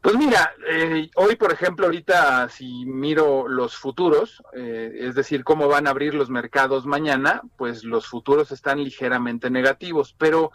Pues 0.00 0.16
mira, 0.16 0.54
eh, 0.70 1.10
hoy 1.16 1.36
por 1.36 1.52
ejemplo, 1.52 1.84
ahorita 1.84 2.48
si 2.48 2.86
miro 2.86 3.46
los 3.46 3.76
futuros, 3.76 4.42
eh, 4.54 4.90
es 5.00 5.14
decir, 5.14 5.44
cómo 5.44 5.68
van 5.68 5.86
a 5.86 5.90
abrir 5.90 6.14
los 6.14 6.30
mercados 6.30 6.86
mañana, 6.86 7.42
pues 7.58 7.84
los 7.84 8.06
futuros 8.06 8.50
están 8.52 8.82
ligeramente 8.82 9.50
negativos, 9.50 10.14
pero 10.16 10.50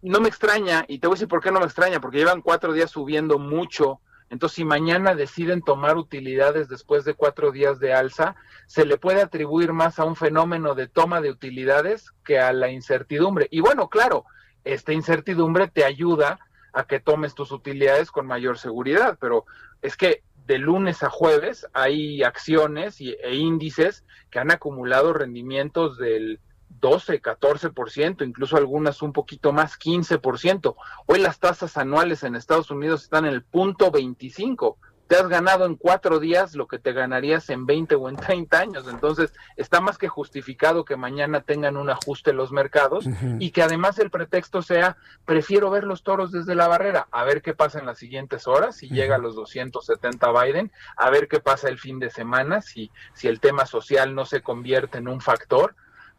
no 0.00 0.20
me 0.20 0.28
extraña, 0.28 0.84
y 0.86 1.00
te 1.00 1.08
voy 1.08 1.14
a 1.14 1.16
decir 1.16 1.28
por 1.28 1.40
qué 1.40 1.50
no 1.50 1.58
me 1.58 1.66
extraña, 1.66 2.00
porque 2.00 2.18
llevan 2.18 2.40
cuatro 2.40 2.72
días 2.72 2.92
subiendo 2.92 3.40
mucho 3.40 3.98
entonces, 4.30 4.56
si 4.56 4.64
mañana 4.64 5.14
deciden 5.14 5.62
tomar 5.62 5.96
utilidades 5.96 6.68
después 6.68 7.04
de 7.04 7.14
cuatro 7.14 7.52
días 7.52 7.78
de 7.78 7.92
alza, 7.92 8.34
se 8.66 8.84
le 8.84 8.96
puede 8.96 9.22
atribuir 9.22 9.72
más 9.72 9.98
a 9.98 10.04
un 10.04 10.16
fenómeno 10.16 10.74
de 10.74 10.88
toma 10.88 11.20
de 11.20 11.30
utilidades 11.30 12.12
que 12.24 12.38
a 12.38 12.52
la 12.52 12.70
incertidumbre. 12.70 13.48
Y 13.50 13.60
bueno, 13.60 13.88
claro, 13.88 14.24
esta 14.64 14.92
incertidumbre 14.92 15.68
te 15.68 15.84
ayuda 15.84 16.40
a 16.72 16.84
que 16.84 17.00
tomes 17.00 17.34
tus 17.34 17.52
utilidades 17.52 18.10
con 18.10 18.26
mayor 18.26 18.58
seguridad, 18.58 19.18
pero 19.20 19.44
es 19.82 19.96
que 19.96 20.22
de 20.46 20.58
lunes 20.58 21.02
a 21.02 21.10
jueves 21.10 21.66
hay 21.72 22.22
acciones 22.22 23.00
e 23.00 23.34
índices 23.34 24.04
que 24.30 24.38
han 24.38 24.50
acumulado 24.50 25.12
rendimientos 25.12 25.96
del 25.96 26.40
12, 26.84 27.22
14%, 27.22 28.26
incluso 28.26 28.58
algunas 28.58 29.00
un 29.00 29.14
poquito 29.14 29.54
más, 29.54 29.78
15%. 29.78 30.76
Hoy 31.06 31.18
las 31.18 31.38
tasas 31.38 31.78
anuales 31.78 32.24
en 32.24 32.36
Estados 32.36 32.70
Unidos 32.70 33.04
están 33.04 33.24
en 33.24 33.32
el 33.32 33.42
punto 33.42 33.90
25. 33.90 34.76
Te 35.06 35.16
has 35.16 35.26
ganado 35.28 35.64
en 35.64 35.76
cuatro 35.76 36.20
días 36.20 36.54
lo 36.54 36.66
que 36.66 36.78
te 36.78 36.92
ganarías 36.92 37.48
en 37.48 37.64
20 37.64 37.94
o 37.94 38.10
en 38.10 38.16
30 38.16 38.58
años. 38.58 38.86
Entonces, 38.86 39.32
está 39.56 39.80
más 39.80 39.96
que 39.96 40.08
justificado 40.08 40.84
que 40.84 40.96
mañana 40.96 41.40
tengan 41.40 41.78
un 41.78 41.88
ajuste 41.88 42.34
los 42.34 42.52
mercados 42.52 43.06
y 43.38 43.50
que 43.50 43.62
además 43.62 43.98
el 43.98 44.10
pretexto 44.10 44.60
sea, 44.60 44.98
prefiero 45.24 45.70
ver 45.70 45.84
los 45.84 46.02
toros 46.02 46.32
desde 46.32 46.54
la 46.54 46.68
barrera, 46.68 47.08
a 47.10 47.24
ver 47.24 47.40
qué 47.40 47.54
pasa 47.54 47.78
en 47.78 47.86
las 47.86 47.96
siguientes 47.96 48.46
horas, 48.46 48.76
si 48.76 48.90
llega 48.90 49.14
a 49.14 49.18
los 49.18 49.34
270 49.36 50.42
Biden, 50.42 50.70
a 50.98 51.08
ver 51.08 51.28
qué 51.28 51.40
pasa 51.40 51.70
el 51.70 51.78
fin 51.78 51.98
de 51.98 52.10
semana, 52.10 52.60
si, 52.60 52.90
si 53.14 53.26
el 53.28 53.40
tema 53.40 53.64
social 53.64 54.14
no 54.14 54.26
se 54.26 54.42
convierte 54.42 54.98
en 54.98 55.08
un 55.08 55.22
factor 55.22 55.74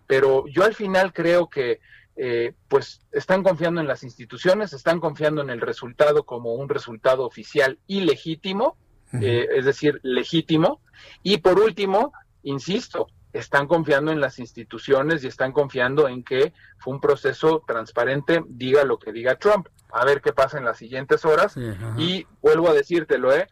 pero 0.08 0.46
yo 0.48 0.64
al 0.64 0.74
final 0.74 1.14
creo 1.14 1.50
que 1.50 1.80
eh, 2.18 2.54
pues 2.70 3.02
están 3.12 3.44
confiando 3.44 3.82
en 3.82 3.88
las 3.88 4.04
instituciones, 4.04 4.72
están 4.72 5.00
confiando 5.00 5.42
en 5.42 5.50
el 5.50 5.60
resultado 5.60 6.26
como 6.26 6.54
un 6.54 6.70
resultado 6.70 7.26
oficial 7.26 7.78
y 7.88 8.02
legítimo, 8.02 8.78
eh, 9.22 9.48
es 9.54 9.66
decir, 9.66 10.00
legítimo. 10.04 10.82
Y 11.24 11.38
por 11.38 11.60
último, 11.60 12.14
insisto, 12.44 13.08
están 13.34 13.68
confiando 13.68 14.14
en 14.14 14.22
las 14.22 14.40
instituciones 14.40 15.24
y 15.24 15.28
están 15.28 15.52
confiando 15.52 16.08
en 16.08 16.24
que 16.24 16.54
fue 16.78 16.94
un 16.94 17.02
proceso 17.02 17.64
transparente, 17.68 18.42
diga 18.48 18.86
lo 18.86 18.98
que 18.98 19.12
diga 19.12 19.36
Trump. 19.36 19.68
A 19.92 20.06
ver 20.06 20.22
qué 20.22 20.32
pasa 20.32 20.58
en 20.58 20.64
las 20.64 20.78
siguientes 20.78 21.26
horas. 21.26 21.56
y 21.98 22.26
vuelvo 22.42 22.70
a 22.70 22.74
decírtelo, 22.74 23.34
¿eh? 23.34 23.48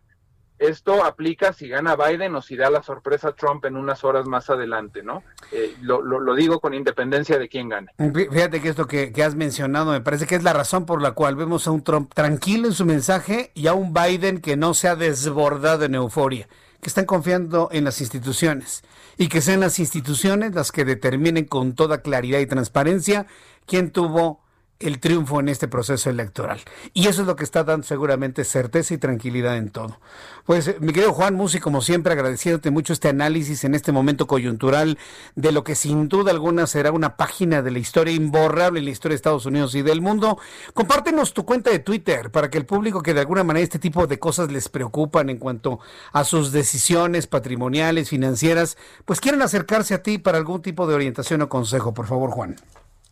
Esto 0.60 1.04
aplica 1.04 1.52
si 1.52 1.68
gana 1.68 1.96
Biden 1.96 2.36
o 2.36 2.42
si 2.42 2.56
da 2.56 2.70
la 2.70 2.84
sorpresa 2.84 3.34
Trump 3.34 3.66
en 3.66 3.76
unas 3.76 4.04
horas 4.04 4.26
más 4.26 4.50
adelante, 4.50 5.04
¿no? 5.04 5.24
Eh, 5.52 5.76
lo, 5.82 6.36
digo 6.36 6.60
con 6.60 6.74
independencia 6.74 7.38
de 7.38 7.50
quién 7.50 7.70
gane. 7.70 7.92
Fíjate 7.98 8.62
que 8.62 8.70
esto 8.70 8.88
que, 8.88 9.12
has 9.24 9.36
mencionado 9.36 9.92
me 9.92 10.02
parece 10.02 10.26
que 10.26 10.36
es 10.36 10.44
la 10.44 10.54
razón 10.54 10.86
por 10.86 11.02
la 11.02 11.12
cual 11.12 11.36
vemos 11.36 11.68
a 11.68 11.72
un 11.72 11.84
Trump 11.84 12.14
tranquilo 12.14 12.68
en 12.68 12.74
su 12.74 12.86
mensaje 12.86 13.52
y 13.56 13.68
a 13.68 13.74
un 13.74 13.94
Biden 13.94 14.40
que 14.40 14.56
no 14.56 14.74
se 14.74 14.88
ha 14.88 14.96
desbordado 14.96 15.86
en 15.86 15.96
euforia, 15.96 16.48
que 16.82 16.88
están 16.88 17.06
confiando 17.06 17.70
en 17.72 17.84
las 17.84 18.00
instituciones 18.00 18.84
y 19.18 19.28
que 19.28 19.42
sean 19.42 19.60
las 19.60 19.80
instituciones 19.80 20.54
las 20.54 20.72
que 20.72 20.86
determinen 20.86 21.46
con 21.46 21.74
toda 21.74 22.02
claridad 22.02 22.40
y 22.40 22.46
transparencia 22.46 23.28
quién 23.66 23.92
tuvo 23.92 24.43
el 24.84 25.00
triunfo 25.00 25.40
en 25.40 25.50
este 25.50 25.68
proceso 25.68 26.10
electoral. 26.10 26.62
Y 26.94 27.08
eso 27.08 27.22
es 27.22 27.28
lo 27.28 27.36
que 27.36 27.44
está 27.44 27.64
dando 27.64 27.86
seguramente 27.86 28.44
certeza 28.44 28.94
y 28.94 28.98
tranquilidad 28.98 29.58
en 29.58 29.70
todo. 29.70 30.00
Pues, 30.46 30.68
eh, 30.68 30.78
mi 30.80 30.94
querido 30.94 31.14
Juan 31.14 31.36
Musi, 31.36 31.60
como 31.60 31.82
siempre, 31.82 32.14
agradeciéndote 32.14 32.70
mucho 32.70 32.94
este 32.94 33.10
análisis 33.10 33.64
en 33.64 33.76
este 33.76 33.92
momento 33.92 34.28
coyuntural 34.28 34.98
de 35.36 35.52
lo 35.52 35.64
que 35.64 35.76
sin 35.76 36.10
duda 36.10 36.32
alguna 36.32 36.68
será 36.68 36.92
una 36.92 37.16
página 37.16 37.62
de 37.62 37.72
la 37.72 37.80
historia 37.80 38.14
imborrable 38.14 38.80
en 38.80 38.86
la 38.86 38.92
historia 38.92 39.14
de 39.14 39.18
Estados 39.18 39.46
Unidos 39.46 39.74
y 39.76 39.82
del 39.82 40.02
mundo. 40.02 40.38
Compártenos 40.74 41.34
tu 41.34 41.46
cuenta 41.46 41.70
de 41.70 41.80
Twitter 41.80 42.32
para 42.32 42.50
que 42.50 42.58
el 42.58 42.66
público 42.66 43.02
que 43.02 43.14
de 43.14 43.22
alguna 43.22 43.44
manera 43.44 43.64
este 43.64 43.80
tipo 43.80 44.06
de 44.08 44.20
cosas 44.20 44.52
les 44.52 44.70
preocupan 44.70 45.30
en 45.30 45.38
cuanto 45.38 45.80
a 46.12 46.24
sus 46.24 46.52
decisiones 46.52 47.28
patrimoniales, 47.28 48.10
financieras, 48.10 48.78
pues 49.06 49.22
quieran 49.22 49.42
acercarse 49.42 49.94
a 49.94 50.04
ti 50.04 50.18
para 50.18 50.38
algún 50.38 50.62
tipo 50.62 50.88
de 50.88 50.96
orientación 50.96 51.42
o 51.42 51.50
consejo. 51.50 51.94
Por 51.94 52.08
favor, 52.08 52.32
Juan. 52.32 52.56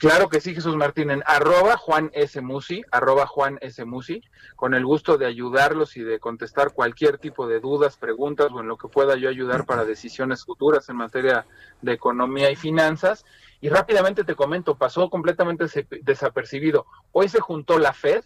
Claro 0.02 0.30
que 0.30 0.42
sí, 0.42 0.56
Jesús 0.56 0.76
Martín, 0.76 1.12
en 1.12 1.22
arroba 1.28 1.78
Juan 1.78 2.10
S. 2.16 2.42
Musi, 2.42 2.82
arroba 2.90 3.28
Juan 3.28 3.60
S. 3.62 3.86
Musi, 3.86 4.24
con 4.56 4.74
el 4.74 4.84
gusto 4.84 5.20
de 5.20 5.28
ayudarlos 5.28 5.96
y 5.96 6.02
de 6.02 6.20
contestar 6.20 6.74
cualquier 6.74 7.20
tipo 7.20 7.46
de 7.46 7.60
dudas, 7.60 7.98
preguntas 7.98 8.48
o 8.52 8.62
en 8.62 8.68
lo 8.68 8.78
que 8.78 8.88
pueda 8.88 9.16
yo 9.16 9.30
ayudar 9.30 9.68
para 9.68 9.86
decisiones 9.86 10.44
futuras 10.44 10.90
en 10.90 10.96
materia 10.96 11.46
de 11.84 11.94
economía 11.94 12.50
y 12.50 12.56
finanzas. 12.56 13.26
Y 13.62 13.70
rápidamente 13.70 14.24
te 14.24 14.34
comento, 14.34 14.74
pasó 14.74 15.08
completamente 15.12 15.66
desapercibido. 16.02 16.88
Hoy 17.12 17.30
se 17.30 17.40
juntó 17.40 17.78
la 17.78 17.94
FED, 17.94 18.24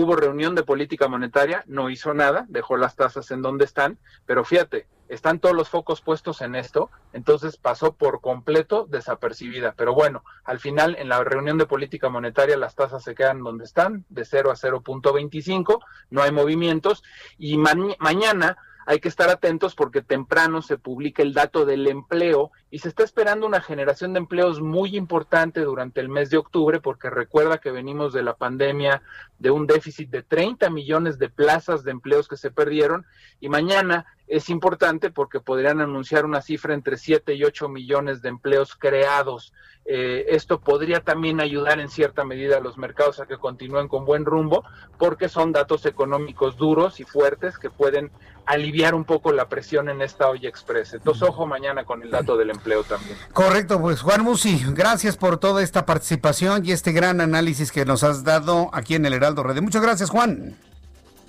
hubo 0.00 0.14
reunión 0.14 0.54
de 0.54 0.62
política 0.62 1.08
monetaria, 1.08 1.64
no 1.66 1.90
hizo 1.90 2.14
nada, 2.14 2.46
dejó 2.48 2.76
las 2.76 2.94
tasas 2.94 3.32
en 3.32 3.42
donde 3.42 3.64
están, 3.64 3.98
pero 4.26 4.44
fíjate, 4.44 4.86
están 5.08 5.40
todos 5.40 5.56
los 5.56 5.70
focos 5.70 6.02
puestos 6.02 6.40
en 6.40 6.54
esto, 6.54 6.88
entonces 7.12 7.56
pasó 7.56 7.94
por 7.94 8.20
completo 8.20 8.86
desapercibida. 8.88 9.74
Pero 9.76 9.94
bueno, 9.94 10.22
al 10.44 10.60
final 10.60 10.94
en 11.00 11.08
la 11.08 11.24
reunión 11.24 11.58
de 11.58 11.66
política 11.66 12.10
monetaria 12.10 12.56
las 12.56 12.76
tasas 12.76 13.02
se 13.02 13.16
quedan 13.16 13.42
donde 13.42 13.64
están, 13.64 14.04
de 14.08 14.24
0 14.24 14.52
a 14.52 14.54
0.25, 14.54 15.80
no 16.10 16.22
hay 16.22 16.30
movimientos 16.30 17.02
y 17.36 17.58
mañana 17.58 18.56
hay 18.88 19.00
que 19.00 19.08
estar 19.08 19.28
atentos 19.28 19.74
porque 19.74 20.00
temprano 20.00 20.62
se 20.62 20.78
publica 20.78 21.22
el 21.22 21.34
dato 21.34 21.66
del 21.66 21.86
empleo 21.88 22.52
y 22.70 22.78
se 22.78 22.88
está 22.88 23.04
esperando 23.04 23.46
una 23.46 23.60
generación 23.60 24.14
de 24.14 24.20
empleos 24.20 24.62
muy 24.62 24.96
importante 24.96 25.60
durante 25.60 26.00
el 26.00 26.08
mes 26.08 26.30
de 26.30 26.38
octubre 26.38 26.80
porque 26.80 27.10
recuerda 27.10 27.58
que 27.58 27.70
venimos 27.70 28.14
de 28.14 28.22
la 28.22 28.34
pandemia 28.34 29.02
de 29.38 29.50
un 29.50 29.66
déficit 29.66 30.08
de 30.08 30.22
30 30.22 30.70
millones 30.70 31.18
de 31.18 31.28
plazas 31.28 31.84
de 31.84 31.90
empleos 31.90 32.28
que 32.28 32.38
se 32.38 32.50
perdieron 32.50 33.04
y 33.40 33.50
mañana 33.50 34.06
es 34.28 34.50
importante 34.50 35.10
porque 35.10 35.40
podrían 35.40 35.80
anunciar 35.80 36.24
una 36.24 36.42
cifra 36.42 36.74
entre 36.74 36.96
7 36.96 37.34
y 37.34 37.44
8 37.44 37.68
millones 37.68 38.22
de 38.22 38.28
empleos 38.28 38.74
creados. 38.76 39.52
Eh, 39.84 40.26
esto 40.28 40.60
podría 40.60 41.00
también 41.00 41.40
ayudar 41.40 41.80
en 41.80 41.88
cierta 41.88 42.22
medida 42.22 42.58
a 42.58 42.60
los 42.60 42.76
mercados 42.76 43.20
a 43.20 43.26
que 43.26 43.38
continúen 43.38 43.88
con 43.88 44.04
buen 44.04 44.26
rumbo 44.26 44.62
porque 44.98 45.30
son 45.30 45.52
datos 45.52 45.86
económicos 45.86 46.58
duros 46.58 47.00
y 47.00 47.04
fuertes 47.04 47.58
que 47.58 47.70
pueden 47.70 48.10
aliviar 48.44 48.94
un 48.94 49.04
poco 49.04 49.32
la 49.32 49.48
presión 49.48 49.88
en 49.88 50.02
esta 50.02 50.28
olla 50.28 50.48
express. 50.48 50.92
Entonces, 50.92 51.22
ojo 51.22 51.46
mañana 51.46 51.84
con 51.84 52.02
el 52.02 52.10
dato 52.10 52.36
del 52.36 52.50
empleo 52.50 52.84
también. 52.84 53.16
Correcto, 53.32 53.80
pues 53.80 54.02
Juan 54.02 54.22
Musi, 54.22 54.62
gracias 54.72 55.16
por 55.16 55.38
toda 55.38 55.62
esta 55.62 55.86
participación 55.86 56.66
y 56.66 56.72
este 56.72 56.92
gran 56.92 57.22
análisis 57.22 57.72
que 57.72 57.86
nos 57.86 58.04
has 58.04 58.24
dado 58.24 58.68
aquí 58.74 58.94
en 58.94 59.06
el 59.06 59.14
Heraldo 59.14 59.42
Red. 59.42 59.62
Muchas 59.62 59.82
gracias, 59.82 60.10
Juan. 60.10 60.54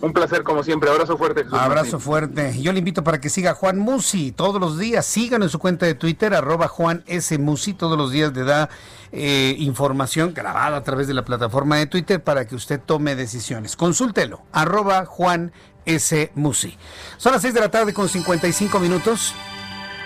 Un 0.02 0.14
placer 0.14 0.43
como 0.43 0.64
siempre. 0.64 0.89
Abrazo 0.89 1.18
fuerte. 1.18 1.45
Abrazo 1.52 2.00
fuerte. 2.00 2.62
Yo 2.62 2.72
le 2.72 2.80
invito 2.80 3.04
para 3.04 3.20
que 3.20 3.30
siga 3.30 3.54
Juan 3.54 3.80
Musi 3.80 4.32
todos 4.32 4.60
los 4.62 4.78
días. 4.78 5.06
Síganlo 5.06 5.45
en 5.45 5.50
su 5.50 5.60
cuenta 5.60 5.86
de 5.86 5.93
Twitter, 5.93 6.34
arroba 6.34 6.68
Juan 6.68 7.04
S. 7.06 7.38
Musi. 7.38 7.74
Todos 7.74 7.97
los 7.97 8.12
días 8.12 8.34
le 8.34 8.43
da 8.43 8.70
eh, 9.12 9.56
información 9.60 10.34
grabada 10.34 10.78
a 10.78 10.84
través 10.84 11.08
de 11.08 11.14
la 11.14 11.26
plataforma 11.26 11.78
de 11.78 11.86
Twitter 11.88 12.24
para 12.24 12.45
que 12.45 12.56
usted 12.56 12.80
tome 12.80 13.16
decisiones. 13.16 13.76
Consúltelo, 13.76 14.43
arroba 14.54 15.06
Juan 15.06 15.52
S. 15.86 16.32
Musi. 16.34 16.78
Son 17.18 17.34
las 17.34 17.41
6 17.41 17.54
de 17.54 17.60
la 17.60 17.70
tarde 17.70 17.93
con 17.93 18.08
55 18.08 18.80
minutos. 18.80 19.34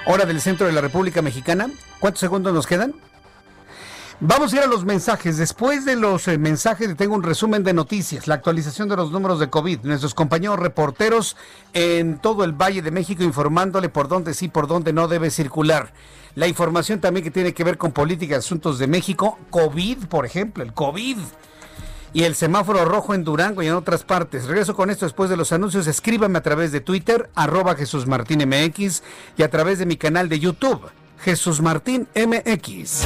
Hora 0.05 0.25
del 0.25 0.41
centro 0.41 0.65
de 0.65 0.73
la 0.73 0.81
República 0.81 1.21
Mexicana. 1.21 1.69
¿Cuántos 1.99 2.19
segundos 2.19 2.53
nos 2.53 2.67
quedan? 2.67 2.95
Vamos 4.25 4.53
a 4.53 4.55
ir 4.55 4.61
a 4.61 4.67
los 4.67 4.85
mensajes. 4.85 5.35
Después 5.35 5.83
de 5.83 5.97
los 5.97 6.29
eh, 6.29 6.37
mensajes 6.37 6.95
tengo 6.95 7.13
un 7.13 7.23
resumen 7.23 7.61
de 7.61 7.73
noticias, 7.73 8.25
la 8.25 8.35
actualización 8.35 8.87
de 8.87 8.95
los 8.95 9.11
números 9.11 9.37
de 9.37 9.49
COVID, 9.49 9.81
nuestros 9.83 10.13
compañeros 10.13 10.59
reporteros 10.59 11.35
en 11.73 12.19
todo 12.19 12.45
el 12.45 12.53
Valle 12.53 12.81
de 12.81 12.89
México 12.89 13.21
informándole 13.21 13.89
por 13.89 14.07
dónde 14.07 14.33
sí, 14.33 14.47
por 14.47 14.67
dónde 14.67 14.93
no 14.93 15.09
debe 15.09 15.29
circular. 15.29 15.91
La 16.35 16.47
información 16.47 17.01
también 17.01 17.25
que 17.25 17.31
tiene 17.31 17.53
que 17.53 17.65
ver 17.65 17.77
con 17.77 17.91
política 17.91 18.37
asuntos 18.37 18.79
de 18.79 18.87
México, 18.87 19.37
COVID, 19.49 20.05
por 20.05 20.25
ejemplo, 20.25 20.63
el 20.63 20.73
COVID. 20.73 21.17
Y 22.13 22.23
el 22.23 22.35
semáforo 22.35 22.85
rojo 22.85 23.13
en 23.13 23.25
Durango 23.25 23.61
y 23.61 23.67
en 23.67 23.73
otras 23.73 24.05
partes. 24.05 24.45
Regreso 24.45 24.73
con 24.73 24.89
esto 24.89 25.05
después 25.05 25.29
de 25.31 25.35
los 25.35 25.51
anuncios. 25.51 25.85
Escríbame 25.85 26.37
a 26.37 26.43
través 26.43 26.71
de 26.71 26.79
Twitter, 26.79 27.29
arroba 27.35 27.75
Jesús 27.75 28.07
Martín 28.07 28.47
MX 28.47 29.03
y 29.35 29.43
a 29.43 29.49
través 29.49 29.79
de 29.79 29.85
mi 29.85 29.97
canal 29.97 30.29
de 30.29 30.39
YouTube, 30.39 30.89
Jesús 31.19 31.59
Martín 31.59 32.07
MX. 32.15 33.05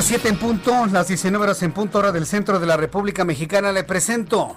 Las 0.00 0.06
7 0.06 0.30
en 0.30 0.38
punto, 0.38 0.86
las 0.86 1.08
19 1.08 1.44
horas 1.44 1.62
en 1.62 1.72
punto 1.72 1.98
hora 1.98 2.10
del 2.10 2.24
centro 2.24 2.58
de 2.58 2.64
la 2.64 2.78
República 2.78 3.22
Mexicana. 3.26 3.70
Le 3.70 3.84
presento 3.84 4.56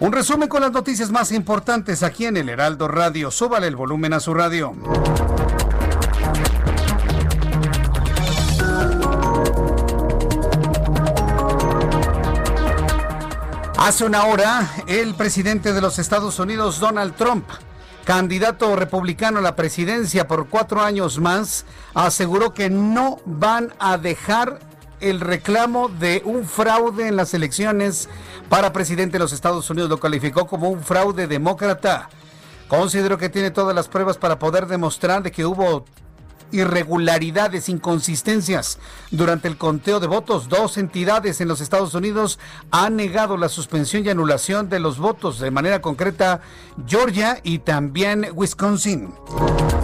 un 0.00 0.10
resumen 0.10 0.48
con 0.48 0.60
las 0.60 0.72
noticias 0.72 1.12
más 1.12 1.30
importantes 1.30 2.02
aquí 2.02 2.26
en 2.26 2.36
el 2.36 2.48
Heraldo 2.48 2.88
Radio. 2.88 3.30
Súbale 3.30 3.68
el 3.68 3.76
volumen 3.76 4.12
a 4.12 4.18
su 4.18 4.34
radio. 4.34 4.74
Hace 13.78 14.04
una 14.04 14.24
hora, 14.24 14.68
el 14.88 15.14
presidente 15.14 15.74
de 15.74 15.80
los 15.80 16.00
Estados 16.00 16.40
Unidos, 16.40 16.80
Donald 16.80 17.14
Trump, 17.14 17.48
candidato 18.06 18.76
republicano 18.76 19.40
a 19.40 19.42
la 19.42 19.56
presidencia 19.56 20.28
por 20.28 20.48
cuatro 20.48 20.80
años 20.80 21.18
más, 21.18 21.66
aseguró 21.92 22.54
que 22.54 22.70
no 22.70 23.18
van 23.26 23.74
a 23.80 23.98
dejar 23.98 24.60
el 25.00 25.18
reclamo 25.18 25.88
de 25.88 26.22
un 26.24 26.44
fraude 26.44 27.08
en 27.08 27.16
las 27.16 27.34
elecciones 27.34 28.08
para 28.48 28.72
presidente 28.72 29.14
de 29.14 29.18
los 29.18 29.32
Estados 29.32 29.68
Unidos. 29.70 29.90
Lo 29.90 29.98
calificó 29.98 30.46
como 30.46 30.70
un 30.70 30.84
fraude 30.84 31.26
demócrata. 31.26 32.08
Considero 32.68 33.18
que 33.18 33.28
tiene 33.28 33.50
todas 33.50 33.74
las 33.74 33.88
pruebas 33.88 34.16
para 34.16 34.38
poder 34.38 34.68
demostrar 34.68 35.24
de 35.24 35.32
que 35.32 35.44
hubo 35.44 35.84
irregularidades, 36.52 37.68
inconsistencias 37.68 38.78
durante 39.10 39.48
el 39.48 39.56
conteo 39.56 40.00
de 40.00 40.06
votos. 40.06 40.48
Dos 40.48 40.78
entidades 40.78 41.40
en 41.40 41.48
los 41.48 41.60
Estados 41.60 41.94
Unidos 41.94 42.38
han 42.70 42.96
negado 42.96 43.36
la 43.36 43.48
suspensión 43.48 44.04
y 44.04 44.08
anulación 44.08 44.68
de 44.68 44.80
los 44.80 44.98
votos, 44.98 45.38
de 45.38 45.50
manera 45.50 45.80
concreta 45.80 46.40
Georgia 46.86 47.40
y 47.42 47.58
también 47.58 48.28
Wisconsin. 48.34 49.12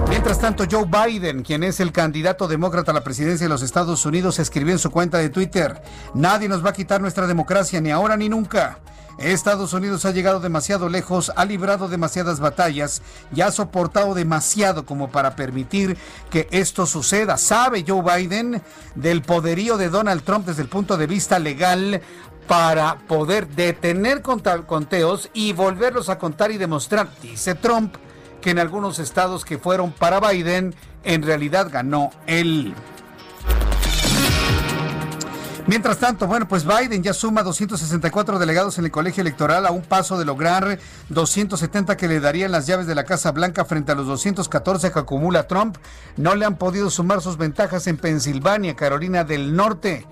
Mientras 0.08 0.38
tanto, 0.38 0.64
Joe 0.70 0.84
Biden, 0.84 1.42
quien 1.42 1.64
es 1.64 1.80
el 1.80 1.90
candidato 1.90 2.46
demócrata 2.46 2.90
a 2.90 2.94
la 2.94 3.04
presidencia 3.04 3.46
de 3.46 3.52
los 3.52 3.62
Estados 3.62 4.04
Unidos, 4.04 4.38
escribió 4.38 4.72
en 4.72 4.78
su 4.78 4.90
cuenta 4.90 5.18
de 5.18 5.30
Twitter, 5.30 5.82
nadie 6.14 6.48
nos 6.48 6.64
va 6.64 6.70
a 6.70 6.74
quitar 6.74 7.00
nuestra 7.00 7.26
democracia, 7.26 7.80
ni 7.80 7.90
ahora 7.90 8.16
ni 8.16 8.28
nunca. 8.28 8.78
Estados 9.18 9.72
Unidos 9.72 10.04
ha 10.04 10.10
llegado 10.10 10.40
demasiado 10.40 10.88
lejos, 10.88 11.32
ha 11.36 11.44
librado 11.44 11.88
demasiadas 11.88 12.40
batallas 12.40 13.02
y 13.34 13.40
ha 13.40 13.50
soportado 13.50 14.14
demasiado 14.14 14.84
como 14.86 15.10
para 15.10 15.36
permitir 15.36 15.96
que 16.30 16.48
esto 16.50 16.86
suceda. 16.86 17.36
¿Sabe 17.38 17.84
Joe 17.86 18.02
Biden 18.02 18.62
del 18.94 19.22
poderío 19.22 19.76
de 19.76 19.88
Donald 19.88 20.22
Trump 20.24 20.46
desde 20.46 20.62
el 20.62 20.68
punto 20.68 20.96
de 20.96 21.06
vista 21.06 21.38
legal 21.38 22.02
para 22.46 22.98
poder 23.06 23.48
detener 23.48 24.22
conteos 24.22 25.30
y 25.32 25.52
volverlos 25.52 26.08
a 26.08 26.18
contar 26.18 26.50
y 26.50 26.58
demostrar, 26.58 27.08
dice 27.22 27.54
Trump, 27.54 27.94
que 28.40 28.50
en 28.50 28.58
algunos 28.58 28.98
estados 28.98 29.44
que 29.44 29.58
fueron 29.58 29.92
para 29.92 30.20
Biden, 30.20 30.74
en 31.04 31.22
realidad 31.22 31.68
ganó 31.70 32.10
él. 32.26 32.74
Mientras 35.68 35.98
tanto, 35.98 36.26
bueno, 36.26 36.48
pues 36.48 36.66
Biden 36.66 37.04
ya 37.04 37.14
suma 37.14 37.44
264 37.44 38.40
delegados 38.40 38.78
en 38.78 38.84
el 38.84 38.90
colegio 38.90 39.20
electoral 39.20 39.64
a 39.64 39.70
un 39.70 39.82
paso 39.82 40.18
de 40.18 40.24
lograr 40.24 40.80
270 41.08 41.96
que 41.96 42.08
le 42.08 42.18
darían 42.18 42.50
las 42.50 42.66
llaves 42.66 42.88
de 42.88 42.96
la 42.96 43.04
Casa 43.04 43.30
Blanca 43.30 43.64
frente 43.64 43.92
a 43.92 43.94
los 43.94 44.08
214 44.08 44.90
que 44.90 44.98
acumula 44.98 45.46
Trump. 45.46 45.76
No 46.16 46.34
le 46.34 46.46
han 46.46 46.56
podido 46.56 46.90
sumar 46.90 47.20
sus 47.20 47.36
ventajas 47.36 47.86
en 47.86 47.96
Pensilvania, 47.96 48.74
Carolina 48.74 49.22
del 49.22 49.54
Norte, 49.54 50.04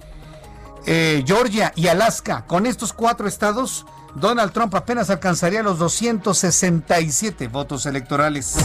eh, 0.87 1.25
Georgia 1.27 1.73
y 1.75 1.89
Alaska. 1.89 2.45
Con 2.47 2.65
estos 2.65 2.93
cuatro 2.93 3.27
estados, 3.27 3.87
Donald 4.15 4.53
Trump 4.53 4.75
apenas 4.75 5.09
alcanzaría 5.09 5.63
los 5.63 5.79
267 5.79 7.49
votos 7.49 7.87
electorales. 7.87 8.57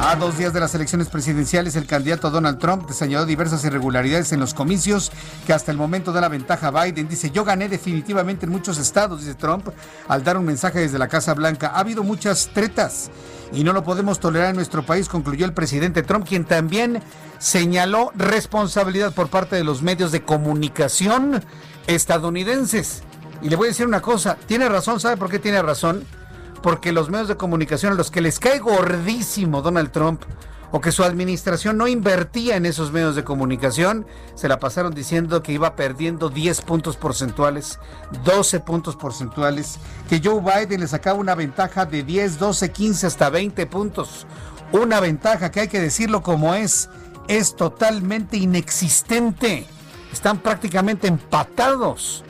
A 0.00 0.14
dos 0.14 0.38
días 0.38 0.52
de 0.52 0.60
las 0.60 0.74
elecciones 0.74 1.08
presidenciales, 1.08 1.74
el 1.74 1.86
candidato 1.86 2.30
Donald 2.30 2.58
Trump 2.58 2.88
señaló 2.90 3.26
diversas 3.26 3.64
irregularidades 3.64 4.32
en 4.32 4.40
los 4.40 4.54
comicios 4.54 5.10
que 5.46 5.52
hasta 5.52 5.72
el 5.72 5.78
momento 5.78 6.12
da 6.12 6.20
la 6.20 6.28
ventaja 6.28 6.68
a 6.68 6.84
Biden. 6.84 7.08
Dice, 7.08 7.30
yo 7.30 7.44
gané 7.44 7.68
definitivamente 7.68 8.46
en 8.46 8.52
muchos 8.52 8.78
estados, 8.78 9.20
dice 9.20 9.34
Trump, 9.34 9.68
al 10.06 10.22
dar 10.22 10.36
un 10.36 10.44
mensaje 10.44 10.80
desde 10.80 10.98
la 10.98 11.08
Casa 11.08 11.34
Blanca. 11.34 11.72
Ha 11.74 11.80
habido 11.80 12.04
muchas 12.04 12.50
tretas 12.52 13.10
y 13.52 13.64
no 13.64 13.72
lo 13.72 13.82
podemos 13.82 14.20
tolerar 14.20 14.50
en 14.50 14.56
nuestro 14.56 14.84
país, 14.84 15.08
concluyó 15.08 15.46
el 15.46 15.54
presidente 15.54 16.02
Trump, 16.02 16.26
quien 16.26 16.44
también 16.44 17.02
señaló 17.38 18.12
responsabilidad 18.14 19.12
por 19.14 19.28
parte 19.28 19.56
de 19.56 19.64
los 19.64 19.82
medios 19.82 20.12
de 20.12 20.22
comunicación 20.22 21.42
estadounidenses. 21.86 23.02
Y 23.42 23.48
le 23.48 23.56
voy 23.56 23.66
a 23.66 23.70
decir 23.70 23.86
una 23.86 24.00
cosa, 24.02 24.36
tiene 24.46 24.68
razón, 24.68 24.98
¿sabe 24.98 25.16
por 25.16 25.30
qué 25.30 25.38
tiene 25.38 25.62
razón? 25.62 26.04
Porque 26.62 26.92
los 26.92 27.08
medios 27.08 27.28
de 27.28 27.36
comunicación 27.36 27.92
a 27.92 27.96
los 27.96 28.10
que 28.10 28.20
les 28.20 28.40
cae 28.40 28.58
gordísimo 28.58 29.62
Donald 29.62 29.92
Trump 29.92 30.22
o 30.70 30.80
que 30.80 30.92
su 30.92 31.02
administración 31.02 31.78
no 31.78 31.88
invertía 31.88 32.56
en 32.56 32.66
esos 32.66 32.92
medios 32.92 33.14
de 33.14 33.24
comunicación, 33.24 34.06
se 34.34 34.48
la 34.48 34.58
pasaron 34.58 34.92
diciendo 34.92 35.42
que 35.42 35.52
iba 35.52 35.76
perdiendo 35.76 36.28
10 36.28 36.60
puntos 36.62 36.96
porcentuales, 36.96 37.78
12 38.24 38.60
puntos 38.60 38.96
porcentuales, 38.96 39.78
que 40.08 40.20
Joe 40.22 40.40
Biden 40.40 40.80
le 40.80 40.88
sacaba 40.88 41.18
una 41.18 41.34
ventaja 41.34 41.86
de 41.86 42.02
10, 42.02 42.38
12, 42.38 42.70
15 42.70 43.06
hasta 43.06 43.30
20 43.30 43.66
puntos. 43.66 44.26
Una 44.72 45.00
ventaja 45.00 45.50
que 45.50 45.60
hay 45.60 45.68
que 45.68 45.80
decirlo 45.80 46.22
como 46.22 46.54
es, 46.54 46.90
es 47.28 47.56
totalmente 47.56 48.36
inexistente. 48.36 49.66
Están 50.12 50.38
prácticamente 50.38 51.06
empatados. 51.06 52.24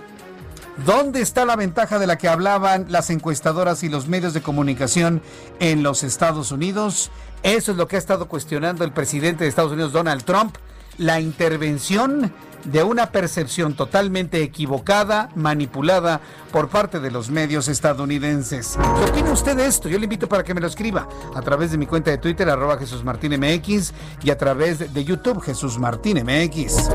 ¿Dónde 0.87 1.21
está 1.21 1.45
la 1.45 1.57
ventaja 1.57 1.99
de 1.99 2.07
la 2.07 2.19
que 2.19 2.29
hablaban 2.29 2.87
las 2.89 3.11
encuestadoras 3.11 3.83
y 3.83 3.89
los 3.89 4.07
medios 4.07 4.33
de 4.33 4.43
comunicación 4.43 5.23
en 5.59 5.83
los 5.83 6.05
Estados 6.05 6.53
Unidos? 6.53 7.11
Eso 7.43 7.73
es 7.73 7.79
lo 7.79 7.89
que 7.89 7.97
ha 7.97 7.99
estado 7.99 8.29
cuestionando 8.29 8.85
el 8.85 8.93
presidente 8.93 9.43
de 9.43 9.51
Estados 9.51 9.73
Unidos, 9.73 9.93
Donald 9.93 10.23
Trump, 10.23 10.55
la 10.97 11.21
intervención 11.21 12.33
de 12.65 12.83
una 12.83 13.11
percepción 13.11 13.75
totalmente 13.75 14.43
equivocada, 14.43 15.31
manipulada 15.35 16.21
por 16.53 16.69
parte 16.69 17.01
de 17.01 17.11
los 17.11 17.31
medios 17.31 17.69
estadounidenses. 17.69 18.77
¿Qué 18.77 19.11
opina 19.11 19.31
usted 19.33 19.57
de 19.57 19.67
esto? 19.67 19.89
Yo 19.89 19.99
le 19.99 20.05
invito 20.05 20.29
para 20.29 20.43
que 20.43 20.55
me 20.55 20.61
lo 20.61 20.67
escriba 20.67 21.09
a 21.35 21.43
través 21.43 21.71
de 21.71 21.79
mi 21.79 21.87
cuenta 21.87 22.11
de 22.11 22.19
Twitter, 22.19 22.49
arroba 22.49 22.79
Jesús 22.79 23.05
Martín 23.05 23.39
MX, 23.39 23.93
y 24.23 24.31
a 24.31 24.39
través 24.39 24.93
de 24.93 25.05
YouTube, 25.05 25.41
Jesús 25.41 25.79
Martín 25.79 26.19
MX. 26.25 26.91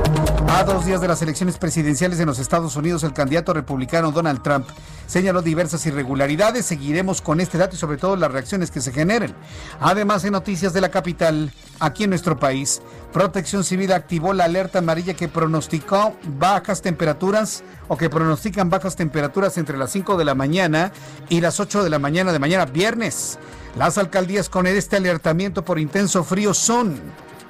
A 0.49 0.63
dos 0.63 0.85
días 0.85 1.01
de 1.01 1.07
las 1.07 1.21
elecciones 1.21 1.57
presidenciales 1.57 2.19
en 2.19 2.27
los 2.27 2.39
Estados 2.39 2.75
Unidos, 2.75 3.03
el 3.03 3.13
candidato 3.13 3.53
republicano 3.53 4.11
Donald 4.11 4.41
Trump 4.41 4.67
señaló 5.07 5.41
diversas 5.41 5.85
irregularidades. 5.85 6.65
Seguiremos 6.65 7.21
con 7.21 7.39
este 7.39 7.57
dato 7.57 7.75
y 7.75 7.79
sobre 7.79 7.97
todo 7.97 8.15
las 8.15 8.31
reacciones 8.31 8.71
que 8.71 8.81
se 8.81 8.91
generen. 8.91 9.33
Además, 9.79 10.23
en 10.25 10.31
noticias 10.33 10.73
de 10.73 10.81
la 10.81 10.89
capital, 10.89 11.51
aquí 11.79 12.03
en 12.03 12.09
nuestro 12.09 12.39
país, 12.39 12.81
Protección 13.13 13.63
Civil 13.63 13.91
activó 13.91 14.33
la 14.33 14.45
alerta 14.45 14.79
amarilla 14.79 15.13
que 15.13 15.27
pronosticó 15.27 16.17
bajas 16.39 16.81
temperaturas 16.81 17.63
o 17.87 17.95
que 17.95 18.09
pronostican 18.09 18.71
bajas 18.71 18.95
temperaturas 18.95 19.59
entre 19.59 19.77
las 19.77 19.91
5 19.91 20.17
de 20.17 20.25
la 20.25 20.33
mañana 20.33 20.91
y 21.29 21.39
las 21.39 21.59
8 21.59 21.83
de 21.83 21.91
la 21.91 21.99
mañana 21.99 22.33
de 22.33 22.39
mañana 22.39 22.65
viernes. 22.65 23.37
Las 23.77 23.99
alcaldías 23.99 24.49
con 24.49 24.65
este 24.65 24.95
alertamiento 24.97 25.63
por 25.63 25.77
intenso 25.77 26.23
frío 26.23 26.55
son, 26.55 26.99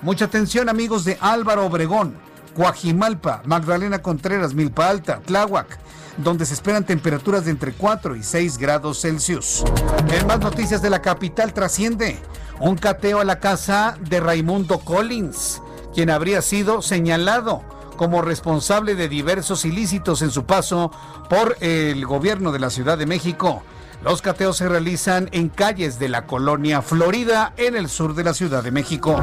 mucha 0.02 0.26
atención 0.26 0.68
amigos 0.68 1.06
de 1.06 1.18
Álvaro 1.22 1.66
Obregón, 1.66 2.14
Coajimalpa, 2.58 3.42
Magdalena 3.46 4.02
Contreras, 4.02 4.54
Milpa 4.54 4.90
Alta, 4.90 5.22
Tláhuac, 5.26 5.80
donde 6.18 6.46
se 6.46 6.56
esperan 6.56 6.84
temperaturas 6.84 7.46
de 7.46 7.52
entre 7.52 7.72
4 7.72 8.18
y 8.18 8.24
6 8.24 8.58
grados 8.58 9.00
Celsius. 9.00 9.64
En 10.10 10.28
más 10.28 10.42
noticias 10.42 10.82
de 10.82 10.90
la 10.90 11.02
capital 11.02 11.54
trasciende 11.54 12.20
un 12.60 12.76
cateo 12.76 13.20
a 13.20 13.26
la 13.26 13.40
casa 13.40 13.98
de 14.00 14.20
Raimundo 14.20 14.80
Collins, 14.80 15.62
quien 15.94 16.10
habría 16.10 16.42
sido 16.42 16.82
señalado 16.82 17.62
como 17.98 18.22
responsable 18.22 18.96
de 18.96 19.08
diversos 19.08 19.66
ilícitos 19.66 20.22
en 20.22 20.32
su 20.32 20.46
paso 20.46 20.92
por 21.30 21.58
el 21.62 22.06
gobierno 22.06 22.52
de 22.52 22.60
la 22.60 22.70
Ciudad 22.70 22.98
de 22.98 23.06
México. 23.06 23.64
Los 24.04 24.22
cateos 24.22 24.58
se 24.58 24.68
realizan 24.68 25.30
en 25.32 25.48
calles 25.48 25.98
de 25.98 26.10
la 26.10 26.26
colonia 26.26 26.82
Florida, 26.82 27.54
en 27.56 27.78
el 27.78 27.88
sur 27.88 28.16
de 28.16 28.26
la 28.26 28.34
Ciudad 28.34 28.62
de 28.62 28.70
México. 28.70 29.16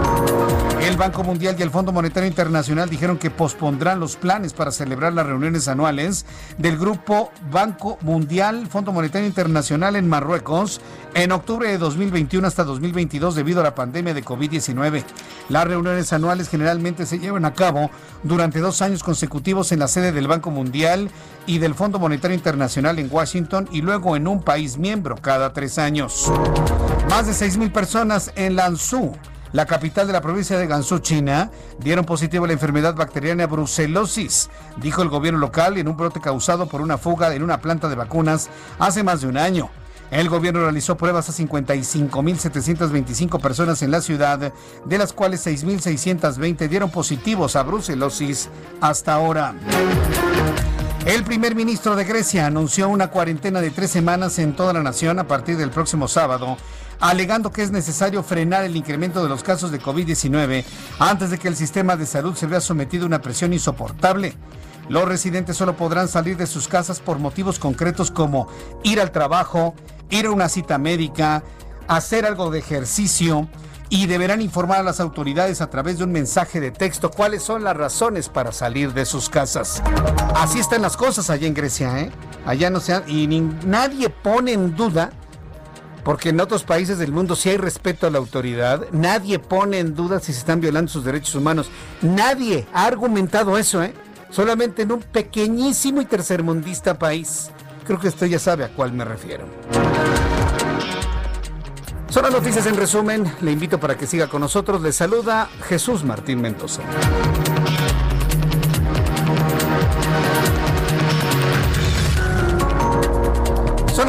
El 0.80 0.96
Banco 0.96 1.22
Mundial 1.22 1.54
y 1.58 1.62
el 1.62 1.70
Fondo 1.70 1.92
Monetario 1.92 2.26
Internacional 2.26 2.88
dijeron 2.88 3.18
que 3.18 3.30
pospondrán 3.30 4.00
los 4.00 4.16
planes 4.16 4.54
para 4.54 4.72
celebrar 4.72 5.12
las 5.12 5.26
reuniones 5.26 5.68
anuales 5.68 6.24
del 6.56 6.78
Grupo 6.78 7.30
Banco 7.50 7.98
Mundial, 8.00 8.66
Fondo 8.68 8.90
Monetario 8.90 9.28
Internacional 9.28 9.96
en 9.96 10.08
Marruecos 10.08 10.80
en 11.14 11.32
octubre 11.32 11.68
de 11.68 11.76
2021 11.76 12.46
hasta 12.46 12.64
2022 12.64 13.34
debido 13.34 13.60
a 13.60 13.64
la 13.64 13.74
pandemia 13.74 14.14
de 14.14 14.24
COVID-19. 14.24 15.04
Las 15.50 15.66
reuniones 15.66 16.12
anuales 16.14 16.48
generalmente 16.48 17.04
se 17.04 17.18
llevan 17.18 17.44
a 17.44 17.52
cabo 17.52 17.90
durante 18.22 18.60
dos 18.60 18.80
años 18.80 19.02
consecutivos 19.02 19.72
en 19.72 19.80
la 19.80 19.88
sede 19.88 20.12
del 20.12 20.28
Banco 20.28 20.50
Mundial 20.50 21.10
y 21.46 21.58
del 21.58 21.74
Fondo 21.74 21.98
Monetario 21.98 22.34
Internacional 22.34 22.98
en 22.98 23.08
Washington 23.10 23.68
y 23.70 23.82
luego 23.82 24.16
en 24.16 24.28
un 24.28 24.42
país 24.42 24.69
miembro 24.78 25.16
cada 25.16 25.52
tres 25.52 25.78
años. 25.78 26.30
Más 27.08 27.26
de 27.26 27.32
6.000 27.32 27.72
personas 27.72 28.32
en 28.36 28.56
Lanzhou 28.56 29.14
la 29.52 29.66
capital 29.66 30.06
de 30.06 30.12
la 30.12 30.20
provincia 30.20 30.56
de 30.58 30.68
Gansu, 30.68 31.00
China, 31.00 31.50
dieron 31.78 32.04
positivo 32.04 32.44
a 32.44 32.46
la 32.46 32.52
enfermedad 32.52 32.94
bacteriana 32.94 33.48
brucelosis, 33.48 34.48
dijo 34.76 35.02
el 35.02 35.08
gobierno 35.08 35.40
local 35.40 35.76
en 35.76 35.88
un 35.88 35.96
brote 35.96 36.20
causado 36.20 36.66
por 36.66 36.80
una 36.80 36.98
fuga 36.98 37.34
en 37.34 37.42
una 37.42 37.60
planta 37.60 37.88
de 37.88 37.96
vacunas 37.96 38.48
hace 38.78 39.02
más 39.02 39.22
de 39.22 39.26
un 39.26 39.36
año. 39.36 39.68
El 40.12 40.28
gobierno 40.28 40.60
realizó 40.60 40.96
pruebas 40.96 41.28
a 41.28 41.32
55.725 41.32 43.40
personas 43.40 43.82
en 43.82 43.90
la 43.90 44.00
ciudad, 44.00 44.52
de 44.84 44.98
las 44.98 45.12
cuales 45.12 45.44
6.620 45.46 46.68
dieron 46.68 46.90
positivos 46.90 47.56
a 47.56 47.64
brucelosis 47.64 48.48
hasta 48.80 49.14
ahora. 49.14 49.54
El 51.06 51.24
primer 51.24 51.54
ministro 51.54 51.96
de 51.96 52.04
Grecia 52.04 52.46
anunció 52.46 52.88
una 52.88 53.08
cuarentena 53.08 53.62
de 53.62 53.70
tres 53.70 53.90
semanas 53.90 54.38
en 54.38 54.54
toda 54.54 54.74
la 54.74 54.82
nación 54.82 55.18
a 55.18 55.26
partir 55.26 55.56
del 55.56 55.70
próximo 55.70 56.08
sábado, 56.08 56.58
alegando 57.00 57.50
que 57.50 57.62
es 57.62 57.70
necesario 57.70 58.22
frenar 58.22 58.64
el 58.64 58.76
incremento 58.76 59.22
de 59.22 59.30
los 59.30 59.42
casos 59.42 59.70
de 59.70 59.80
COVID-19 59.80 60.62
antes 60.98 61.30
de 61.30 61.38
que 61.38 61.48
el 61.48 61.56
sistema 61.56 61.96
de 61.96 62.04
salud 62.04 62.34
se 62.34 62.46
vea 62.46 62.60
sometido 62.60 63.04
a 63.04 63.06
una 63.06 63.22
presión 63.22 63.54
insoportable. 63.54 64.34
Los 64.90 65.08
residentes 65.08 65.56
solo 65.56 65.74
podrán 65.74 66.06
salir 66.06 66.36
de 66.36 66.46
sus 66.46 66.68
casas 66.68 67.00
por 67.00 67.18
motivos 67.18 67.58
concretos 67.58 68.10
como 68.10 68.48
ir 68.84 69.00
al 69.00 69.10
trabajo, 69.10 69.74
ir 70.10 70.26
a 70.26 70.30
una 70.30 70.50
cita 70.50 70.76
médica, 70.76 71.42
hacer 71.88 72.26
algo 72.26 72.50
de 72.50 72.58
ejercicio 72.58 73.48
y 73.90 74.06
deberán 74.06 74.40
informar 74.40 74.78
a 74.78 74.82
las 74.84 75.00
autoridades 75.00 75.60
a 75.60 75.68
través 75.68 75.98
de 75.98 76.04
un 76.04 76.12
mensaje 76.12 76.60
de 76.60 76.70
texto 76.70 77.10
cuáles 77.10 77.42
son 77.42 77.64
las 77.64 77.76
razones 77.76 78.28
para 78.28 78.52
salir 78.52 78.94
de 78.94 79.04
sus 79.04 79.28
casas. 79.28 79.82
Así 80.34 80.60
están 80.60 80.80
las 80.80 80.96
cosas 80.96 81.28
allá 81.28 81.48
en 81.48 81.54
Grecia, 81.54 82.00
¿eh? 82.00 82.10
Allá 82.46 82.70
no 82.70 82.80
se 82.80 83.02
y 83.08 83.26
nadie 83.66 84.08
pone 84.08 84.52
en 84.52 84.76
duda 84.76 85.10
porque 86.04 86.30
en 86.30 86.40
otros 86.40 86.62
países 86.62 86.98
del 86.98 87.12
mundo 87.12 87.36
sí 87.36 87.50
hay 87.50 87.56
respeto 87.56 88.06
a 88.06 88.10
la 88.10 88.18
autoridad, 88.18 88.86
nadie 88.92 89.38
pone 89.38 89.80
en 89.80 89.94
duda 89.94 90.20
si 90.20 90.32
se 90.32 90.38
están 90.38 90.60
violando 90.60 90.90
sus 90.90 91.04
derechos 91.04 91.34
humanos. 91.34 91.70
Nadie 92.00 92.66
ha 92.72 92.86
argumentado 92.86 93.58
eso, 93.58 93.82
¿eh? 93.82 93.92
Solamente 94.30 94.82
en 94.82 94.92
un 94.92 95.02
pequeñísimo 95.02 96.00
y 96.00 96.04
tercermundista 96.04 96.98
país. 96.98 97.50
Creo 97.84 97.98
que 97.98 98.08
usted 98.08 98.28
ya 98.28 98.38
sabe 98.38 98.64
a 98.64 98.68
cuál 98.68 98.92
me 98.92 99.04
refiero. 99.04 99.44
Son 102.10 102.24
las 102.24 102.32
noticias 102.32 102.66
en 102.66 102.76
resumen. 102.76 103.32
Le 103.40 103.52
invito 103.52 103.78
para 103.80 103.96
que 103.96 104.06
siga 104.06 104.28
con 104.28 104.40
nosotros. 104.40 104.82
Le 104.82 104.92
saluda 104.92 105.48
Jesús 105.68 106.04
Martín 106.04 106.40
Mendoza. 106.40 106.82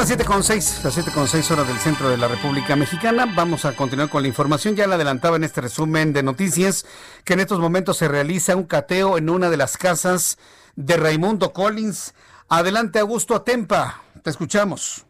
las 0.02 0.10
7.6, 0.10 0.82
las 0.82 0.98
7.6 0.98 1.50
horas 1.52 1.68
del 1.68 1.76
centro 1.78 2.08
de 2.08 2.16
la 2.16 2.26
República 2.26 2.74
Mexicana. 2.74 3.24
Vamos 3.36 3.64
a 3.64 3.76
continuar 3.76 4.08
con 4.08 4.22
la 4.22 4.28
información. 4.28 4.74
Ya 4.74 4.88
la 4.88 4.96
adelantaba 4.96 5.36
en 5.36 5.44
este 5.44 5.60
resumen 5.60 6.12
de 6.12 6.24
noticias 6.24 6.86
que 7.24 7.34
en 7.34 7.40
estos 7.40 7.60
momentos 7.60 7.98
se 7.98 8.08
realiza 8.08 8.56
un 8.56 8.64
cateo 8.64 9.16
en 9.16 9.30
una 9.30 9.48
de 9.48 9.56
las 9.56 9.76
casas 9.76 10.38
de 10.74 10.96
Raimundo 10.96 11.52
Collins. 11.52 12.14
Adelante, 12.48 12.98
Augusto 12.98 13.36
Atempa. 13.36 14.02
Te 14.24 14.30
escuchamos. 14.30 15.06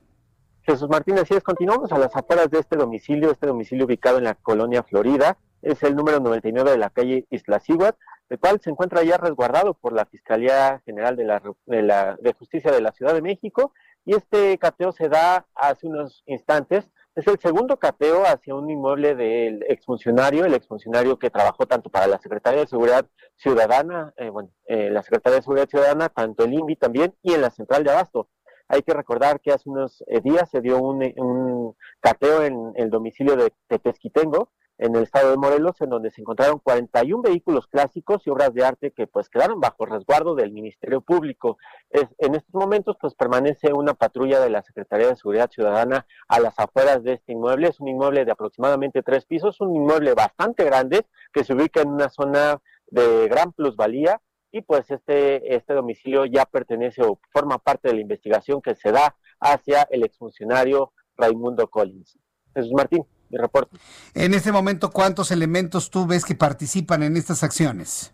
Jesús 0.64 0.88
Martín, 0.88 1.18
así 1.18 1.34
es, 1.34 1.42
continuamos 1.42 1.90
a 1.90 1.98
las 1.98 2.14
afueras 2.14 2.48
de 2.48 2.60
este 2.60 2.76
domicilio, 2.76 3.32
este 3.32 3.48
domicilio 3.48 3.84
ubicado 3.84 4.18
en 4.18 4.24
la 4.24 4.34
colonia 4.34 4.84
Florida, 4.84 5.36
es 5.60 5.82
el 5.82 5.96
número 5.96 6.20
99 6.20 6.70
de 6.70 6.78
la 6.78 6.90
calle 6.90 7.26
Isla 7.30 7.58
Ciguat, 7.58 7.96
el 8.28 8.38
cual 8.38 8.60
se 8.60 8.70
encuentra 8.70 9.02
ya 9.02 9.16
resguardado 9.16 9.74
por 9.74 9.92
la 9.92 10.06
Fiscalía 10.06 10.80
General 10.84 11.16
de, 11.16 11.24
la, 11.24 11.42
de, 11.66 11.82
la, 11.82 12.16
de 12.20 12.32
Justicia 12.34 12.70
de 12.70 12.80
la 12.80 12.92
Ciudad 12.92 13.12
de 13.12 13.22
México, 13.22 13.72
y 14.04 14.14
este 14.14 14.56
cateo 14.58 14.92
se 14.92 15.08
da 15.08 15.46
hace 15.56 15.88
unos 15.88 16.22
instantes, 16.26 16.88
es 17.16 17.26
el 17.26 17.40
segundo 17.40 17.76
cateo 17.76 18.24
hacia 18.24 18.54
un 18.54 18.70
inmueble 18.70 19.16
del 19.16 19.64
exfuncionario, 19.68 20.44
el 20.44 20.54
exfuncionario 20.54 21.18
que 21.18 21.28
trabajó 21.28 21.66
tanto 21.66 21.90
para 21.90 22.06
la 22.06 22.18
Secretaría 22.18 22.60
de 22.60 22.68
Seguridad 22.68 23.04
Ciudadana, 23.36 24.14
eh, 24.16 24.30
bueno, 24.30 24.50
eh, 24.66 24.90
la 24.90 25.02
Secretaría 25.02 25.38
de 25.38 25.42
Seguridad 25.42 25.68
Ciudadana, 25.68 26.08
tanto 26.08 26.44
el 26.44 26.54
INVI 26.54 26.76
también, 26.76 27.14
y 27.20 27.34
en 27.34 27.42
la 27.42 27.50
Central 27.50 27.82
de 27.82 27.90
Abasto. 27.90 28.28
Hay 28.72 28.80
que 28.82 28.94
recordar 28.94 29.38
que 29.42 29.52
hace 29.52 29.68
unos 29.68 30.02
eh, 30.06 30.22
días 30.22 30.48
se 30.48 30.62
dio 30.62 30.78
un, 30.78 31.04
un 31.18 31.76
cateo 32.00 32.42
en 32.42 32.72
el 32.76 32.88
domicilio 32.88 33.36
de 33.36 33.52
Tepesquitengo, 33.68 34.48
en 34.78 34.96
el 34.96 35.02
estado 35.02 35.30
de 35.30 35.36
Morelos, 35.36 35.78
en 35.82 35.90
donde 35.90 36.10
se 36.10 36.22
encontraron 36.22 36.58
41 36.58 37.22
vehículos 37.22 37.66
clásicos 37.66 38.26
y 38.26 38.30
obras 38.30 38.54
de 38.54 38.64
arte 38.64 38.90
que 38.92 39.06
pues 39.06 39.28
quedaron 39.28 39.60
bajo 39.60 39.84
resguardo 39.84 40.34
del 40.34 40.52
Ministerio 40.52 41.02
Público. 41.02 41.58
En 41.90 42.34
estos 42.34 42.54
momentos 42.54 42.96
pues 42.98 43.14
permanece 43.14 43.74
una 43.74 43.92
patrulla 43.92 44.40
de 44.40 44.48
la 44.48 44.62
Secretaría 44.62 45.08
de 45.08 45.16
Seguridad 45.16 45.50
Ciudadana 45.50 46.06
a 46.26 46.40
las 46.40 46.58
afueras 46.58 47.04
de 47.04 47.12
este 47.12 47.32
inmueble. 47.32 47.68
Es 47.68 47.78
un 47.78 47.88
inmueble 47.88 48.24
de 48.24 48.32
aproximadamente 48.32 49.02
tres 49.02 49.26
pisos, 49.26 49.60
un 49.60 49.76
inmueble 49.76 50.14
bastante 50.14 50.64
grande 50.64 51.04
que 51.30 51.44
se 51.44 51.52
ubica 51.52 51.82
en 51.82 51.90
una 51.90 52.08
zona 52.08 52.58
de 52.86 53.28
gran 53.28 53.52
plusvalía 53.52 54.18
y 54.52 54.60
pues 54.62 54.90
este, 54.90 55.56
este 55.56 55.72
domicilio 55.72 56.26
ya 56.26 56.44
pertenece 56.44 57.02
o 57.02 57.18
forma 57.32 57.58
parte 57.58 57.88
de 57.88 57.94
la 57.94 58.00
investigación 58.00 58.60
que 58.60 58.74
se 58.74 58.92
da 58.92 59.16
hacia 59.40 59.88
el 59.90 60.04
exfuncionario 60.04 60.92
Raimundo 61.16 61.68
Collins. 61.68 62.18
Jesús 62.54 62.72
Martín 62.72 63.04
mi 63.32 63.38
reporte. 63.38 63.78
En 64.14 64.34
este 64.34 64.52
momento, 64.52 64.90
¿cuántos 64.90 65.30
elementos 65.30 65.90
tú 65.90 66.06
ves 66.06 66.24
que 66.24 66.34
participan 66.34 67.02
en 67.02 67.16
estas 67.16 67.42
acciones? 67.42 68.12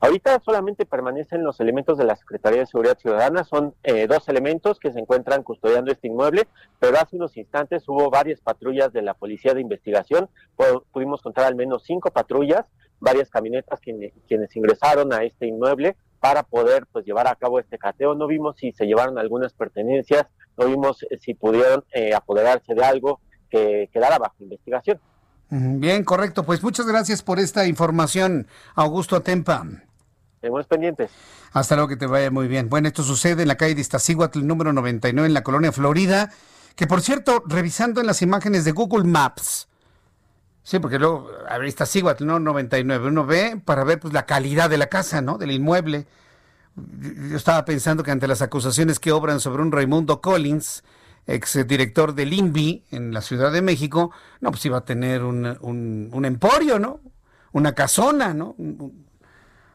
Ahorita 0.00 0.40
solamente 0.44 0.86
permanecen 0.86 1.42
los 1.42 1.58
elementos 1.58 1.98
de 1.98 2.04
la 2.04 2.14
Secretaría 2.14 2.60
de 2.60 2.66
Seguridad 2.66 2.98
Ciudadana, 2.98 3.42
son 3.42 3.74
eh, 3.82 4.06
dos 4.06 4.28
elementos 4.28 4.78
que 4.78 4.92
se 4.92 5.00
encuentran 5.00 5.42
custodiando 5.42 5.90
este 5.90 6.06
inmueble, 6.06 6.46
pero 6.78 6.98
hace 7.00 7.16
unos 7.16 7.36
instantes 7.36 7.88
hubo 7.88 8.08
varias 8.08 8.40
patrullas 8.40 8.92
de 8.92 9.02
la 9.02 9.14
Policía 9.14 9.54
de 9.54 9.60
Investigación, 9.60 10.28
pudimos 10.92 11.20
contar 11.20 11.46
al 11.46 11.56
menos 11.56 11.82
cinco 11.84 12.12
patrullas, 12.12 12.64
varias 13.00 13.30
camionetas 13.30 13.80
quienes 13.80 14.56
ingresaron 14.56 15.12
a 15.12 15.22
este 15.22 15.46
inmueble 15.46 15.96
para 16.20 16.42
poder 16.42 16.86
pues 16.92 17.04
llevar 17.04 17.28
a 17.28 17.36
cabo 17.36 17.60
este 17.60 17.78
cateo. 17.78 18.14
No 18.14 18.26
vimos 18.26 18.56
si 18.56 18.72
se 18.72 18.86
llevaron 18.86 19.18
algunas 19.18 19.52
pertenencias, 19.52 20.26
no 20.56 20.66
vimos 20.66 21.04
eh, 21.04 21.18
si 21.20 21.34
pudieron 21.34 21.84
eh, 21.92 22.14
apoderarse 22.14 22.74
de 22.74 22.84
algo, 22.84 23.20
que 23.50 23.88
quedara 23.92 24.18
bajo 24.18 24.34
investigación. 24.40 25.00
Bien, 25.50 26.04
correcto. 26.04 26.44
Pues 26.44 26.62
muchas 26.62 26.86
gracias 26.86 27.22
por 27.22 27.38
esta 27.38 27.66
información, 27.66 28.46
Augusto 28.74 29.16
Atempa. 29.16 29.64
Estamos 30.34 30.66
pendientes. 30.66 31.10
Hasta 31.52 31.74
luego, 31.74 31.88
que 31.88 31.96
te 31.96 32.06
vaya 32.06 32.30
muy 32.30 32.48
bien. 32.48 32.68
Bueno, 32.68 32.88
esto 32.88 33.02
sucede 33.02 33.42
en 33.42 33.48
la 33.48 33.56
calle 33.56 33.74
de 33.74 33.80
Iztaccíhuatl, 33.80 34.46
número 34.46 34.72
99, 34.72 35.26
en 35.26 35.34
la 35.34 35.42
colonia 35.42 35.72
Florida, 35.72 36.30
que 36.76 36.86
por 36.86 37.00
cierto, 37.00 37.42
revisando 37.46 38.00
en 38.00 38.06
las 38.06 38.20
imágenes 38.20 38.64
de 38.64 38.72
Google 38.72 39.04
Maps, 39.04 39.68
sí, 40.68 40.78
porque 40.80 40.98
luego, 40.98 41.30
a 41.48 41.56
ver, 41.56 41.66
Iztaccíhuatl, 41.66 42.26
¿no? 42.26 42.38
99, 42.38 43.08
uno 43.08 43.24
ve 43.24 43.58
para 43.64 43.84
ver 43.84 43.98
pues 43.98 44.12
la 44.12 44.26
calidad 44.26 44.68
de 44.68 44.76
la 44.76 44.88
casa, 44.88 45.22
¿no? 45.22 45.38
Del 45.38 45.50
inmueble. 45.50 46.06
Yo 46.76 47.38
estaba 47.38 47.64
pensando 47.64 48.02
que 48.02 48.10
ante 48.10 48.28
las 48.28 48.42
acusaciones 48.42 49.00
que 49.00 49.10
obran 49.10 49.40
sobre 49.40 49.62
un 49.62 49.72
Raimundo 49.72 50.20
Collins, 50.20 50.84
ex 51.26 51.66
director 51.66 52.14
del 52.14 52.34
INVI 52.34 52.84
en 52.90 53.14
la 53.14 53.22
Ciudad 53.22 53.50
de 53.50 53.62
México, 53.62 54.10
no, 54.42 54.50
pues 54.50 54.62
iba 54.66 54.76
a 54.76 54.84
tener 54.84 55.24
un, 55.24 55.56
un, 56.12 56.24
emporio, 56.26 56.78
¿no? 56.78 57.00
Una 57.52 57.74
casona, 57.74 58.34
¿no? 58.34 58.54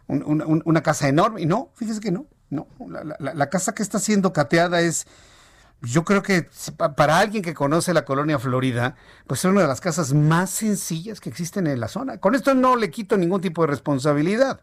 una 0.08 0.84
casa 0.84 1.08
enorme. 1.08 1.42
Y 1.42 1.48
no, 1.48 1.72
fíjese 1.74 2.02
que 2.02 2.12
no, 2.12 2.28
no. 2.52 2.68
La, 3.20 3.50
casa 3.50 3.74
que 3.74 3.82
está 3.82 3.98
siendo 3.98 4.32
cateada 4.32 4.82
es, 4.82 5.08
yo 5.84 6.04
creo 6.04 6.24
que 6.24 6.50
para 6.96 7.20
alguien 7.20 7.44
que 7.44 7.54
conoce 7.54 7.94
la 7.94 8.06
colonia 8.06 8.40
Florida, 8.40 8.96
pues 9.28 9.42
es 9.42 9.46
una 9.46 9.62
de 9.62 9.68
las 9.68 9.82
casas 9.82 10.14
más 10.14 10.50
sencillas 10.50 11.20
que 11.20 11.30
existen 11.30 11.68
en 11.68 11.80
la 11.80 11.88
zona. 11.88 12.18
Con 12.18 12.34
esto 12.34 12.56
no 12.56 12.76
le 12.76 12.90
quito 12.90 13.18
ningún 13.18 13.42
tipo 13.42 13.62
de 13.62 13.68
responsabilidad 13.68 14.62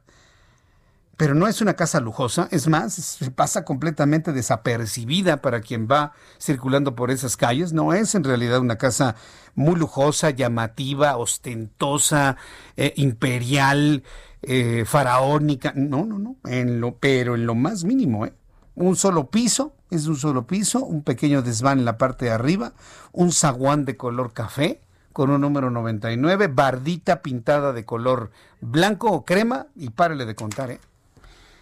pero 1.20 1.34
no 1.34 1.46
es 1.46 1.60
una 1.60 1.74
casa 1.74 2.00
lujosa, 2.00 2.48
es 2.50 2.66
más, 2.66 2.94
se 2.94 3.30
pasa 3.30 3.62
completamente 3.62 4.32
desapercibida 4.32 5.42
para 5.42 5.60
quien 5.60 5.86
va 5.86 6.14
circulando 6.40 6.94
por 6.94 7.10
esas 7.10 7.36
calles, 7.36 7.74
no 7.74 7.92
es 7.92 8.14
en 8.14 8.24
realidad 8.24 8.58
una 8.60 8.78
casa 8.78 9.16
muy 9.54 9.74
lujosa, 9.74 10.30
llamativa, 10.30 11.18
ostentosa, 11.18 12.38
eh, 12.78 12.94
imperial, 12.96 14.02
eh, 14.40 14.84
faraónica, 14.86 15.74
no, 15.76 16.06
no, 16.06 16.18
no, 16.18 16.36
pero 16.98 17.34
en 17.34 17.44
lo 17.44 17.54
más 17.54 17.84
mínimo, 17.84 18.24
¿eh? 18.24 18.32
Un 18.74 18.96
solo 18.96 19.30
piso, 19.30 19.74
es 19.90 20.06
un 20.06 20.16
solo 20.16 20.46
piso, 20.46 20.80
un 20.80 21.02
pequeño 21.02 21.42
desván 21.42 21.80
en 21.80 21.84
la 21.84 21.98
parte 21.98 22.26
de 22.26 22.30
arriba, 22.30 22.72
un 23.12 23.32
zaguán 23.32 23.84
de 23.84 23.96
color 23.96 24.32
café, 24.32 24.80
con 25.12 25.30
un 25.30 25.40
número 25.40 25.70
99, 25.70 26.48
bardita 26.48 27.20
pintada 27.20 27.72
de 27.72 27.84
color 27.84 28.30
blanco 28.60 29.10
o 29.10 29.24
crema, 29.24 29.66
y 29.74 29.90
párele 29.90 30.24
de 30.24 30.34
contar, 30.34 30.70
¿eh? 30.70 30.80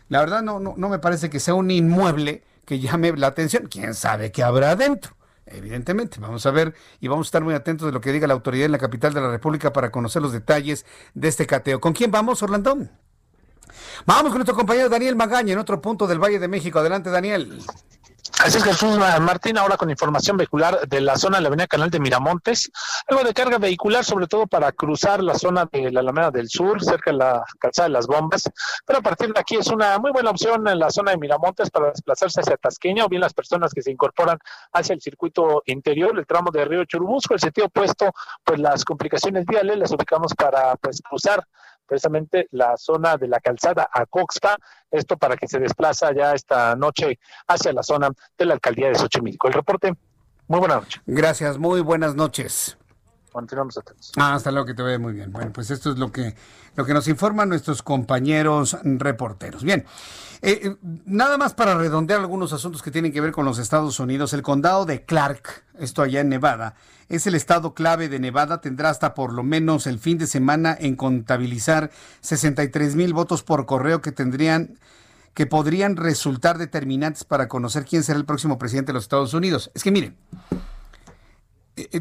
La 0.08 0.20
verdad 0.20 0.42
no, 0.42 0.58
no, 0.58 0.74
no 0.76 0.88
me 0.88 0.98
parece 0.98 1.28
que 1.28 1.40
sea 1.40 1.54
un 1.54 1.70
inmueble 1.70 2.42
que 2.64 2.78
llame 2.80 3.12
la 3.16 3.28
atención. 3.28 3.66
¿Quién 3.66 3.94
sabe 3.94 4.32
qué 4.32 4.42
habrá 4.42 4.70
adentro? 4.70 5.16
Evidentemente, 5.46 6.18
vamos 6.20 6.44
a 6.46 6.50
ver 6.50 6.74
y 7.00 7.08
vamos 7.08 7.26
a 7.26 7.28
estar 7.28 7.42
muy 7.42 7.54
atentos 7.54 7.86
de 7.86 7.92
lo 7.92 8.00
que 8.00 8.12
diga 8.12 8.26
la 8.26 8.34
autoridad 8.34 8.66
en 8.66 8.72
la 8.72 8.78
capital 8.78 9.14
de 9.14 9.20
la 9.20 9.30
República 9.30 9.72
para 9.72 9.90
conocer 9.90 10.22
los 10.22 10.32
detalles 10.32 10.84
de 11.14 11.28
este 11.28 11.46
cateo. 11.46 11.80
¿Con 11.80 11.92
quién 11.92 12.10
vamos, 12.10 12.42
Orlando? 12.42 12.88
Vamos 14.06 14.30
con 14.30 14.38
nuestro 14.38 14.54
compañero 14.54 14.88
Daniel 14.88 15.16
Magaña 15.16 15.52
en 15.52 15.58
otro 15.58 15.80
punto 15.80 16.06
del 16.06 16.18
Valle 16.18 16.38
de 16.38 16.48
México. 16.48 16.78
Adelante, 16.78 17.10
Daniel. 17.10 17.60
Así 18.40 18.58
es, 18.58 18.64
Jesús 18.64 18.96
Martín, 18.98 19.58
ahora 19.58 19.76
con 19.76 19.90
información 19.90 20.36
vehicular 20.36 20.86
de 20.86 21.00
la 21.00 21.16
zona 21.16 21.38
de 21.38 21.42
la 21.42 21.48
avenida 21.48 21.66
Canal 21.66 21.90
de 21.90 21.98
Miramontes, 21.98 22.70
algo 23.08 23.24
de 23.24 23.34
carga 23.34 23.58
vehicular, 23.58 24.04
sobre 24.04 24.28
todo 24.28 24.46
para 24.46 24.70
cruzar 24.70 25.24
la 25.24 25.34
zona 25.34 25.68
de 25.72 25.90
la 25.90 26.00
Alameda 26.00 26.30
del 26.30 26.48
Sur, 26.48 26.82
cerca 26.82 27.10
de 27.10 27.16
la 27.16 27.44
calzada 27.58 27.88
de 27.88 27.94
las 27.94 28.06
bombas, 28.06 28.48
pero 28.86 29.00
a 29.00 29.02
partir 29.02 29.32
de 29.32 29.40
aquí 29.40 29.56
es 29.56 29.66
una 29.68 29.98
muy 29.98 30.12
buena 30.12 30.30
opción 30.30 30.68
en 30.68 30.78
la 30.78 30.88
zona 30.90 31.10
de 31.10 31.18
Miramontes 31.18 31.68
para 31.70 31.90
desplazarse 31.90 32.40
hacia 32.40 32.56
Tasqueña 32.56 33.06
o 33.06 33.08
bien 33.08 33.22
las 33.22 33.34
personas 33.34 33.74
que 33.74 33.82
se 33.82 33.90
incorporan 33.90 34.38
hacia 34.72 34.94
el 34.94 35.00
circuito 35.00 35.62
interior, 35.66 36.16
el 36.16 36.26
tramo 36.26 36.52
de 36.52 36.64
Río 36.64 36.84
Churubusco, 36.84 37.34
el 37.34 37.40
sentido 37.40 37.66
opuesto, 37.66 38.12
pues 38.44 38.60
las 38.60 38.84
complicaciones 38.84 39.46
viales 39.46 39.78
las 39.78 39.90
ubicamos 39.90 40.32
para 40.34 40.76
pues 40.76 41.02
cruzar 41.02 41.44
precisamente 41.88 42.46
la 42.52 42.76
zona 42.76 43.16
de 43.16 43.26
la 43.26 43.40
calzada 43.40 43.88
a 43.92 44.06
Coxpa, 44.06 44.56
esto 44.90 45.16
para 45.16 45.36
que 45.36 45.48
se 45.48 45.58
desplaza 45.58 46.12
ya 46.14 46.34
esta 46.34 46.76
noche 46.76 47.18
hacia 47.48 47.72
la 47.72 47.82
zona 47.82 48.10
de 48.36 48.44
la 48.44 48.54
alcaldía 48.54 48.88
de 48.88 48.94
Xochimilco. 48.94 49.48
El 49.48 49.54
reporte, 49.54 49.94
muy 50.46 50.60
buenas 50.60 50.82
noches. 50.82 51.02
Gracias, 51.06 51.58
muy 51.58 51.80
buenas 51.80 52.14
noches. 52.14 52.78
Continuamos 53.30 53.76
atentos. 53.78 54.12
Ah, 54.16 54.34
hasta 54.34 54.50
luego, 54.50 54.66
que 54.66 54.74
te 54.74 54.82
vaya 54.82 54.98
muy 54.98 55.12
bien. 55.12 55.32
Bueno, 55.32 55.52
pues 55.52 55.70
esto 55.70 55.90
es 55.90 55.98
lo 55.98 56.10
que, 56.12 56.34
lo 56.76 56.84
que 56.84 56.94
nos 56.94 57.08
informan 57.08 57.48
nuestros 57.48 57.82
compañeros 57.82 58.76
reporteros. 58.82 59.62
Bien, 59.62 59.84
eh, 60.42 60.60
eh, 60.62 60.76
nada 61.04 61.36
más 61.36 61.54
para 61.54 61.74
redondear 61.76 62.20
algunos 62.20 62.52
asuntos 62.52 62.82
que 62.82 62.90
tienen 62.90 63.12
que 63.12 63.20
ver 63.20 63.32
con 63.32 63.44
los 63.44 63.58
Estados 63.58 63.98
Unidos. 64.00 64.32
El 64.32 64.42
condado 64.42 64.84
de 64.86 65.04
Clark, 65.04 65.64
esto 65.78 66.02
allá 66.02 66.20
en 66.20 66.28
Nevada, 66.28 66.74
es 67.08 67.26
el 67.26 67.34
estado 67.34 67.74
clave 67.74 68.08
de 68.08 68.18
Nevada. 68.18 68.60
Tendrá 68.60 68.90
hasta 68.90 69.14
por 69.14 69.32
lo 69.32 69.42
menos 69.42 69.86
el 69.86 69.98
fin 69.98 70.18
de 70.18 70.26
semana 70.26 70.76
en 70.78 70.96
contabilizar 70.96 71.90
63 72.20 72.94
mil 72.94 73.12
votos 73.14 73.42
por 73.42 73.66
correo 73.66 74.00
que 74.00 74.12
tendrían 74.12 74.78
que 75.34 75.46
podrían 75.46 75.94
resultar 75.94 76.58
determinantes 76.58 77.22
para 77.22 77.46
conocer 77.46 77.84
quién 77.84 78.02
será 78.02 78.18
el 78.18 78.24
próximo 78.24 78.58
presidente 78.58 78.88
de 78.88 78.94
los 78.94 79.04
Estados 79.04 79.34
Unidos. 79.34 79.70
Es 79.72 79.84
que 79.84 79.92
miren, 79.92 80.16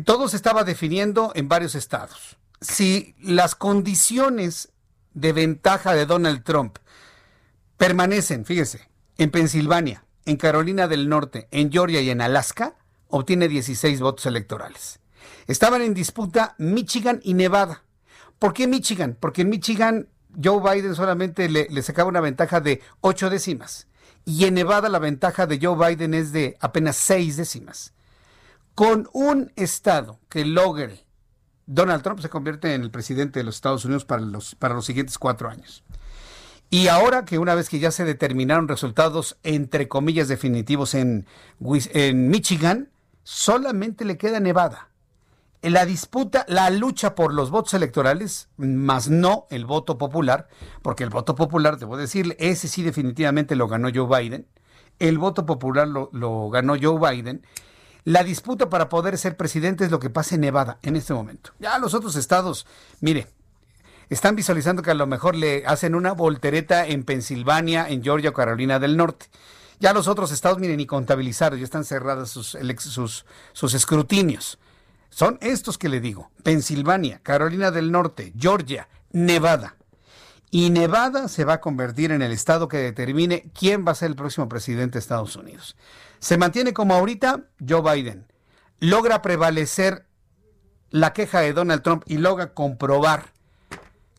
todo 0.05 0.27
se 0.27 0.35
estaba 0.35 0.63
definiendo 0.63 1.31
en 1.35 1.47
varios 1.47 1.75
estados. 1.75 2.37
Si 2.61 3.15
las 3.21 3.55
condiciones 3.55 4.69
de 5.13 5.33
ventaja 5.33 5.93
de 5.93 6.05
Donald 6.05 6.43
Trump 6.43 6.77
permanecen, 7.77 8.45
fíjese, 8.45 8.89
en 9.17 9.31
Pensilvania, 9.31 10.03
en 10.25 10.37
Carolina 10.37 10.87
del 10.87 11.09
Norte, 11.09 11.47
en 11.51 11.71
Georgia 11.71 12.01
y 12.01 12.09
en 12.09 12.21
Alaska, 12.21 12.75
obtiene 13.07 13.47
16 13.47 13.99
votos 14.01 14.25
electorales. 14.25 14.99
Estaban 15.47 15.81
en 15.81 15.93
disputa 15.93 16.55
Michigan 16.57 17.19
y 17.23 17.33
Nevada. 17.33 17.83
¿Por 18.39 18.53
qué 18.53 18.67
Michigan? 18.67 19.17
Porque 19.19 19.41
en 19.41 19.49
Michigan 19.49 20.09
Joe 20.43 20.61
Biden 20.61 20.95
solamente 20.95 21.49
le, 21.49 21.67
le 21.69 21.81
sacaba 21.81 22.09
una 22.09 22.21
ventaja 22.21 22.59
de 22.59 22.81
ocho 23.01 23.29
décimas 23.29 23.87
y 24.27 24.43
en 24.43 24.55
Nevada 24.55 24.89
la 24.89 24.99
ventaja 24.99 25.47
de 25.47 25.57
Joe 25.61 25.77
Biden 25.87 26.13
es 26.13 26.33
de 26.33 26.57
apenas 26.59 26.97
seis 26.97 27.37
décimas. 27.37 27.93
Con 28.77 29.09
un 29.11 29.51
estado 29.55 30.19
que 30.29 30.45
logre, 30.45 31.03
Donald 31.65 32.03
Trump 32.03 32.19
se 32.19 32.29
convierte 32.29 32.75
en 32.75 32.83
el 32.83 32.91
presidente 32.91 33.39
de 33.39 33.43
los 33.43 33.55
Estados 33.55 33.85
Unidos 33.85 34.05
para 34.05 34.21
los, 34.21 34.53
para 34.53 34.75
los 34.75 34.85
siguientes 34.85 35.17
cuatro 35.17 35.49
años. 35.49 35.83
Y 36.69 36.87
ahora 36.87 37.25
que 37.25 37.39
una 37.39 37.55
vez 37.55 37.69
que 37.69 37.79
ya 37.79 37.89
se 37.89 38.05
determinaron 38.05 38.67
resultados 38.67 39.39
entre 39.41 39.87
comillas 39.87 40.27
definitivos 40.27 40.93
en, 40.93 41.25
en 41.59 42.29
Michigan, 42.29 42.91
solamente 43.23 44.05
le 44.05 44.15
queda 44.19 44.39
Nevada. 44.39 44.91
La 45.63 45.87
disputa, 45.87 46.45
la 46.47 46.69
lucha 46.69 47.15
por 47.15 47.33
los 47.33 47.49
votos 47.49 47.73
electorales, 47.73 48.47
más 48.57 49.09
no 49.09 49.47
el 49.49 49.65
voto 49.65 49.97
popular, 49.97 50.49
porque 50.83 51.03
el 51.03 51.09
voto 51.09 51.33
popular, 51.33 51.79
debo 51.79 51.97
decirle, 51.97 52.37
ese 52.37 52.67
sí 52.67 52.83
definitivamente 52.83 53.55
lo 53.55 53.67
ganó 53.67 53.89
Joe 53.91 54.21
Biden. 54.21 54.45
El 54.99 55.17
voto 55.17 55.47
popular 55.47 55.87
lo, 55.87 56.11
lo 56.13 56.51
ganó 56.51 56.75
Joe 56.79 56.99
Biden. 56.99 57.41
La 58.07 58.23
disputa 58.23 58.69
para 58.69 58.87
poder 58.87 59.17
ser 59.17 59.35
presidente 59.35 59.83
es 59.83 59.91
lo 59.91 59.99
que 59.99 60.09
pasa 60.09 60.35
en 60.35 60.39
Nevada 60.39 60.79
en 60.81 60.95
este 60.95 61.13
momento. 61.13 61.51
Ya 61.59 61.77
los 61.77 61.93
otros 61.93 62.15
estados, 62.15 62.65
mire, 63.01 63.27
están 64.09 64.37
visualizando 64.37 64.81
que 64.81 64.91
a 64.91 64.93
lo 64.93 65.07
mejor 65.07 65.35
le 65.35 65.65
hacen 65.65 65.93
una 65.93 66.13
voltereta 66.13 66.87
en 66.87 67.03
Pensilvania, 67.03 67.85
en 67.89 68.01
Georgia 68.01 68.29
o 68.29 68.33
Carolina 68.33 68.79
del 68.79 68.95
Norte. 68.95 69.25
Ya 69.81 69.91
los 69.91 70.07
otros 70.07 70.31
estados, 70.31 70.57
miren, 70.59 70.77
ni 70.77 70.85
contabilizados, 70.85 71.59
ya 71.59 71.65
están 71.65 71.83
cerrados 71.83 72.29
sus, 72.29 72.57
sus, 72.77 73.25
sus 73.51 73.73
escrutinios. 73.73 74.57
Son 75.09 75.37
estos 75.41 75.77
que 75.77 75.89
le 75.89 75.99
digo, 75.99 76.31
Pensilvania, 76.43 77.19
Carolina 77.23 77.71
del 77.71 77.91
Norte, 77.91 78.31
Georgia, 78.39 78.87
Nevada. 79.11 79.75
Y 80.49 80.69
Nevada 80.69 81.27
se 81.27 81.43
va 81.43 81.55
a 81.55 81.61
convertir 81.61 82.13
en 82.13 82.21
el 82.21 82.31
estado 82.31 82.69
que 82.69 82.77
determine 82.77 83.51
quién 83.53 83.85
va 83.85 83.91
a 83.91 83.95
ser 83.95 84.11
el 84.11 84.15
próximo 84.15 84.47
presidente 84.47 84.93
de 84.93 84.99
Estados 84.99 85.35
Unidos. 85.35 85.75
Se 86.19 86.37
mantiene 86.37 86.73
como 86.73 86.93
ahorita 86.95 87.45
Joe 87.67 87.81
Biden. 87.81 88.25
Logra 88.79 89.21
prevalecer 89.21 90.05
la 90.89 91.13
queja 91.13 91.41
de 91.41 91.53
Donald 91.53 91.81
Trump 91.81 92.03
y 92.05 92.17
logra 92.17 92.53
comprobar 92.53 93.33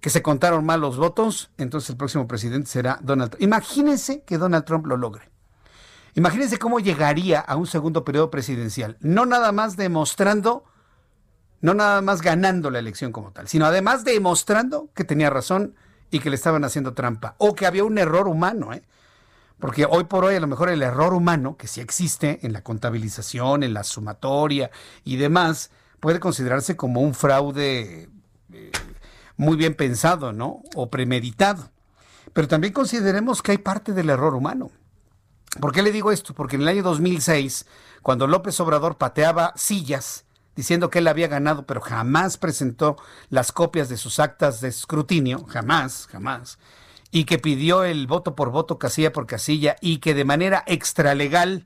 que 0.01 0.11
se 0.11 0.23
contaron 0.23 0.65
mal 0.65 0.81
los 0.81 0.97
votos, 0.97 1.51
entonces 1.59 1.91
el 1.91 1.97
próximo 1.97 2.29
presidente 2.29 2.69
será 2.69 2.99
Donald 3.03 3.33
Trump. 3.33 3.43
Imagínense 3.43 4.23
que 4.23 4.39
Donald 4.39 4.65
Trump 4.65 4.87
lo 4.87 4.97
logre. 4.97 5.31
Imagínense 6.15 6.59
cómo 6.59 6.81
llegaría 6.81 7.41
a 7.41 7.57
un 7.57 7.67
segundo 7.67 8.05
periodo 8.05 8.31
presidencial, 8.31 8.97
no 9.01 9.27
nada 9.27 9.53
más 9.53 9.77
demostrando, 9.77 10.65
no 11.61 11.75
nada 11.75 12.01
más 12.01 12.23
ganando 12.23 12.71
la 12.71 12.79
elección 12.79 13.13
como 13.13 13.33
tal, 13.33 13.49
sino 13.49 13.67
además 13.67 14.05
demostrando 14.05 14.89
que 14.95 15.05
tenía 15.05 15.31
razón 15.31 15.75
y 16.11 16.21
que 16.21 16.31
le 16.31 16.37
estaban 16.37 16.65
haciendo 16.65 16.95
trampa, 16.95 17.35
o 17.39 17.55
que 17.55 17.67
había 17.67 17.85
un 17.85 17.99
error 17.99 18.29
humano, 18.29 18.73
¿eh? 18.73 18.83
Porque 19.59 19.87
hoy 19.87 20.05
por 20.05 20.25
hoy 20.25 20.37
a 20.37 20.41
lo 20.41 20.47
mejor 20.47 20.69
el 20.69 20.83
error 20.83 21.13
humano, 21.15 21.57
que 21.57 21.67
sí 21.67 21.81
existe 21.81 22.41
en 22.47 22.53
la 22.53 22.63
contabilización, 22.63 23.63
en 23.63 23.75
la 23.75 23.85
sumatoria 23.85 24.71
y 25.05 25.17
demás, 25.17 25.71
puede 26.01 26.21
considerarse 26.21 26.77
como 26.77 27.01
un 27.01 27.15
fraude 27.15 28.09
eh, 28.53 28.73
muy 29.37 29.57
bien 29.57 29.75
pensado, 29.75 30.33
¿no? 30.33 30.63
O 30.75 30.91
premeditado. 30.91 31.71
Pero 32.33 32.47
también 32.47 32.73
consideremos 32.73 33.43
que 33.43 33.53
hay 33.53 33.59
parte 33.59 33.93
del 33.93 34.11
error 34.11 34.35
humano. 34.35 34.71
¿Por 35.61 35.73
qué 35.73 35.83
le 35.83 35.93
digo 35.93 36.13
esto? 36.13 36.35
Porque 36.35 36.57
en 36.57 36.63
el 36.63 36.69
año 36.69 36.83
2006, 36.83 37.67
cuando 38.03 38.27
López 38.27 38.61
Obrador 38.61 38.97
pateaba 38.97 39.53
sillas 39.57 40.25
diciendo 40.55 40.91
que 40.91 40.99
él 40.99 41.07
había 41.07 41.29
ganado, 41.29 41.67
pero 41.67 41.81
jamás 41.81 42.37
presentó 42.37 42.97
las 43.31 43.53
copias 43.53 43.89
de 43.89 43.97
sus 43.97 44.19
actas 44.19 44.61
de 44.61 44.67
escrutinio, 44.67 45.45
jamás, 45.47 46.09
jamás, 46.11 46.59
y 47.11 47.25
que 47.25 47.39
pidió 47.39 47.85
el 47.85 48.07
voto 48.07 48.35
por 48.35 48.51
voto, 48.51 48.79
casilla 48.79 49.13
por 49.13 49.27
casilla, 49.27 49.77
y 49.81 49.99
que 49.99 50.15
de 50.15 50.25
manera 50.25 50.63
extralegal 50.67 51.65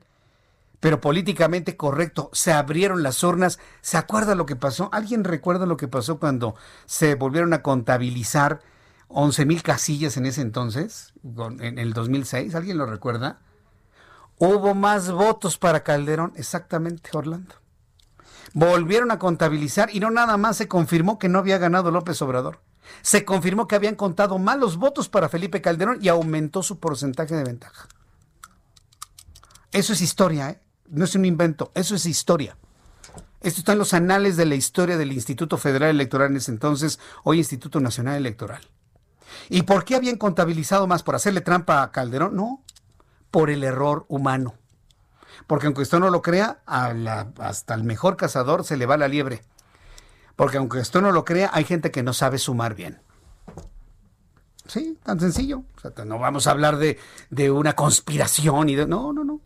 pero 0.83 0.99
políticamente 0.99 1.77
correcto, 1.77 2.29
se 2.33 2.51
abrieron 2.51 3.03
las 3.03 3.23
urnas. 3.23 3.57
¿Se 3.79 3.95
acuerda 3.95 4.35
lo 4.35 4.45
que 4.45 4.57
pasó? 4.57 4.89
¿Alguien 4.91 5.23
recuerda 5.23 5.65
lo 5.65 5.77
que 5.77 5.87
pasó 5.87 6.19
cuando 6.19 6.55
se 6.85 7.15
volvieron 7.15 7.53
a 7.53 7.61
contabilizar 7.61 8.59
11 9.07 9.45
mil 9.45 9.63
casillas 9.63 10.17
en 10.17 10.25
ese 10.25 10.41
entonces, 10.41 11.13
en 11.61 11.79
el 11.79 11.93
2006? 11.93 12.53
¿Alguien 12.53 12.77
lo 12.77 12.85
recuerda? 12.85 13.39
Hubo 14.39 14.75
más 14.75 15.09
votos 15.09 15.57
para 15.57 15.83
Calderón, 15.83 16.33
exactamente, 16.35 17.11
Orlando. 17.13 17.55
Volvieron 18.53 19.09
a 19.11 19.19
contabilizar 19.19 19.89
y 19.95 20.01
no 20.01 20.11
nada 20.11 20.35
más 20.35 20.57
se 20.57 20.67
confirmó 20.67 21.17
que 21.17 21.29
no 21.29 21.39
había 21.39 21.59
ganado 21.59 21.91
López 21.91 22.21
Obrador. 22.21 22.59
Se 23.01 23.25
confirmó 23.25 23.67
que 23.67 23.75
habían 23.75 23.95
contado 23.95 24.37
mal 24.39 24.59
los 24.59 24.77
votos 24.77 25.09
para 25.09 25.29
Felipe 25.29 25.61
Calderón 25.61 25.99
y 26.01 26.09
aumentó 26.09 26.63
su 26.63 26.79
porcentaje 26.79 27.35
de 27.35 27.43
ventaja. 27.43 27.87
Eso 29.71 29.93
es 29.93 30.01
historia, 30.01 30.49
¿eh? 30.51 30.61
no 30.89 31.05
es 31.05 31.15
un 31.15 31.25
invento, 31.25 31.71
eso 31.73 31.95
es 31.95 32.05
historia. 32.05 32.57
Esto 33.41 33.59
está 33.59 33.73
en 33.73 33.79
los 33.79 33.93
anales 33.93 34.37
de 34.37 34.45
la 34.45 34.55
historia 34.55 34.97
del 34.97 35.11
Instituto 35.11 35.57
Federal 35.57 35.89
Electoral 35.89 36.31
en 36.31 36.37
ese 36.37 36.51
entonces, 36.51 36.99
hoy 37.23 37.39
Instituto 37.39 37.79
Nacional 37.79 38.15
Electoral. 38.15 38.61
¿Y 39.49 39.63
por 39.63 39.83
qué 39.83 39.95
habían 39.95 40.17
contabilizado 40.17 40.87
más? 40.87 41.03
¿Por 41.03 41.15
hacerle 41.15 41.41
trampa 41.41 41.81
a 41.81 41.91
Calderón? 41.91 42.35
No, 42.35 42.63
por 43.31 43.49
el 43.49 43.63
error 43.63 44.05
humano. 44.07 44.53
Porque 45.47 45.65
aunque 45.65 45.81
usted 45.81 45.99
no 45.99 46.09
lo 46.09 46.21
crea, 46.21 46.61
hasta 46.65 47.73
el 47.73 47.83
mejor 47.83 48.15
cazador 48.15 48.63
se 48.63 48.77
le 48.77 48.85
va 48.85 48.95
la 48.95 49.07
liebre. 49.07 49.41
Porque 50.35 50.57
aunque 50.57 50.79
usted 50.79 51.01
no 51.01 51.11
lo 51.11 51.25
crea, 51.25 51.49
hay 51.53 51.63
gente 51.63 51.91
que 51.91 52.03
no 52.03 52.13
sabe 52.13 52.37
sumar 52.37 52.75
bien. 52.75 53.01
Sí, 54.65 54.97
tan 55.03 55.19
sencillo. 55.19 55.63
no 56.05 56.19
vamos 56.19 56.47
a 56.47 56.51
hablar 56.51 56.77
de, 56.77 56.97
de 57.29 57.51
una 57.51 57.73
conspiración 57.73 58.69
y 58.69 58.75
de... 58.75 58.87
No, 58.87 59.13
no, 59.13 59.23
no. 59.23 59.41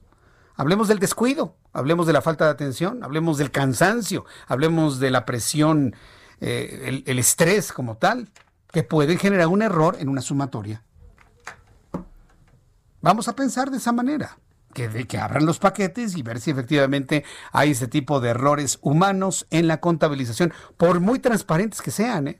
Hablemos 0.57 0.87
del 0.87 0.97
descuido, 0.97 1.55
hablemos 1.71 2.07
de 2.07 2.13
la 2.13 2.21
falta 2.23 2.45
de 2.45 2.51
atención, 2.51 3.03
hablemos 3.03 3.37
del 3.37 3.51
cansancio, 3.51 4.25
hablemos 4.47 4.99
de 4.99 5.11
la 5.11 5.23
presión, 5.23 5.95
eh, 6.41 7.03
el, 7.05 7.19
estrés 7.19 7.71
como 7.71 7.97
tal, 7.97 8.29
que 8.71 8.81
puede 8.81 9.17
generar 9.17 9.47
un 9.47 9.61
error 9.61 9.97
en 9.99 10.09
una 10.09 10.21
sumatoria. 10.21 10.83
Vamos 13.01 13.27
a 13.27 13.35
pensar 13.35 13.69
de 13.69 13.77
esa 13.77 13.91
manera, 13.91 14.39
que, 14.77 14.89
de 14.89 15.07
que 15.07 15.17
abran 15.17 15.47
los 15.47 15.57
paquetes 15.57 16.15
y 16.15 16.21
ver 16.21 16.39
si 16.39 16.51
efectivamente 16.51 17.25
hay 17.51 17.71
ese 17.71 17.87
tipo 17.87 18.19
de 18.19 18.29
errores 18.29 18.77
humanos 18.83 19.47
en 19.49 19.67
la 19.67 19.79
contabilización, 19.79 20.53
por 20.77 20.99
muy 20.99 21.17
transparentes 21.17 21.81
que 21.81 21.89
sean. 21.89 22.27
¿eh? 22.27 22.39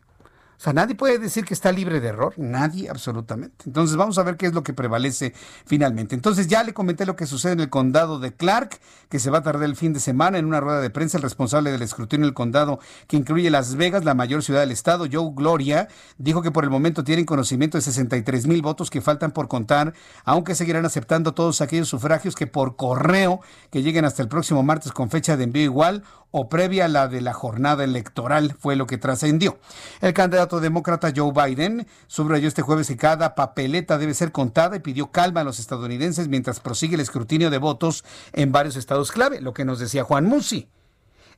O 0.58 0.60
sea, 0.60 0.74
nadie 0.74 0.96
puede 0.96 1.20
decir 1.20 1.46
que 1.46 1.54
está 1.54 1.72
libre 1.72 2.00
de 2.00 2.08
error, 2.08 2.34
nadie 2.38 2.90
absolutamente. 2.90 3.66
Entonces 3.68 3.96
vamos 3.96 4.18
a 4.18 4.24
ver 4.24 4.38
qué 4.38 4.48
es 4.48 4.54
lo 4.54 4.64
que 4.64 4.74
prevalece 4.74 5.34
finalmente. 5.68 6.16
Entonces 6.16 6.48
ya 6.48 6.64
le 6.64 6.74
comenté 6.74 7.06
lo 7.06 7.16
que 7.16 7.28
sucede 7.28 7.52
en 7.54 7.60
el 7.60 7.70
condado 7.70 8.18
de 8.18 8.34
Clark, 8.34 8.80
que 9.08 9.20
se 9.20 9.30
va 9.30 9.40
a 9.40 9.44
tardar 9.44 9.66
el 9.66 9.76
fin 9.76 9.94
de 9.94 10.00
semana 10.00 10.40
en 10.40 10.46
una 10.46 10.60
rueda 10.60 10.82
de 10.82 10.90
prensa. 10.90 11.18
El 11.18 11.24
responsable 11.24 11.72
del 11.72 11.84
escrutinio 11.84 12.26
del 12.26 12.34
condado, 12.34 12.80
que 13.08 13.18
incluye 13.18 13.52
Las 13.52 13.76
Vegas, 13.76 14.04
la 14.04 14.16
mayor 14.16 14.42
ciudad 14.42 14.62
del 14.62 14.72
estado, 14.72 15.06
Joe 15.12 15.32
Gloria, 15.36 15.90
dijo 16.18 16.42
que 16.42 16.50
por 16.50 16.64
el 16.64 16.72
momento 16.72 17.04
tienen 17.04 17.26
conocimiento 17.26 17.78
de 17.78 17.84
63 17.84 18.48
mil 18.48 18.64
votos 18.64 18.90
que 18.90 19.02
faltan 19.02 19.32
por 19.32 19.48
contar, 19.48 19.94
aunque 20.26 20.56
seguirán 20.56 20.86
aceptando 20.86 21.36
todos 21.36 21.62
aquellos 21.62 21.88
sufragios 21.88 22.34
que 22.34 22.48
por 22.48 22.76
correo 22.76 23.42
que 23.70 23.84
lleguen 23.84 24.06
hasta 24.06 24.24
el 24.24 24.28
próximo 24.28 24.64
martes 24.64 24.92
con 24.92 25.12
fecha 25.12 25.38
de 25.38 25.44
envío 25.44 25.64
igual 25.64 26.04
o 26.32 26.50
previa 26.50 26.86
a 26.86 26.88
la 26.88 27.08
de 27.08 27.22
la 27.22 27.34
jornada 27.34 27.84
electoral, 27.84 28.56
fue 28.60 28.76
lo 28.76 28.86
que 28.86 28.98
trascendió. 28.98 29.58
El 30.02 30.14
candidato 30.14 30.47
demócrata 30.48 31.14
Joe 31.16 31.32
Biden 31.32 31.88
subrayó 32.08 32.48
este 32.48 32.62
jueves 32.62 32.88
que 32.88 32.98
cada 32.98 33.36
papeleta 33.36 33.98
debe 33.98 34.14
ser 34.14 34.32
contada 34.32 34.78
y 34.78 34.80
pidió 34.80 35.12
calma 35.12 35.42
a 35.42 35.44
los 35.44 35.60
estadounidenses 35.60 36.28
mientras 36.28 36.60
prosigue 36.60 36.96
el 36.96 37.02
escrutinio 37.02 37.50
de 37.50 37.58
votos 37.58 38.04
en 38.34 38.52
varios 38.52 38.76
estados 38.76 39.12
clave, 39.12 39.42
lo 39.42 39.54
que 39.54 39.66
nos 39.66 39.80
decía 39.80 40.04
Juan 40.04 40.26
Musi. 40.26 40.70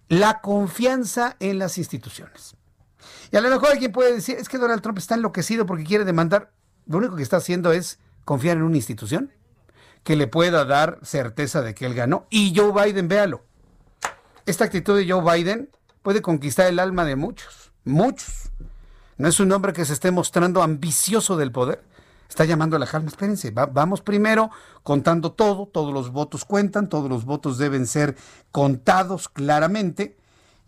La 0.07 0.41
confianza 0.41 1.35
en 1.39 1.59
las 1.59 1.77
instituciones. 1.77 2.55
Y 3.31 3.37
a 3.37 3.41
lo 3.41 3.49
mejor 3.49 3.71
alguien 3.71 3.91
puede 3.91 4.13
decir, 4.13 4.37
es 4.37 4.49
que 4.49 4.57
Donald 4.57 4.81
Trump 4.81 4.97
está 4.97 5.15
enloquecido 5.15 5.65
porque 5.65 5.83
quiere 5.83 6.05
demandar. 6.05 6.51
Lo 6.87 6.97
único 6.97 7.15
que 7.15 7.23
está 7.23 7.37
haciendo 7.37 7.71
es 7.71 7.99
confiar 8.25 8.57
en 8.57 8.63
una 8.63 8.77
institución 8.77 9.31
que 10.03 10.15
le 10.15 10.27
pueda 10.27 10.65
dar 10.65 10.99
certeza 11.03 11.61
de 11.61 11.75
que 11.75 11.85
él 11.85 11.93
ganó. 11.93 12.25
Y 12.29 12.53
Joe 12.55 12.71
Biden, 12.71 13.07
véalo 13.07 13.43
esta 14.49 14.65
actitud 14.65 14.97
de 14.97 15.09
Joe 15.09 15.23
Biden 15.23 15.69
puede 16.01 16.21
conquistar 16.23 16.67
el 16.67 16.79
alma 16.79 17.05
de 17.05 17.15
muchos, 17.15 17.71
muchos. 17.83 18.51
No 19.19 19.27
es 19.27 19.39
un 19.39 19.51
hombre 19.51 19.71
que 19.73 19.85
se 19.85 19.93
esté 19.93 20.09
mostrando 20.09 20.63
ambicioso 20.63 21.37
del 21.37 21.51
poder. 21.51 21.83
Está 22.27 22.45
llamando 22.45 22.75
a 22.75 22.79
la 22.79 22.87
calma. 22.87 23.09
Espérense, 23.09 23.51
vamos 23.51 24.01
primero 24.01 24.49
contando 24.81 25.31
todo, 25.31 25.67
todos 25.67 25.93
los 25.93 26.11
votos 26.11 26.43
cuentan, 26.45 26.89
todos 26.89 27.09
los 27.09 27.25
votos 27.25 27.59
deben 27.59 27.85
ser 27.85 28.15
contados 28.51 29.29
claramente 29.29 30.17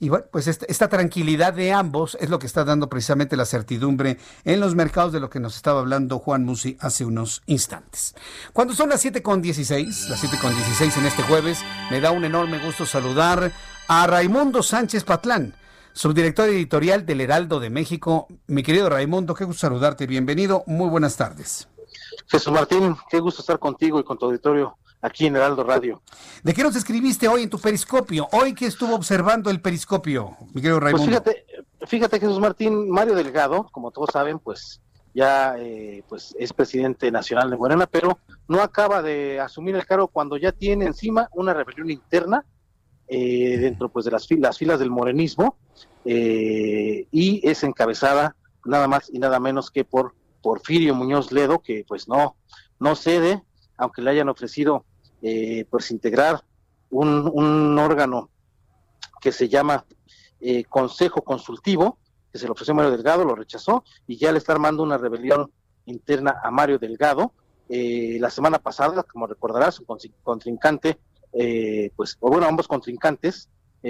y 0.01 0.09
bueno, 0.09 0.25
pues 0.31 0.47
esta, 0.47 0.89
tranquilidad 0.89 1.53
de 1.53 1.71
ambos 1.71 2.17
es 2.19 2.31
lo 2.31 2.39
que 2.39 2.47
está 2.47 2.63
dando 2.63 2.89
precisamente 2.89 3.37
la 3.37 3.45
certidumbre 3.45 4.17
en 4.45 4.59
los 4.59 4.73
mercados 4.73 5.13
de 5.13 5.19
lo 5.19 5.29
que 5.29 5.39
nos 5.39 5.55
estaba 5.55 5.79
hablando 5.79 6.17
Juan 6.17 6.43
Musi 6.43 6.75
hace 6.79 7.05
unos 7.05 7.43
instantes. 7.45 8.15
Cuando 8.51 8.73
son 8.73 8.89
las 8.89 9.05
7.16, 9.05 10.09
las 10.09 10.23
7.16 10.23 10.97
en 10.97 11.05
este 11.05 11.21
jueves, 11.21 11.59
me 11.91 12.01
da 12.01 12.09
un 12.09 12.25
enorme 12.25 12.57
gusto 12.57 12.87
saludar 12.87 13.51
a 13.87 14.07
Raimundo 14.07 14.63
Sánchez 14.63 15.03
Patlán, 15.03 15.53
subdirector 15.93 16.49
editorial 16.49 17.05
del 17.05 17.21
Heraldo 17.21 17.59
de 17.59 17.69
México. 17.69 18.27
Mi 18.47 18.63
querido 18.63 18.89
Raimundo, 18.89 19.33
qué 19.33 19.45
gusto 19.45 19.61
saludarte, 19.61 20.07
bienvenido, 20.07 20.63
muy 20.67 20.89
buenas 20.89 21.17
tardes. 21.17 21.67
Jesús 22.27 22.53
Martín, 22.53 22.95
qué 23.09 23.19
gusto 23.19 23.41
estar 23.41 23.59
contigo 23.59 23.99
y 23.99 24.03
con 24.03 24.17
tu 24.17 24.25
auditorio 24.25 24.77
aquí 25.01 25.25
en 25.25 25.35
Heraldo 25.35 25.63
Radio. 25.63 26.01
¿De 26.43 26.53
qué 26.53 26.63
nos 26.63 26.75
escribiste 26.75 27.27
hoy 27.27 27.43
en 27.43 27.49
tu 27.49 27.59
periscopio? 27.59 28.27
Hoy 28.31 28.53
que 28.53 28.67
estuvo 28.67 28.95
observando 28.95 29.49
el 29.49 29.61
periscopio, 29.61 30.37
Miguel 30.53 30.79
Raimundo. 30.79 31.21
Pues 31.21 31.35
fíjate, 31.35 31.45
fíjate 31.87 32.19
Jesús 32.19 32.39
Martín, 32.39 32.89
Mario 32.89 33.15
Delgado, 33.15 33.67
como 33.71 33.91
todos 33.91 34.09
saben, 34.13 34.39
pues 34.39 34.81
ya 35.13 35.55
eh, 35.57 36.03
pues 36.07 36.33
es 36.39 36.53
presidente 36.53 37.11
nacional 37.11 37.49
de 37.49 37.57
Morena, 37.57 37.85
pero 37.85 38.19
no 38.47 38.61
acaba 38.61 39.01
de 39.01 39.39
asumir 39.39 39.75
el 39.75 39.85
cargo 39.85 40.07
cuando 40.07 40.37
ya 40.37 40.53
tiene 40.53 40.85
encima 40.85 41.27
una 41.33 41.53
rebelión 41.53 41.89
interna 41.89 42.45
eh, 43.13 43.57
dentro 43.59 43.89
pues 43.89 44.05
de 44.05 44.11
las 44.11 44.25
filas, 44.25 44.57
del 44.57 44.89
morenismo 44.89 45.57
eh, 46.05 47.07
y 47.11 47.45
es 47.47 47.61
encabezada 47.63 48.37
nada 48.63 48.87
más 48.87 49.09
y 49.11 49.19
nada 49.19 49.37
menos 49.37 49.69
que 49.69 49.83
por 49.83 50.15
Porfirio 50.41 50.95
Muñoz 50.95 51.33
Ledo, 51.33 51.59
que 51.59 51.83
pues 51.85 52.07
no, 52.07 52.37
no 52.79 52.95
cede, 52.95 53.43
aunque 53.75 54.01
le 54.01 54.11
hayan 54.11 54.29
ofrecido 54.29 54.85
eh, 55.21 55.65
pues 55.69 55.91
integrar 55.91 56.45
un, 56.89 57.29
un, 57.33 57.77
órgano 57.77 58.29
que 59.19 59.33
se 59.33 59.49
llama 59.49 59.85
eh, 60.39 60.63
Consejo 60.63 61.21
Consultivo, 61.21 61.99
que 62.31 62.39
se 62.39 62.47
lo 62.47 62.53
ofreció 62.53 62.73
Mario 62.73 62.91
Delgado, 62.91 63.25
lo 63.25 63.35
rechazó 63.35 63.83
y 64.07 64.15
ya 64.15 64.31
le 64.31 64.37
está 64.37 64.53
armando 64.53 64.83
una 64.83 64.97
rebelión 64.97 65.51
interna 65.85 66.39
a 66.41 66.49
Mario 66.49 66.79
Delgado. 66.79 67.33
Eh, 67.67 68.17
la 68.21 68.29
semana 68.29 68.59
pasada, 68.59 69.03
como 69.03 69.27
recordarás, 69.27 69.75
su 69.75 69.85
contrincante, 70.23 70.97
pues, 71.95 72.17
o 72.19 72.29
bueno, 72.29 72.47
ambos 72.47 72.67
contrincantes, 72.67 73.49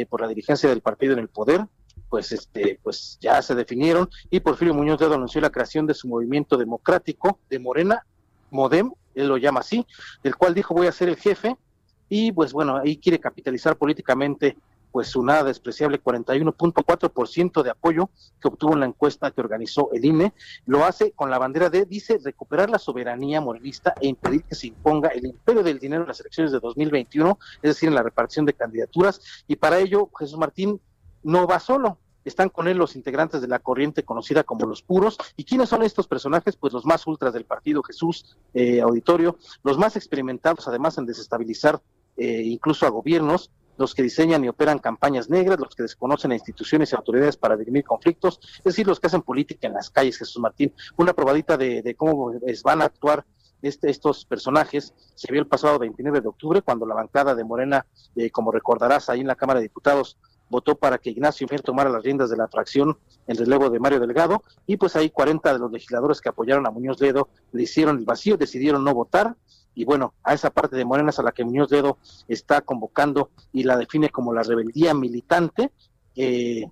por 0.09 0.21
la 0.21 0.27
dirigencia 0.27 0.69
del 0.69 0.81
partido 0.81 1.13
en 1.13 1.19
el 1.19 1.27
poder, 1.27 1.65
pues 2.09 2.31
este 2.31 2.79
pues 2.83 3.17
ya 3.21 3.41
se 3.41 3.55
definieron 3.55 4.09
y 4.29 4.41
Porfirio 4.41 4.73
Muñoz 4.73 4.99
Ledo 4.99 5.15
anunció 5.15 5.41
la 5.41 5.49
creación 5.49 5.87
de 5.87 5.93
su 5.93 6.07
movimiento 6.07 6.57
democrático 6.57 7.39
de 7.49 7.59
Morena 7.59 8.05
Modem, 8.49 8.91
él 9.15 9.27
lo 9.27 9.37
llama 9.37 9.61
así, 9.61 9.85
del 10.23 10.35
cual 10.35 10.53
dijo 10.53 10.73
voy 10.73 10.87
a 10.87 10.91
ser 10.91 11.09
el 11.09 11.15
jefe 11.15 11.55
y 12.09 12.31
pues 12.33 12.51
bueno, 12.51 12.77
ahí 12.77 12.97
quiere 12.97 13.19
capitalizar 13.19 13.77
políticamente 13.77 14.57
pues 14.91 15.07
su 15.07 15.23
nada 15.23 15.43
despreciable 15.43 16.01
41.4% 16.01 17.63
de 17.63 17.69
apoyo 17.69 18.09
que 18.41 18.47
obtuvo 18.47 18.73
en 18.73 18.81
la 18.81 18.85
encuesta 18.85 19.31
que 19.31 19.41
organizó 19.41 19.89
el 19.93 20.05
INE, 20.05 20.33
lo 20.65 20.85
hace 20.85 21.11
con 21.11 21.29
la 21.29 21.37
bandera 21.37 21.69
de, 21.69 21.85
dice, 21.85 22.19
recuperar 22.23 22.69
la 22.69 22.79
soberanía 22.79 23.41
morenista 23.41 23.93
e 24.01 24.07
impedir 24.07 24.43
que 24.43 24.55
se 24.55 24.67
imponga 24.67 25.09
el 25.09 25.25
imperio 25.25 25.63
del 25.63 25.79
dinero 25.79 26.03
en 26.03 26.07
las 26.07 26.19
elecciones 26.19 26.51
de 26.51 26.59
2021, 26.59 27.39
es 27.61 27.69
decir, 27.75 27.89
en 27.89 27.95
la 27.95 28.03
repartición 28.03 28.45
de 28.45 28.53
candidaturas, 28.53 29.21
y 29.47 29.55
para 29.55 29.79
ello 29.79 30.09
Jesús 30.17 30.37
Martín 30.37 30.81
no 31.23 31.47
va 31.47 31.59
solo, 31.59 31.97
están 32.25 32.49
con 32.49 32.67
él 32.67 32.77
los 32.77 32.95
integrantes 32.95 33.41
de 33.41 33.47
la 33.47 33.59
corriente 33.59 34.03
conocida 34.03 34.43
como 34.43 34.65
los 34.67 34.81
puros. 34.83 35.17
¿Y 35.35 35.43
quiénes 35.43 35.69
son 35.69 35.83
estos 35.83 36.07
personajes? 36.07 36.55
Pues 36.55 36.73
los 36.73 36.85
más 36.85 37.07
ultras 37.07 37.33
del 37.33 37.45
partido 37.45 37.81
Jesús 37.83 38.37
eh, 38.53 38.81
Auditorio, 38.81 39.37
los 39.63 39.77
más 39.77 39.95
experimentados 39.95 40.67
además 40.67 40.97
en 40.97 41.05
desestabilizar 41.05 41.81
eh, 42.17 42.43
incluso 42.43 42.85
a 42.85 42.89
gobiernos, 42.89 43.49
los 43.81 43.95
que 43.95 44.03
diseñan 44.03 44.43
y 44.45 44.47
operan 44.47 44.79
campañas 44.79 45.29
negras, 45.29 45.59
los 45.59 45.75
que 45.75 45.83
desconocen 45.83 46.31
a 46.31 46.35
instituciones 46.35 46.91
y 46.91 46.95
autoridades 46.95 47.35
para 47.35 47.57
dirimir 47.57 47.83
conflictos, 47.83 48.39
es 48.59 48.63
decir, 48.63 48.87
los 48.87 48.99
que 48.99 49.07
hacen 49.07 49.23
política 49.23 49.67
en 49.67 49.73
las 49.73 49.89
calles, 49.89 50.17
Jesús 50.17 50.41
Martín. 50.41 50.73
Una 50.97 51.13
probadita 51.13 51.57
de, 51.57 51.95
cómo 51.97 52.31
van 52.63 52.81
a 52.81 52.85
actuar 52.85 53.25
este, 53.61 53.89
estos 53.89 54.25
personajes 54.25 54.93
se 55.15 55.31
vio 55.31 55.41
el 55.41 55.47
pasado 55.47 55.77
29 55.77 56.21
de 56.21 56.27
octubre 56.27 56.61
cuando 56.61 56.85
la 56.85 56.95
bancada 56.95 57.35
de 57.35 57.43
Morena, 57.43 57.85
eh, 58.15 58.31
como 58.31 58.51
recordarás, 58.51 59.09
ahí 59.09 59.19
en 59.21 59.27
la 59.27 59.35
Cámara 59.35 59.59
de 59.59 59.65
Diputados, 59.65 60.17
votó 60.49 60.75
para 60.75 60.97
que 60.97 61.09
Ignacio 61.09 61.47
Mier 61.49 61.61
tomara 61.61 61.89
las 61.89 62.03
riendas 62.03 62.29
de 62.29 62.37
la 62.37 62.47
fracción 62.47 62.97
en 63.25 63.37
relevo 63.37 63.69
de 63.69 63.79
Mario 63.79 63.99
Delgado 63.99 64.43
y 64.67 64.77
pues 64.77 64.95
ahí 64.95 65.09
40 65.09 65.53
de 65.53 65.59
los 65.59 65.71
legisladores 65.71 66.19
que 66.19 66.29
apoyaron 66.29 66.67
a 66.67 66.71
Muñoz 66.71 66.99
Ledo 66.99 67.29
le 67.53 67.63
hicieron 67.63 67.97
el 67.97 68.05
vacío, 68.05 68.37
decidieron 68.37 68.83
no 68.83 68.93
votar 68.93 69.35
y 69.73 69.85
bueno, 69.85 70.13
a 70.23 70.33
esa 70.33 70.49
parte 70.49 70.75
de 70.75 70.85
Morenas 70.85 71.19
a 71.19 71.23
la 71.23 71.31
que 71.31 71.43
Muñoz 71.43 71.71
Ledo 71.71 71.97
está 72.27 72.61
convocando 72.61 73.29
y 73.53 73.63
la 73.63 73.77
define 73.77 74.09
como 74.09 74.33
la 74.33 74.43
rebeldía 74.43 74.93
militante. 74.93 75.71
Eh, 76.15 76.65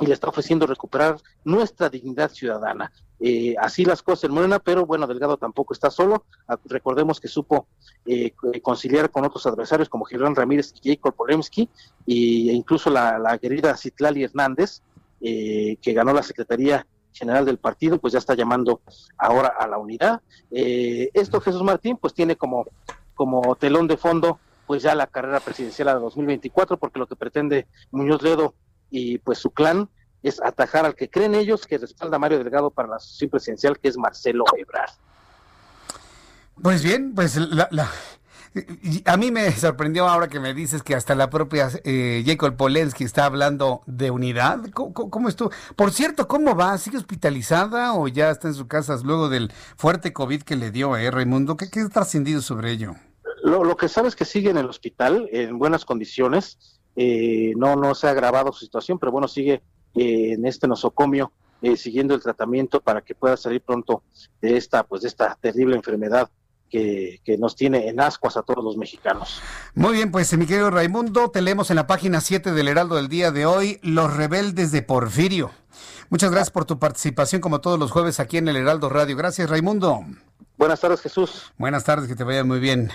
y 0.00 0.06
le 0.06 0.14
está 0.14 0.28
ofreciendo 0.28 0.66
recuperar 0.66 1.18
nuestra 1.44 1.90
dignidad 1.90 2.30
ciudadana. 2.30 2.90
Eh, 3.20 3.54
así 3.60 3.84
las 3.84 4.02
cosas 4.02 4.24
en 4.24 4.32
Morena, 4.32 4.58
pero 4.58 4.86
bueno, 4.86 5.06
Delgado 5.06 5.36
tampoco 5.36 5.74
está 5.74 5.90
solo. 5.90 6.24
Ah, 6.48 6.58
recordemos 6.64 7.20
que 7.20 7.28
supo 7.28 7.66
eh, 8.06 8.32
conciliar 8.62 9.10
con 9.10 9.26
otros 9.26 9.46
adversarios 9.46 9.90
como 9.90 10.06
Gilán 10.06 10.34
Ramírez 10.34 10.72
y 10.82 10.94
Jacob 10.94 11.14
Polemski, 11.14 11.68
e 12.06 12.14
incluso 12.52 12.88
la, 12.88 13.38
querida 13.38 13.76
Citlali 13.76 14.24
Hernández, 14.24 14.80
eh, 15.20 15.76
que 15.82 15.92
ganó 15.92 16.14
la 16.14 16.22
Secretaría 16.22 16.86
General 17.12 17.44
del 17.44 17.58
partido, 17.58 17.98
pues 17.98 18.12
ya 18.12 18.18
está 18.18 18.34
llamando 18.34 18.80
ahora 19.18 19.52
a 19.58 19.66
la 19.66 19.78
unidad. 19.78 20.20
esto 20.50 21.40
Jesús 21.40 21.62
Martín, 21.62 21.96
pues 21.96 22.14
tiene 22.14 22.36
como, 22.36 22.66
como 23.14 23.54
telón 23.56 23.86
de 23.86 23.96
fondo 23.96 24.38
pues 24.70 24.84
ya 24.84 24.94
la 24.94 25.08
carrera 25.08 25.40
presidencial 25.40 25.88
de 25.88 25.94
2024, 25.94 26.76
porque 26.76 27.00
lo 27.00 27.08
que 27.08 27.16
pretende 27.16 27.66
Muñoz 27.90 28.22
Ledo 28.22 28.54
y 28.88 29.18
pues 29.18 29.38
su 29.38 29.50
clan 29.50 29.88
es 30.22 30.40
atajar 30.40 30.84
al 30.84 30.94
que 30.94 31.10
creen 31.10 31.34
ellos 31.34 31.66
que 31.66 31.76
respalda 31.76 32.14
a 32.14 32.18
Mario 32.20 32.38
Delgado 32.38 32.70
para 32.70 32.86
la 32.86 32.94
asociación 32.94 33.30
presidencial, 33.30 33.80
que 33.80 33.88
es 33.88 33.96
Marcelo 33.96 34.44
Ebrard. 34.56 34.92
Pues 36.62 36.84
bien, 36.84 37.16
pues 37.16 37.36
a 39.04 39.16
mí 39.16 39.30
me 39.30 39.50
sorprendió 39.56 40.08
ahora 40.08 40.28
que 40.28 40.40
me 40.40 40.54
dices 40.54 40.82
que 40.82 40.94
hasta 40.94 41.14
la 41.14 41.30
propia 41.30 41.68
eh, 41.84 42.22
Jacob 42.26 42.56
Polensky 42.56 43.04
está 43.04 43.24
hablando 43.24 43.82
de 43.86 44.10
unidad. 44.10 44.60
¿Cómo, 44.72 45.28
estuvo? 45.28 45.50
Por 45.76 45.92
cierto, 45.92 46.28
¿cómo 46.28 46.54
va? 46.54 46.76
¿Sigue 46.78 46.96
hospitalizada 46.96 47.94
o 47.94 48.08
ya 48.08 48.30
está 48.30 48.48
en 48.48 48.54
su 48.54 48.68
casa 48.68 48.96
luego 49.02 49.28
del 49.28 49.52
fuerte 49.76 50.12
COVID 50.12 50.42
que 50.42 50.56
le 50.56 50.70
dio, 50.70 50.96
eh, 50.96 51.10
Raimundo? 51.10 51.56
¿Qué, 51.56 51.70
qué 51.70 51.80
ha 51.80 51.88
trascendido 51.88 52.40
sobre 52.42 52.72
ello? 52.72 52.94
Lo, 53.42 53.64
lo 53.64 53.76
que 53.76 53.88
sabes 53.88 54.10
es 54.10 54.16
que 54.16 54.24
sigue 54.24 54.50
en 54.50 54.58
el 54.58 54.66
hospital 54.66 55.28
en 55.32 55.58
buenas 55.58 55.84
condiciones 55.84 56.80
eh, 56.96 57.54
no, 57.56 57.76
no 57.76 57.94
se 57.94 58.08
ha 58.08 58.10
agravado 58.10 58.52
su 58.52 58.64
situación, 58.64 58.98
pero 58.98 59.12
bueno, 59.12 59.28
sigue 59.28 59.62
eh, 59.94 60.32
en 60.32 60.46
este 60.46 60.66
nosocomio 60.66 61.32
eh, 61.62 61.76
siguiendo 61.76 62.14
el 62.14 62.22
tratamiento 62.22 62.80
para 62.80 63.02
que 63.02 63.14
pueda 63.14 63.36
salir 63.36 63.60
pronto 63.60 64.02
de 64.40 64.56
esta, 64.56 64.82
pues 64.82 65.02
de 65.02 65.08
esta 65.08 65.36
terrible 65.40 65.76
enfermedad 65.76 66.30
que, 66.70 67.20
que, 67.24 67.36
nos 67.36 67.56
tiene 67.56 67.88
en 67.88 68.00
ascuas 68.00 68.36
a 68.36 68.42
todos 68.42 68.64
los 68.64 68.76
mexicanos. 68.76 69.42
Muy 69.74 69.94
bien, 69.94 70.10
pues 70.10 70.36
mi 70.38 70.46
querido 70.46 70.70
Raimundo, 70.70 71.30
te 71.30 71.42
leemos 71.42 71.70
en 71.70 71.76
la 71.76 71.86
página 71.86 72.20
7 72.20 72.52
del 72.52 72.68
Heraldo 72.68 72.96
del 72.96 73.08
día 73.08 73.30
de 73.30 73.44
hoy, 73.44 73.80
Los 73.82 74.16
rebeldes 74.16 74.72
de 74.72 74.82
Porfirio. 74.82 75.50
Muchas 76.08 76.30
gracias 76.30 76.50
por 76.50 76.64
tu 76.64 76.78
participación 76.78 77.40
como 77.40 77.60
todos 77.60 77.78
los 77.78 77.90
jueves 77.90 78.18
aquí 78.20 78.38
en 78.38 78.48
el 78.48 78.56
Heraldo 78.56 78.88
Radio. 78.88 79.16
Gracias, 79.16 79.48
Raimundo. 79.48 80.00
Buenas 80.56 80.80
tardes, 80.80 81.00
Jesús. 81.00 81.52
Buenas 81.56 81.84
tardes, 81.84 82.08
que 82.08 82.16
te 82.16 82.24
vaya 82.24 82.44
muy 82.44 82.58
bien. 82.58 82.90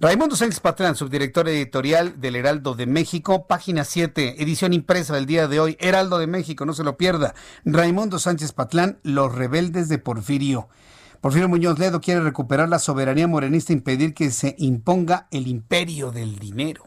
Raimundo 0.00 0.34
Sánchez 0.34 0.60
Patlán, 0.60 0.96
subdirector 0.96 1.48
editorial 1.48 2.20
del 2.20 2.34
Heraldo 2.34 2.74
de 2.74 2.86
México, 2.86 3.46
página 3.46 3.84
7, 3.84 4.42
edición 4.42 4.72
impresa 4.72 5.14
del 5.14 5.24
día 5.24 5.46
de 5.46 5.60
hoy, 5.60 5.76
Heraldo 5.80 6.18
de 6.18 6.26
México, 6.26 6.64
no 6.64 6.72
se 6.72 6.82
lo 6.82 6.96
pierda. 6.96 7.34
Raimundo 7.64 8.18
Sánchez 8.18 8.52
Patlán, 8.52 8.98
Los 9.02 9.32
rebeldes 9.32 9.88
de 9.88 9.98
Porfirio. 9.98 10.68
Porfirio 11.24 11.48
Muñoz 11.48 11.78
Ledo 11.78 12.02
quiere 12.02 12.20
recuperar 12.20 12.68
la 12.68 12.78
soberanía 12.78 13.26
morenista 13.26 13.72
e 13.72 13.76
impedir 13.76 14.12
que 14.12 14.30
se 14.30 14.54
imponga 14.58 15.26
el 15.30 15.46
imperio 15.46 16.10
del 16.10 16.38
dinero. 16.38 16.84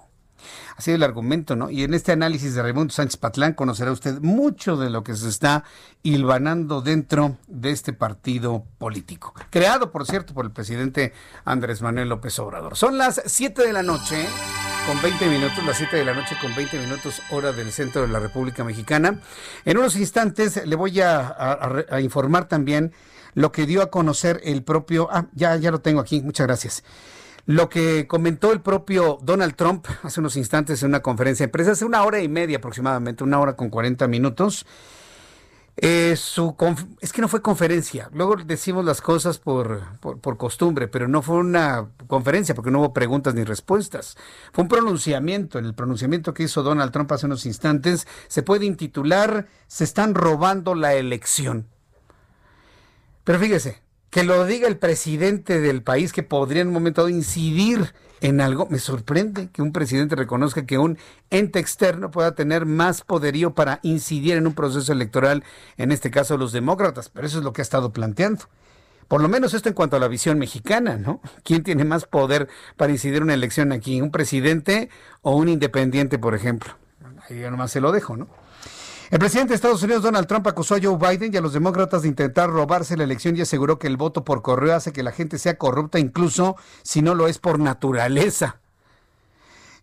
Ha 0.75 0.81
sido 0.83 0.93
el 0.95 1.01
argumento, 1.01 1.55
¿no? 1.55 1.71
Y 1.71 1.81
en 1.81 1.95
este 1.95 2.11
análisis 2.11 2.53
de 2.53 2.61
Raimundo 2.61 2.93
Sánchez 2.93 3.17
Patlán 3.17 3.53
conocerá 3.53 3.91
usted 3.91 4.19
mucho 4.21 4.77
de 4.77 4.91
lo 4.91 5.03
que 5.03 5.15
se 5.15 5.27
está 5.27 5.63
hilvanando 6.03 6.83
dentro 6.83 7.35
de 7.47 7.71
este 7.71 7.93
partido 7.93 8.63
político, 8.77 9.33
creado, 9.49 9.91
por 9.91 10.05
cierto, 10.05 10.35
por 10.35 10.45
el 10.45 10.51
presidente 10.51 11.13
Andrés 11.43 11.81
Manuel 11.81 12.09
López 12.09 12.37
Obrador. 12.37 12.77
Son 12.77 12.99
las 12.99 13.19
7 13.25 13.65
de 13.65 13.73
la 13.73 13.81
noche 13.81 14.23
con 14.85 15.01
20 15.01 15.29
minutos, 15.29 15.65
las 15.65 15.77
7 15.77 15.97
de 15.97 16.05
la 16.05 16.13
noche 16.13 16.37
con 16.39 16.53
20 16.53 16.77
minutos 16.77 17.23
hora 17.31 17.53
del 17.53 17.71
centro 17.71 18.03
de 18.03 18.09
la 18.09 18.19
República 18.19 18.63
Mexicana. 18.63 19.19
En 19.65 19.79
unos 19.79 19.95
instantes 19.95 20.63
le 20.63 20.75
voy 20.75 21.01
a, 21.01 21.87
a 21.89 22.01
informar 22.01 22.47
también 22.47 22.93
lo 23.37 23.51
que 23.51 23.67
dio 23.67 23.83
a 23.83 23.91
conocer 23.91 24.41
el 24.43 24.63
propio... 24.63 25.09
Ah, 25.11 25.27
ya, 25.33 25.55
ya 25.57 25.69
lo 25.69 25.79
tengo 25.79 26.01
aquí, 26.01 26.21
muchas 26.23 26.47
gracias. 26.47 26.83
Lo 27.45 27.69
que 27.69 28.07
comentó 28.07 28.51
el 28.51 28.61
propio 28.61 29.19
Donald 29.21 29.55
Trump 29.55 29.85
hace 30.01 30.19
unos 30.19 30.35
instantes 30.37 30.81
en 30.81 30.89
una 30.89 31.01
conferencia 31.01 31.45
de 31.45 31.51
prensa, 31.51 31.73
hace 31.73 31.85
una 31.85 32.03
hora 32.03 32.19
y 32.19 32.27
media 32.29 32.57
aproximadamente, 32.57 33.23
una 33.23 33.39
hora 33.39 33.55
con 33.55 33.69
40 33.69 34.07
minutos. 34.07 34.65
Eh, 35.75 36.15
su 36.15 36.55
es 36.99 37.13
que 37.13 37.21
no 37.21 37.27
fue 37.27 37.43
conferencia, 37.43 38.09
luego 38.11 38.37
decimos 38.37 38.83
las 38.83 39.01
cosas 39.01 39.37
por, 39.37 39.83
por, 39.99 40.37
costumbre, 40.37 40.87
pero 40.87 41.07
no 41.07 41.21
fue 41.21 41.35
una 41.35 41.89
conferencia 42.07 42.55
porque 42.55 42.71
no 42.71 42.79
hubo 42.79 42.91
preguntas 42.91 43.35
ni 43.35 43.43
respuestas. 43.43 44.17
Fue 44.51 44.63
un 44.63 44.67
pronunciamiento. 44.67 45.59
En 45.59 45.65
el 45.65 45.75
pronunciamiento 45.75 46.33
que 46.33 46.41
hizo 46.41 46.63
Donald 46.63 46.91
Trump 46.91 47.11
hace 47.11 47.27
unos 47.27 47.45
instantes 47.45 48.07
se 48.29 48.41
puede 48.41 48.65
intitular 48.65 49.45
Se 49.67 49.83
están 49.83 50.15
robando 50.15 50.73
la 50.73 50.95
elección. 50.95 51.67
Pero 53.27 53.39
fíjese, 53.39 53.81
que 54.09 54.23
lo 54.23 54.45
diga 54.45 54.69
el 54.69 54.77
presidente 54.77 55.59
del 55.59 55.83
país 55.83 56.13
que 56.13 56.23
podría 56.23 56.61
en 56.61 56.69
un 56.69 56.73
momento 56.73 57.01
dado 57.01 57.09
incidir 57.09 57.93
en 58.21 58.39
algo. 58.39 58.67
Me 58.69 58.79
sorprende 58.79 59.49
que 59.51 59.61
un 59.61 59.73
presidente 59.73 60.15
reconozca 60.15 60.65
que 60.65 60.77
un 60.77 60.97
ente 61.29 61.59
externo 61.59 62.09
pueda 62.09 62.35
tener 62.35 62.65
más 62.65 63.01
poderío 63.01 63.53
para 63.53 63.81
incidir 63.83 64.37
en 64.37 64.47
un 64.47 64.53
proceso 64.53 64.93
electoral, 64.93 65.43
en 65.75 65.91
este 65.91 66.09
caso 66.09 66.37
los 66.37 66.53
demócratas, 66.53 67.09
pero 67.09 67.27
eso 67.27 67.39
es 67.39 67.43
lo 67.43 67.51
que 67.51 67.59
ha 67.59 67.63
estado 67.63 67.91
planteando. 67.91 68.45
Por 69.09 69.21
lo 69.21 69.27
menos 69.27 69.53
esto 69.53 69.67
en 69.67 69.75
cuanto 69.75 69.97
a 69.97 69.99
la 69.99 70.07
visión 70.07 70.39
mexicana, 70.39 70.95
¿no? 70.95 71.19
¿Quién 71.43 71.63
tiene 71.63 71.83
más 71.83 72.05
poder 72.05 72.47
para 72.77 72.93
incidir 72.93 73.23
una 73.23 73.33
elección 73.33 73.73
aquí? 73.73 73.99
¿Un 73.99 74.11
presidente 74.11 74.89
o 75.21 75.35
un 75.35 75.49
independiente, 75.49 76.17
por 76.17 76.33
ejemplo? 76.33 76.77
Ahí 77.27 77.41
yo 77.41 77.51
nomás 77.51 77.71
se 77.71 77.81
lo 77.81 77.91
dejo, 77.91 78.15
¿no? 78.15 78.29
El 79.09 79.19
presidente 79.19 79.49
de 79.49 79.55
Estados 79.55 79.81
Unidos, 79.83 80.03
Donald 80.03 80.27
Trump, 80.27 80.45
acusó 80.47 80.75
a 80.75 80.79
Joe 80.83 80.97
Biden 80.97 81.33
y 81.33 81.37
a 81.37 81.41
los 81.41 81.53
demócratas 81.53 82.01
de 82.01 82.09
intentar 82.09 82.49
robarse 82.49 82.97
la 82.97 83.05
elección 83.05 83.37
y 83.37 83.41
aseguró 83.41 83.79
que 83.79 83.87
el 83.87 83.95
voto 83.95 84.25
por 84.25 84.41
correo 84.41 84.75
hace 84.75 84.91
que 84.91 85.01
la 85.01 85.13
gente 85.13 85.37
sea 85.37 85.57
corrupta, 85.57 85.97
incluso 85.97 86.57
si 86.83 87.01
no 87.01 87.15
lo 87.15 87.29
es 87.29 87.39
por 87.39 87.57
naturaleza. 87.57 88.59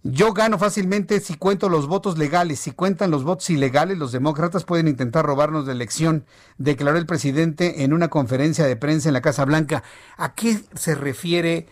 Yo 0.03 0.35
gano 0.35 0.59
fácilmente 0.59 1.21
si 1.21 1.37
cuento 1.37 1.71
los 1.71 1.87
votos 1.87 2.19
legales. 2.19 2.61
Si 2.61 2.73
cuentan 2.73 3.11
los 3.11 3.25
votos 3.25 3.49
ilegales, 3.49 3.97
los 3.97 4.13
demócratas 4.13 4.65
pueden 4.65 4.89
intentar 4.89 5.25
robarnos 5.25 5.65
la 5.65 5.73
elección, 5.73 6.27
declaró 6.59 6.99
el 6.99 7.07
presidente 7.07 7.83
en 7.85 7.95
una 7.95 8.09
conferencia 8.09 8.67
de 8.67 8.77
prensa 8.77 9.09
en 9.09 9.15
la 9.15 9.23
Casa 9.23 9.47
Blanca. 9.47 9.83
¿A 10.19 10.35
qué 10.35 10.61
se 10.75 10.95
refiere 10.95 11.67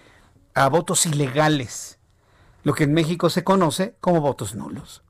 a 0.54 0.70
votos 0.70 1.04
ilegales? 1.04 1.98
Lo 2.64 2.72
que 2.72 2.84
en 2.84 2.94
México 2.94 3.28
se 3.28 3.44
conoce 3.44 3.94
como 4.00 4.22
votos 4.22 4.54
nulos. 4.54 5.02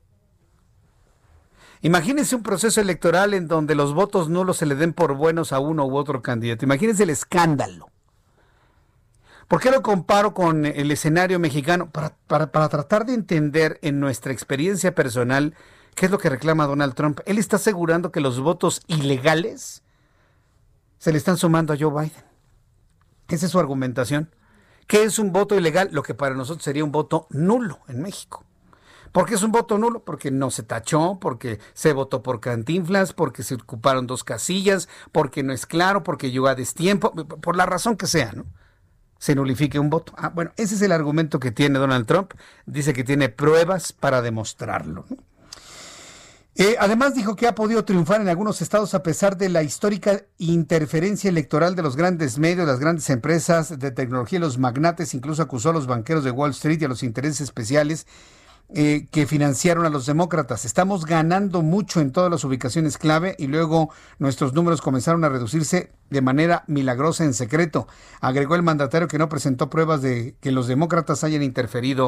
Imagínense 1.83 2.33
un 2.37 2.43
proceso 2.43 2.79
electoral 2.79 3.33
en 3.33 3.49
donde 3.49 3.75
los 3.75 3.93
votos 3.93 4.29
nulos 4.29 4.55
se 4.55 4.65
le 4.65 4.75
den 4.75 4.93
por 4.93 5.15
buenos 5.15 5.51
a 5.51 5.59
uno 5.59 5.85
u 5.85 5.97
otro 5.97 6.21
candidato. 6.21 6.63
Imagínense 6.63 7.03
el 7.03 7.09
escándalo. 7.09 7.89
¿Por 9.49 9.59
qué 9.59 9.69
lo 9.69 9.81
comparo 9.81 10.33
con 10.33 10.65
el 10.65 10.89
escenario 10.91 11.39
mexicano? 11.39 11.89
Para, 11.89 12.15
para, 12.15 12.69
tratar 12.69 13.05
de 13.05 13.13
entender 13.13 13.79
en 13.81 13.99
nuestra 13.99 14.31
experiencia 14.31 14.95
personal 14.95 15.55
qué 15.93 16.05
es 16.05 16.11
lo 16.11 16.19
que 16.19 16.29
reclama 16.29 16.67
Donald 16.67 16.93
Trump. 16.93 17.19
Él 17.25 17.37
está 17.37 17.57
asegurando 17.57 18.13
que 18.13 18.21
los 18.21 18.39
votos 18.39 18.81
ilegales 18.87 19.83
se 20.99 21.11
le 21.11 21.17
están 21.17 21.35
sumando 21.35 21.73
a 21.73 21.77
Joe 21.77 21.91
Biden. 21.91 22.23
Esa 23.27 23.45
es 23.45 23.51
su 23.51 23.59
argumentación. 23.59 24.33
¿Qué 24.87 25.03
es 25.03 25.19
un 25.19 25.33
voto 25.33 25.57
ilegal? 25.57 25.89
Lo 25.91 26.01
que 26.01 26.13
para 26.13 26.33
nosotros 26.33 26.63
sería 26.63 26.85
un 26.85 26.93
voto 26.93 27.27
nulo 27.29 27.81
en 27.89 28.01
México. 28.01 28.45
¿Por 29.13 29.27
qué 29.27 29.35
es 29.35 29.43
un 29.43 29.51
voto 29.51 29.77
nulo? 29.77 30.03
Porque 30.03 30.31
no 30.31 30.49
se 30.49 30.63
tachó, 30.63 31.19
porque 31.21 31.59
se 31.73 31.93
votó 31.93 32.23
por 32.23 32.39
cantinflas, 32.39 33.13
porque 33.13 33.43
se 33.43 33.53
ocuparon 33.53 34.07
dos 34.07 34.23
casillas, 34.23 34.89
porque 35.11 35.43
no 35.43 35.53
es 35.53 35.67
claro, 35.67 36.01
porque 36.01 36.31
llegó 36.31 36.47
a 36.47 36.55
destiempo, 36.55 37.13
por 37.13 37.55
la 37.55 37.67
razón 37.67 37.95
que 37.95 38.07
sea, 38.07 38.31
¿no? 38.33 38.45
Se 39.19 39.35
nulifique 39.35 39.77
un 39.77 39.91
voto. 39.91 40.13
Ah, 40.17 40.29
bueno, 40.29 40.51
ese 40.57 40.73
es 40.73 40.81
el 40.81 40.91
argumento 40.91 41.39
que 41.39 41.51
tiene 41.51 41.77
Donald 41.77 42.07
Trump. 42.07 42.33
Dice 42.65 42.91
que 42.91 43.03
tiene 43.03 43.29
pruebas 43.29 43.93
para 43.93 44.23
demostrarlo. 44.23 45.05
Eh, 46.55 46.75
además 46.79 47.13
dijo 47.13 47.35
que 47.35 47.47
ha 47.47 47.55
podido 47.55 47.85
triunfar 47.85 48.19
en 48.19 48.29
algunos 48.29 48.61
estados 48.63 48.95
a 48.95 49.03
pesar 49.03 49.37
de 49.37 49.49
la 49.49 49.63
histórica 49.63 50.23
interferencia 50.39 51.29
electoral 51.29 51.75
de 51.75 51.83
los 51.83 51.95
grandes 51.95 52.39
medios, 52.39 52.67
las 52.67 52.79
grandes 52.79 53.09
empresas 53.11 53.79
de 53.79 53.91
tecnología, 53.91 54.39
los 54.39 54.57
magnates, 54.57 55.13
incluso 55.13 55.41
acusó 55.41 55.69
a 55.69 55.73
los 55.73 55.87
banqueros 55.87 56.23
de 56.23 56.31
Wall 56.31 56.51
Street 56.51 56.81
y 56.81 56.85
a 56.85 56.89
los 56.89 57.03
intereses 57.03 57.41
especiales 57.41 58.07
eh, 58.75 59.05
que 59.11 59.27
financiaron 59.27 59.85
a 59.85 59.89
los 59.89 60.07
demócratas. 60.07 60.65
Estamos 60.65 61.05
ganando 61.05 61.61
mucho 61.61 62.01
en 62.01 62.11
todas 62.11 62.31
las 62.31 62.43
ubicaciones 62.43 62.97
clave 62.97 63.35
y 63.37 63.45
luego 63.45 63.91
nuestros 64.17 64.53
números 64.53 64.81
comenzaron 64.81 65.23
a 65.23 65.29
reducirse 65.29 65.91
de 66.09 66.21
manera 66.21 66.63
milagrosa 66.65 67.23
en 67.23 67.35
secreto. 67.35 67.87
Agregó 68.19 68.55
el 68.55 68.63
mandatario 68.63 69.07
que 69.07 69.19
no 69.19 69.29
presentó 69.29 69.69
pruebas 69.69 70.01
de 70.01 70.35
que 70.41 70.51
los 70.51 70.65
demócratas 70.65 71.23
hayan 71.23 71.43
interferido 71.43 72.07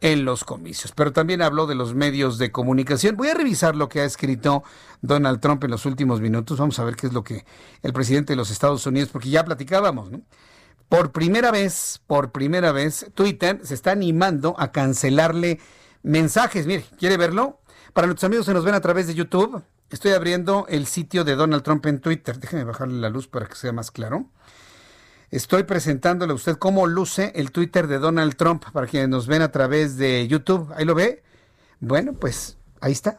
en 0.00 0.24
los 0.24 0.44
comicios. 0.44 0.92
Pero 0.92 1.12
también 1.12 1.42
habló 1.42 1.66
de 1.66 1.74
los 1.74 1.94
medios 1.94 2.38
de 2.38 2.50
comunicación. 2.50 3.18
Voy 3.18 3.28
a 3.28 3.34
revisar 3.34 3.76
lo 3.76 3.90
que 3.90 4.00
ha 4.00 4.04
escrito 4.06 4.64
Donald 5.02 5.40
Trump 5.40 5.64
en 5.64 5.70
los 5.70 5.84
últimos 5.84 6.22
minutos. 6.22 6.58
Vamos 6.58 6.78
a 6.78 6.84
ver 6.84 6.96
qué 6.96 7.08
es 7.08 7.12
lo 7.12 7.24
que 7.24 7.44
el 7.82 7.92
presidente 7.92 8.32
de 8.32 8.38
los 8.38 8.50
Estados 8.50 8.86
Unidos, 8.86 9.10
porque 9.12 9.28
ya 9.28 9.44
platicábamos, 9.44 10.10
¿no? 10.10 10.22
Por 10.88 11.12
primera 11.12 11.50
vez, 11.50 12.00
por 12.06 12.30
primera 12.30 12.72
vez, 12.72 13.10
Twitter 13.14 13.60
se 13.64 13.74
está 13.74 13.90
animando 13.90 14.54
a 14.56 14.70
cancelarle 14.70 15.58
mensajes. 16.06 16.66
Mire, 16.66 16.84
¿quiere 16.98 17.16
verlo? 17.16 17.60
Para 17.92 18.06
nuestros 18.06 18.28
amigos 18.28 18.46
que 18.46 18.54
nos 18.54 18.64
ven 18.64 18.74
a 18.74 18.80
través 18.80 19.06
de 19.08 19.14
YouTube, 19.14 19.62
estoy 19.90 20.12
abriendo 20.12 20.66
el 20.68 20.86
sitio 20.86 21.24
de 21.24 21.34
Donald 21.34 21.62
Trump 21.62 21.84
en 21.86 22.00
Twitter. 22.00 22.38
Déjeme 22.38 22.64
bajarle 22.64 23.00
la 23.00 23.10
luz 23.10 23.26
para 23.26 23.46
que 23.46 23.56
sea 23.56 23.72
más 23.72 23.90
claro. 23.90 24.30
Estoy 25.30 25.64
presentándole 25.64 26.32
a 26.32 26.36
usted 26.36 26.56
cómo 26.56 26.86
luce 26.86 27.32
el 27.34 27.50
Twitter 27.50 27.88
de 27.88 27.98
Donald 27.98 28.36
Trump 28.36 28.64
para 28.72 28.86
quienes 28.86 29.08
nos 29.08 29.26
ven 29.26 29.42
a 29.42 29.50
través 29.50 29.96
de 29.96 30.28
YouTube. 30.28 30.72
¿Ahí 30.76 30.84
lo 30.84 30.94
ve? 30.94 31.24
Bueno, 31.80 32.12
pues 32.12 32.56
ahí 32.80 32.92
está. 32.92 33.18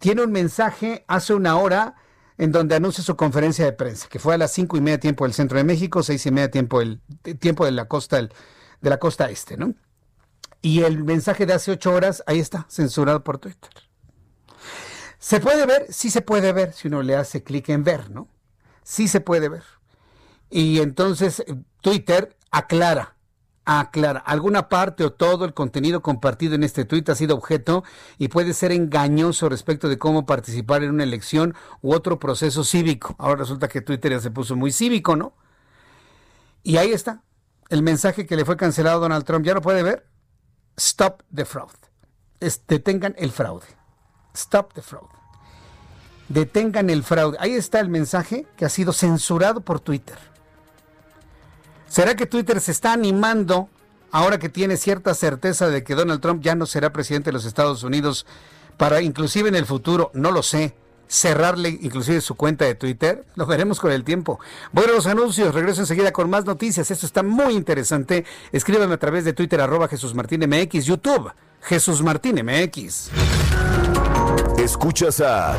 Tiene 0.00 0.22
un 0.22 0.32
mensaje 0.32 1.04
hace 1.06 1.34
una 1.34 1.56
hora 1.56 1.94
en 2.36 2.50
donde 2.50 2.74
anuncia 2.74 3.04
su 3.04 3.16
conferencia 3.16 3.64
de 3.64 3.72
prensa, 3.72 4.08
que 4.08 4.18
fue 4.18 4.34
a 4.34 4.38
las 4.38 4.52
cinco 4.52 4.76
y 4.76 4.80
media 4.80 4.98
tiempo 4.98 5.24
del 5.24 5.32
centro 5.32 5.56
de 5.56 5.64
México, 5.64 6.02
seis 6.02 6.26
y 6.26 6.32
media 6.32 6.50
tiempo, 6.50 6.82
el, 6.82 7.00
tiempo 7.38 7.64
de 7.64 7.70
la 7.70 7.86
costa, 7.86 8.20
de 8.20 8.90
la 8.90 8.98
costa 8.98 9.30
este, 9.30 9.56
¿no? 9.56 9.74
Y 10.62 10.82
el 10.82 11.04
mensaje 11.04 11.46
de 11.46 11.54
hace 11.54 11.72
ocho 11.72 11.92
horas, 11.92 12.22
ahí 12.26 12.40
está, 12.40 12.66
censurado 12.68 13.22
por 13.22 13.38
Twitter. 13.38 13.70
¿Se 15.18 15.40
puede 15.40 15.66
ver? 15.66 15.86
Sí 15.90 16.10
se 16.10 16.22
puede 16.22 16.52
ver 16.52 16.72
si 16.72 16.88
uno 16.88 17.02
le 17.02 17.16
hace 17.16 17.42
clic 17.42 17.68
en 17.70 17.84
ver, 17.84 18.10
¿no? 18.10 18.28
Sí 18.82 19.08
se 19.08 19.20
puede 19.20 19.48
ver. 19.48 19.64
Y 20.50 20.80
entonces 20.80 21.40
eh, 21.40 21.56
Twitter 21.80 22.36
aclara, 22.50 23.16
aclara, 23.64 24.20
alguna 24.20 24.68
parte 24.68 25.04
o 25.04 25.12
todo 25.12 25.44
el 25.44 25.54
contenido 25.54 26.02
compartido 26.02 26.54
en 26.54 26.62
este 26.62 26.84
tweet 26.84 27.04
ha 27.08 27.14
sido 27.14 27.34
objeto 27.34 27.82
y 28.18 28.28
puede 28.28 28.54
ser 28.54 28.70
engañoso 28.70 29.48
respecto 29.48 29.88
de 29.88 29.98
cómo 29.98 30.26
participar 30.26 30.84
en 30.84 30.90
una 30.90 31.02
elección 31.02 31.54
u 31.82 31.92
otro 31.92 32.18
proceso 32.18 32.62
cívico. 32.62 33.16
Ahora 33.18 33.40
resulta 33.40 33.68
que 33.68 33.80
Twitter 33.80 34.12
ya 34.12 34.20
se 34.20 34.30
puso 34.30 34.54
muy 34.54 34.70
cívico, 34.70 35.16
¿no? 35.16 35.34
Y 36.62 36.76
ahí 36.76 36.92
está, 36.92 37.22
el 37.68 37.82
mensaje 37.82 38.26
que 38.26 38.36
le 38.36 38.44
fue 38.44 38.56
cancelado 38.56 38.98
a 38.98 39.00
Donald 39.00 39.24
Trump. 39.24 39.44
¿Ya 39.44 39.54
lo 39.54 39.62
puede 39.62 39.82
ver? 39.82 40.06
Stop 40.78 41.22
the 41.34 41.44
fraud. 41.44 41.70
detengan 42.68 43.14
el 43.18 43.30
fraude. 43.30 43.66
Stop 44.34 44.74
the 44.74 44.82
fraud. 44.82 45.08
Detengan 46.28 46.90
el 46.90 47.02
fraude. 47.02 47.36
Ahí 47.40 47.52
está 47.52 47.80
el 47.80 47.88
mensaje 47.88 48.46
que 48.56 48.64
ha 48.64 48.68
sido 48.68 48.92
censurado 48.92 49.60
por 49.60 49.80
Twitter. 49.80 50.18
¿Será 51.88 52.14
que 52.14 52.26
Twitter 52.26 52.60
se 52.60 52.72
está 52.72 52.92
animando 52.92 53.68
ahora 54.10 54.38
que 54.38 54.48
tiene 54.48 54.76
cierta 54.76 55.14
certeza 55.14 55.68
de 55.68 55.84
que 55.84 55.94
Donald 55.94 56.20
Trump 56.20 56.42
ya 56.42 56.54
no 56.54 56.66
será 56.66 56.92
presidente 56.92 57.30
de 57.30 57.34
los 57.34 57.44
Estados 57.44 57.82
Unidos 57.82 58.26
para 58.76 59.00
inclusive 59.00 59.48
en 59.48 59.54
el 59.54 59.66
futuro, 59.66 60.10
no 60.14 60.30
lo 60.30 60.42
sé, 60.42 60.74
cerrarle 61.08 61.68
inclusive 61.68 62.20
su 62.20 62.34
cuenta 62.34 62.64
de 62.64 62.74
Twitter? 62.74 63.24
Lo 63.34 63.46
veremos 63.46 63.80
con 63.80 63.92
el 63.92 64.04
tiempo. 64.04 64.40
Voy 64.72 64.84
a 64.84 64.92
los 64.92 65.06
anuncios, 65.06 65.54
regreso 65.54 65.80
enseguida 65.80 66.12
con 66.12 66.30
más 66.30 66.44
noticias. 66.44 66.90
Esto 66.90 67.06
está 67.06 67.22
muy 67.22 67.54
interesante. 67.54 68.24
Escríbeme 68.52 68.94
a 68.94 68.98
través 68.98 69.24
de 69.24 69.32
Twitter 69.32 69.60
arroba 69.60 69.88
Jesús 69.88 70.14
Martín 70.14 70.48
MX, 70.48 70.84
YouTube 70.84 71.32
Jesús 71.66 72.00
Martín 72.00 72.40
MX. 72.44 73.10
Escuchas 74.58 75.20
a 75.20 75.56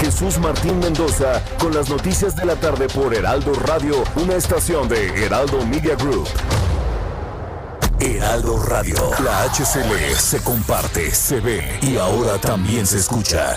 Jesús 0.00 0.38
Martín 0.38 0.78
Mendoza 0.78 1.42
con 1.58 1.74
las 1.74 1.88
noticias 1.88 2.36
de 2.36 2.44
la 2.44 2.54
tarde 2.54 2.86
por 2.86 3.12
Heraldo 3.12 3.54
Radio, 3.54 4.04
una 4.14 4.36
estación 4.36 4.88
de 4.88 5.24
Heraldo 5.24 5.66
Media 5.66 5.96
Group. 5.96 6.28
Heraldo 7.98 8.62
Radio, 8.62 8.94
la 9.24 9.44
HCL 9.44 10.14
se 10.16 10.40
comparte, 10.42 11.10
se 11.12 11.40
ve 11.40 11.78
y 11.82 11.96
ahora 11.96 12.38
también 12.38 12.86
se 12.86 12.98
escucha. 12.98 13.56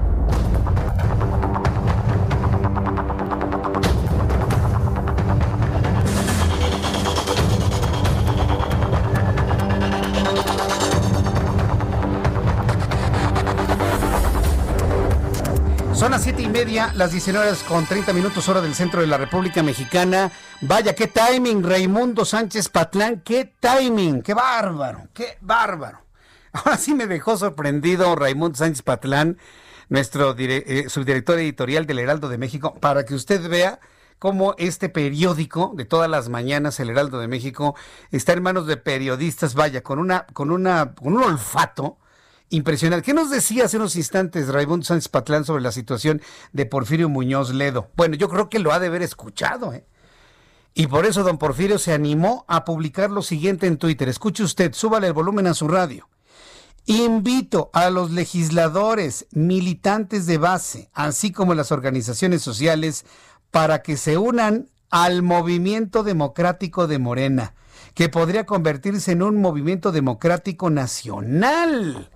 Media, 16.51 16.91
las 16.95 17.11
19 17.11 17.47
horas 17.47 17.63
con 17.63 17.85
30 17.85 18.11
minutos 18.11 18.49
hora 18.49 18.61
del 18.61 18.75
centro 18.75 18.99
de 18.99 19.07
la 19.07 19.17
República 19.17 19.63
Mexicana. 19.63 20.31
Vaya, 20.59 20.93
qué 20.93 21.07
timing, 21.07 21.63
Raimundo 21.63 22.25
Sánchez 22.25 22.67
Patlán, 22.67 23.21
qué 23.21 23.53
timing, 23.59 24.21
qué 24.21 24.33
bárbaro, 24.33 25.07
qué 25.13 25.37
bárbaro. 25.39 26.01
Ahora 26.51 26.77
sí 26.77 26.93
me 26.93 27.07
dejó 27.07 27.37
sorprendido 27.37 28.15
Raimundo 28.15 28.57
Sánchez 28.57 28.81
Patlán 28.81 29.37
nuestro 29.87 30.35
eh, 30.37 30.85
subdirector 30.89 31.39
editorial 31.39 31.85
del 31.85 31.99
Heraldo 31.99 32.27
de 32.27 32.37
México, 32.37 32.75
para 32.79 33.05
que 33.05 33.13
usted 33.13 33.49
vea 33.49 33.79
cómo 34.19 34.53
este 34.57 34.89
periódico 34.89 35.73
de 35.75 35.85
todas 35.85 36.09
las 36.09 36.27
mañanas, 36.27 36.79
el 36.79 36.89
Heraldo 36.89 37.19
de 37.19 37.27
México, 37.27 37.75
está 38.11 38.33
en 38.33 38.43
manos 38.43 38.67
de 38.67 38.77
periodistas, 38.77 39.53
vaya, 39.55 39.83
con 39.83 39.99
una, 39.99 40.27
con 40.33 40.51
una, 40.51 40.93
con 40.95 41.13
un 41.13 41.23
olfato 41.23 41.97
impresionante. 42.51 43.05
¿Qué 43.05 43.13
nos 43.13 43.31
decía 43.31 43.65
hace 43.65 43.77
unos 43.77 43.95
instantes 43.95 44.47
Raimundo 44.47 44.85
Sánchez 44.85 45.09
Patlán 45.09 45.43
sobre 45.43 45.63
la 45.63 45.71
situación 45.71 46.21
de 46.53 46.65
Porfirio 46.65 47.09
Muñoz 47.09 47.53
Ledo? 47.53 47.89
Bueno, 47.95 48.15
yo 48.15 48.29
creo 48.29 48.49
que 48.49 48.59
lo 48.59 48.71
ha 48.71 48.79
de 48.79 48.87
haber 48.87 49.01
escuchado, 49.01 49.73
¿eh? 49.73 49.85
Y 50.73 50.87
por 50.87 51.05
eso 51.05 51.23
don 51.23 51.37
Porfirio 51.37 51.79
se 51.79 51.91
animó 51.91 52.45
a 52.47 52.63
publicar 52.63 53.09
lo 53.09 53.21
siguiente 53.21 53.67
en 53.67 53.77
Twitter. 53.77 54.07
Escuche 54.07 54.43
usted, 54.43 54.73
súbale 54.73 55.07
el 55.07 55.13
volumen 55.13 55.47
a 55.47 55.53
su 55.53 55.67
radio. 55.67 56.07
Invito 56.85 57.69
a 57.73 57.89
los 57.89 58.11
legisladores, 58.11 59.27
militantes 59.31 60.25
de 60.25 60.37
base, 60.37 60.89
así 60.93 61.31
como 61.31 61.53
las 61.53 61.71
organizaciones 61.71 62.41
sociales, 62.41 63.05
para 63.51 63.81
que 63.81 63.97
se 63.97 64.17
unan 64.17 64.69
al 64.89 65.23
movimiento 65.23 66.03
democrático 66.03 66.87
de 66.87 66.99
Morena, 66.99 67.53
que 67.93 68.09
podría 68.09 68.45
convertirse 68.45 69.11
en 69.11 69.23
un 69.23 69.41
movimiento 69.41 69.91
democrático 69.91 70.69
nacional. 70.69 72.09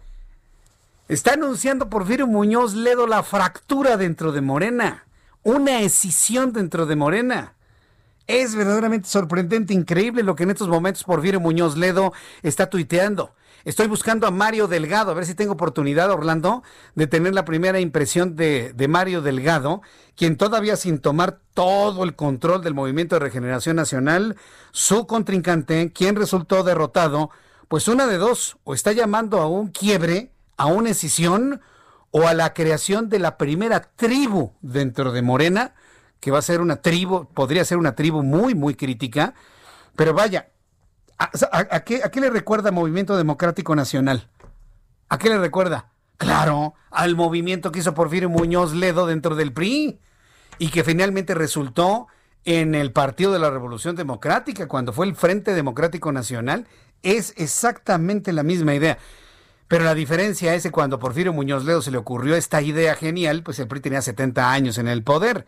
Está 1.08 1.34
anunciando 1.34 1.88
Porfirio 1.88 2.26
Muñoz 2.26 2.74
Ledo 2.74 3.06
la 3.06 3.22
fractura 3.22 3.96
dentro 3.96 4.32
de 4.32 4.42
Morena, 4.42 5.06
una 5.44 5.82
escisión 5.82 6.52
dentro 6.52 6.88
de 6.88 6.96
Morena. 6.96 7.54
Es 8.26 8.56
verdaderamente 8.56 9.08
sorprendente, 9.08 9.76
increíble 9.76 10.24
lo 10.24 10.36
que 10.36 10.42
en 10.42 10.50
estos 10.50 10.68
momentos 10.68 11.04
Porfirio 11.04 11.40
Muñoz 11.40 11.78
Ledo 11.78 12.12
está 12.42 12.72
tuiteando. 12.72 13.36
Estoy 13.66 13.86
buscando 13.86 14.26
a 14.26 14.32
Mario 14.32 14.68
Delgado, 14.68 15.12
a 15.12 15.14
ver 15.14 15.28
si 15.28 15.36
tengo 15.36 15.54
oportunidad, 15.54 16.10
Orlando, 16.10 16.64
de 16.96 17.06
tener 17.06 17.36
la 17.36 17.46
primera 17.46 17.80
impresión 17.80 18.36
de, 18.36 18.74
de, 18.74 18.88
Mario 18.88 19.22
Delgado, 19.22 19.84
quien 20.16 20.38
todavía 20.38 20.76
sin 20.76 20.98
tomar 20.98 21.38
todo 21.54 22.04
el 22.04 22.16
control 22.16 22.64
del 22.64 22.74
Movimiento 22.74 23.16
de 23.16 23.20
Regeneración 23.20 23.76
Nacional, 23.76 24.38
su 24.72 25.06
contrincante, 25.06 25.92
quien 25.94 26.16
resultó 26.16 26.64
derrotado, 26.64 27.30
pues 27.68 27.88
una 27.88 28.08
de 28.08 28.18
dos, 28.18 28.58
o 28.64 28.74
está 28.74 28.92
llamando 28.92 29.40
a 29.40 29.48
un 29.48 29.68
quiebre, 29.68 30.32
a 30.58 30.66
una 30.68 30.92
escisión, 30.92 31.62
o 32.18 32.30
a 32.30 32.34
la 32.34 32.54
creación 32.54 33.10
de 33.10 33.20
la 33.20 33.38
primera 33.38 33.82
tribu 33.82 34.54
dentro 34.62 35.12
de 35.12 35.22
Morena, 35.22 35.74
que 36.22 36.32
va 36.32 36.40
a 36.40 36.42
ser 36.42 36.62
una 36.62 36.78
tribu, 36.78 37.28
podría 37.34 37.66
ser 37.66 37.78
una 37.78 37.94
tribu 37.94 38.24
muy, 38.24 38.56
muy 38.56 38.74
crítica, 38.74 39.34
pero 39.98 40.14
vaya, 40.14 40.48
¿a, 41.18 41.80
qué, 41.82 42.02
¿a 42.06 42.10
qué 42.10 42.22
le 42.22 42.30
recuerda 42.30 42.72
Movimiento 42.72 43.18
Democrático 43.18 43.76
Nacional? 43.76 44.30
¿A 45.10 45.18
qué 45.18 45.28
le 45.28 45.40
recuerda? 45.40 45.92
Claro, 46.18 46.76
al 46.90 47.18
movimiento 47.18 47.74
que 47.74 47.80
hizo 47.80 47.94
Porfirio 47.94 48.30
Muñoz 48.30 48.74
Ledo 48.74 49.08
dentro 49.08 49.36
del 49.36 49.52
PRI 49.52 50.00
y 50.58 50.70
que 50.70 50.86
finalmente 50.86 51.34
resultó 51.34 52.08
en 52.46 52.76
el 52.76 52.94
Partido 52.94 53.34
de 53.34 53.40
la 53.40 53.50
Revolución 53.50 53.98
Democrática, 53.98 54.70
cuando 54.70 54.94
fue 54.94 55.06
el 55.06 55.16
Frente 55.16 55.54
Democrático 55.54 56.14
Nacional, 56.14 56.66
es 57.04 57.34
exactamente 57.36 58.32
la 58.32 58.44
misma 58.44 58.74
idea. 58.74 58.98
Pero 59.68 59.84
la 59.84 59.96
diferencia 59.96 60.54
es 60.54 60.64
que 60.64 60.72
cuando 60.72 61.00
Porfirio 61.00 61.34
Muñoz 61.34 61.66
Ledo 61.66 61.82
se 61.82 61.92
le 61.92 61.98
ocurrió 61.98 62.36
esta 62.36 62.62
idea 62.62 62.96
genial, 62.96 63.44
pues 63.44 63.60
el 63.60 63.68
PRI 63.68 63.80
tenía 63.80 64.02
70 64.02 64.52
años 64.52 64.78
en 64.78 64.88
el 64.88 65.04
poder. 65.04 65.46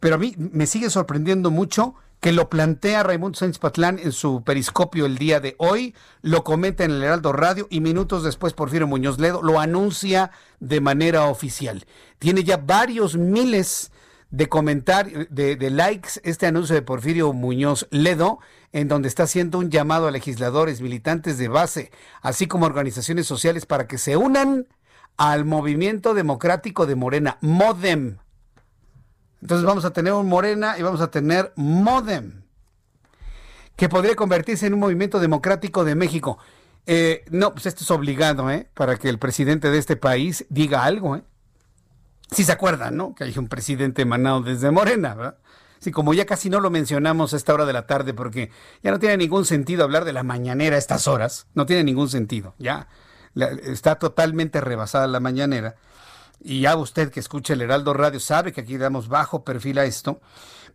Pero 0.00 0.16
a 0.16 0.18
mí 0.18 0.34
me 0.36 0.66
sigue 0.66 0.90
sorprendiendo 0.90 1.50
mucho 1.50 1.94
que 2.18 2.32
lo 2.32 2.48
plantea 2.48 3.02
Raimundo 3.04 3.38
Sánchez 3.38 3.58
Patlán 3.58 4.00
en 4.00 4.10
su 4.10 4.42
periscopio 4.42 5.06
el 5.06 5.16
día 5.16 5.38
de 5.38 5.54
hoy, 5.58 5.94
lo 6.22 6.44
comenta 6.44 6.82
en 6.84 6.90
el 6.90 7.02
Heraldo 7.02 7.32
Radio 7.32 7.68
y 7.68 7.80
minutos 7.80 8.24
después 8.24 8.52
Porfirio 8.52 8.86
Muñoz 8.86 9.18
Ledo 9.18 9.42
lo 9.42 9.58
anuncia 9.58 10.30
de 10.60 10.80
manera 10.80 11.26
oficial. 11.26 11.84
Tiene 12.18 12.44
ya 12.44 12.56
varios 12.56 13.16
miles 13.16 13.91
de 14.32 14.48
comentarios, 14.48 15.28
de, 15.30 15.54
de, 15.54 15.70
likes, 15.70 16.20
este 16.24 16.46
anuncio 16.46 16.74
de 16.74 16.82
Porfirio 16.82 17.32
Muñoz 17.32 17.86
Ledo, 17.90 18.40
en 18.72 18.88
donde 18.88 19.06
está 19.06 19.22
haciendo 19.22 19.58
un 19.58 19.70
llamado 19.70 20.08
a 20.08 20.10
legisladores, 20.10 20.80
militantes 20.80 21.38
de 21.38 21.46
base, 21.46 21.92
así 22.20 22.48
como 22.48 22.66
organizaciones 22.66 23.26
sociales 23.26 23.64
para 23.64 23.86
que 23.86 23.98
se 23.98 24.16
unan 24.16 24.66
al 25.16 25.44
movimiento 25.44 26.14
democrático 26.14 26.86
de 26.86 26.96
Morena, 26.96 27.38
MODEM, 27.42 28.18
entonces 29.42 29.66
vamos 29.66 29.84
a 29.84 29.92
tener 29.92 30.12
un 30.12 30.28
Morena 30.28 30.78
y 30.78 30.82
vamos 30.82 31.00
a 31.00 31.10
tener 31.10 31.52
Modem, 31.56 32.44
que 33.74 33.88
podría 33.88 34.14
convertirse 34.14 34.66
en 34.66 34.74
un 34.74 34.80
movimiento 34.80 35.18
democrático 35.18 35.84
de 35.84 35.96
México. 35.96 36.38
Eh, 36.86 37.24
no, 37.30 37.52
pues 37.52 37.66
esto 37.66 37.82
es 37.82 37.90
obligado, 37.90 38.50
¿eh? 38.50 38.68
Para 38.74 38.96
que 38.96 39.08
el 39.08 39.18
presidente 39.18 39.70
de 39.70 39.78
este 39.78 39.96
país 39.96 40.46
diga 40.48 40.84
algo, 40.84 41.16
¿eh? 41.16 41.24
Si 42.32 42.44
se 42.44 42.52
acuerdan, 42.52 42.96
¿no? 42.96 43.14
Que 43.14 43.24
hay 43.24 43.38
un 43.38 43.48
presidente 43.48 44.02
emanado 44.02 44.42
desde 44.42 44.70
Morena, 44.70 45.14
¿verdad? 45.14 45.38
Sí, 45.78 45.90
como 45.90 46.14
ya 46.14 46.26
casi 46.26 46.48
no 46.48 46.60
lo 46.60 46.70
mencionamos 46.70 47.34
a 47.34 47.36
esta 47.36 47.54
hora 47.54 47.64
de 47.64 47.72
la 47.72 47.86
tarde, 47.86 48.14
porque 48.14 48.50
ya 48.82 48.90
no 48.90 48.98
tiene 48.98 49.16
ningún 49.16 49.44
sentido 49.44 49.84
hablar 49.84 50.04
de 50.04 50.12
la 50.12 50.22
mañanera 50.22 50.76
a 50.76 50.78
estas 50.78 51.08
horas, 51.08 51.46
no 51.54 51.66
tiene 51.66 51.84
ningún 51.84 52.08
sentido, 52.08 52.54
ya 52.58 52.88
está 53.34 53.96
totalmente 53.96 54.60
rebasada 54.60 55.06
la 55.06 55.20
mañanera 55.20 55.76
y 56.44 56.60
ya 56.60 56.76
usted 56.76 57.10
que 57.10 57.20
escucha 57.20 57.52
el 57.52 57.62
Heraldo 57.62 57.94
Radio 57.94 58.20
sabe 58.20 58.52
que 58.52 58.62
aquí 58.62 58.76
damos 58.76 59.08
bajo 59.08 59.44
perfil 59.44 59.78
a 59.78 59.84
esto, 59.84 60.20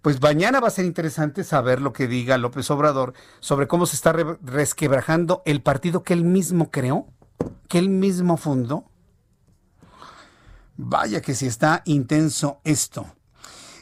pues 0.02 0.22
mañana 0.22 0.60
va 0.60 0.68
a 0.68 0.72
ser 0.72 0.86
interesante 0.86 1.44
saber 1.44 1.82
lo 1.82 1.94
que 1.94 2.08
diga 2.08 2.38
López 2.38 2.70
Obrador 2.72 3.14
sobre 3.40 3.68
cómo 3.68 3.86
se 3.86 3.96
está 3.96 4.14
resquebrajando 4.14 5.42
el 5.46 5.62
partido 5.62 6.04
que 6.04 6.14
él 6.14 6.24
mismo 6.24 6.72
creó, 6.72 7.08
que 7.68 7.80
él 7.80 7.90
mismo 7.90 8.38
fundó. 8.38 8.86
Vaya 10.78 11.22
que 11.22 11.34
si 11.34 11.48
está 11.48 11.82
intenso 11.86 12.62
esto. 12.64 13.08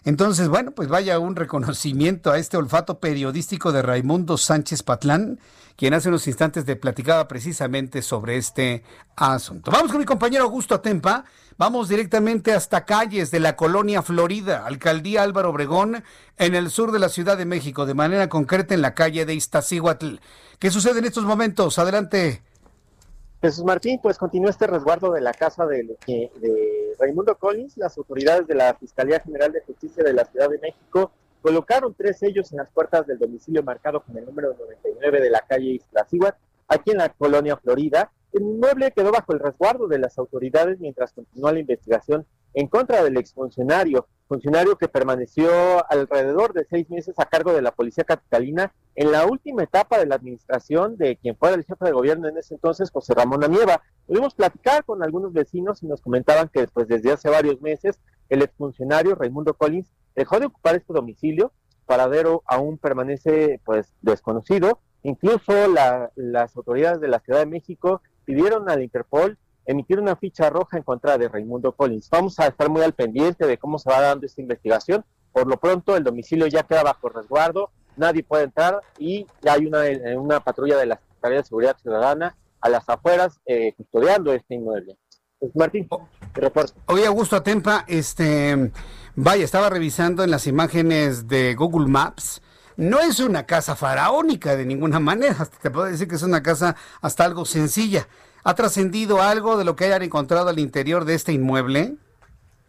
Entonces, 0.06 0.48
bueno, 0.50 0.72
pues 0.72 0.88
vaya 0.88 1.18
un 1.18 1.36
reconocimiento 1.36 2.32
a 2.32 2.38
este 2.38 2.58
olfato 2.58 3.00
periodístico 3.00 3.72
de 3.72 3.82
Raimundo 3.82 4.38
Sánchez 4.38 4.84
Patlán, 4.84 5.40
quien 5.76 5.96
hace 5.96 6.10
unos 6.10 6.28
instantes 6.28 6.66
de 6.66 6.76
platicaba 6.76 7.28
precisamente 7.28 8.04
sobre 8.04 8.38
este 8.38 8.84
asunto. 9.16 9.72
Vamos 9.72 9.92
con 9.92 10.00
mi 10.00 10.06
compañero 10.06 10.44
Augusto 10.44 10.76
Atempa. 10.76 11.26
Vamos 11.58 11.90
directamente 11.90 12.54
hasta 12.54 12.86
calles 12.86 13.32
de 13.32 13.40
la 13.40 13.56
colonia 13.56 14.04
Florida, 14.04 14.66
alcaldía 14.66 15.24
Álvaro 15.24 15.50
Obregón, 15.50 16.04
en 16.38 16.54
el 16.54 16.70
sur 16.70 16.92
de 16.92 17.00
la 17.00 17.10
Ciudad 17.10 17.36
de 17.36 17.46
México, 17.46 17.86
de 17.86 17.96
manera 17.96 18.30
concreta 18.30 18.76
en 18.76 18.84
la 18.84 18.94
calle 18.94 19.26
de 19.26 19.34
Iztaccíhuatl. 19.34 20.18
¿Qué 20.60 20.70
sucede 20.70 21.00
en 21.00 21.06
estos 21.06 21.26
momentos? 21.26 21.80
Adelante. 21.80 22.44
Jesús 23.42 23.64
Martín, 23.64 24.00
pues 24.02 24.18
continúa 24.18 24.50
este 24.50 24.66
resguardo 24.68 25.12
de 25.12 25.22
la 25.22 25.34
casa 25.34 25.66
de, 25.66 25.98
de 26.08 26.96
Raimundo 27.00 27.38
Collins. 27.38 27.78
Las 27.78 27.98
autoridades 27.98 28.48
de 28.48 28.56
la 28.56 28.74
Fiscalía 28.76 29.20
General 29.20 29.52
de 29.52 29.62
Justicia 29.62 30.04
de 30.04 30.14
la 30.14 30.26
Ciudad 30.26 30.50
de 30.50 30.60
México 30.60 31.12
colocaron 31.42 31.94
tres 31.94 32.18
sellos 32.18 32.52
en 32.52 32.58
las 32.58 32.72
puertas 32.72 33.06
del 33.06 33.20
domicilio 33.20 33.62
marcado 33.62 34.02
con 34.02 34.18
el 34.18 34.26
número 34.26 34.56
99 34.58 35.22
de 35.22 35.30
la 35.30 35.42
calle 35.42 35.74
Iztaccíhuatl, 35.74 36.38
aquí 36.68 36.92
en 36.92 36.98
la 36.98 37.10
colonia 37.10 37.56
Florida. 37.58 38.12
El 38.34 38.42
inmueble 38.44 38.92
quedó 38.92 39.12
bajo 39.12 39.32
el 39.34 39.40
resguardo 39.40 39.88
de 39.88 40.00
las 40.00 40.18
autoridades 40.18 40.80
mientras 40.80 41.14
continúa 41.14 41.54
la 41.54 41.60
investigación 41.60 42.26
en 42.56 42.68
contra 42.68 43.04
del 43.04 43.18
exfuncionario, 43.18 44.08
funcionario 44.30 44.78
que 44.78 44.88
permaneció 44.88 45.50
alrededor 45.92 46.54
de 46.54 46.66
seis 46.70 46.90
meses 46.90 47.14
a 47.20 47.26
cargo 47.26 47.54
de 47.54 47.62
la 47.62 47.72
Policía 47.72 48.06
Capitalina 48.06 48.74
en 48.96 49.12
la 49.12 49.26
última 49.26 49.64
etapa 49.64 50.00
de 50.00 50.06
la 50.06 50.16
administración 50.16 50.96
de 50.96 51.18
quien 51.18 51.36
fuera 51.36 51.56
el 51.56 51.66
jefe 51.66 51.84
de 51.84 51.92
gobierno 51.92 52.30
en 52.30 52.38
ese 52.38 52.54
entonces, 52.54 52.92
José 52.92 53.14
Ramón 53.14 53.44
Anieva. 53.44 53.82
Pudimos 54.08 54.34
platicar 54.34 54.86
con 54.86 55.04
algunos 55.04 55.34
vecinos 55.34 55.84
y 55.84 55.88
nos 55.88 56.02
comentaban 56.02 56.48
que 56.48 56.66
pues, 56.68 56.88
desde 56.88 57.12
hace 57.12 57.30
varios 57.30 57.62
meses 57.62 58.00
el 58.30 58.42
exfuncionario 58.42 59.16
Raimundo 59.16 59.54
Collins 59.54 59.92
dejó 60.16 60.40
de 60.40 60.46
ocupar 60.46 60.76
este 60.76 60.94
domicilio, 60.94 61.52
paradero 61.86 62.42
aún 62.46 62.78
permanece 62.78 63.60
pues 63.66 63.94
desconocido. 64.02 64.80
Incluso 65.04 65.52
las 66.16 66.56
autoridades 66.56 67.02
de 67.02 67.10
la 67.10 67.20
Ciudad 67.20 67.40
de 67.40 67.46
México 67.46 68.02
pidieron 68.24 68.70
al 68.70 68.82
Interpol 68.82 69.38
emitir 69.66 70.00
una 70.00 70.16
ficha 70.16 70.50
roja 70.50 70.78
en 70.78 70.84
contra 70.84 71.18
de 71.18 71.28
Raimundo 71.28 71.72
Collins. 71.72 72.10
Vamos 72.10 72.40
a 72.40 72.48
estar 72.48 72.70
muy 72.70 72.82
al 72.82 72.94
pendiente 72.94 73.46
de 73.46 73.58
cómo 73.58 73.80
se 73.80 73.90
va 73.90 74.02
dando 74.02 74.26
esta 74.26 74.42
investigación. 74.42 75.04
Por 75.32 75.48
lo 75.48 75.58
pronto, 75.58 75.98
el 75.98 76.04
domicilio 76.04 76.48
ya 76.48 76.64
queda 76.64 76.84
bajo 76.84 77.10
resguardo, 77.10 77.70
nadie 77.98 78.24
puede 78.24 78.46
entrar 78.46 78.80
y 78.98 79.28
ya 79.42 79.54
hay 79.54 79.66
una, 79.66 79.84
una 80.18 80.40
patrulla 80.40 80.78
de 80.78 80.86
la 80.86 80.96
Secretaría 80.98 81.38
de 81.40 81.44
Seguridad 81.44 81.78
Ciudadana 81.82 82.36
a 82.62 82.70
las 82.70 82.88
afueras 82.90 83.40
eh, 83.46 83.74
custodiando 83.78 84.34
este 84.34 84.56
inmueble. 84.56 84.98
Pues, 85.40 85.56
Martín, 85.56 85.88
reporte. 86.34 86.74
Oye, 86.88 87.06
Augusto 87.06 87.36
Atempa, 87.36 87.86
este, 87.88 88.72
vaya, 89.16 89.44
estaba 89.44 89.70
revisando 89.70 90.24
en 90.24 90.32
las 90.32 90.48
imágenes 90.48 91.28
de 91.28 91.54
Google 91.56 91.88
Maps. 91.88 92.42
No 92.78 93.00
es 93.00 93.20
una 93.20 93.46
casa 93.46 93.76
faraónica 93.76 94.56
de 94.56 94.66
ninguna 94.66 95.00
manera, 95.00 95.46
te 95.62 95.70
puedo 95.70 95.86
decir 95.86 96.08
que 96.08 96.16
es 96.16 96.24
una 96.24 96.42
casa 96.42 96.76
hasta 97.02 97.24
algo 97.24 97.46
sencilla. 97.46 98.08
¿Ha 98.48 98.54
trascendido 98.54 99.24
algo 99.24 99.58
de 99.58 99.66
lo 99.66 99.76
que 99.76 99.86
hayan 99.86 100.04
encontrado 100.04 100.50
al 100.50 100.60
interior 100.60 101.04
de 101.04 101.16
este 101.16 101.34
inmueble? 101.34 101.96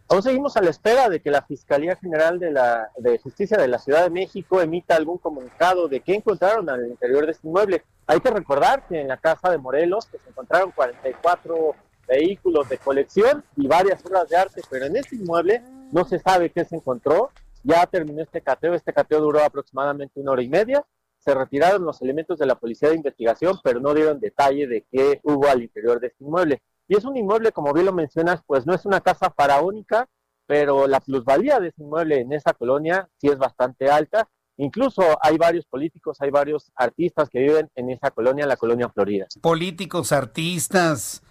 Aún 0.09 0.23
seguimos 0.23 0.57
a 0.57 0.61
la 0.63 0.71
espera 0.71 1.07
de 1.07 1.19
que 1.19 1.29
la 1.29 1.43
Fiscalía 1.43 1.95
General 1.97 2.39
de, 2.39 2.49
la, 2.49 2.89
de 2.97 3.19
Justicia 3.19 3.57
de 3.59 3.67
la 3.67 3.77
Ciudad 3.77 4.03
de 4.03 4.09
México 4.09 4.59
emita 4.59 4.95
algún 4.95 5.19
comunicado 5.19 5.87
de 5.87 5.99
qué 5.99 6.15
encontraron 6.15 6.67
al 6.67 6.87
interior 6.87 7.27
de 7.27 7.33
este 7.33 7.47
inmueble. 7.47 7.83
Hay 8.07 8.19
que 8.21 8.31
recordar 8.31 8.87
que 8.87 9.01
en 9.01 9.07
la 9.07 9.17
casa 9.17 9.51
de 9.51 9.59
Morelos 9.59 10.05
se 10.05 10.17
encontraron 10.27 10.71
44 10.71 11.75
vehículos 12.07 12.67
de 12.69 12.79
colección 12.79 13.43
y 13.55 13.67
varias 13.67 14.03
obras 14.03 14.27
de 14.29 14.35
arte, 14.35 14.61
pero 14.71 14.87
en 14.87 14.95
este 14.95 15.15
inmueble 15.15 15.61
no 15.91 16.05
se 16.05 16.17
sabe 16.17 16.49
qué 16.49 16.65
se 16.65 16.77
encontró. 16.77 17.29
Ya 17.61 17.85
terminó 17.85 18.23
este 18.23 18.41
cateo, 18.41 18.73
este 18.73 18.93
cateo 18.93 19.21
duró 19.21 19.43
aproximadamente 19.43 20.19
una 20.19 20.31
hora 20.31 20.41
y 20.41 20.49
media. 20.49 20.83
Se 21.27 21.35
retiraron 21.35 21.83
los 21.83 22.01
elementos 22.01 22.39
de 22.39 22.45
la 22.45 22.55
policía 22.55 22.87
de 22.87 22.95
investigación, 22.95 23.59
pero 23.61 23.81
no 23.81 23.93
dieron 23.93 24.17
detalle 24.17 24.65
de 24.65 24.85
qué 24.89 25.19
hubo 25.23 25.49
al 25.49 25.61
interior 25.61 25.99
de 25.99 26.07
este 26.07 26.23
inmueble. 26.23 26.61
Y 26.87 26.95
es 26.95 27.03
un 27.03 27.17
inmueble, 27.17 27.51
como 27.51 27.73
bien 27.73 27.85
lo 27.85 27.91
mencionas, 27.91 28.39
pues 28.47 28.65
no 28.65 28.73
es 28.73 28.85
una 28.85 29.01
casa 29.01 29.29
faraónica, 29.35 30.07
pero 30.45 30.87
la 30.87 31.01
plusvalía 31.01 31.59
de 31.59 31.67
ese 31.67 31.83
inmueble 31.83 32.21
en 32.21 32.31
esa 32.31 32.53
colonia 32.53 33.09
sí 33.17 33.27
es 33.27 33.37
bastante 33.37 33.89
alta. 33.89 34.29
Incluso 34.55 35.03
hay 35.21 35.37
varios 35.37 35.65
políticos, 35.65 36.15
hay 36.21 36.29
varios 36.29 36.71
artistas 36.75 37.29
que 37.29 37.39
viven 37.39 37.69
en 37.75 37.89
esa 37.89 38.09
colonia, 38.11 38.47
la 38.47 38.55
colonia 38.55 38.87
Florida. 38.87 39.27
Políticos, 39.41 40.13
artistas. 40.13 41.21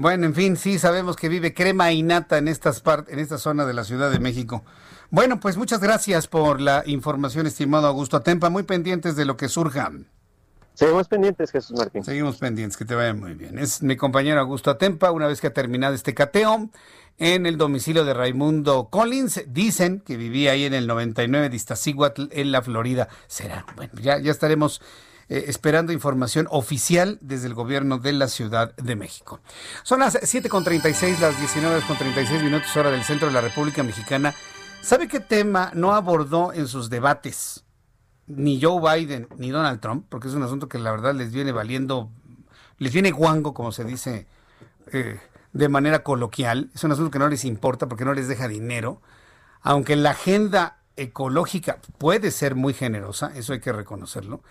Bueno, 0.00 0.26
en 0.26 0.34
fin, 0.34 0.56
sí 0.56 0.78
sabemos 0.78 1.16
que 1.16 1.28
vive 1.28 1.52
crema 1.52 1.90
y 1.90 2.04
nata 2.04 2.38
en 2.38 2.46
estas 2.46 2.84
en 3.08 3.18
esta 3.18 3.36
zona 3.36 3.66
de 3.66 3.74
la 3.74 3.82
Ciudad 3.82 4.12
de 4.12 4.20
México. 4.20 4.62
Bueno, 5.10 5.40
pues 5.40 5.56
muchas 5.56 5.80
gracias 5.80 6.28
por 6.28 6.60
la 6.60 6.84
información, 6.86 7.48
estimado 7.48 7.88
Augusto 7.88 8.16
Atempa. 8.16 8.48
Muy 8.48 8.62
pendientes 8.62 9.16
de 9.16 9.24
lo 9.24 9.36
que 9.36 9.48
surja. 9.48 9.90
Seguimos 10.74 11.08
pendientes, 11.08 11.50
Jesús 11.50 11.76
Martín. 11.76 12.04
Seguimos 12.04 12.36
pendientes, 12.36 12.76
que 12.76 12.84
te 12.84 12.94
vaya 12.94 13.12
muy 13.12 13.34
bien. 13.34 13.58
Es 13.58 13.82
mi 13.82 13.96
compañero 13.96 14.38
Augusto 14.38 14.70
Atempa, 14.70 15.10
una 15.10 15.26
vez 15.26 15.40
que 15.40 15.48
ha 15.48 15.52
terminado 15.52 15.94
este 15.94 16.14
cateo 16.14 16.70
en 17.18 17.46
el 17.46 17.58
domicilio 17.58 18.04
de 18.04 18.14
Raimundo 18.14 18.90
Collins. 18.92 19.46
Dicen 19.48 19.98
que 19.98 20.16
vivía 20.16 20.52
ahí 20.52 20.64
en 20.64 20.74
el 20.74 20.86
99 20.86 21.50
de 21.50 21.56
Iztaccíhuatl, 21.56 22.26
en 22.30 22.52
la 22.52 22.62
Florida. 22.62 23.08
Será, 23.26 23.66
bueno, 23.74 23.94
ya, 24.00 24.20
ya 24.20 24.30
estaremos 24.30 24.80
eh, 25.28 25.44
esperando 25.46 25.92
información 25.92 26.46
oficial 26.50 27.18
desde 27.20 27.46
el 27.46 27.54
gobierno 27.54 27.98
de 27.98 28.12
la 28.12 28.28
Ciudad 28.28 28.74
de 28.76 28.96
México. 28.96 29.40
Son 29.82 30.00
las 30.00 30.14
7.36, 30.14 31.18
las 31.18 31.36
19.36 31.36 32.42
minutos 32.42 32.76
hora 32.76 32.90
del 32.90 33.04
centro 33.04 33.28
de 33.28 33.34
la 33.34 33.40
República 33.40 33.82
Mexicana. 33.82 34.34
¿Sabe 34.82 35.08
qué 35.08 35.20
tema 35.20 35.70
no 35.74 35.94
abordó 35.94 36.52
en 36.52 36.68
sus 36.68 36.90
debates? 36.90 37.64
ni 38.28 38.60
Joe 38.60 38.80
Biden 38.80 39.26
ni 39.38 39.50
Donald 39.50 39.80
Trump, 39.80 40.06
porque 40.08 40.28
es 40.28 40.34
un 40.34 40.42
asunto 40.42 40.68
que 40.68 40.78
la 40.78 40.90
verdad 40.90 41.14
les 41.14 41.32
viene 41.32 41.50
valiendo, 41.50 42.10
les 42.76 42.92
viene 42.92 43.10
guango, 43.10 43.54
como 43.54 43.72
se 43.72 43.84
dice 43.84 44.26
eh, 44.92 45.18
de 45.52 45.68
manera 45.68 46.02
coloquial. 46.02 46.70
Es 46.74 46.84
un 46.84 46.92
asunto 46.92 47.10
que 47.10 47.18
no 47.18 47.28
les 47.28 47.44
importa 47.44 47.88
porque 47.88 48.04
no 48.04 48.14
les 48.14 48.28
deja 48.28 48.46
dinero, 48.46 49.00
aunque 49.62 49.96
la 49.96 50.10
agenda 50.10 50.78
ecológica 50.96 51.78
puede 51.96 52.30
ser 52.30 52.54
muy 52.54 52.74
generosa, 52.74 53.32
eso 53.34 53.52
hay 53.52 53.60
que 53.60 53.72
reconocerlo. 53.72 54.42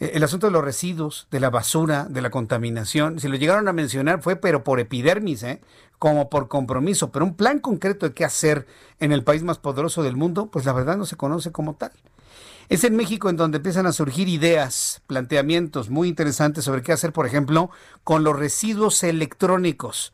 Eh, 0.00 0.12
el 0.14 0.24
asunto 0.24 0.46
de 0.46 0.52
los 0.52 0.64
residuos, 0.64 1.28
de 1.30 1.40
la 1.40 1.50
basura, 1.50 2.06
de 2.08 2.20
la 2.20 2.30
contaminación, 2.30 3.20
si 3.20 3.28
lo 3.28 3.36
llegaron 3.36 3.68
a 3.68 3.72
mencionar 3.72 4.22
fue 4.22 4.36
pero 4.36 4.64
por 4.64 4.80
epidermis, 4.80 5.42
¿eh? 5.42 5.60
como 5.98 6.28
por 6.28 6.48
compromiso, 6.48 7.10
pero 7.12 7.24
un 7.24 7.34
plan 7.34 7.60
concreto 7.60 8.06
de 8.08 8.14
qué 8.14 8.24
hacer 8.24 8.66
en 9.00 9.12
el 9.12 9.24
país 9.24 9.42
más 9.42 9.58
poderoso 9.58 10.02
del 10.02 10.16
mundo, 10.16 10.46
pues 10.46 10.64
la 10.64 10.72
verdad 10.72 10.96
no 10.96 11.06
se 11.06 11.16
conoce 11.16 11.52
como 11.52 11.74
tal. 11.74 11.92
Es 12.68 12.82
en 12.84 12.96
México 12.96 13.28
en 13.28 13.36
donde 13.36 13.58
empiezan 13.58 13.86
a 13.86 13.92
surgir 13.92 14.28
ideas, 14.28 15.02
planteamientos 15.06 15.90
muy 15.90 16.08
interesantes 16.08 16.64
sobre 16.64 16.82
qué 16.82 16.92
hacer, 16.92 17.12
por 17.12 17.26
ejemplo, 17.26 17.70
con 18.04 18.24
los 18.24 18.38
residuos 18.38 19.02
electrónicos. 19.02 20.12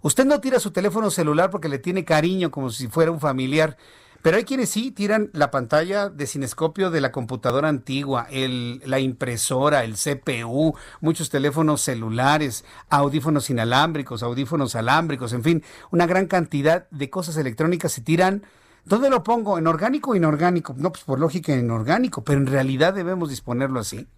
Usted 0.00 0.24
no 0.24 0.40
tira 0.40 0.60
su 0.60 0.70
teléfono 0.70 1.10
celular 1.10 1.50
porque 1.50 1.68
le 1.68 1.80
tiene 1.80 2.04
cariño 2.04 2.52
como 2.52 2.70
si 2.70 2.86
fuera 2.86 3.10
un 3.10 3.18
familiar, 3.18 3.76
pero 4.22 4.36
hay 4.36 4.44
quienes 4.44 4.70
sí 4.70 4.90
tiran 4.90 5.30
la 5.32 5.50
pantalla 5.50 6.08
de 6.08 6.26
cinescopio 6.26 6.90
de 6.90 7.00
la 7.00 7.12
computadora 7.12 7.68
antigua, 7.68 8.26
el, 8.30 8.82
la 8.84 8.98
impresora, 8.98 9.84
el 9.84 9.94
CPU, 9.94 10.74
muchos 11.00 11.30
teléfonos 11.30 11.82
celulares, 11.82 12.64
audífonos 12.90 13.50
inalámbricos, 13.50 14.22
audífonos 14.22 14.74
alámbricos, 14.74 15.32
en 15.32 15.44
fin, 15.44 15.64
una 15.90 16.06
gran 16.06 16.26
cantidad 16.26 16.88
de 16.90 17.10
cosas 17.10 17.36
electrónicas 17.36 17.92
se 17.92 18.02
tiran 18.02 18.44
¿Dónde 18.88 19.10
lo 19.10 19.22
pongo? 19.22 19.58
¿En 19.58 19.66
orgánico 19.66 20.12
o 20.12 20.14
inorgánico? 20.14 20.74
No, 20.78 20.90
pues 20.90 21.04
por 21.04 21.20
lógica 21.20 21.52
en 21.52 21.70
orgánico, 21.70 22.24
pero 22.24 22.38
en 22.38 22.46
realidad 22.46 22.94
debemos 22.94 23.28
disponerlo 23.28 23.80
así. 23.80 24.08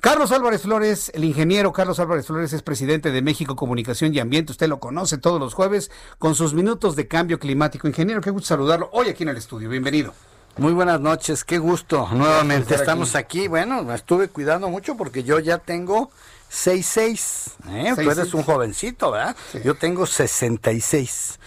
Carlos 0.00 0.32
Álvarez 0.32 0.62
Flores, 0.62 1.10
el 1.14 1.24
ingeniero 1.24 1.72
Carlos 1.72 1.98
Álvarez 1.98 2.26
Flores 2.26 2.52
es 2.52 2.62
presidente 2.62 3.10
de 3.10 3.22
México 3.22 3.56
Comunicación 3.56 4.14
y 4.14 4.18
Ambiente. 4.18 4.52
Usted 4.52 4.68
lo 4.68 4.80
conoce 4.80 5.18
todos 5.18 5.40
los 5.40 5.54
jueves 5.54 5.90
con 6.18 6.34
sus 6.34 6.52
minutos 6.52 6.94
de 6.96 7.08
cambio 7.08 7.38
climático. 7.38 7.88
Ingeniero, 7.88 8.20
qué 8.20 8.30
gusto 8.30 8.48
saludarlo 8.48 8.90
hoy 8.92 9.08
aquí 9.08 9.22
en 9.22 9.30
el 9.30 9.36
estudio. 9.36 9.68
Bienvenido. 9.68 10.12
Muy 10.56 10.72
buenas 10.72 11.00
noches, 11.00 11.42
qué 11.42 11.58
gusto. 11.58 12.08
Nuevamente 12.12 12.74
estamos 12.74 13.16
aquí. 13.16 13.48
Bueno, 13.48 13.82
me 13.82 13.94
estuve 13.94 14.28
cuidando 14.28 14.68
mucho 14.68 14.96
porque 14.96 15.24
yo 15.24 15.40
ya 15.40 15.58
tengo 15.58 16.10
66. 16.48 17.50
¿eh? 17.70 17.92
Tú 17.96 18.08
eres 18.10 18.34
un 18.34 18.44
jovencito, 18.44 19.10
¿verdad? 19.10 19.34
Yo 19.64 19.74
tengo 19.74 20.06
66. 20.06 21.40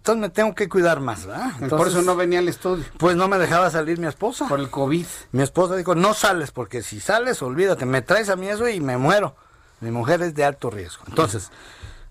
Entonces 0.00 0.20
me 0.22 0.30
tengo 0.30 0.54
que 0.54 0.66
cuidar 0.66 0.98
más, 1.00 1.26
¿verdad? 1.26 1.52
por 1.68 1.86
eso 1.86 2.00
no 2.00 2.16
venía 2.16 2.38
al 2.38 2.48
estudio. 2.48 2.86
Pues 2.96 3.16
no 3.16 3.28
me 3.28 3.38
dejaba 3.38 3.70
salir 3.70 3.98
mi 3.98 4.06
esposa. 4.06 4.48
Por 4.48 4.58
el 4.58 4.70
COVID. 4.70 5.04
Mi 5.32 5.42
esposa 5.42 5.76
dijo, 5.76 5.94
no 5.94 6.14
sales, 6.14 6.52
porque 6.52 6.82
si 6.82 7.00
sales, 7.00 7.42
olvídate, 7.42 7.84
me 7.84 8.00
traes 8.00 8.30
a 8.30 8.36
mí 8.36 8.48
eso 8.48 8.66
y 8.66 8.80
me 8.80 8.96
muero. 8.96 9.36
Mi 9.80 9.90
mujer 9.90 10.22
es 10.22 10.34
de 10.34 10.42
alto 10.42 10.70
riesgo. 10.70 11.04
Entonces, 11.06 11.50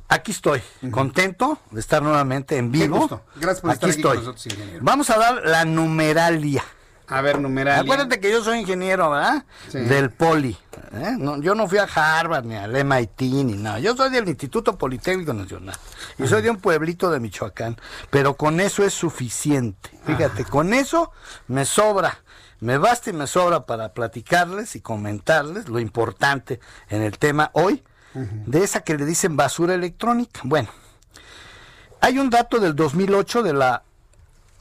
aquí 0.07 0.29
estoy, 0.33 0.61
contento 0.91 1.57
de 1.71 1.79
estar 1.79 2.03
nuevamente 2.03 2.57
en 2.57 2.71
vivo. 2.71 3.23
Gracias 3.37 3.61
por 3.61 3.71
estar 3.71 3.89
aquí 3.89 3.97
estoy. 3.97 4.17
con 4.17 4.25
nosotros, 4.25 4.55
Vamos 4.81 5.09
a 5.09 5.17
dar 5.17 5.41
la 5.43 5.65
numeralia. 5.65 6.63
A 7.09 7.21
ver, 7.21 7.41
numeralia. 7.41 7.81
Acuérdate 7.81 8.19
que 8.19 8.31
yo 8.31 8.43
soy 8.43 8.59
ingeniero, 8.59 9.09
¿verdad? 9.09 9.43
Del 9.73 10.11
Poli. 10.11 10.55
¿eh? 10.93 11.17
yo 11.41 11.55
no 11.55 11.67
fui 11.67 11.79
a 11.79 11.83
Harvard 11.83 12.45
ni 12.45 12.55
al 12.55 12.71
MIT 12.85 13.21
ni 13.21 13.57
nada. 13.57 13.79
Yo 13.79 13.95
soy 13.95 14.11
del 14.11 14.27
Instituto 14.27 14.77
Politécnico 14.77 15.33
Nacional. 15.33 15.75
Y 16.17 16.27
soy 16.27 16.41
de 16.43 16.51
un 16.51 16.57
pueblito 16.57 17.09
de 17.09 17.19
Michoacán. 17.19 17.77
Pero 18.11 18.35
con 18.35 18.59
eso 18.59 18.83
es 18.83 18.93
suficiente. 18.93 19.89
Fíjate, 20.05 20.45
con 20.45 20.73
eso 20.73 21.11
me 21.47 21.65
sobra. 21.65 22.19
Me 22.59 22.77
basta 22.77 23.09
y 23.09 23.13
me 23.13 23.25
sobra 23.25 23.65
para 23.65 23.93
platicarles 23.93 24.75
y 24.75 24.81
comentarles 24.81 25.67
lo 25.67 25.79
importante 25.79 26.59
en 26.89 27.01
el 27.01 27.17
tema 27.17 27.49
hoy 27.53 27.83
de 28.13 28.63
esa 28.63 28.81
que 28.81 28.97
le 28.97 29.05
dicen 29.05 29.37
basura 29.37 29.73
electrónica. 29.73 30.41
Bueno, 30.43 30.69
hay 32.01 32.19
un 32.19 32.29
dato 32.29 32.59
del 32.59 32.75
2008 32.75 33.43
de 33.43 33.53
la 33.53 33.83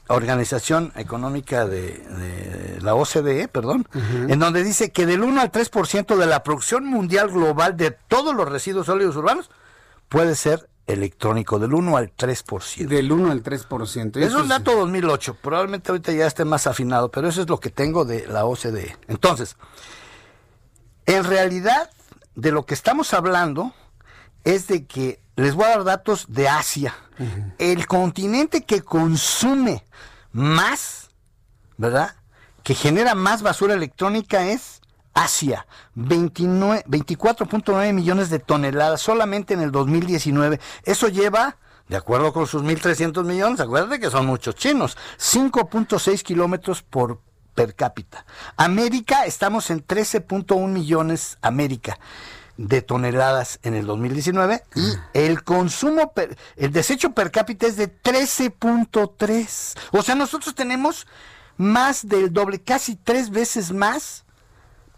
Organización 0.09 0.91
Económica 0.95 1.67
de, 1.67 2.77
la 2.81 2.95
OCDE, 2.95 3.47
perdón, 3.47 3.87
en 3.93 4.39
donde 4.39 4.63
dice 4.63 4.91
que 4.91 5.05
del 5.05 5.23
1 5.23 5.39
al 5.39 5.51
3% 5.51 6.15
de 6.15 6.25
la 6.25 6.43
producción 6.43 6.85
mundial 6.85 7.29
global 7.29 7.77
de 7.77 7.91
todos 7.91 8.35
los 8.35 8.49
residuos 8.49 8.87
sólidos 8.87 9.15
urbanos 9.15 9.49
puede 10.07 10.35
ser 10.35 10.67
electrónico, 10.87 11.59
del 11.59 11.73
1 11.73 11.97
al 11.97 12.15
3%. 12.15 12.87
Del 12.87 13.11
1 13.11 13.31
al 13.31 13.43
3%. 13.43 14.17
Es 14.17 14.33
un 14.33 14.47
dato 14.47 14.75
2008, 14.75 15.37
probablemente 15.41 15.91
ahorita 15.91 16.11
ya 16.11 16.25
esté 16.25 16.43
más 16.43 16.65
afinado, 16.65 17.09
pero 17.09 17.27
eso 17.27 17.41
es 17.41 17.49
lo 17.49 17.59
que 17.59 17.69
tengo 17.69 18.03
de 18.03 18.27
la 18.27 18.45
OCDE. 18.45 18.97
Entonces, 19.07 19.57
en 21.05 21.23
realidad, 21.23 21.91
de 22.35 22.51
lo 22.51 22.65
que 22.65 22.73
estamos 22.73 23.13
hablando 23.13 23.73
es 24.43 24.67
de 24.67 24.85
que 24.85 25.21
les 25.35 25.55
voy 25.55 25.65
a 25.65 25.69
dar 25.69 25.83
datos 25.83 26.25
de 26.29 26.47
Asia. 26.49 26.93
El 27.57 27.87
continente 27.87 28.63
que 28.63 28.81
consume 28.81 29.83
más, 30.31 31.09
¿verdad? 31.77 32.15
Que 32.63 32.75
genera 32.75 33.15
más 33.15 33.41
basura 33.41 33.73
electrónica 33.73 34.47
es 34.47 34.81
Asia. 35.13 35.65
24.9 35.95 37.93
millones 37.93 38.29
de 38.29 38.39
toneladas 38.39 39.01
solamente 39.01 39.53
en 39.53 39.61
el 39.61 39.71
2019. 39.71 40.59
Eso 40.83 41.07
lleva, 41.09 41.57
de 41.87 41.97
acuerdo 41.97 42.31
con 42.31 42.47
sus 42.47 42.63
1.300 42.63 43.23
millones, 43.25 43.59
acuérdate 43.59 43.99
que 43.99 44.09
son 44.09 44.25
muchos 44.25 44.55
chinos, 44.55 44.97
5.6 45.17 46.21
kilómetros 46.21 46.83
por 46.83 47.21
per 47.53 47.75
cápita. 47.75 48.25
América, 48.55 49.25
estamos 49.25 49.69
en 49.69 49.85
13.1 49.85 50.67
millones 50.67 51.37
América 51.41 51.99
de 52.59 52.81
toneladas 52.81 53.59
en 53.63 53.73
el 53.73 53.85
2019 53.85 54.65
y 54.75 54.93
el 55.13 55.43
consumo, 55.43 56.11
el 56.57 56.73
desecho 56.73 57.11
per 57.11 57.31
cápita 57.31 57.67
es 57.67 57.77
de 57.77 57.87
13.3. 57.89 59.77
O 59.91 60.03
sea, 60.03 60.15
nosotros 60.15 60.55
tenemos 60.55 61.07
más 61.55 62.05
del 62.05 62.33
doble, 62.33 62.59
casi 62.59 62.97
tres 62.97 63.29
veces 63.29 63.71
más 63.71 64.25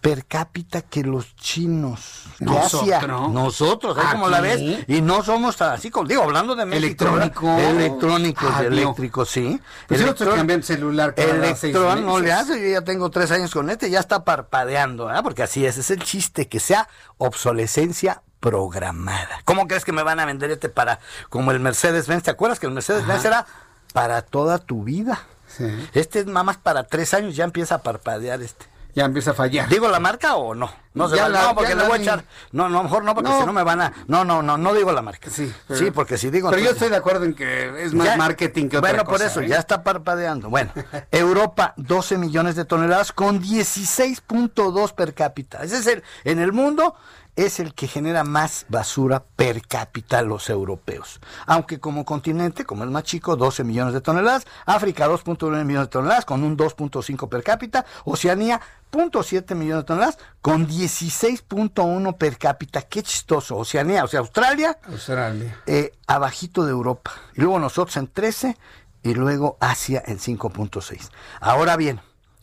per 0.02 0.26
cápita 0.26 0.82
que 0.82 1.04
los 1.04 1.36
chinos. 1.36 2.24
Nosotros. 2.40 3.32
Nosotros, 3.32 3.98
¿eh? 3.98 4.02
como 4.12 4.30
la 4.30 4.42
ves. 4.42 4.84
Y 4.88 5.02
no 5.02 5.24
somos 5.24 5.62
así, 5.62 5.92
como 5.92 6.08
digo, 6.08 6.24
hablando 6.24 6.56
de 6.56 6.66
México. 6.66 7.06
Electrónico. 7.06 7.58
Electrónicos, 7.58 8.52
ah, 8.52 8.64
eléctricos, 8.64 9.30
sí. 9.30 9.62
Pues 9.88 10.02
Electrón, 10.02 10.36
cambian 10.36 10.64
celular 10.64 11.14
cada 11.14 11.30
Electrón 11.30 12.06
no 12.06 12.20
le 12.20 12.32
hace, 12.32 12.60
yo 12.60 12.68
ya 12.68 12.82
tengo 12.82 13.12
tres 13.12 13.32
años 13.32 13.52
con 13.52 13.70
este, 13.70 13.92
ya 13.92 14.00
está 14.00 14.26
parpadeando, 14.26 15.14
¿eh? 15.14 15.20
porque 15.22 15.44
así 15.44 15.66
es, 15.66 15.78
es 15.78 15.92
el 15.92 16.04
chiste, 16.04 16.48
que 16.48 16.60
sea 16.60 16.90
obsolescencia 17.18 18.24
programada. 18.40 19.42
¿Cómo 19.46 19.68
crees 19.68 19.86
que 19.86 19.92
me 19.92 20.02
van 20.02 20.20
a 20.20 20.26
vender 20.26 20.50
este 20.50 20.68
para, 20.68 21.00
como 21.30 21.52
el 21.52 21.60
Mercedes-Benz? 21.60 22.24
¿Te 22.24 22.32
acuerdas 22.32 22.60
que 22.60 22.66
el 22.66 22.74
Mercedes-Benz 22.74 23.24
era 23.26 23.46
para 23.94 24.24
toda 24.24 24.58
tu 24.58 24.84
vida? 24.84 25.22
Sí. 25.46 25.66
Este 25.94 26.20
es 26.22 26.26
más 26.26 26.58
para 26.58 26.84
tres 26.86 27.14
años, 27.14 27.36
ya 27.36 27.44
empieza 27.44 27.76
a 27.76 27.84
parpadear 27.84 28.42
este. 28.42 28.71
Ya 28.94 29.06
empieza 29.06 29.32
a 29.32 29.34
fallar. 29.34 29.70
¿Digo 29.70 29.88
la 29.88 30.00
marca 30.00 30.36
o 30.36 30.54
no? 30.54 30.70
No 30.94 31.08
se 31.08 31.16
va- 31.16 31.30
la- 31.30 31.44
no, 31.44 31.56
porque 31.56 31.70
le 31.74 31.84
la 31.84 31.88
voy 31.88 32.00
a 32.00 32.02
echar. 32.02 32.26
No, 32.52 32.68
no, 32.68 32.84
mejor 32.84 33.06
no, 33.06 33.16
porque 33.16 33.30
No. 33.30 33.40
si 33.40 33.46
no 33.46 33.54
me 33.54 33.64
van 33.64 33.80
a. 33.82 33.94
No, 34.08 34.26
no, 34.26 34.42
no, 34.44 34.58
no 34.58 34.74
digo 34.74 34.92
la 34.92 35.02
marca. 35.02 35.30
Sí, 35.30 35.52
pero- 35.68 35.80
sí, 35.80 35.92
porque 35.92 36.18
si 36.18 36.30
digo. 36.30 36.50
Pero 36.50 36.62
yo 36.62 36.72
estoy 36.72 36.90
de 36.90 36.98
acuerdo 36.98 37.24
en 37.24 37.34
que 37.34 37.84
es 37.86 37.94
más 37.94 38.08
Ya- 38.08 38.18
marketing 38.18 38.68
que 38.68 38.78
otra 38.78 38.90
Bueno, 38.92 39.06
cosa. 39.06 39.18
por 39.18 39.26
eso, 39.28 39.40
¿eh? 39.42 39.48
ya 39.48 39.58
está 39.60 39.84
parpadeando. 39.84 40.50
Bueno, 40.50 40.72
Europa, 41.12 41.74
12 41.78 42.18
millones 42.18 42.56
de 42.58 42.66
toneladas 42.66 43.14
con 43.14 43.40
16.2 43.42 44.94
per 44.94 45.14
cápita. 45.14 45.64
Ese 45.64 45.78
es 45.78 45.88
el, 45.88 46.04
en 46.26 46.40
el 46.40 46.52
mundo, 46.52 46.96
es 47.36 47.60
el 47.60 47.74
que 47.74 47.88
genera 47.88 48.24
más 48.24 48.66
basura 48.70 49.24
per 49.36 49.62
cápita 49.66 50.22
los 50.22 50.50
europeos. 50.50 51.20
Aunque 51.46 51.80
como 51.80 52.06
continente, 52.06 52.66
como 52.66 52.84
es 52.84 52.90
más 52.90 53.04
chico, 53.04 53.36
12 53.36 53.64
millones 53.64 53.94
de 53.94 54.02
toneladas. 54.02 54.46
África, 54.66 55.08
2.1 55.08 55.64
millones 55.64 55.88
de 55.88 55.92
toneladas 55.92 56.26
con 56.26 56.44
un 56.44 56.58
2.5 56.58 57.30
per 57.30 57.44
cápita. 57.44 57.86
Oceanía, 58.04 58.60
0.7 58.92 59.56
millones 59.56 59.84
de 59.84 59.88
toneladas 59.88 60.18
con 60.42 60.68
16.1 60.68 62.18
per 62.18 62.38
cápita. 62.38 62.82
Qué 62.82 63.04
chistoso. 63.04 63.56
Oceanía, 63.58 64.04
o 64.04 64.08
sea, 64.08 64.20
Australia, 64.20 64.78
Australia. 64.88 65.62
eh, 65.66 65.94
abajito 66.08 66.66
de 66.66 66.72
Europa. 66.72 67.12
Y 67.36 67.42
luego 67.42 67.60
nosotros 67.60 67.96
en 67.98 68.08
13 68.08 68.58
y 69.04 69.14
luego 69.14 69.58
Asia 69.60 70.04
en 70.06 70.20
5.6. 70.20 71.10
Ahora 71.40 71.76
bien, 71.78 72.02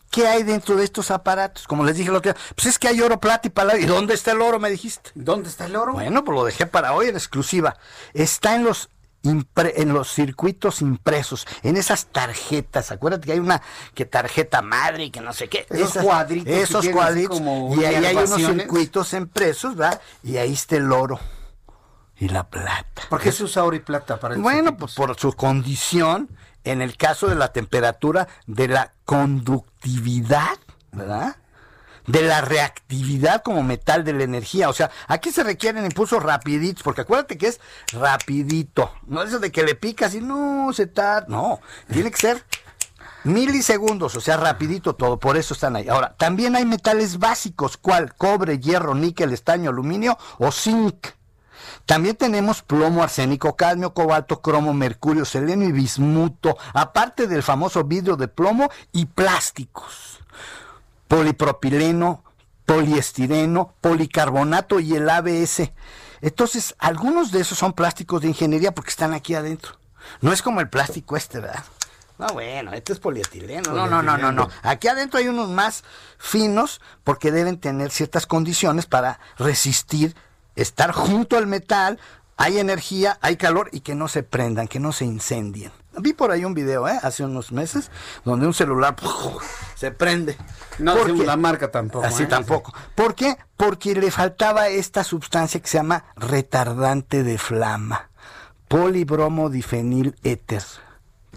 ¿qué 0.09 0.27
hay 0.27 0.43
dentro 0.43 0.75
de 0.75 0.83
estos 0.83 1.11
aparatos? 1.11 1.67
Como 1.67 1.83
les 1.83 1.95
dije 1.95 2.09
el 2.09 2.15
otro 2.15 2.33
día, 2.33 2.41
pues 2.55 2.67
es 2.67 2.79
que 2.79 2.87
hay 2.87 3.01
oro, 3.01 3.19
plata 3.19 3.47
y 3.47 3.51
palabra. 3.51 3.81
¿Y 3.81 3.85
dónde 3.85 4.13
está 4.13 4.31
el 4.31 4.41
oro? 4.41 4.59
Me 4.59 4.69
dijiste. 4.69 5.11
¿Dónde 5.15 5.49
está 5.49 5.65
el 5.65 5.75
oro? 5.75 5.93
Bueno, 5.93 6.23
pues 6.23 6.35
lo 6.35 6.45
dejé 6.45 6.65
para 6.65 6.93
hoy 6.93 7.07
en 7.07 7.15
exclusiva. 7.15 7.77
Está 8.13 8.55
en 8.55 8.63
los 8.63 8.89
en 9.21 9.93
los 9.93 10.13
circuitos 10.13 10.81
impresos, 10.81 11.45
en 11.63 11.75
esas 11.75 12.05
tarjetas. 12.05 12.91
Acuérdate 12.91 13.25
que 13.25 13.33
hay 13.33 13.39
una 13.39 13.61
que 13.93 14.05
tarjeta 14.05 14.61
madre 14.61 15.05
y 15.05 15.11
que 15.11 15.19
no 15.19 15.33
sé 15.33 15.49
qué. 15.49 15.67
Esos 15.69 16.03
cuadritos 16.03 16.53
Esos 16.53 16.87
cuadritos. 16.87 17.37
como 17.37 17.75
Y 17.75 17.83
ahí 17.83 17.95
hay 18.05 18.15
unos 18.15 18.37
circuitos 18.37 19.11
impresos, 19.13 19.75
¿verdad? 19.75 20.01
Y 20.23 20.37
ahí 20.37 20.53
está 20.53 20.77
el 20.77 20.91
oro 20.91 21.19
y 22.19 22.29
la 22.29 22.47
plata. 22.47 23.03
¿Por 23.09 23.21
qué 23.21 23.31
se 23.31 23.43
usa 23.43 23.63
oro 23.63 23.75
y 23.75 23.79
plata 23.79 24.19
para 24.19 24.35
el 24.35 24.41
Bueno, 24.41 24.75
pues 24.77 24.93
por 24.93 25.17
su 25.19 25.33
condición, 25.33 26.29
en 26.63 26.81
el 26.81 26.97
caso 26.97 27.27
de 27.27 27.35
la 27.35 27.51
temperatura, 27.51 28.27
de 28.47 28.67
la 28.67 28.93
conductividad, 29.05 30.57
¿verdad? 30.91 31.37
De 32.07 32.21
la 32.23 32.41
reactividad 32.41 33.43
como 33.43 33.63
metal 33.63 34.03
de 34.03 34.13
la 34.13 34.23
energía. 34.23 34.69
O 34.69 34.73
sea, 34.73 34.89
aquí 35.07 35.31
se 35.31 35.43
requieren 35.43 35.85
impulsos 35.85 36.23
rapiditos, 36.23 36.83
porque 36.83 37.01
acuérdate 37.01 37.37
que 37.37 37.47
es 37.47 37.59
rapidito. 37.93 38.93
No 39.05 39.21
eso 39.21 39.39
de 39.39 39.51
que 39.51 39.63
le 39.63 39.75
picas 39.75 40.15
y 40.15 40.21
no 40.21 40.71
se 40.73 40.87
tarda. 40.87 41.27
No, 41.27 41.59
tiene 41.91 42.11
que 42.11 42.17
ser 42.17 42.43
milisegundos, 43.23 44.15
o 44.15 44.21
sea, 44.21 44.37
rapidito 44.37 44.95
todo, 44.95 45.19
por 45.19 45.37
eso 45.37 45.53
están 45.53 45.75
ahí. 45.75 45.87
Ahora, 45.87 46.15
también 46.17 46.55
hay 46.55 46.65
metales 46.65 47.19
básicos, 47.19 47.77
¿cuál? 47.77 48.13
Cobre, 48.15 48.59
hierro, 48.59 48.95
níquel, 48.95 49.33
estaño, 49.33 49.69
aluminio 49.69 50.17
o 50.37 50.51
zinc. 50.51 51.07
También 51.89 52.15
tenemos 52.15 52.61
plomo, 52.61 53.01
arsénico, 53.01 53.55
cadmio, 53.55 53.95
cobalto, 53.95 54.43
cromo, 54.43 54.75
mercurio, 54.75 55.25
selenio 55.25 55.67
y 55.67 55.71
bismuto, 55.71 56.55
aparte 56.71 57.25
del 57.25 57.41
famoso 57.41 57.83
vidrio 57.83 58.15
de 58.15 58.27
plomo 58.27 58.69
y 58.91 59.07
plásticos. 59.07 60.19
Polipropileno, 61.07 62.23
poliestireno, 62.67 63.73
policarbonato 63.81 64.79
y 64.79 64.93
el 64.93 65.09
ABS. 65.09 65.71
Entonces, 66.21 66.75
algunos 66.77 67.31
de 67.31 67.41
esos 67.41 67.57
son 67.57 67.73
plásticos 67.73 68.21
de 68.21 68.27
ingeniería 68.27 68.71
porque 68.71 68.91
están 68.91 69.15
aquí 69.15 69.33
adentro. 69.33 69.71
No 70.21 70.31
es 70.31 70.43
como 70.43 70.61
el 70.61 70.69
plástico 70.69 71.17
este, 71.17 71.39
¿verdad? 71.39 71.63
No, 72.19 72.27
bueno, 72.33 72.71
este 72.73 72.93
es 72.93 72.99
polietileno. 72.99 73.73
No, 73.73 73.87
no, 73.87 74.03
no, 74.03 74.15
no, 74.15 74.31
no. 74.31 74.47
Aquí 74.61 74.87
adentro 74.87 75.17
hay 75.17 75.27
unos 75.27 75.49
más 75.49 75.83
finos 76.19 76.81
porque 77.03 77.31
deben 77.31 77.59
tener 77.59 77.89
ciertas 77.89 78.27
condiciones 78.27 78.85
para 78.85 79.19
resistir 79.39 80.15
estar 80.61 80.91
junto 80.91 81.37
al 81.37 81.47
metal. 81.47 81.99
Hay 82.37 82.57
energía, 82.57 83.17
hay 83.21 83.35
calor 83.35 83.69
y 83.73 83.81
que 83.81 83.95
no 83.95 84.07
se 84.07 84.23
prendan, 84.23 84.67
que 84.67 84.79
no 84.79 84.93
se 84.93 85.05
incendien. 85.05 85.71
Vi 85.97 86.13
por 86.13 86.31
ahí 86.31 86.45
un 86.45 86.53
video, 86.53 86.87
¿eh? 86.87 86.97
Hace 87.01 87.25
unos 87.25 87.51
meses, 87.51 87.91
donde 88.23 88.47
un 88.47 88.53
celular 88.53 88.95
se 89.75 89.91
prende. 89.91 90.37
No 90.77 90.93
¿Por 90.93 91.07
decimos 91.07 91.25
la 91.25 91.35
marca 91.35 91.69
tampoco. 91.69 92.05
Así 92.05 92.23
¿eh? 92.23 92.27
tampoco. 92.27 92.73
¿Por 92.95 93.15
qué? 93.15 93.37
Porque 93.57 93.93
le 93.95 94.09
faltaba 94.09 94.69
esta 94.69 95.03
sustancia 95.03 95.59
que 95.59 95.67
se 95.67 95.79
llama 95.79 96.05
retardante 96.15 97.23
de 97.23 97.37
flama. 97.37 98.09
Polibromodifenil 98.69 100.15
éter. 100.23 100.63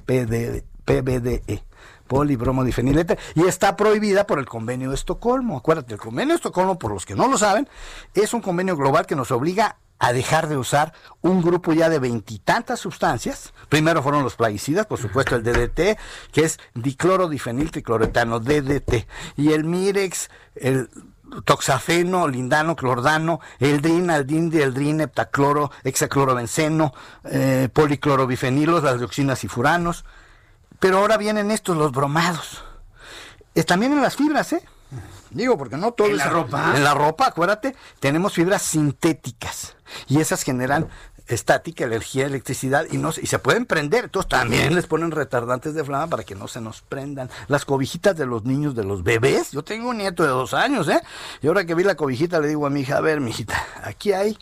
PD 0.06 0.64
PBDE. 0.84 1.64
Polibromodifenil 2.12 2.98
éter. 2.98 3.18
Y 3.34 3.47
está 3.47 3.74
prohibida 3.74 4.26
por 4.26 4.39
el 4.39 4.44
convenio 4.44 4.90
de 4.90 4.97
Estocolmo. 4.97 5.56
Acuérdate, 5.56 5.94
el 5.94 5.98
convenio 5.98 6.34
de 6.34 6.36
Estocolmo, 6.36 6.78
por 6.78 6.93
los 6.93 7.06
que 7.06 7.14
no 7.14 7.26
lo 7.26 7.39
saben, 7.39 7.66
es 8.12 8.34
un 8.34 8.43
convenio 8.43 8.76
global 8.76 9.06
que 9.06 9.16
nos 9.16 9.30
obliga 9.30 9.78
a 9.98 10.12
dejar 10.12 10.47
de 10.48 10.59
usar 10.59 10.93
un 11.22 11.40
grupo 11.40 11.72
ya 11.72 11.89
de 11.89 11.98
veintitantas 11.98 12.80
sustancias. 12.80 13.55
Primero 13.70 14.02
fueron 14.02 14.24
los 14.24 14.34
plaguicidas, 14.34 14.84
por 14.84 14.98
supuesto 14.98 15.36
el 15.36 15.43
DDT, 15.43 15.98
que 16.32 16.44
es 16.44 16.60
diclorodifenil 16.74 17.70
tricloretano, 17.70 18.40
DDT, 18.40 19.06
y 19.39 19.52
el 19.52 19.64
Mirex, 19.64 20.28
el 20.55 20.90
toxafeno, 21.47 22.28
lindano, 22.28 22.76
clordano, 22.76 23.40
eldrin, 23.59 24.10
aldin, 24.10 24.52
eldrin, 24.52 25.01
heptacloro, 25.01 25.70
hexaclorobenceno, 25.82 26.93
eh, 27.24 27.70
policlorobifenilos, 27.72 28.82
las 28.82 28.98
dioxinas 28.98 29.44
y 29.44 29.48
furanos. 29.48 30.05
Pero 30.82 30.98
ahora 30.98 31.16
vienen 31.16 31.52
estos, 31.52 31.76
los 31.76 31.92
bromados. 31.92 32.64
Eh, 33.54 33.62
también 33.62 33.92
en 33.92 34.02
las 34.02 34.16
fibras, 34.16 34.52
¿eh? 34.52 34.64
Digo, 35.30 35.56
porque 35.56 35.76
no 35.76 35.92
todo 35.92 36.09
¿En 36.09 36.14
es- 36.14 36.18
la 36.18 36.28
ropa? 36.28 36.72
En 36.74 36.82
la 36.82 36.92
ropa, 36.92 37.28
acuérdate, 37.28 37.76
tenemos 38.00 38.32
fibras 38.34 38.62
sintéticas 38.62 39.76
y 40.09 40.20
esas 40.20 40.42
generan 40.42 40.88
estática, 41.28 41.84
energía, 41.84 42.26
electricidad 42.26 42.84
y 42.90 42.98
no 42.98 43.12
se- 43.12 43.22
y 43.22 43.26
se 43.26 43.38
pueden 43.38 43.64
prender. 43.64 44.04
Entonces 44.06 44.28
también 44.28 44.74
les 44.74 44.86
ponen 44.88 45.12
retardantes 45.12 45.72
de 45.74 45.84
flama 45.84 46.09
para 46.09 46.24
que 46.24 46.34
no 46.34 46.48
se 46.48 46.60
nos 46.60 46.82
prendan. 46.82 47.30
Las 47.46 47.64
cobijitas 47.64 48.16
de 48.16 48.26
los 48.26 48.42
niños, 48.44 48.74
de 48.74 48.82
los 48.82 49.04
bebés. 49.04 49.52
Yo 49.52 49.62
tengo 49.62 49.90
un 49.90 49.98
nieto 49.98 50.24
de 50.24 50.30
dos 50.30 50.52
años, 50.52 50.88
¿eh? 50.88 51.00
Y 51.42 51.46
ahora 51.46 51.64
que 51.64 51.76
vi 51.76 51.84
la 51.84 51.94
cobijita 51.94 52.40
le 52.40 52.48
digo 52.48 52.66
a 52.66 52.70
mi 52.70 52.80
hija, 52.80 52.96
a 52.96 53.00
ver, 53.00 53.20
mijita, 53.20 53.64
aquí 53.84 54.12
hay 54.12 54.36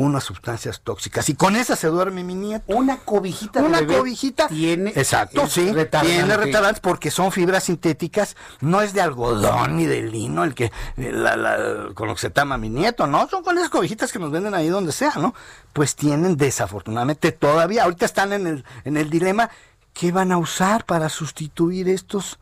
unas 0.00 0.24
sustancias 0.24 0.80
tóxicas 0.82 1.28
y 1.28 1.34
con 1.34 1.56
esa 1.56 1.76
se 1.76 1.88
duerme 1.88 2.24
mi 2.24 2.34
nieto. 2.34 2.64
Una 2.74 2.98
cobijita 2.98 3.60
de 3.60 3.66
Una 3.68 3.80
bebé 3.80 3.98
cobijita 3.98 4.48
tiene 4.48 4.90
Exacto, 4.96 5.46
sí. 5.46 5.70
retardante. 5.72 6.16
Tiene 6.16 6.36
retardantes 6.36 6.80
porque 6.80 7.10
son 7.10 7.30
fibras 7.32 7.64
sintéticas, 7.64 8.36
no 8.60 8.80
es 8.80 8.92
de 8.94 9.00
algodón 9.02 9.76
ni 9.76 9.86
de 9.86 10.02
lino 10.02 10.44
el 10.44 10.54
que 10.54 10.72
la- 10.96 11.36
la- 11.36 11.88
con 11.94 12.08
lo 12.08 12.14
que 12.14 12.20
se 12.22 12.30
tama 12.30 12.56
mi 12.58 12.68
nieto, 12.68 13.06
¿no? 13.06 13.28
Son 13.28 13.42
con 13.44 13.56
esas 13.58 13.68
cobijitas 13.70 14.10
que 14.12 14.18
nos 14.18 14.30
venden 14.30 14.54
ahí 14.54 14.68
donde 14.68 14.92
sea, 14.92 15.12
¿no? 15.16 15.34
Pues 15.72 15.94
tienen 15.96 16.36
desafortunadamente 16.36 17.32
todavía, 17.32 17.84
ahorita 17.84 18.06
están 18.06 18.32
en 18.32 18.46
el, 18.46 18.64
en 18.84 18.96
el 18.96 19.10
dilema, 19.10 19.50
¿qué 19.92 20.12
van 20.12 20.32
a 20.32 20.38
usar 20.38 20.84
para 20.86 21.08
sustituir 21.08 21.88
estos, 21.88 22.38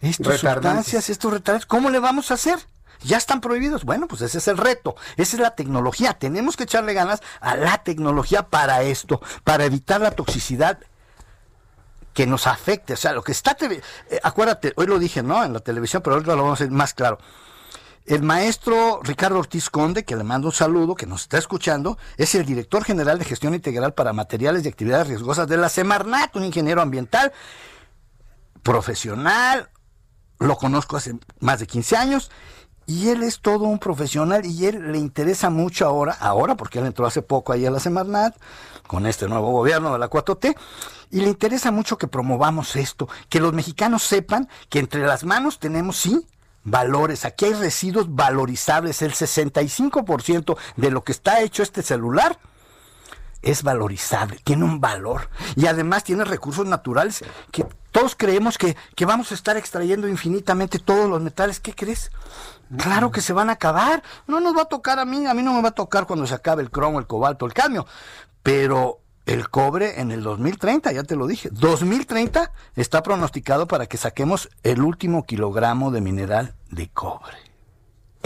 Retardantes. 0.00 0.42
sustancias, 0.42 1.10
estos 1.10 1.32
retardantes? 1.32 1.66
¿Cómo 1.66 1.90
le 1.90 1.98
vamos 1.98 2.30
a 2.30 2.34
hacer? 2.34 2.58
Ya 3.02 3.16
están 3.16 3.40
prohibidos. 3.40 3.84
Bueno, 3.84 4.08
pues 4.08 4.22
ese 4.22 4.38
es 4.38 4.48
el 4.48 4.58
reto. 4.58 4.96
Esa 5.16 5.36
es 5.36 5.40
la 5.40 5.54
tecnología. 5.54 6.14
Tenemos 6.14 6.56
que 6.56 6.64
echarle 6.64 6.94
ganas 6.94 7.22
a 7.40 7.56
la 7.56 7.78
tecnología 7.78 8.48
para 8.48 8.82
esto, 8.82 9.20
para 9.44 9.64
evitar 9.64 10.00
la 10.00 10.10
toxicidad 10.10 10.78
que 12.14 12.26
nos 12.26 12.46
afecte. 12.46 12.94
O 12.94 12.96
sea, 12.96 13.12
lo 13.12 13.22
que 13.22 13.32
está... 13.32 13.56
eh, 13.60 13.82
acuérdate, 14.22 14.72
hoy 14.76 14.86
lo 14.86 14.98
dije, 14.98 15.22
¿no? 15.22 15.44
En 15.44 15.52
la 15.52 15.60
televisión, 15.60 16.02
pero 16.02 16.14
ahorita 16.14 16.34
lo 16.34 16.42
vamos 16.42 16.60
a 16.60 16.64
hacer 16.64 16.72
más 16.72 16.94
claro. 16.94 17.18
El 18.06 18.22
maestro 18.22 19.00
Ricardo 19.02 19.38
Ortiz 19.38 19.68
Conde, 19.68 20.04
que 20.04 20.14
le 20.14 20.22
mando 20.22 20.48
un 20.48 20.52
saludo, 20.52 20.94
que 20.94 21.06
nos 21.06 21.22
está 21.22 21.38
escuchando, 21.38 21.98
es 22.16 22.36
el 22.36 22.46
director 22.46 22.84
general 22.84 23.18
de 23.18 23.24
gestión 23.24 23.52
integral 23.52 23.94
para 23.94 24.12
materiales 24.12 24.64
y 24.64 24.68
actividades 24.68 25.08
riesgosas 25.08 25.48
de 25.48 25.56
la 25.56 25.68
Semarnat, 25.68 26.34
un 26.36 26.44
ingeniero 26.44 26.80
ambiental 26.80 27.32
profesional, 28.62 29.70
lo 30.38 30.56
conozco 30.56 30.96
hace 30.96 31.14
más 31.40 31.58
de 31.58 31.66
15 31.66 31.96
años 31.96 32.30
y 32.86 33.08
él 33.08 33.22
es 33.22 33.40
todo 33.40 33.64
un 33.64 33.78
profesional 33.78 34.46
y 34.46 34.66
él 34.66 34.92
le 34.92 34.98
interesa 34.98 35.50
mucho 35.50 35.86
ahora, 35.86 36.16
ahora 36.20 36.56
porque 36.56 36.78
él 36.78 36.86
entró 36.86 37.06
hace 37.06 37.20
poco 37.20 37.52
ahí 37.52 37.66
a 37.66 37.70
la 37.70 37.80
Semarnat 37.80 38.36
con 38.86 39.06
este 39.06 39.28
nuevo 39.28 39.50
gobierno 39.50 39.92
de 39.92 39.98
la 39.98 40.08
4T 40.08 40.56
y 41.10 41.20
le 41.20 41.28
interesa 41.28 41.70
mucho 41.70 41.98
que 41.98 42.06
promovamos 42.06 42.76
esto, 42.76 43.08
que 43.28 43.40
los 43.40 43.52
mexicanos 43.52 44.02
sepan 44.02 44.48
que 44.68 44.78
entre 44.78 45.04
las 45.06 45.24
manos 45.24 45.58
tenemos 45.58 45.96
sí 45.96 46.26
valores, 46.62 47.24
aquí 47.24 47.46
hay 47.46 47.54
residuos 47.54 48.14
valorizables, 48.14 49.02
el 49.02 49.12
65% 49.12 50.56
de 50.76 50.90
lo 50.90 51.04
que 51.04 51.12
está 51.12 51.40
hecho 51.40 51.62
este 51.62 51.82
celular 51.82 52.38
es 53.42 53.62
valorizable, 53.62 54.40
tiene 54.42 54.64
un 54.64 54.80
valor 54.80 55.28
y 55.54 55.66
además 55.66 56.02
tiene 56.02 56.24
recursos 56.24 56.66
naturales 56.66 57.24
que 57.52 57.64
todos 57.92 58.14
creemos 58.16 58.58
que, 58.58 58.76
que 58.94 59.06
vamos 59.06 59.30
a 59.30 59.34
estar 59.34 59.56
extrayendo 59.56 60.06
infinitamente 60.06 60.78
todos 60.78 61.08
los 61.08 61.22
metales. 61.22 61.60
¿Qué 61.60 61.74
crees? 61.74 62.10
Claro 62.76 63.10
que 63.10 63.20
se 63.20 63.32
van 63.32 63.50
a 63.50 63.54
acabar. 63.54 64.02
No 64.26 64.40
nos 64.40 64.56
va 64.56 64.62
a 64.62 64.66
tocar 64.66 64.98
a 64.98 65.04
mí, 65.04 65.26
a 65.26 65.34
mí 65.34 65.42
no 65.42 65.54
me 65.54 65.62
va 65.62 65.68
a 65.68 65.72
tocar 65.72 66.06
cuando 66.06 66.26
se 66.26 66.34
acabe 66.34 66.62
el 66.62 66.70
cromo, 66.70 66.98
el 66.98 67.06
cobalto, 67.06 67.46
el 67.46 67.54
cadmio. 67.54 67.86
Pero 68.42 69.00
el 69.26 69.50
cobre 69.50 70.00
en 70.00 70.12
el 70.12 70.22
2030, 70.22 70.92
ya 70.92 71.02
te 71.02 71.16
lo 71.16 71.26
dije. 71.26 71.48
2030 71.52 72.52
está 72.76 73.02
pronosticado 73.02 73.66
para 73.66 73.86
que 73.86 73.96
saquemos 73.96 74.48
el 74.62 74.82
último 74.82 75.24
kilogramo 75.24 75.90
de 75.90 76.00
mineral 76.00 76.54
de 76.70 76.88
cobre. 76.88 77.45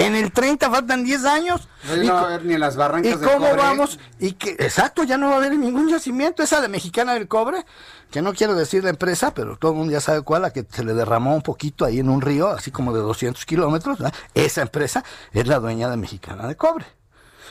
En 0.00 0.14
el 0.14 0.32
30 0.32 0.70
faltan 0.70 1.04
10 1.04 1.24
años. 1.24 1.68
No, 1.96 2.14
va 2.14 2.20
a 2.20 2.24
haber 2.24 2.44
ni 2.44 2.54
en 2.54 2.60
las 2.60 2.76
barrancas 2.76 3.12
¿Y 3.12 3.24
cómo 3.24 3.54
vamos? 3.54 3.98
Y 4.18 4.32
que, 4.32 4.50
exacto, 4.50 5.04
ya 5.04 5.16
no 5.16 5.28
va 5.28 5.34
a 5.34 5.36
haber 5.36 5.56
ningún 5.56 5.88
yacimiento. 5.88 6.42
Esa 6.42 6.60
de 6.60 6.68
Mexicana 6.68 7.14
del 7.14 7.28
Cobre, 7.28 7.64
que 8.10 8.22
no 8.22 8.32
quiero 8.32 8.54
decir 8.54 8.82
la 8.82 8.90
empresa, 8.90 9.34
pero 9.34 9.56
todo 9.56 9.72
el 9.72 9.78
mundo 9.78 9.92
ya 9.92 10.00
sabe 10.00 10.22
cuál, 10.22 10.42
la 10.42 10.52
que 10.52 10.66
se 10.70 10.84
le 10.84 10.94
derramó 10.94 11.34
un 11.34 11.42
poquito 11.42 11.84
ahí 11.84 12.00
en 12.00 12.08
un 12.08 12.20
río, 12.20 12.48
así 12.48 12.70
como 12.70 12.94
de 12.94 13.00
200 13.00 13.44
kilómetros. 13.44 13.98
Esa 14.34 14.62
empresa 14.62 15.04
es 15.32 15.46
la 15.46 15.58
dueña 15.60 15.90
de 15.90 15.96
Mexicana 15.96 16.46
del 16.46 16.56
Cobre. 16.56 16.86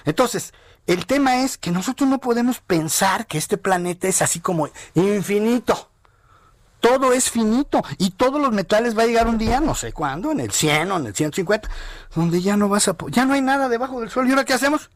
Entonces, 0.05 0.53
el 0.87 1.05
tema 1.05 1.43
es 1.43 1.57
que 1.57 1.71
nosotros 1.71 2.09
no 2.09 2.19
podemos 2.19 2.61
pensar 2.61 3.27
que 3.27 3.37
este 3.37 3.57
planeta 3.57 4.07
es 4.07 4.21
así 4.21 4.39
como 4.39 4.69
infinito. 4.95 5.89
Todo 6.79 7.13
es 7.13 7.29
finito 7.29 7.83
y 7.97 8.11
todos 8.11 8.41
los 8.41 8.51
metales 8.51 8.97
va 8.97 9.03
a 9.03 9.05
llegar 9.05 9.27
un 9.27 9.37
día, 9.37 9.59
no 9.59 9.75
sé 9.75 9.91
cuándo, 9.91 10.31
en 10.31 10.39
el 10.39 10.51
100 10.51 10.91
o 10.91 10.97
en 10.97 11.07
el 11.07 11.15
150, 11.15 11.69
donde 12.15 12.41
ya 12.41 12.55
no 12.55 12.69
vas 12.69 12.87
a 12.87 12.95
ya 13.09 13.25
no 13.25 13.33
hay 13.33 13.41
nada 13.41 13.69
debajo 13.69 13.99
del 13.99 14.09
suelo. 14.09 14.29
¿Y 14.29 14.31
ahora 14.31 14.45
qué 14.45 14.53
hacemos? 14.53 14.89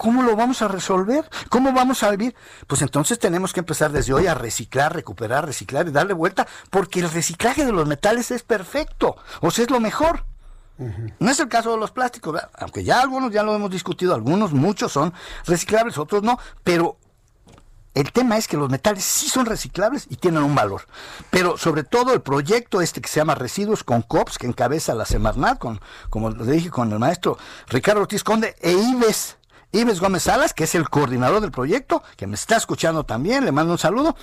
¿Cómo 0.00 0.22
lo 0.22 0.34
vamos 0.34 0.62
a 0.62 0.68
resolver? 0.68 1.28
¿Cómo 1.50 1.74
vamos 1.74 2.02
a 2.02 2.10
vivir? 2.10 2.34
Pues 2.66 2.80
entonces 2.80 3.18
tenemos 3.18 3.52
que 3.52 3.60
empezar 3.60 3.92
desde 3.92 4.14
hoy 4.14 4.26
a 4.28 4.34
reciclar, 4.34 4.94
recuperar, 4.94 5.44
reciclar 5.44 5.86
y 5.86 5.90
darle 5.90 6.14
vuelta, 6.14 6.46
porque 6.70 7.00
el 7.00 7.10
reciclaje 7.10 7.66
de 7.66 7.72
los 7.72 7.86
metales 7.86 8.30
es 8.30 8.42
perfecto, 8.42 9.16
o 9.42 9.50
sea, 9.50 9.64
es 9.64 9.70
lo 9.70 9.78
mejor. 9.78 10.24
No 11.18 11.30
es 11.30 11.38
el 11.38 11.48
caso 11.48 11.72
de 11.72 11.76
los 11.76 11.90
plásticos, 11.90 12.40
aunque 12.54 12.82
ya 12.82 13.02
algunos 13.02 13.30
ya 13.30 13.42
lo 13.42 13.54
hemos 13.54 13.70
discutido, 13.70 14.14
algunos, 14.14 14.54
muchos 14.54 14.90
son 14.90 15.12
reciclables, 15.44 15.98
otros 15.98 16.22
no, 16.22 16.38
pero 16.64 16.96
el 17.94 18.12
tema 18.12 18.36
es 18.36 18.46
que 18.46 18.56
los 18.56 18.70
metales 18.70 19.04
sí 19.04 19.28
son 19.28 19.46
reciclables 19.46 20.06
y 20.08 20.16
tienen 20.16 20.42
un 20.42 20.54
valor. 20.54 20.86
Pero 21.30 21.58
sobre 21.58 21.82
todo 21.82 22.12
el 22.12 22.22
proyecto 22.22 22.80
este 22.80 23.00
que 23.00 23.08
se 23.08 23.20
llama 23.20 23.34
Residuos 23.34 23.82
con 23.82 24.02
COPS, 24.02 24.38
que 24.38 24.46
encabeza 24.46 24.94
la 24.94 25.04
Semarnat, 25.04 25.58
con, 25.58 25.80
como 26.08 26.30
le 26.30 26.52
dije, 26.52 26.70
con 26.70 26.92
el 26.92 26.98
maestro 26.98 27.36
Ricardo 27.68 28.02
Ortiz 28.02 28.22
Conde 28.22 28.54
e 28.60 28.72
Ives. 28.72 29.36
Ives 29.72 30.00
Gómez 30.00 30.24
Salas, 30.24 30.52
que 30.52 30.64
es 30.64 30.74
el 30.74 30.88
coordinador 30.88 31.40
del 31.40 31.52
proyecto, 31.52 32.02
que 32.16 32.26
me 32.26 32.34
está 32.34 32.56
escuchando 32.56 33.04
también, 33.04 33.44
le 33.44 33.52
mando 33.52 33.72
un 33.72 33.78
saludo. 33.78 34.16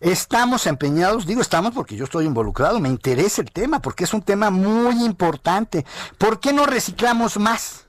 Estamos 0.00 0.66
empeñados, 0.66 1.24
digo 1.24 1.40
estamos 1.40 1.72
porque 1.72 1.96
yo 1.96 2.04
estoy 2.04 2.26
involucrado, 2.26 2.78
me 2.78 2.90
interesa 2.90 3.40
el 3.40 3.50
tema, 3.50 3.80
porque 3.80 4.04
es 4.04 4.12
un 4.12 4.20
tema 4.20 4.50
muy 4.50 5.02
importante. 5.02 5.86
¿Por 6.18 6.40
qué 6.40 6.52
no 6.52 6.66
reciclamos 6.66 7.38
más? 7.38 7.86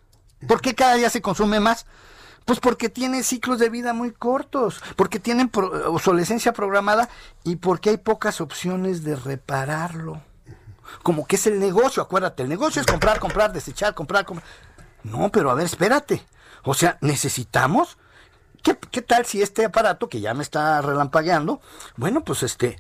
¿Por 0.48 0.62
qué 0.62 0.76
cada 0.76 0.96
día 0.96 1.10
se 1.10 1.22
consume 1.22 1.60
más? 1.60 1.86
Pues 2.46 2.60
porque 2.60 2.90
tiene 2.90 3.24
ciclos 3.24 3.60
de 3.60 3.70
vida 3.70 3.94
muy 3.94 4.12
cortos, 4.12 4.82
porque 4.96 5.20
tienen 5.20 5.50
obsolescencia 5.54 6.54
programada 6.54 7.10
y 7.44 7.56
porque 7.56 7.92
hay 7.92 7.98
pocas 7.98 8.42
opciones 8.42 9.04
de 9.04 9.16
repararlo. 9.16 10.22
Como 11.02 11.26
que 11.26 11.38
es 11.38 11.48
el 11.48 11.60
negocio, 11.60 12.04
acuérdate, 12.04 12.44
el 12.44 12.50
negocio 12.50 12.82
es 12.82 12.88
comprar, 12.88 13.20
comprar, 13.20 13.54
desechar, 13.54 13.94
comprar, 13.94 14.26
comprar. 14.26 14.48
No, 15.04 15.30
pero 15.30 15.52
a 15.52 15.54
ver, 15.54 15.66
espérate. 15.66 16.26
O 16.64 16.74
sea, 16.74 16.98
necesitamos. 17.02 17.98
¿Qué, 18.62 18.78
qué 18.92 19.02
tal 19.02 19.26
si 19.26 19.42
este 19.42 19.66
aparato 19.66 20.08
que 20.08 20.22
ya 20.22 20.34
me 20.34 20.44
está 20.44 20.82
relampagueando? 20.82 21.60
Bueno, 21.98 22.24
pues 22.24 22.44
este, 22.44 22.78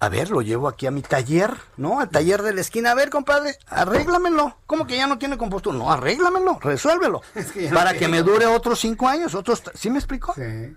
a 0.00 0.08
ver, 0.08 0.30
lo 0.30 0.42
llevo 0.42 0.68
aquí 0.68 0.86
a 0.86 0.92
mi 0.92 1.02
taller, 1.02 1.52
¿no? 1.76 2.00
Al 2.00 2.08
taller 2.08 2.42
de 2.42 2.54
la 2.54 2.60
esquina. 2.60 2.92
A 2.92 2.94
ver, 2.94 3.10
compadre, 3.10 3.58
arréglamelo. 3.66 4.56
¿Cómo 4.66 4.86
que 4.86 4.96
ya 4.96 5.08
no 5.08 5.18
tiene 5.18 5.36
compostura? 5.36 5.76
No, 5.76 5.90
arréglamelo, 5.90 6.58
resuélvelo. 6.60 7.20
para 7.74 7.94
que 7.94 8.06
me 8.06 8.22
dure 8.22 8.46
otros 8.46 8.78
cinco 8.78 9.08
años, 9.08 9.34
otros... 9.34 9.62
¿Sí 9.74 9.90
me 9.90 9.98
explico? 9.98 10.34
Sí. 10.34 10.76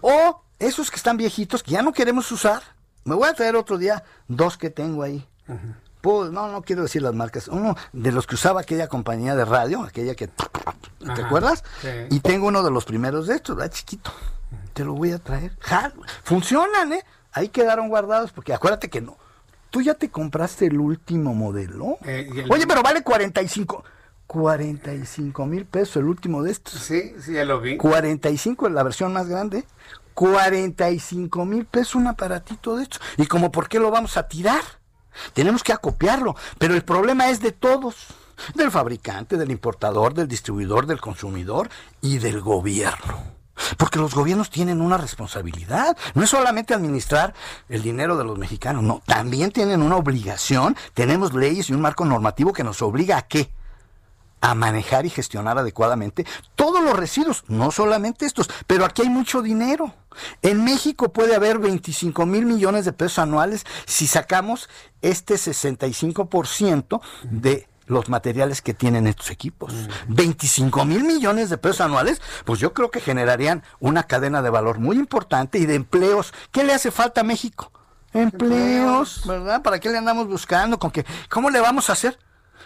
O 0.00 0.42
esos 0.58 0.90
que 0.90 0.96
están 0.96 1.16
viejitos, 1.16 1.62
que 1.62 1.70
ya 1.70 1.82
no 1.82 1.92
queremos 1.92 2.32
usar. 2.32 2.62
Me 3.04 3.14
voy 3.14 3.28
a 3.28 3.34
traer 3.34 3.54
otro 3.54 3.78
día 3.78 4.02
dos 4.26 4.58
que 4.58 4.70
tengo 4.70 5.04
ahí. 5.04 5.26
Pues, 6.00 6.32
no, 6.32 6.48
no 6.48 6.62
quiero 6.62 6.82
decir 6.82 7.02
las 7.02 7.14
marcas. 7.14 7.46
Uno 7.46 7.76
de 7.92 8.10
los 8.10 8.26
que 8.26 8.34
usaba 8.34 8.60
aquella 8.60 8.88
compañía 8.88 9.36
de 9.36 9.44
radio, 9.44 9.84
aquella 9.84 10.16
que... 10.16 10.28
¿Te 10.28 11.22
acuerdas? 11.22 11.62
Sí. 11.80 11.88
Y 12.10 12.20
tengo 12.20 12.48
uno 12.48 12.64
de 12.64 12.72
los 12.72 12.84
primeros 12.84 13.28
de 13.28 13.36
estos, 13.36 13.54
¿verdad? 13.54 13.72
Chiquito. 13.72 14.12
Te 14.72 14.84
lo 14.84 14.94
voy 14.94 15.12
a 15.12 15.18
traer. 15.18 15.56
Funcionan, 16.24 16.92
¿eh? 16.92 17.04
Ahí 17.38 17.48
quedaron 17.48 17.88
guardados, 17.88 18.32
porque 18.32 18.52
acuérdate 18.52 18.88
que 18.88 19.00
no. 19.00 19.16
Tú 19.70 19.82
ya 19.82 19.94
te 19.94 20.10
compraste 20.10 20.66
el 20.66 20.78
último 20.80 21.34
modelo. 21.34 21.98
Eh, 22.04 22.46
Oye, 22.48 22.66
pero 22.66 22.82
vale 22.82 23.02
45. 23.02 23.84
45 24.26 25.46
mil 25.46 25.64
pesos 25.64 25.96
el 25.96 26.04
último 26.04 26.42
de 26.42 26.50
estos. 26.50 26.74
Sí, 26.74 27.14
sí, 27.20 27.32
ya 27.32 27.44
lo 27.44 27.60
vi. 27.60 27.76
45 27.78 28.66
es 28.68 28.72
la 28.72 28.82
versión 28.82 29.12
más 29.12 29.26
grande. 29.28 29.64
45 30.14 31.44
mil 31.44 31.64
pesos 31.64 31.94
un 31.94 32.08
aparatito 32.08 32.76
de 32.76 32.82
estos. 32.82 33.00
¿Y 33.16 33.26
como 33.26 33.50
por 33.50 33.68
qué 33.68 33.78
lo 33.78 33.90
vamos 33.90 34.16
a 34.16 34.28
tirar? 34.28 34.62
Tenemos 35.32 35.62
que 35.62 35.72
acopiarlo. 35.72 36.36
Pero 36.58 36.74
el 36.74 36.84
problema 36.84 37.30
es 37.30 37.40
de 37.40 37.52
todos. 37.52 38.08
Del 38.54 38.70
fabricante, 38.70 39.36
del 39.36 39.50
importador, 39.50 40.14
del 40.14 40.28
distribuidor, 40.28 40.86
del 40.86 41.00
consumidor 41.00 41.70
y 42.00 42.18
del 42.18 42.40
gobierno. 42.40 43.37
Porque 43.76 43.98
los 43.98 44.14
gobiernos 44.14 44.50
tienen 44.50 44.80
una 44.80 44.96
responsabilidad. 44.96 45.96
No 46.14 46.22
es 46.22 46.30
solamente 46.30 46.74
administrar 46.74 47.34
el 47.68 47.82
dinero 47.82 48.16
de 48.16 48.24
los 48.24 48.38
mexicanos, 48.38 48.82
no. 48.82 49.02
También 49.06 49.50
tienen 49.50 49.82
una 49.82 49.96
obligación. 49.96 50.76
Tenemos 50.94 51.34
leyes 51.34 51.70
y 51.70 51.74
un 51.74 51.80
marco 51.80 52.04
normativo 52.04 52.52
que 52.52 52.64
nos 52.64 52.82
obliga 52.82 53.16
a 53.18 53.22
qué? 53.22 53.50
A 54.40 54.54
manejar 54.54 55.04
y 55.04 55.10
gestionar 55.10 55.58
adecuadamente 55.58 56.24
todos 56.54 56.82
los 56.82 56.96
residuos, 56.96 57.42
no 57.48 57.72
solamente 57.72 58.24
estos, 58.24 58.48
pero 58.68 58.84
aquí 58.84 59.02
hay 59.02 59.08
mucho 59.08 59.42
dinero. 59.42 59.92
En 60.42 60.64
México 60.64 61.12
puede 61.12 61.34
haber 61.34 61.58
25 61.58 62.24
mil 62.26 62.46
millones 62.46 62.84
de 62.84 62.92
pesos 62.92 63.18
anuales 63.18 63.64
si 63.86 64.06
sacamos 64.06 64.68
este 65.02 65.34
65% 65.34 67.00
de 67.24 67.68
los 67.88 68.08
materiales 68.08 68.62
que 68.62 68.74
tienen 68.74 69.06
estos 69.06 69.30
equipos. 69.30 69.74
25 70.08 70.84
mil 70.84 71.04
millones 71.04 71.50
de 71.50 71.58
pesos 71.58 71.80
anuales, 71.80 72.20
pues 72.44 72.60
yo 72.60 72.72
creo 72.72 72.90
que 72.90 73.00
generarían 73.00 73.62
una 73.80 74.04
cadena 74.04 74.42
de 74.42 74.50
valor 74.50 74.78
muy 74.78 74.96
importante 74.96 75.58
y 75.58 75.66
de 75.66 75.74
empleos. 75.74 76.32
¿Qué 76.52 76.64
le 76.64 76.74
hace 76.74 76.90
falta 76.90 77.22
a 77.22 77.24
México? 77.24 77.72
Empleos, 78.12 79.22
¿verdad? 79.26 79.62
¿Para 79.62 79.80
qué 79.80 79.90
le 79.90 79.98
andamos 79.98 80.28
buscando? 80.28 80.78
¿Con 80.78 80.90
qué? 80.90 81.04
¿Cómo 81.28 81.50
le 81.50 81.60
vamos 81.60 81.90
a 81.90 81.94
hacer? 81.94 82.18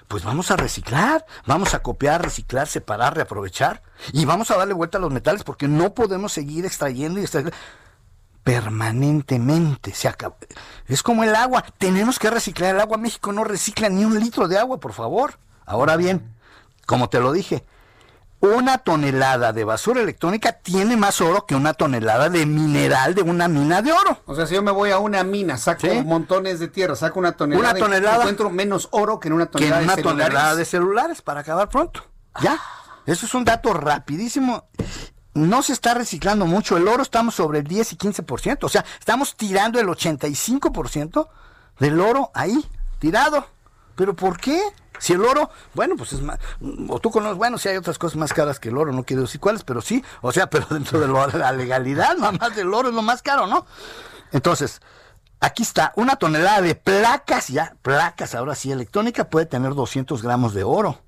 Pues 0.09 0.24
vamos 0.24 0.51
a 0.51 0.57
reciclar, 0.57 1.24
vamos 1.47 1.74
a 1.74 1.82
copiar, 1.82 2.23
reciclar, 2.23 2.66
separar, 2.66 3.15
reaprovechar 3.15 3.82
y 4.12 4.24
vamos 4.24 4.51
a 4.51 4.57
darle 4.57 4.74
vuelta 4.74 4.99
a 4.99 5.01
los 5.01 5.12
metales 5.12 5.44
porque 5.44 5.69
no 5.69 5.94
podemos 5.94 6.32
seguir 6.32 6.66
extrayendo 6.66 7.20
y 7.20 7.23
extrayendo 7.23 7.57
permanentemente. 8.44 9.94
Se 9.94 10.09
acaba. 10.09 10.36
Es 10.86 11.02
como 11.02 11.24
el 11.24 11.35
agua. 11.35 11.64
Tenemos 11.78 12.19
que 12.19 12.31
reciclar 12.31 12.74
el 12.74 12.81
agua. 12.81 12.98
México 12.98 13.32
no 13.32 13.44
recicla 13.44 13.89
ni 13.89 14.05
un 14.05 14.19
litro 14.19 14.48
de 14.48 14.59
agua, 14.59 14.78
por 14.78 14.93
favor. 14.93 15.39
Ahora 15.64 15.97
bien, 15.97 16.35
como 16.86 17.09
te 17.09 17.20
lo 17.20 17.32
dije, 17.32 17.64
una 18.43 18.78
tonelada 18.78 19.52
de 19.52 19.62
basura 19.62 20.02
electrónica 20.02 20.52
tiene 20.52 20.97
más 20.97 21.20
oro 21.20 21.47
que 21.47 21.55
una 21.55 21.74
tonelada 21.74 22.28
de 22.28 22.44
mineral 22.44 23.14
de 23.14 23.23
una 23.23 23.47
mina 23.47 23.82
de 23.82 23.93
oro. 23.93 24.19
O 24.27 24.35
sea, 24.35 24.47
si 24.47 24.56
yo 24.56 24.62
me 24.62 24.73
voy 24.73 24.90
a 24.90 24.98
una 24.98 25.23
mina, 25.23 25.56
saco 25.56 25.86
montones 26.05 26.59
de 26.59 26.66
tierra, 26.66 26.97
saco 26.97 27.20
una 27.20 27.32
tonelada, 27.32 27.70
una 27.70 27.78
tonelada 27.78 28.16
encuentro 28.16 28.51
menos 28.51 28.89
oro 28.90 29.20
que 29.20 29.28
en 29.28 29.35
una 29.35 29.47
tonelada, 29.47 29.78
que 29.78 29.85
en 29.85 29.85
una 29.85 29.97
de, 29.97 30.02
celulares. 30.02 30.27
tonelada 30.27 30.56
de 30.56 30.64
celulares 30.64 31.23
para 31.23 31.40
acabar 31.40 31.69
pronto. 31.69 32.05
Ya. 32.43 32.59
Eso 33.06 33.27
es 33.27 33.35
un 33.35 33.44
dato 33.44 33.73
rapidísimo 33.74 34.64
no 35.34 35.62
se 35.62 35.72
está 35.72 35.94
reciclando 35.94 36.46
mucho. 36.46 36.76
El 36.76 36.88
oro 36.88 37.02
estamos 37.02 37.34
sobre 37.34 37.60
el 37.60 37.66
10 37.66 37.92
y 37.92 37.96
15%. 37.96 38.59
O 38.62 38.68
sea, 38.68 38.84
estamos 38.98 39.36
tirando 39.36 39.80
el 39.80 39.86
85% 39.86 41.28
del 41.78 42.00
oro 42.00 42.30
ahí, 42.34 42.64
tirado. 42.98 43.46
¿Pero 43.96 44.14
por 44.14 44.38
qué? 44.38 44.60
Si 44.98 45.14
el 45.14 45.24
oro, 45.24 45.50
bueno, 45.74 45.96
pues 45.96 46.12
es 46.12 46.20
más, 46.20 46.38
o 46.88 47.00
tú 47.00 47.10
conoces, 47.10 47.36
bueno, 47.36 47.59
si 47.59 47.68
hay 47.68 47.76
otras 47.76 47.98
cosas 47.98 48.16
más 48.16 48.32
caras 48.32 48.60
que 48.60 48.68
el 48.68 48.76
oro, 48.76 48.92
no 48.92 49.02
quiero 49.02 49.22
decir 49.22 49.40
cuáles, 49.40 49.64
pero 49.64 49.80
sí, 49.80 50.04
o 50.20 50.30
sea, 50.30 50.46
pero 50.50 50.66
dentro 50.70 51.00
de 51.00 51.09
la 51.09 51.52
legalidad, 51.52 52.16
más 52.18 52.54
del 52.54 52.72
oro 52.72 52.90
es 52.90 52.94
lo 52.94 53.02
más 53.02 53.20
caro, 53.20 53.48
¿no? 53.48 53.66
Entonces, 54.30 54.80
aquí 55.40 55.64
está, 55.64 55.92
una 55.96 56.16
tonelada 56.16 56.60
de 56.60 56.76
placas, 56.76 57.48
ya, 57.48 57.74
placas, 57.82 58.36
ahora 58.36 58.54
sí, 58.54 58.70
electrónica, 58.70 59.28
puede 59.28 59.46
tener 59.46 59.74
200 59.74 60.22
gramos 60.22 60.54
de 60.54 60.62
oro. 60.62 61.00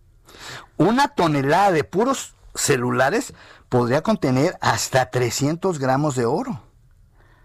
Una 0.76 1.08
tonelada 1.08 1.70
de 1.70 1.84
puros 1.84 2.33
celulares 2.54 3.34
podría 3.68 4.02
contener 4.02 4.56
hasta 4.60 5.10
300 5.10 5.78
gramos 5.78 6.16
de 6.16 6.26
oro. 6.26 6.60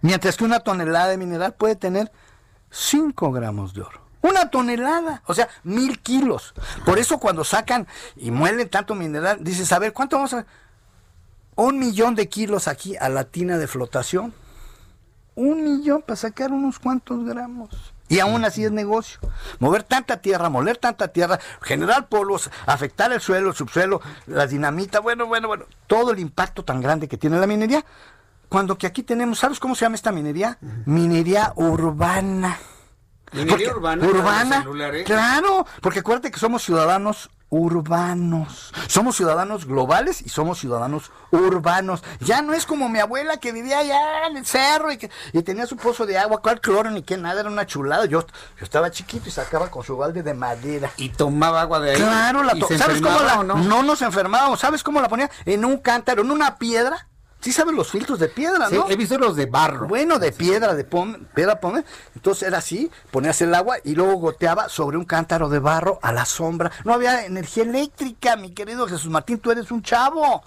Mientras 0.01 0.37
que 0.37 0.45
una 0.45 0.61
tonelada 0.61 1.07
de 1.07 1.17
mineral 1.17 1.53
puede 1.53 1.75
tener 1.75 2.11
5 2.71 3.31
gramos 3.31 3.73
de 3.73 3.81
oro. 3.81 4.01
Una 4.21 4.49
tonelada, 4.49 5.23
o 5.27 5.33
sea, 5.33 5.47
mil 5.63 5.99
kilos. 6.01 6.53
Por 6.85 6.99
eso 6.99 7.19
cuando 7.19 7.43
sacan 7.43 7.87
y 8.17 8.31
muelen 8.31 8.69
tanto 8.69 8.93
mineral, 8.93 9.43
dices, 9.43 9.71
a 9.71 9.79
ver, 9.79 9.93
¿cuánto 9.93 10.17
vamos 10.17 10.33
a... 10.33 10.45
Un 11.55 11.79
millón 11.79 12.15
de 12.15 12.29
kilos 12.29 12.67
aquí 12.67 12.95
a 12.97 13.09
la 13.09 13.25
tina 13.25 13.57
de 13.57 13.67
flotación. 13.67 14.33
Un 15.35 15.63
millón 15.63 16.01
para 16.01 16.15
sacar 16.15 16.51
unos 16.51 16.79
cuantos 16.79 17.25
gramos. 17.25 17.69
Y 18.09 18.19
aún 18.19 18.43
así 18.43 18.65
es 18.65 18.71
negocio. 18.71 19.19
Mover 19.59 19.83
tanta 19.83 20.17
tierra, 20.17 20.49
moler 20.49 20.77
tanta 20.77 21.09
tierra, 21.09 21.39
generar 21.61 22.09
polvos, 22.09 22.49
afectar 22.65 23.11
el 23.13 23.21
suelo, 23.21 23.49
el 23.49 23.55
subsuelo, 23.55 24.01
la 24.25 24.47
dinamita, 24.47 24.99
bueno, 24.99 25.27
bueno, 25.27 25.47
bueno, 25.47 25.65
todo 25.87 26.11
el 26.11 26.19
impacto 26.19 26.65
tan 26.65 26.81
grande 26.81 27.07
que 27.07 27.17
tiene 27.17 27.39
la 27.39 27.47
minería. 27.47 27.85
Cuando 28.49 28.79
que 28.79 28.87
aquí 28.87 29.03
tenemos, 29.03 29.37
¿sabes 29.39 29.59
cómo 29.59 29.75
se 29.75 29.85
llama 29.85 29.95
esta 29.95 30.11
minería? 30.11 30.57
Minería 30.85 31.53
urbana. 31.55 32.57
Minería 33.31 33.71
urbana. 33.71 34.07
Urbana. 34.07 34.65
Claro, 35.05 35.67
porque 35.81 35.99
acuérdate 35.99 36.31
que 36.31 36.39
somos 36.39 36.63
ciudadanos 36.63 37.29
urbanos. 37.49 38.71
Somos 38.87 39.15
ciudadanos 39.15 39.65
globales 39.65 40.21
y 40.21 40.29
somos 40.29 40.59
ciudadanos 40.59 41.11
urbanos. 41.31 42.03
Ya 42.19 42.41
no 42.41 42.53
es 42.53 42.65
como 42.65 42.89
mi 42.89 42.99
abuela 42.99 43.37
que 43.37 43.51
vivía 43.51 43.79
allá 43.79 44.27
en 44.27 44.37
el 44.37 44.45
cerro 44.45 44.91
y, 44.91 44.97
que, 44.97 45.09
y 45.33 45.41
tenía 45.41 45.65
su 45.65 45.75
pozo 45.75 46.05
de 46.05 46.17
agua, 46.17 46.41
cual 46.41 46.61
cloro 46.61 46.89
ni 46.91 47.03
qué 47.03 47.17
nada, 47.17 47.41
era 47.41 47.49
una 47.49 47.65
chulada. 47.65 48.05
Yo, 48.05 48.21
yo 48.21 48.63
estaba 48.63 48.91
chiquito 48.91 49.29
y 49.29 49.31
sacaba 49.31 49.69
con 49.69 49.83
su 49.83 49.97
balde 49.97 50.23
de 50.23 50.33
madera. 50.33 50.91
Y 50.97 51.09
tomaba 51.09 51.61
agua 51.61 51.79
de 51.79 51.91
ahí. 51.91 51.97
Claro, 51.97 52.43
la 52.43 52.55
¿Y 52.55 52.61
¿Sabes 52.77 53.01
cómo 53.01 53.19
la, 53.19 53.43
no? 53.43 53.55
no? 53.55 53.83
nos 53.83 54.01
enfermábamos. 54.01 54.59
¿Sabes 54.59 54.83
cómo 54.83 55.01
la 55.01 55.09
ponía? 55.09 55.29
En 55.45 55.65
un 55.65 55.77
cántaro, 55.77 56.21
en 56.21 56.31
una 56.31 56.57
piedra. 56.57 57.08
Sí 57.41 57.53
sabes 57.53 57.73
los 57.73 57.89
filtros 57.89 58.19
de 58.19 58.27
piedra, 58.27 58.67
Sí, 58.67 58.75
¿no? 58.75 58.89
he 58.89 58.97
visto 58.97 59.17
los 59.17 59.35
de 59.37 59.45
barro. 59.45 59.87
Bueno, 59.87 60.19
de 60.19 60.31
piedra, 60.33 60.73
de 60.75 60.87
pom- 60.89 61.25
piedra 61.33 61.59
pome. 61.61 61.85
Entonces 62.13 62.47
era 62.47 62.57
así, 62.57 62.91
ponías 63.11 63.39
el 63.41 63.55
agua 63.55 63.77
y 63.83 63.95
luego 63.95 64.15
goteaba 64.15 64.67
sobre 64.67 64.97
un 64.97 65.05
cántaro 65.05 65.47
de 65.47 65.59
barro 65.59 65.99
a 66.01 66.11
la 66.11 66.25
sombra. 66.25 66.69
No 66.83 66.93
había 66.93 67.25
energía 67.25 67.63
eléctrica, 67.63 68.35
mi 68.35 68.51
querido 68.53 68.87
Jesús 68.87 69.09
Martín, 69.09 69.39
tú 69.39 69.51
eres 69.51 69.71
un 69.71 69.81
chavo. 69.81 70.43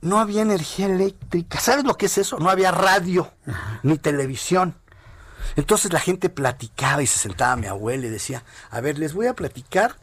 No 0.00 0.18
había 0.18 0.40
energía 0.40 0.86
eléctrica. 0.86 1.60
¿Sabes 1.60 1.84
lo 1.84 1.94
que 1.98 2.06
es 2.06 2.16
eso? 2.16 2.38
No 2.38 2.48
había 2.48 2.70
radio, 2.70 3.30
ni 3.82 3.98
televisión. 3.98 4.74
Entonces 5.56 5.92
la 5.92 6.00
gente 6.00 6.30
platicaba 6.30 7.02
y 7.02 7.06
se 7.06 7.18
sentaba 7.18 7.56
mi 7.56 7.66
abuela 7.66 8.06
y 8.06 8.10
decía, 8.10 8.42
a 8.70 8.80
ver, 8.80 8.98
les 8.98 9.12
voy 9.12 9.26
a 9.26 9.34
platicar 9.34 9.96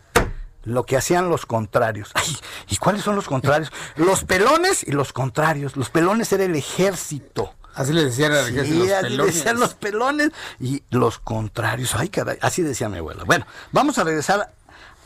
lo 0.68 0.84
que 0.86 0.98
hacían 0.98 1.30
los 1.30 1.46
contrarios. 1.46 2.12
Ay, 2.14 2.38
¿y 2.70 2.78
cuáles 2.78 3.04
son 3.04 3.16
los 3.16 3.28
contrarios? 3.28 3.72
Los 3.96 4.24
pelones 4.24 4.84
y 4.88 4.92
los 4.92 5.14
contrarios. 5.14 5.76
Los 5.76 5.90
pelones 5.90 6.32
era 6.32 6.44
el 6.44 6.56
ejército. 6.56 7.54
Así 7.74 7.94
le 7.94 8.06
decían 8.06 8.32
al 8.32 8.48
ejército, 8.50 8.66
Sí, 8.66 8.80
los 8.80 8.92
así 8.92 9.04
pelones. 9.08 9.36
decían 9.36 9.60
los 9.60 9.74
pelones 9.76 10.30
y 10.60 10.84
los 10.90 11.20
contrarios. 11.20 11.94
Ay, 11.96 12.10
caray, 12.10 12.38
así 12.42 12.62
decía 12.64 12.90
mi 12.90 12.98
abuela. 12.98 13.24
Bueno, 13.24 13.46
vamos 13.72 13.98
a 14.00 14.04
regresar 14.04 14.52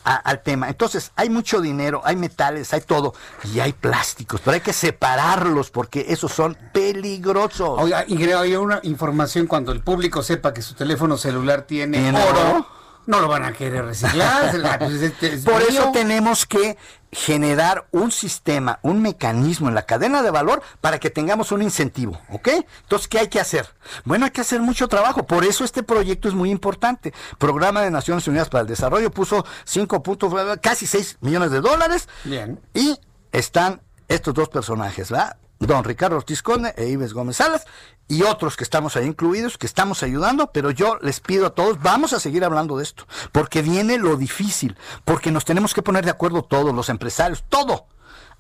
a- 0.06 0.16
al 0.16 0.42
tema. 0.42 0.68
Entonces, 0.70 1.12
hay 1.16 1.30
mucho 1.30 1.62
dinero, 1.62 2.02
hay 2.06 2.16
metales, 2.16 2.74
hay 2.74 2.82
todo, 2.82 3.14
y 3.54 3.60
hay 3.60 3.74
plásticos, 3.74 4.42
pero 4.44 4.56
hay 4.56 4.62
que 4.62 4.74
separarlos 4.74 5.70
porque 5.70 6.06
esos 6.10 6.32
son 6.32 6.58
peligrosos. 6.74 7.78
Oiga, 7.80 8.06
ingeniero, 8.08 8.40
hay 8.40 8.56
una 8.56 8.80
información 8.84 9.48
cuando 9.48 9.72
el 9.72 9.82
público 9.82 10.24
sepa 10.24 10.54
que 10.54 10.62
su 10.62 10.74
teléfono 10.74 11.18
celular 11.18 11.64
tiene, 11.64 12.00
¿Tiene 12.00 12.24
oro, 12.24 12.40
oro? 12.52 12.68
No 13.12 13.20
lo 13.20 13.28
van 13.28 13.44
a 13.44 13.52
querer 13.52 13.84
reciclar. 13.84 14.56
Ah, 14.64 14.80
pues, 14.80 14.94
este 15.02 15.34
es 15.34 15.44
Por 15.44 15.58
mío. 15.58 15.68
eso 15.70 15.92
tenemos 15.92 16.46
que 16.46 16.78
generar 17.12 17.86
un 17.92 18.10
sistema, 18.10 18.80
un 18.84 19.02
mecanismo 19.02 19.68
en 19.68 19.76
la 19.76 19.82
cadena 19.86 20.24
de 20.24 20.32
valor 20.32 20.64
para 20.80 20.98
que 20.98 21.10
tengamos 21.10 21.52
un 21.52 21.62
incentivo, 21.62 22.18
¿ok? 22.30 22.48
Entonces, 22.84 23.10
¿qué 23.10 23.20
hay 23.20 23.28
que 23.28 23.42
hacer? 23.42 23.68
Bueno, 24.06 24.24
hay 24.24 24.32
que 24.32 24.40
hacer 24.40 24.62
mucho 24.62 24.88
trabajo, 24.88 25.28
por 25.28 25.44
eso 25.44 25.66
este 25.66 25.84
proyecto 25.84 26.30
es 26.30 26.34
muy 26.34 26.50
importante. 26.52 27.14
Programa 27.38 27.82
de 27.82 27.92
Naciones 27.92 28.26
Unidas 28.30 28.48
para 28.48 28.62
el 28.62 28.68
Desarrollo 28.68 29.12
puso 29.12 29.46
5 29.66 30.02
puntos, 30.02 30.34
casi 30.62 30.88
6 30.88 31.18
millones 31.20 31.52
de 31.52 31.60
dólares 31.60 32.08
Bien. 32.24 32.62
y 32.74 32.98
están 33.34 33.82
estos 34.08 34.34
dos 34.34 34.48
personajes, 34.48 35.12
¿verdad? 35.12 35.36
Don 35.62 35.84
Ricardo 35.84 36.18
Ortiz 36.18 36.42
Conde 36.42 36.74
e 36.76 36.88
Ives 36.88 37.14
Gómez 37.14 37.38
Salas 37.38 37.66
y 38.08 38.24
otros 38.24 38.58
que 38.58 38.64
estamos 38.64 38.98
ahí 38.98 39.06
incluidos, 39.06 39.60
que 39.60 39.68
estamos 39.68 40.02
ayudando, 40.02 40.52
pero 40.52 40.72
yo 40.72 40.98
les 41.02 41.20
pido 41.20 41.46
a 41.46 41.56
todos, 41.56 41.82
vamos 41.82 42.14
a 42.14 42.20
seguir 42.20 42.44
hablando 42.44 42.78
de 42.78 42.84
esto, 42.84 43.06
porque 43.32 43.62
viene 43.62 44.00
lo 44.00 44.18
difícil, 44.18 44.76
porque 45.06 45.32
nos 45.32 45.46
tenemos 45.46 45.76
que 45.76 45.84
poner 45.84 46.04
de 46.04 46.12
acuerdo 46.12 46.42
todos, 46.42 46.74
los 46.74 46.90
empresarios, 46.90 47.46
todo. 47.48 47.86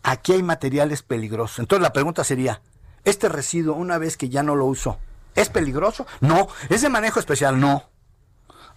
Aquí 0.01 0.33
hay 0.33 0.41
materiales 0.41 1.03
peligrosos. 1.03 1.59
Entonces 1.59 1.83
la 1.83 1.93
pregunta 1.93 2.23
sería, 2.23 2.61
¿este 3.05 3.29
residuo 3.29 3.75
una 3.75 3.99
vez 3.99 4.17
que 4.17 4.29
ya 4.29 4.41
no 4.41 4.55
lo 4.55 4.65
uso, 4.65 4.97
es 5.35 5.49
peligroso? 5.49 6.07
No. 6.21 6.47
¿Es 6.69 6.81
de 6.81 6.89
manejo 6.89 7.19
especial? 7.19 7.59
No. 7.59 7.90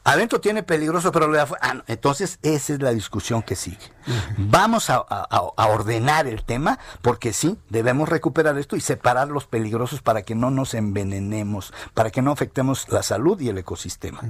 Adentro 0.04 0.40
tiene 0.40 0.62
peligroso, 0.62 1.10
pero 1.12 1.26
lo 1.28 1.34
de 1.34 1.40
afuera. 1.40 1.60
Ah, 1.66 1.74
no. 1.74 1.84
Entonces, 1.86 2.38
esa 2.42 2.74
es 2.74 2.82
la 2.82 2.90
discusión 2.90 3.42
que 3.42 3.56
sigue. 3.56 3.90
Vamos 4.36 4.90
a, 4.90 4.96
a- 5.08 5.26
a 5.56 5.66
ordenar 5.66 6.26
el 6.26 6.44
tema, 6.44 6.78
porque 7.00 7.32
sí, 7.32 7.58
debemos 7.70 8.08
recuperar 8.08 8.58
esto 8.58 8.76
y 8.76 8.80
separar 8.82 9.28
los 9.28 9.46
peligrosos 9.46 10.02
para 10.02 10.22
que 10.22 10.34
no 10.34 10.50
nos 10.50 10.74
envenenemos, 10.74 11.72
para 11.94 12.10
que 12.10 12.20
no 12.22 12.32
afectemos 12.32 12.86
la 12.90 13.02
salud 13.02 13.40
y 13.40 13.48
el 13.48 13.56
ecosistema. 13.58 14.20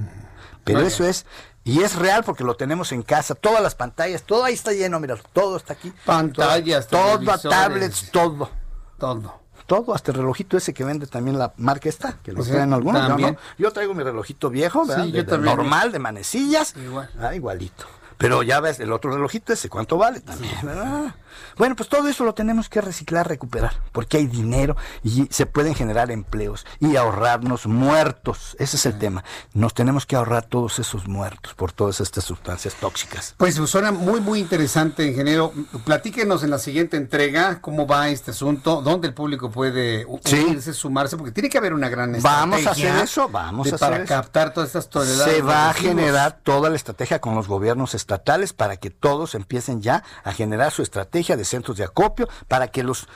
Pero 0.63 0.79
eso 0.87 1.05
es, 1.05 1.25
y 1.63 1.81
es 1.83 1.95
real 1.95 2.23
porque 2.23 2.43
lo 2.43 2.55
tenemos 2.55 2.91
en 2.91 3.03
casa, 3.03 3.35
todas 3.35 3.61
las 3.61 3.75
pantallas, 3.75 4.23
todo 4.23 4.43
ahí 4.45 4.53
está 4.53 4.71
lleno, 4.71 4.99
mira, 4.99 5.15
todo 5.33 5.57
está 5.57 5.73
aquí. 5.73 5.91
Pantallas, 6.05 6.87
todo, 6.87 7.19
tablets, 7.49 8.11
todo. 8.11 8.49
Todo. 8.97 9.41
Todo, 9.65 9.95
hasta 9.95 10.11
el 10.11 10.17
relojito 10.17 10.57
ese 10.57 10.73
que 10.73 10.83
vende 10.83 11.07
también 11.07 11.39
la 11.39 11.51
marca 11.57 11.89
esta, 11.89 12.17
que 12.23 12.31
lo 12.31 12.43
traen 12.43 12.71
algunos, 12.73 13.01
yo 13.01 13.07
¿también? 13.07 13.33
no. 13.33 13.39
Yo 13.57 13.71
traigo 13.71 13.93
mi 13.95 14.03
relojito 14.03 14.49
viejo, 14.51 14.85
¿verdad? 14.85 15.05
Sí, 15.05 15.11
yo 15.11 15.17
De- 15.17 15.23
de 15.23 15.29
también. 15.31 15.55
normal, 15.57 15.91
de 15.91 15.99
manecillas. 15.99 16.75
Igual. 16.77 17.09
Ah, 17.19 17.33
igualito. 17.33 17.85
Pero 18.17 18.43
ya 18.43 18.59
ves, 18.61 18.79
el 18.79 18.91
otro 18.93 19.11
relojito 19.11 19.51
ese, 19.53 19.67
¿cuánto 19.67 19.97
vale 19.97 20.21
también? 20.21 20.53
¿verdad? 20.63 21.15
Bueno, 21.57 21.75
pues 21.75 21.89
todo 21.89 22.07
eso 22.07 22.23
lo 22.23 22.33
tenemos 22.33 22.69
que 22.69 22.81
reciclar, 22.81 23.27
recuperar, 23.27 23.73
porque 23.91 24.17
hay 24.17 24.27
dinero 24.27 24.75
y 25.03 25.27
se 25.31 25.45
pueden 25.45 25.75
generar 25.75 26.11
empleos 26.11 26.65
y 26.79 26.95
ahorrarnos 26.95 27.67
muertos. 27.67 28.55
Ese 28.59 28.77
es 28.77 28.85
el 28.85 28.97
tema. 28.99 29.23
Nos 29.53 29.73
tenemos 29.73 30.05
que 30.05 30.15
ahorrar 30.15 30.43
todos 30.45 30.79
esos 30.79 31.07
muertos 31.07 31.53
por 31.53 31.71
todas 31.71 31.99
estas 32.01 32.23
sustancias 32.23 32.75
tóxicas. 32.75 33.33
Pues 33.37 33.55
suena 33.55 33.91
muy, 33.91 34.19
muy 34.21 34.39
interesante, 34.39 35.05
ingeniero. 35.07 35.51
Platíquenos 35.85 36.43
en 36.43 36.49
la 36.51 36.59
siguiente 36.59 36.97
entrega 36.97 37.61
cómo 37.61 37.87
va 37.87 38.09
este 38.09 38.31
asunto, 38.31 38.81
dónde 38.81 39.07
el 39.07 39.13
público 39.13 39.49
puede 39.51 40.05
Sí. 40.25 40.61
sumarse, 40.73 41.17
porque 41.17 41.31
tiene 41.31 41.49
que 41.49 41.57
haber 41.57 41.73
una 41.73 41.89
gran 41.89 42.11
Vamos 42.21 42.57
a 42.57 42.59
estrategia 42.59 42.91
hacer 42.93 43.03
eso, 43.05 43.29
vamos 43.29 43.67
a 43.71 43.75
hacer 43.75 43.79
para 43.79 43.97
eso. 44.03 44.07
captar 44.07 44.53
todas 44.53 44.67
estas 44.69 44.89
toneladas. 44.89 45.33
Se 45.33 45.41
va 45.41 45.69
a 45.69 45.73
generar 45.73 46.39
toda 46.43 46.69
la 46.69 46.75
estrategia 46.75 47.19
con 47.19 47.35
los 47.35 47.47
gobiernos 47.47 47.95
estatales 47.95 48.53
para 48.53 48.77
que 48.77 48.89
todos 48.89 49.35
empiecen 49.35 49.81
ya 49.81 50.03
a 50.23 50.31
generar 50.31 50.71
su 50.71 50.81
estrategia 50.81 51.24
de 51.33 51.45
centros 51.45 51.77
de 51.77 51.85
acopio 51.85 52.29
para 52.47 52.67
que 52.67 52.83
los 52.83 53.07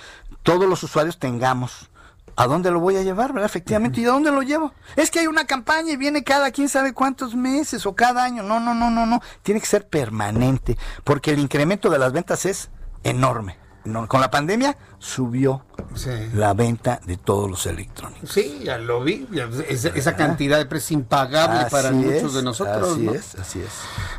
todos 0.44 0.68
los 0.68 0.82
usuarios 0.84 1.20
tengamos 1.20 1.90
¿A 2.40 2.48
dónde 2.48 2.72
lo 2.72 2.80
voy 2.80 2.96
a 2.96 3.02
llevar, 3.02 3.34
verdad? 3.34 3.48
Efectivamente, 3.48 4.00
¿y 4.00 4.06
a 4.06 4.12
dónde 4.12 4.32
lo 4.32 4.42
llevo? 4.42 4.74
Es 4.96 5.12
que 5.12 5.20
hay 5.20 5.28
una 5.28 5.46
campaña 5.46 5.92
y 5.92 5.98
viene 5.98 6.24
cada 6.24 6.52
quién 6.52 6.70
sabe 6.70 6.94
cuántos 6.94 7.36
meses 7.36 7.86
o 7.86 7.96
cada 7.96 8.24
año. 8.24 8.44
No, 8.44 8.62
no, 8.62 8.74
no, 8.74 8.90
no, 8.90 9.06
no. 9.06 9.22
Tiene 9.44 9.60
que 9.60 9.68
ser 9.68 9.90
permanente, 9.90 10.78
porque 11.04 11.32
el 11.32 11.40
incremento 11.40 11.90
de 11.90 12.00
las 12.00 12.14
ventas 12.14 12.46
es 12.46 12.70
enorme. 13.04 13.58
No, 13.84 14.08
con 14.08 14.22
la 14.22 14.32
pandemia 14.32 14.78
subió 15.00 15.64
Sí. 15.96 16.10
la 16.34 16.54
venta 16.54 17.00
de 17.06 17.18
todos 17.18 17.50
los 17.50 17.66
electrónicos. 17.66 18.30
Sí, 18.30 18.62
ya 18.64 18.78
lo 18.78 19.02
vi. 19.02 19.28
esa, 19.70 20.16
cantidad 20.16 20.58
de 20.58 20.66
precio 20.66 20.94
impagable 20.96 21.70
para 21.72 21.92
muchos 21.92 22.34
de 22.34 22.44
nosotros. 22.44 22.94
Así 22.94 23.02
¿no? 23.02 23.14
es, 23.14 23.36
así 23.36 23.60
es. 23.60 23.70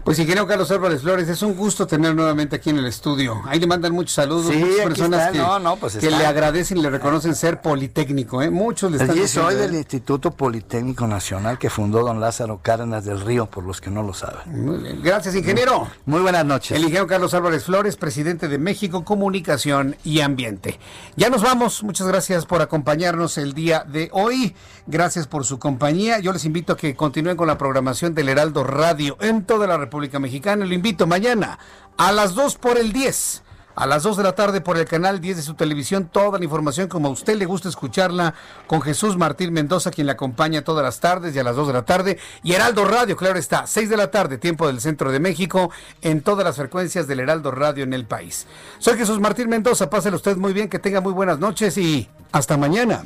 Pues 0.04 0.18
ingeniero 0.18 0.46
Carlos 0.46 0.70
Álvarez 0.70 1.02
Flores, 1.02 1.28
es 1.28 1.42
un 1.42 1.54
gusto 1.54 1.86
tener 1.86 2.14
nuevamente 2.14 2.56
aquí 2.56 2.70
en 2.70 2.78
el 2.78 2.86
estudio. 2.86 3.42
Ahí 3.46 3.60
le 3.60 3.66
mandan 3.66 3.92
muchos 3.92 4.14
saludos, 4.14 4.46
Sí, 4.50 4.56
muchas 4.58 4.84
personas 4.86 5.20
está, 5.20 5.32
que, 5.32 5.38
no, 5.38 5.58
no, 5.58 5.76
pues 5.76 5.96
que 5.96 6.10
le 6.10 6.26
agradecen 6.26 6.78
y 6.78 6.82
le 6.82 6.90
reconocen 6.90 7.34
ser 7.34 7.60
politécnico, 7.60 8.42
¿eh? 8.42 8.50
Muchos 8.50 8.90
le 8.90 8.96
están 8.98 9.16
Y 9.16 9.20
diciendo, 9.20 9.50
soy 9.50 9.58
¿eh? 9.58 9.62
del 9.62 9.74
Instituto 9.74 10.30
Politécnico 10.30 11.06
Nacional 11.06 11.58
que 11.58 11.70
fundó 11.70 12.02
don 12.02 12.20
Lázaro 12.20 12.60
Cárdenas 12.62 13.04
del 13.04 13.20
Río, 13.20 13.46
por 13.46 13.64
los 13.64 13.80
que 13.80 13.90
no 13.90 14.02
lo 14.02 14.14
saben. 14.14 14.64
Muy 14.64 14.78
bien. 14.78 15.00
Gracias, 15.02 15.34
ingeniero. 15.34 15.88
Muy 16.06 16.20
buenas 16.20 16.44
noches. 16.44 16.72
El 16.72 16.82
ingeniero 16.82 17.06
Carlos 17.06 17.34
Álvarez 17.34 17.64
Flores, 17.64 17.96
presidente 17.96 18.48
de 18.48 18.58
México 18.58 19.04
Comunicación 19.04 19.96
y 20.04 20.20
Ambiente. 20.20 20.69
Ya 21.16 21.30
nos 21.30 21.42
vamos. 21.42 21.82
Muchas 21.82 22.06
gracias 22.06 22.46
por 22.46 22.62
acompañarnos 22.62 23.38
el 23.38 23.54
día 23.54 23.84
de 23.86 24.10
hoy. 24.12 24.54
Gracias 24.86 25.26
por 25.26 25.44
su 25.44 25.58
compañía. 25.58 26.18
Yo 26.18 26.32
les 26.32 26.44
invito 26.44 26.72
a 26.72 26.76
que 26.76 26.94
continúen 26.94 27.36
con 27.36 27.46
la 27.46 27.58
programación 27.58 28.14
del 28.14 28.28
Heraldo 28.28 28.64
Radio 28.64 29.16
en 29.20 29.44
toda 29.44 29.66
la 29.66 29.76
República 29.76 30.18
Mexicana. 30.18 30.64
Lo 30.64 30.74
invito 30.74 31.06
mañana 31.06 31.58
a 31.96 32.12
las 32.12 32.34
2 32.34 32.56
por 32.56 32.78
el 32.78 32.92
10. 32.92 33.42
A 33.80 33.86
las 33.86 34.02
2 34.02 34.18
de 34.18 34.22
la 34.24 34.34
tarde 34.34 34.60
por 34.60 34.76
el 34.76 34.84
canal 34.84 35.22
10 35.22 35.38
de 35.38 35.42
su 35.42 35.54
televisión, 35.54 36.10
toda 36.12 36.38
la 36.38 36.44
información 36.44 36.86
como 36.86 37.08
a 37.08 37.10
usted 37.12 37.36
le 37.36 37.46
gusta 37.46 37.70
escucharla 37.70 38.34
con 38.66 38.82
Jesús 38.82 39.16
Martín 39.16 39.54
Mendoza, 39.54 39.90
quien 39.90 40.06
le 40.06 40.12
acompaña 40.12 40.62
todas 40.62 40.84
las 40.84 41.00
tardes 41.00 41.34
y 41.34 41.38
a 41.38 41.44
las 41.44 41.56
2 41.56 41.68
de 41.68 41.72
la 41.72 41.86
tarde. 41.86 42.18
Y 42.42 42.52
Heraldo 42.52 42.84
Radio, 42.84 43.16
claro 43.16 43.38
está, 43.38 43.66
6 43.66 43.88
de 43.88 43.96
la 43.96 44.10
tarde, 44.10 44.36
tiempo 44.36 44.66
del 44.66 44.82
centro 44.82 45.10
de 45.10 45.18
México, 45.18 45.70
en 46.02 46.20
todas 46.20 46.44
las 46.44 46.56
frecuencias 46.56 47.06
del 47.06 47.20
Heraldo 47.20 47.52
Radio 47.52 47.84
en 47.84 47.94
el 47.94 48.04
país. 48.04 48.46
Soy 48.80 48.98
Jesús 48.98 49.18
Martín 49.18 49.48
Mendoza, 49.48 49.88
pásele 49.88 50.16
usted 50.16 50.36
muy 50.36 50.52
bien, 50.52 50.68
que 50.68 50.78
tenga 50.78 51.00
muy 51.00 51.14
buenas 51.14 51.38
noches 51.38 51.78
y 51.78 52.06
hasta 52.32 52.58
mañana. 52.58 53.04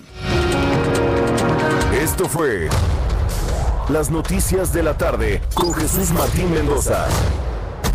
Esto 1.92 2.28
fue 2.28 2.68
Las 3.90 4.10
Noticias 4.10 4.72
de 4.72 4.82
la 4.82 4.98
Tarde 4.98 5.40
con 5.54 5.72
Jesús 5.72 6.10
Martín 6.10 6.52
Mendoza. 6.52 7.06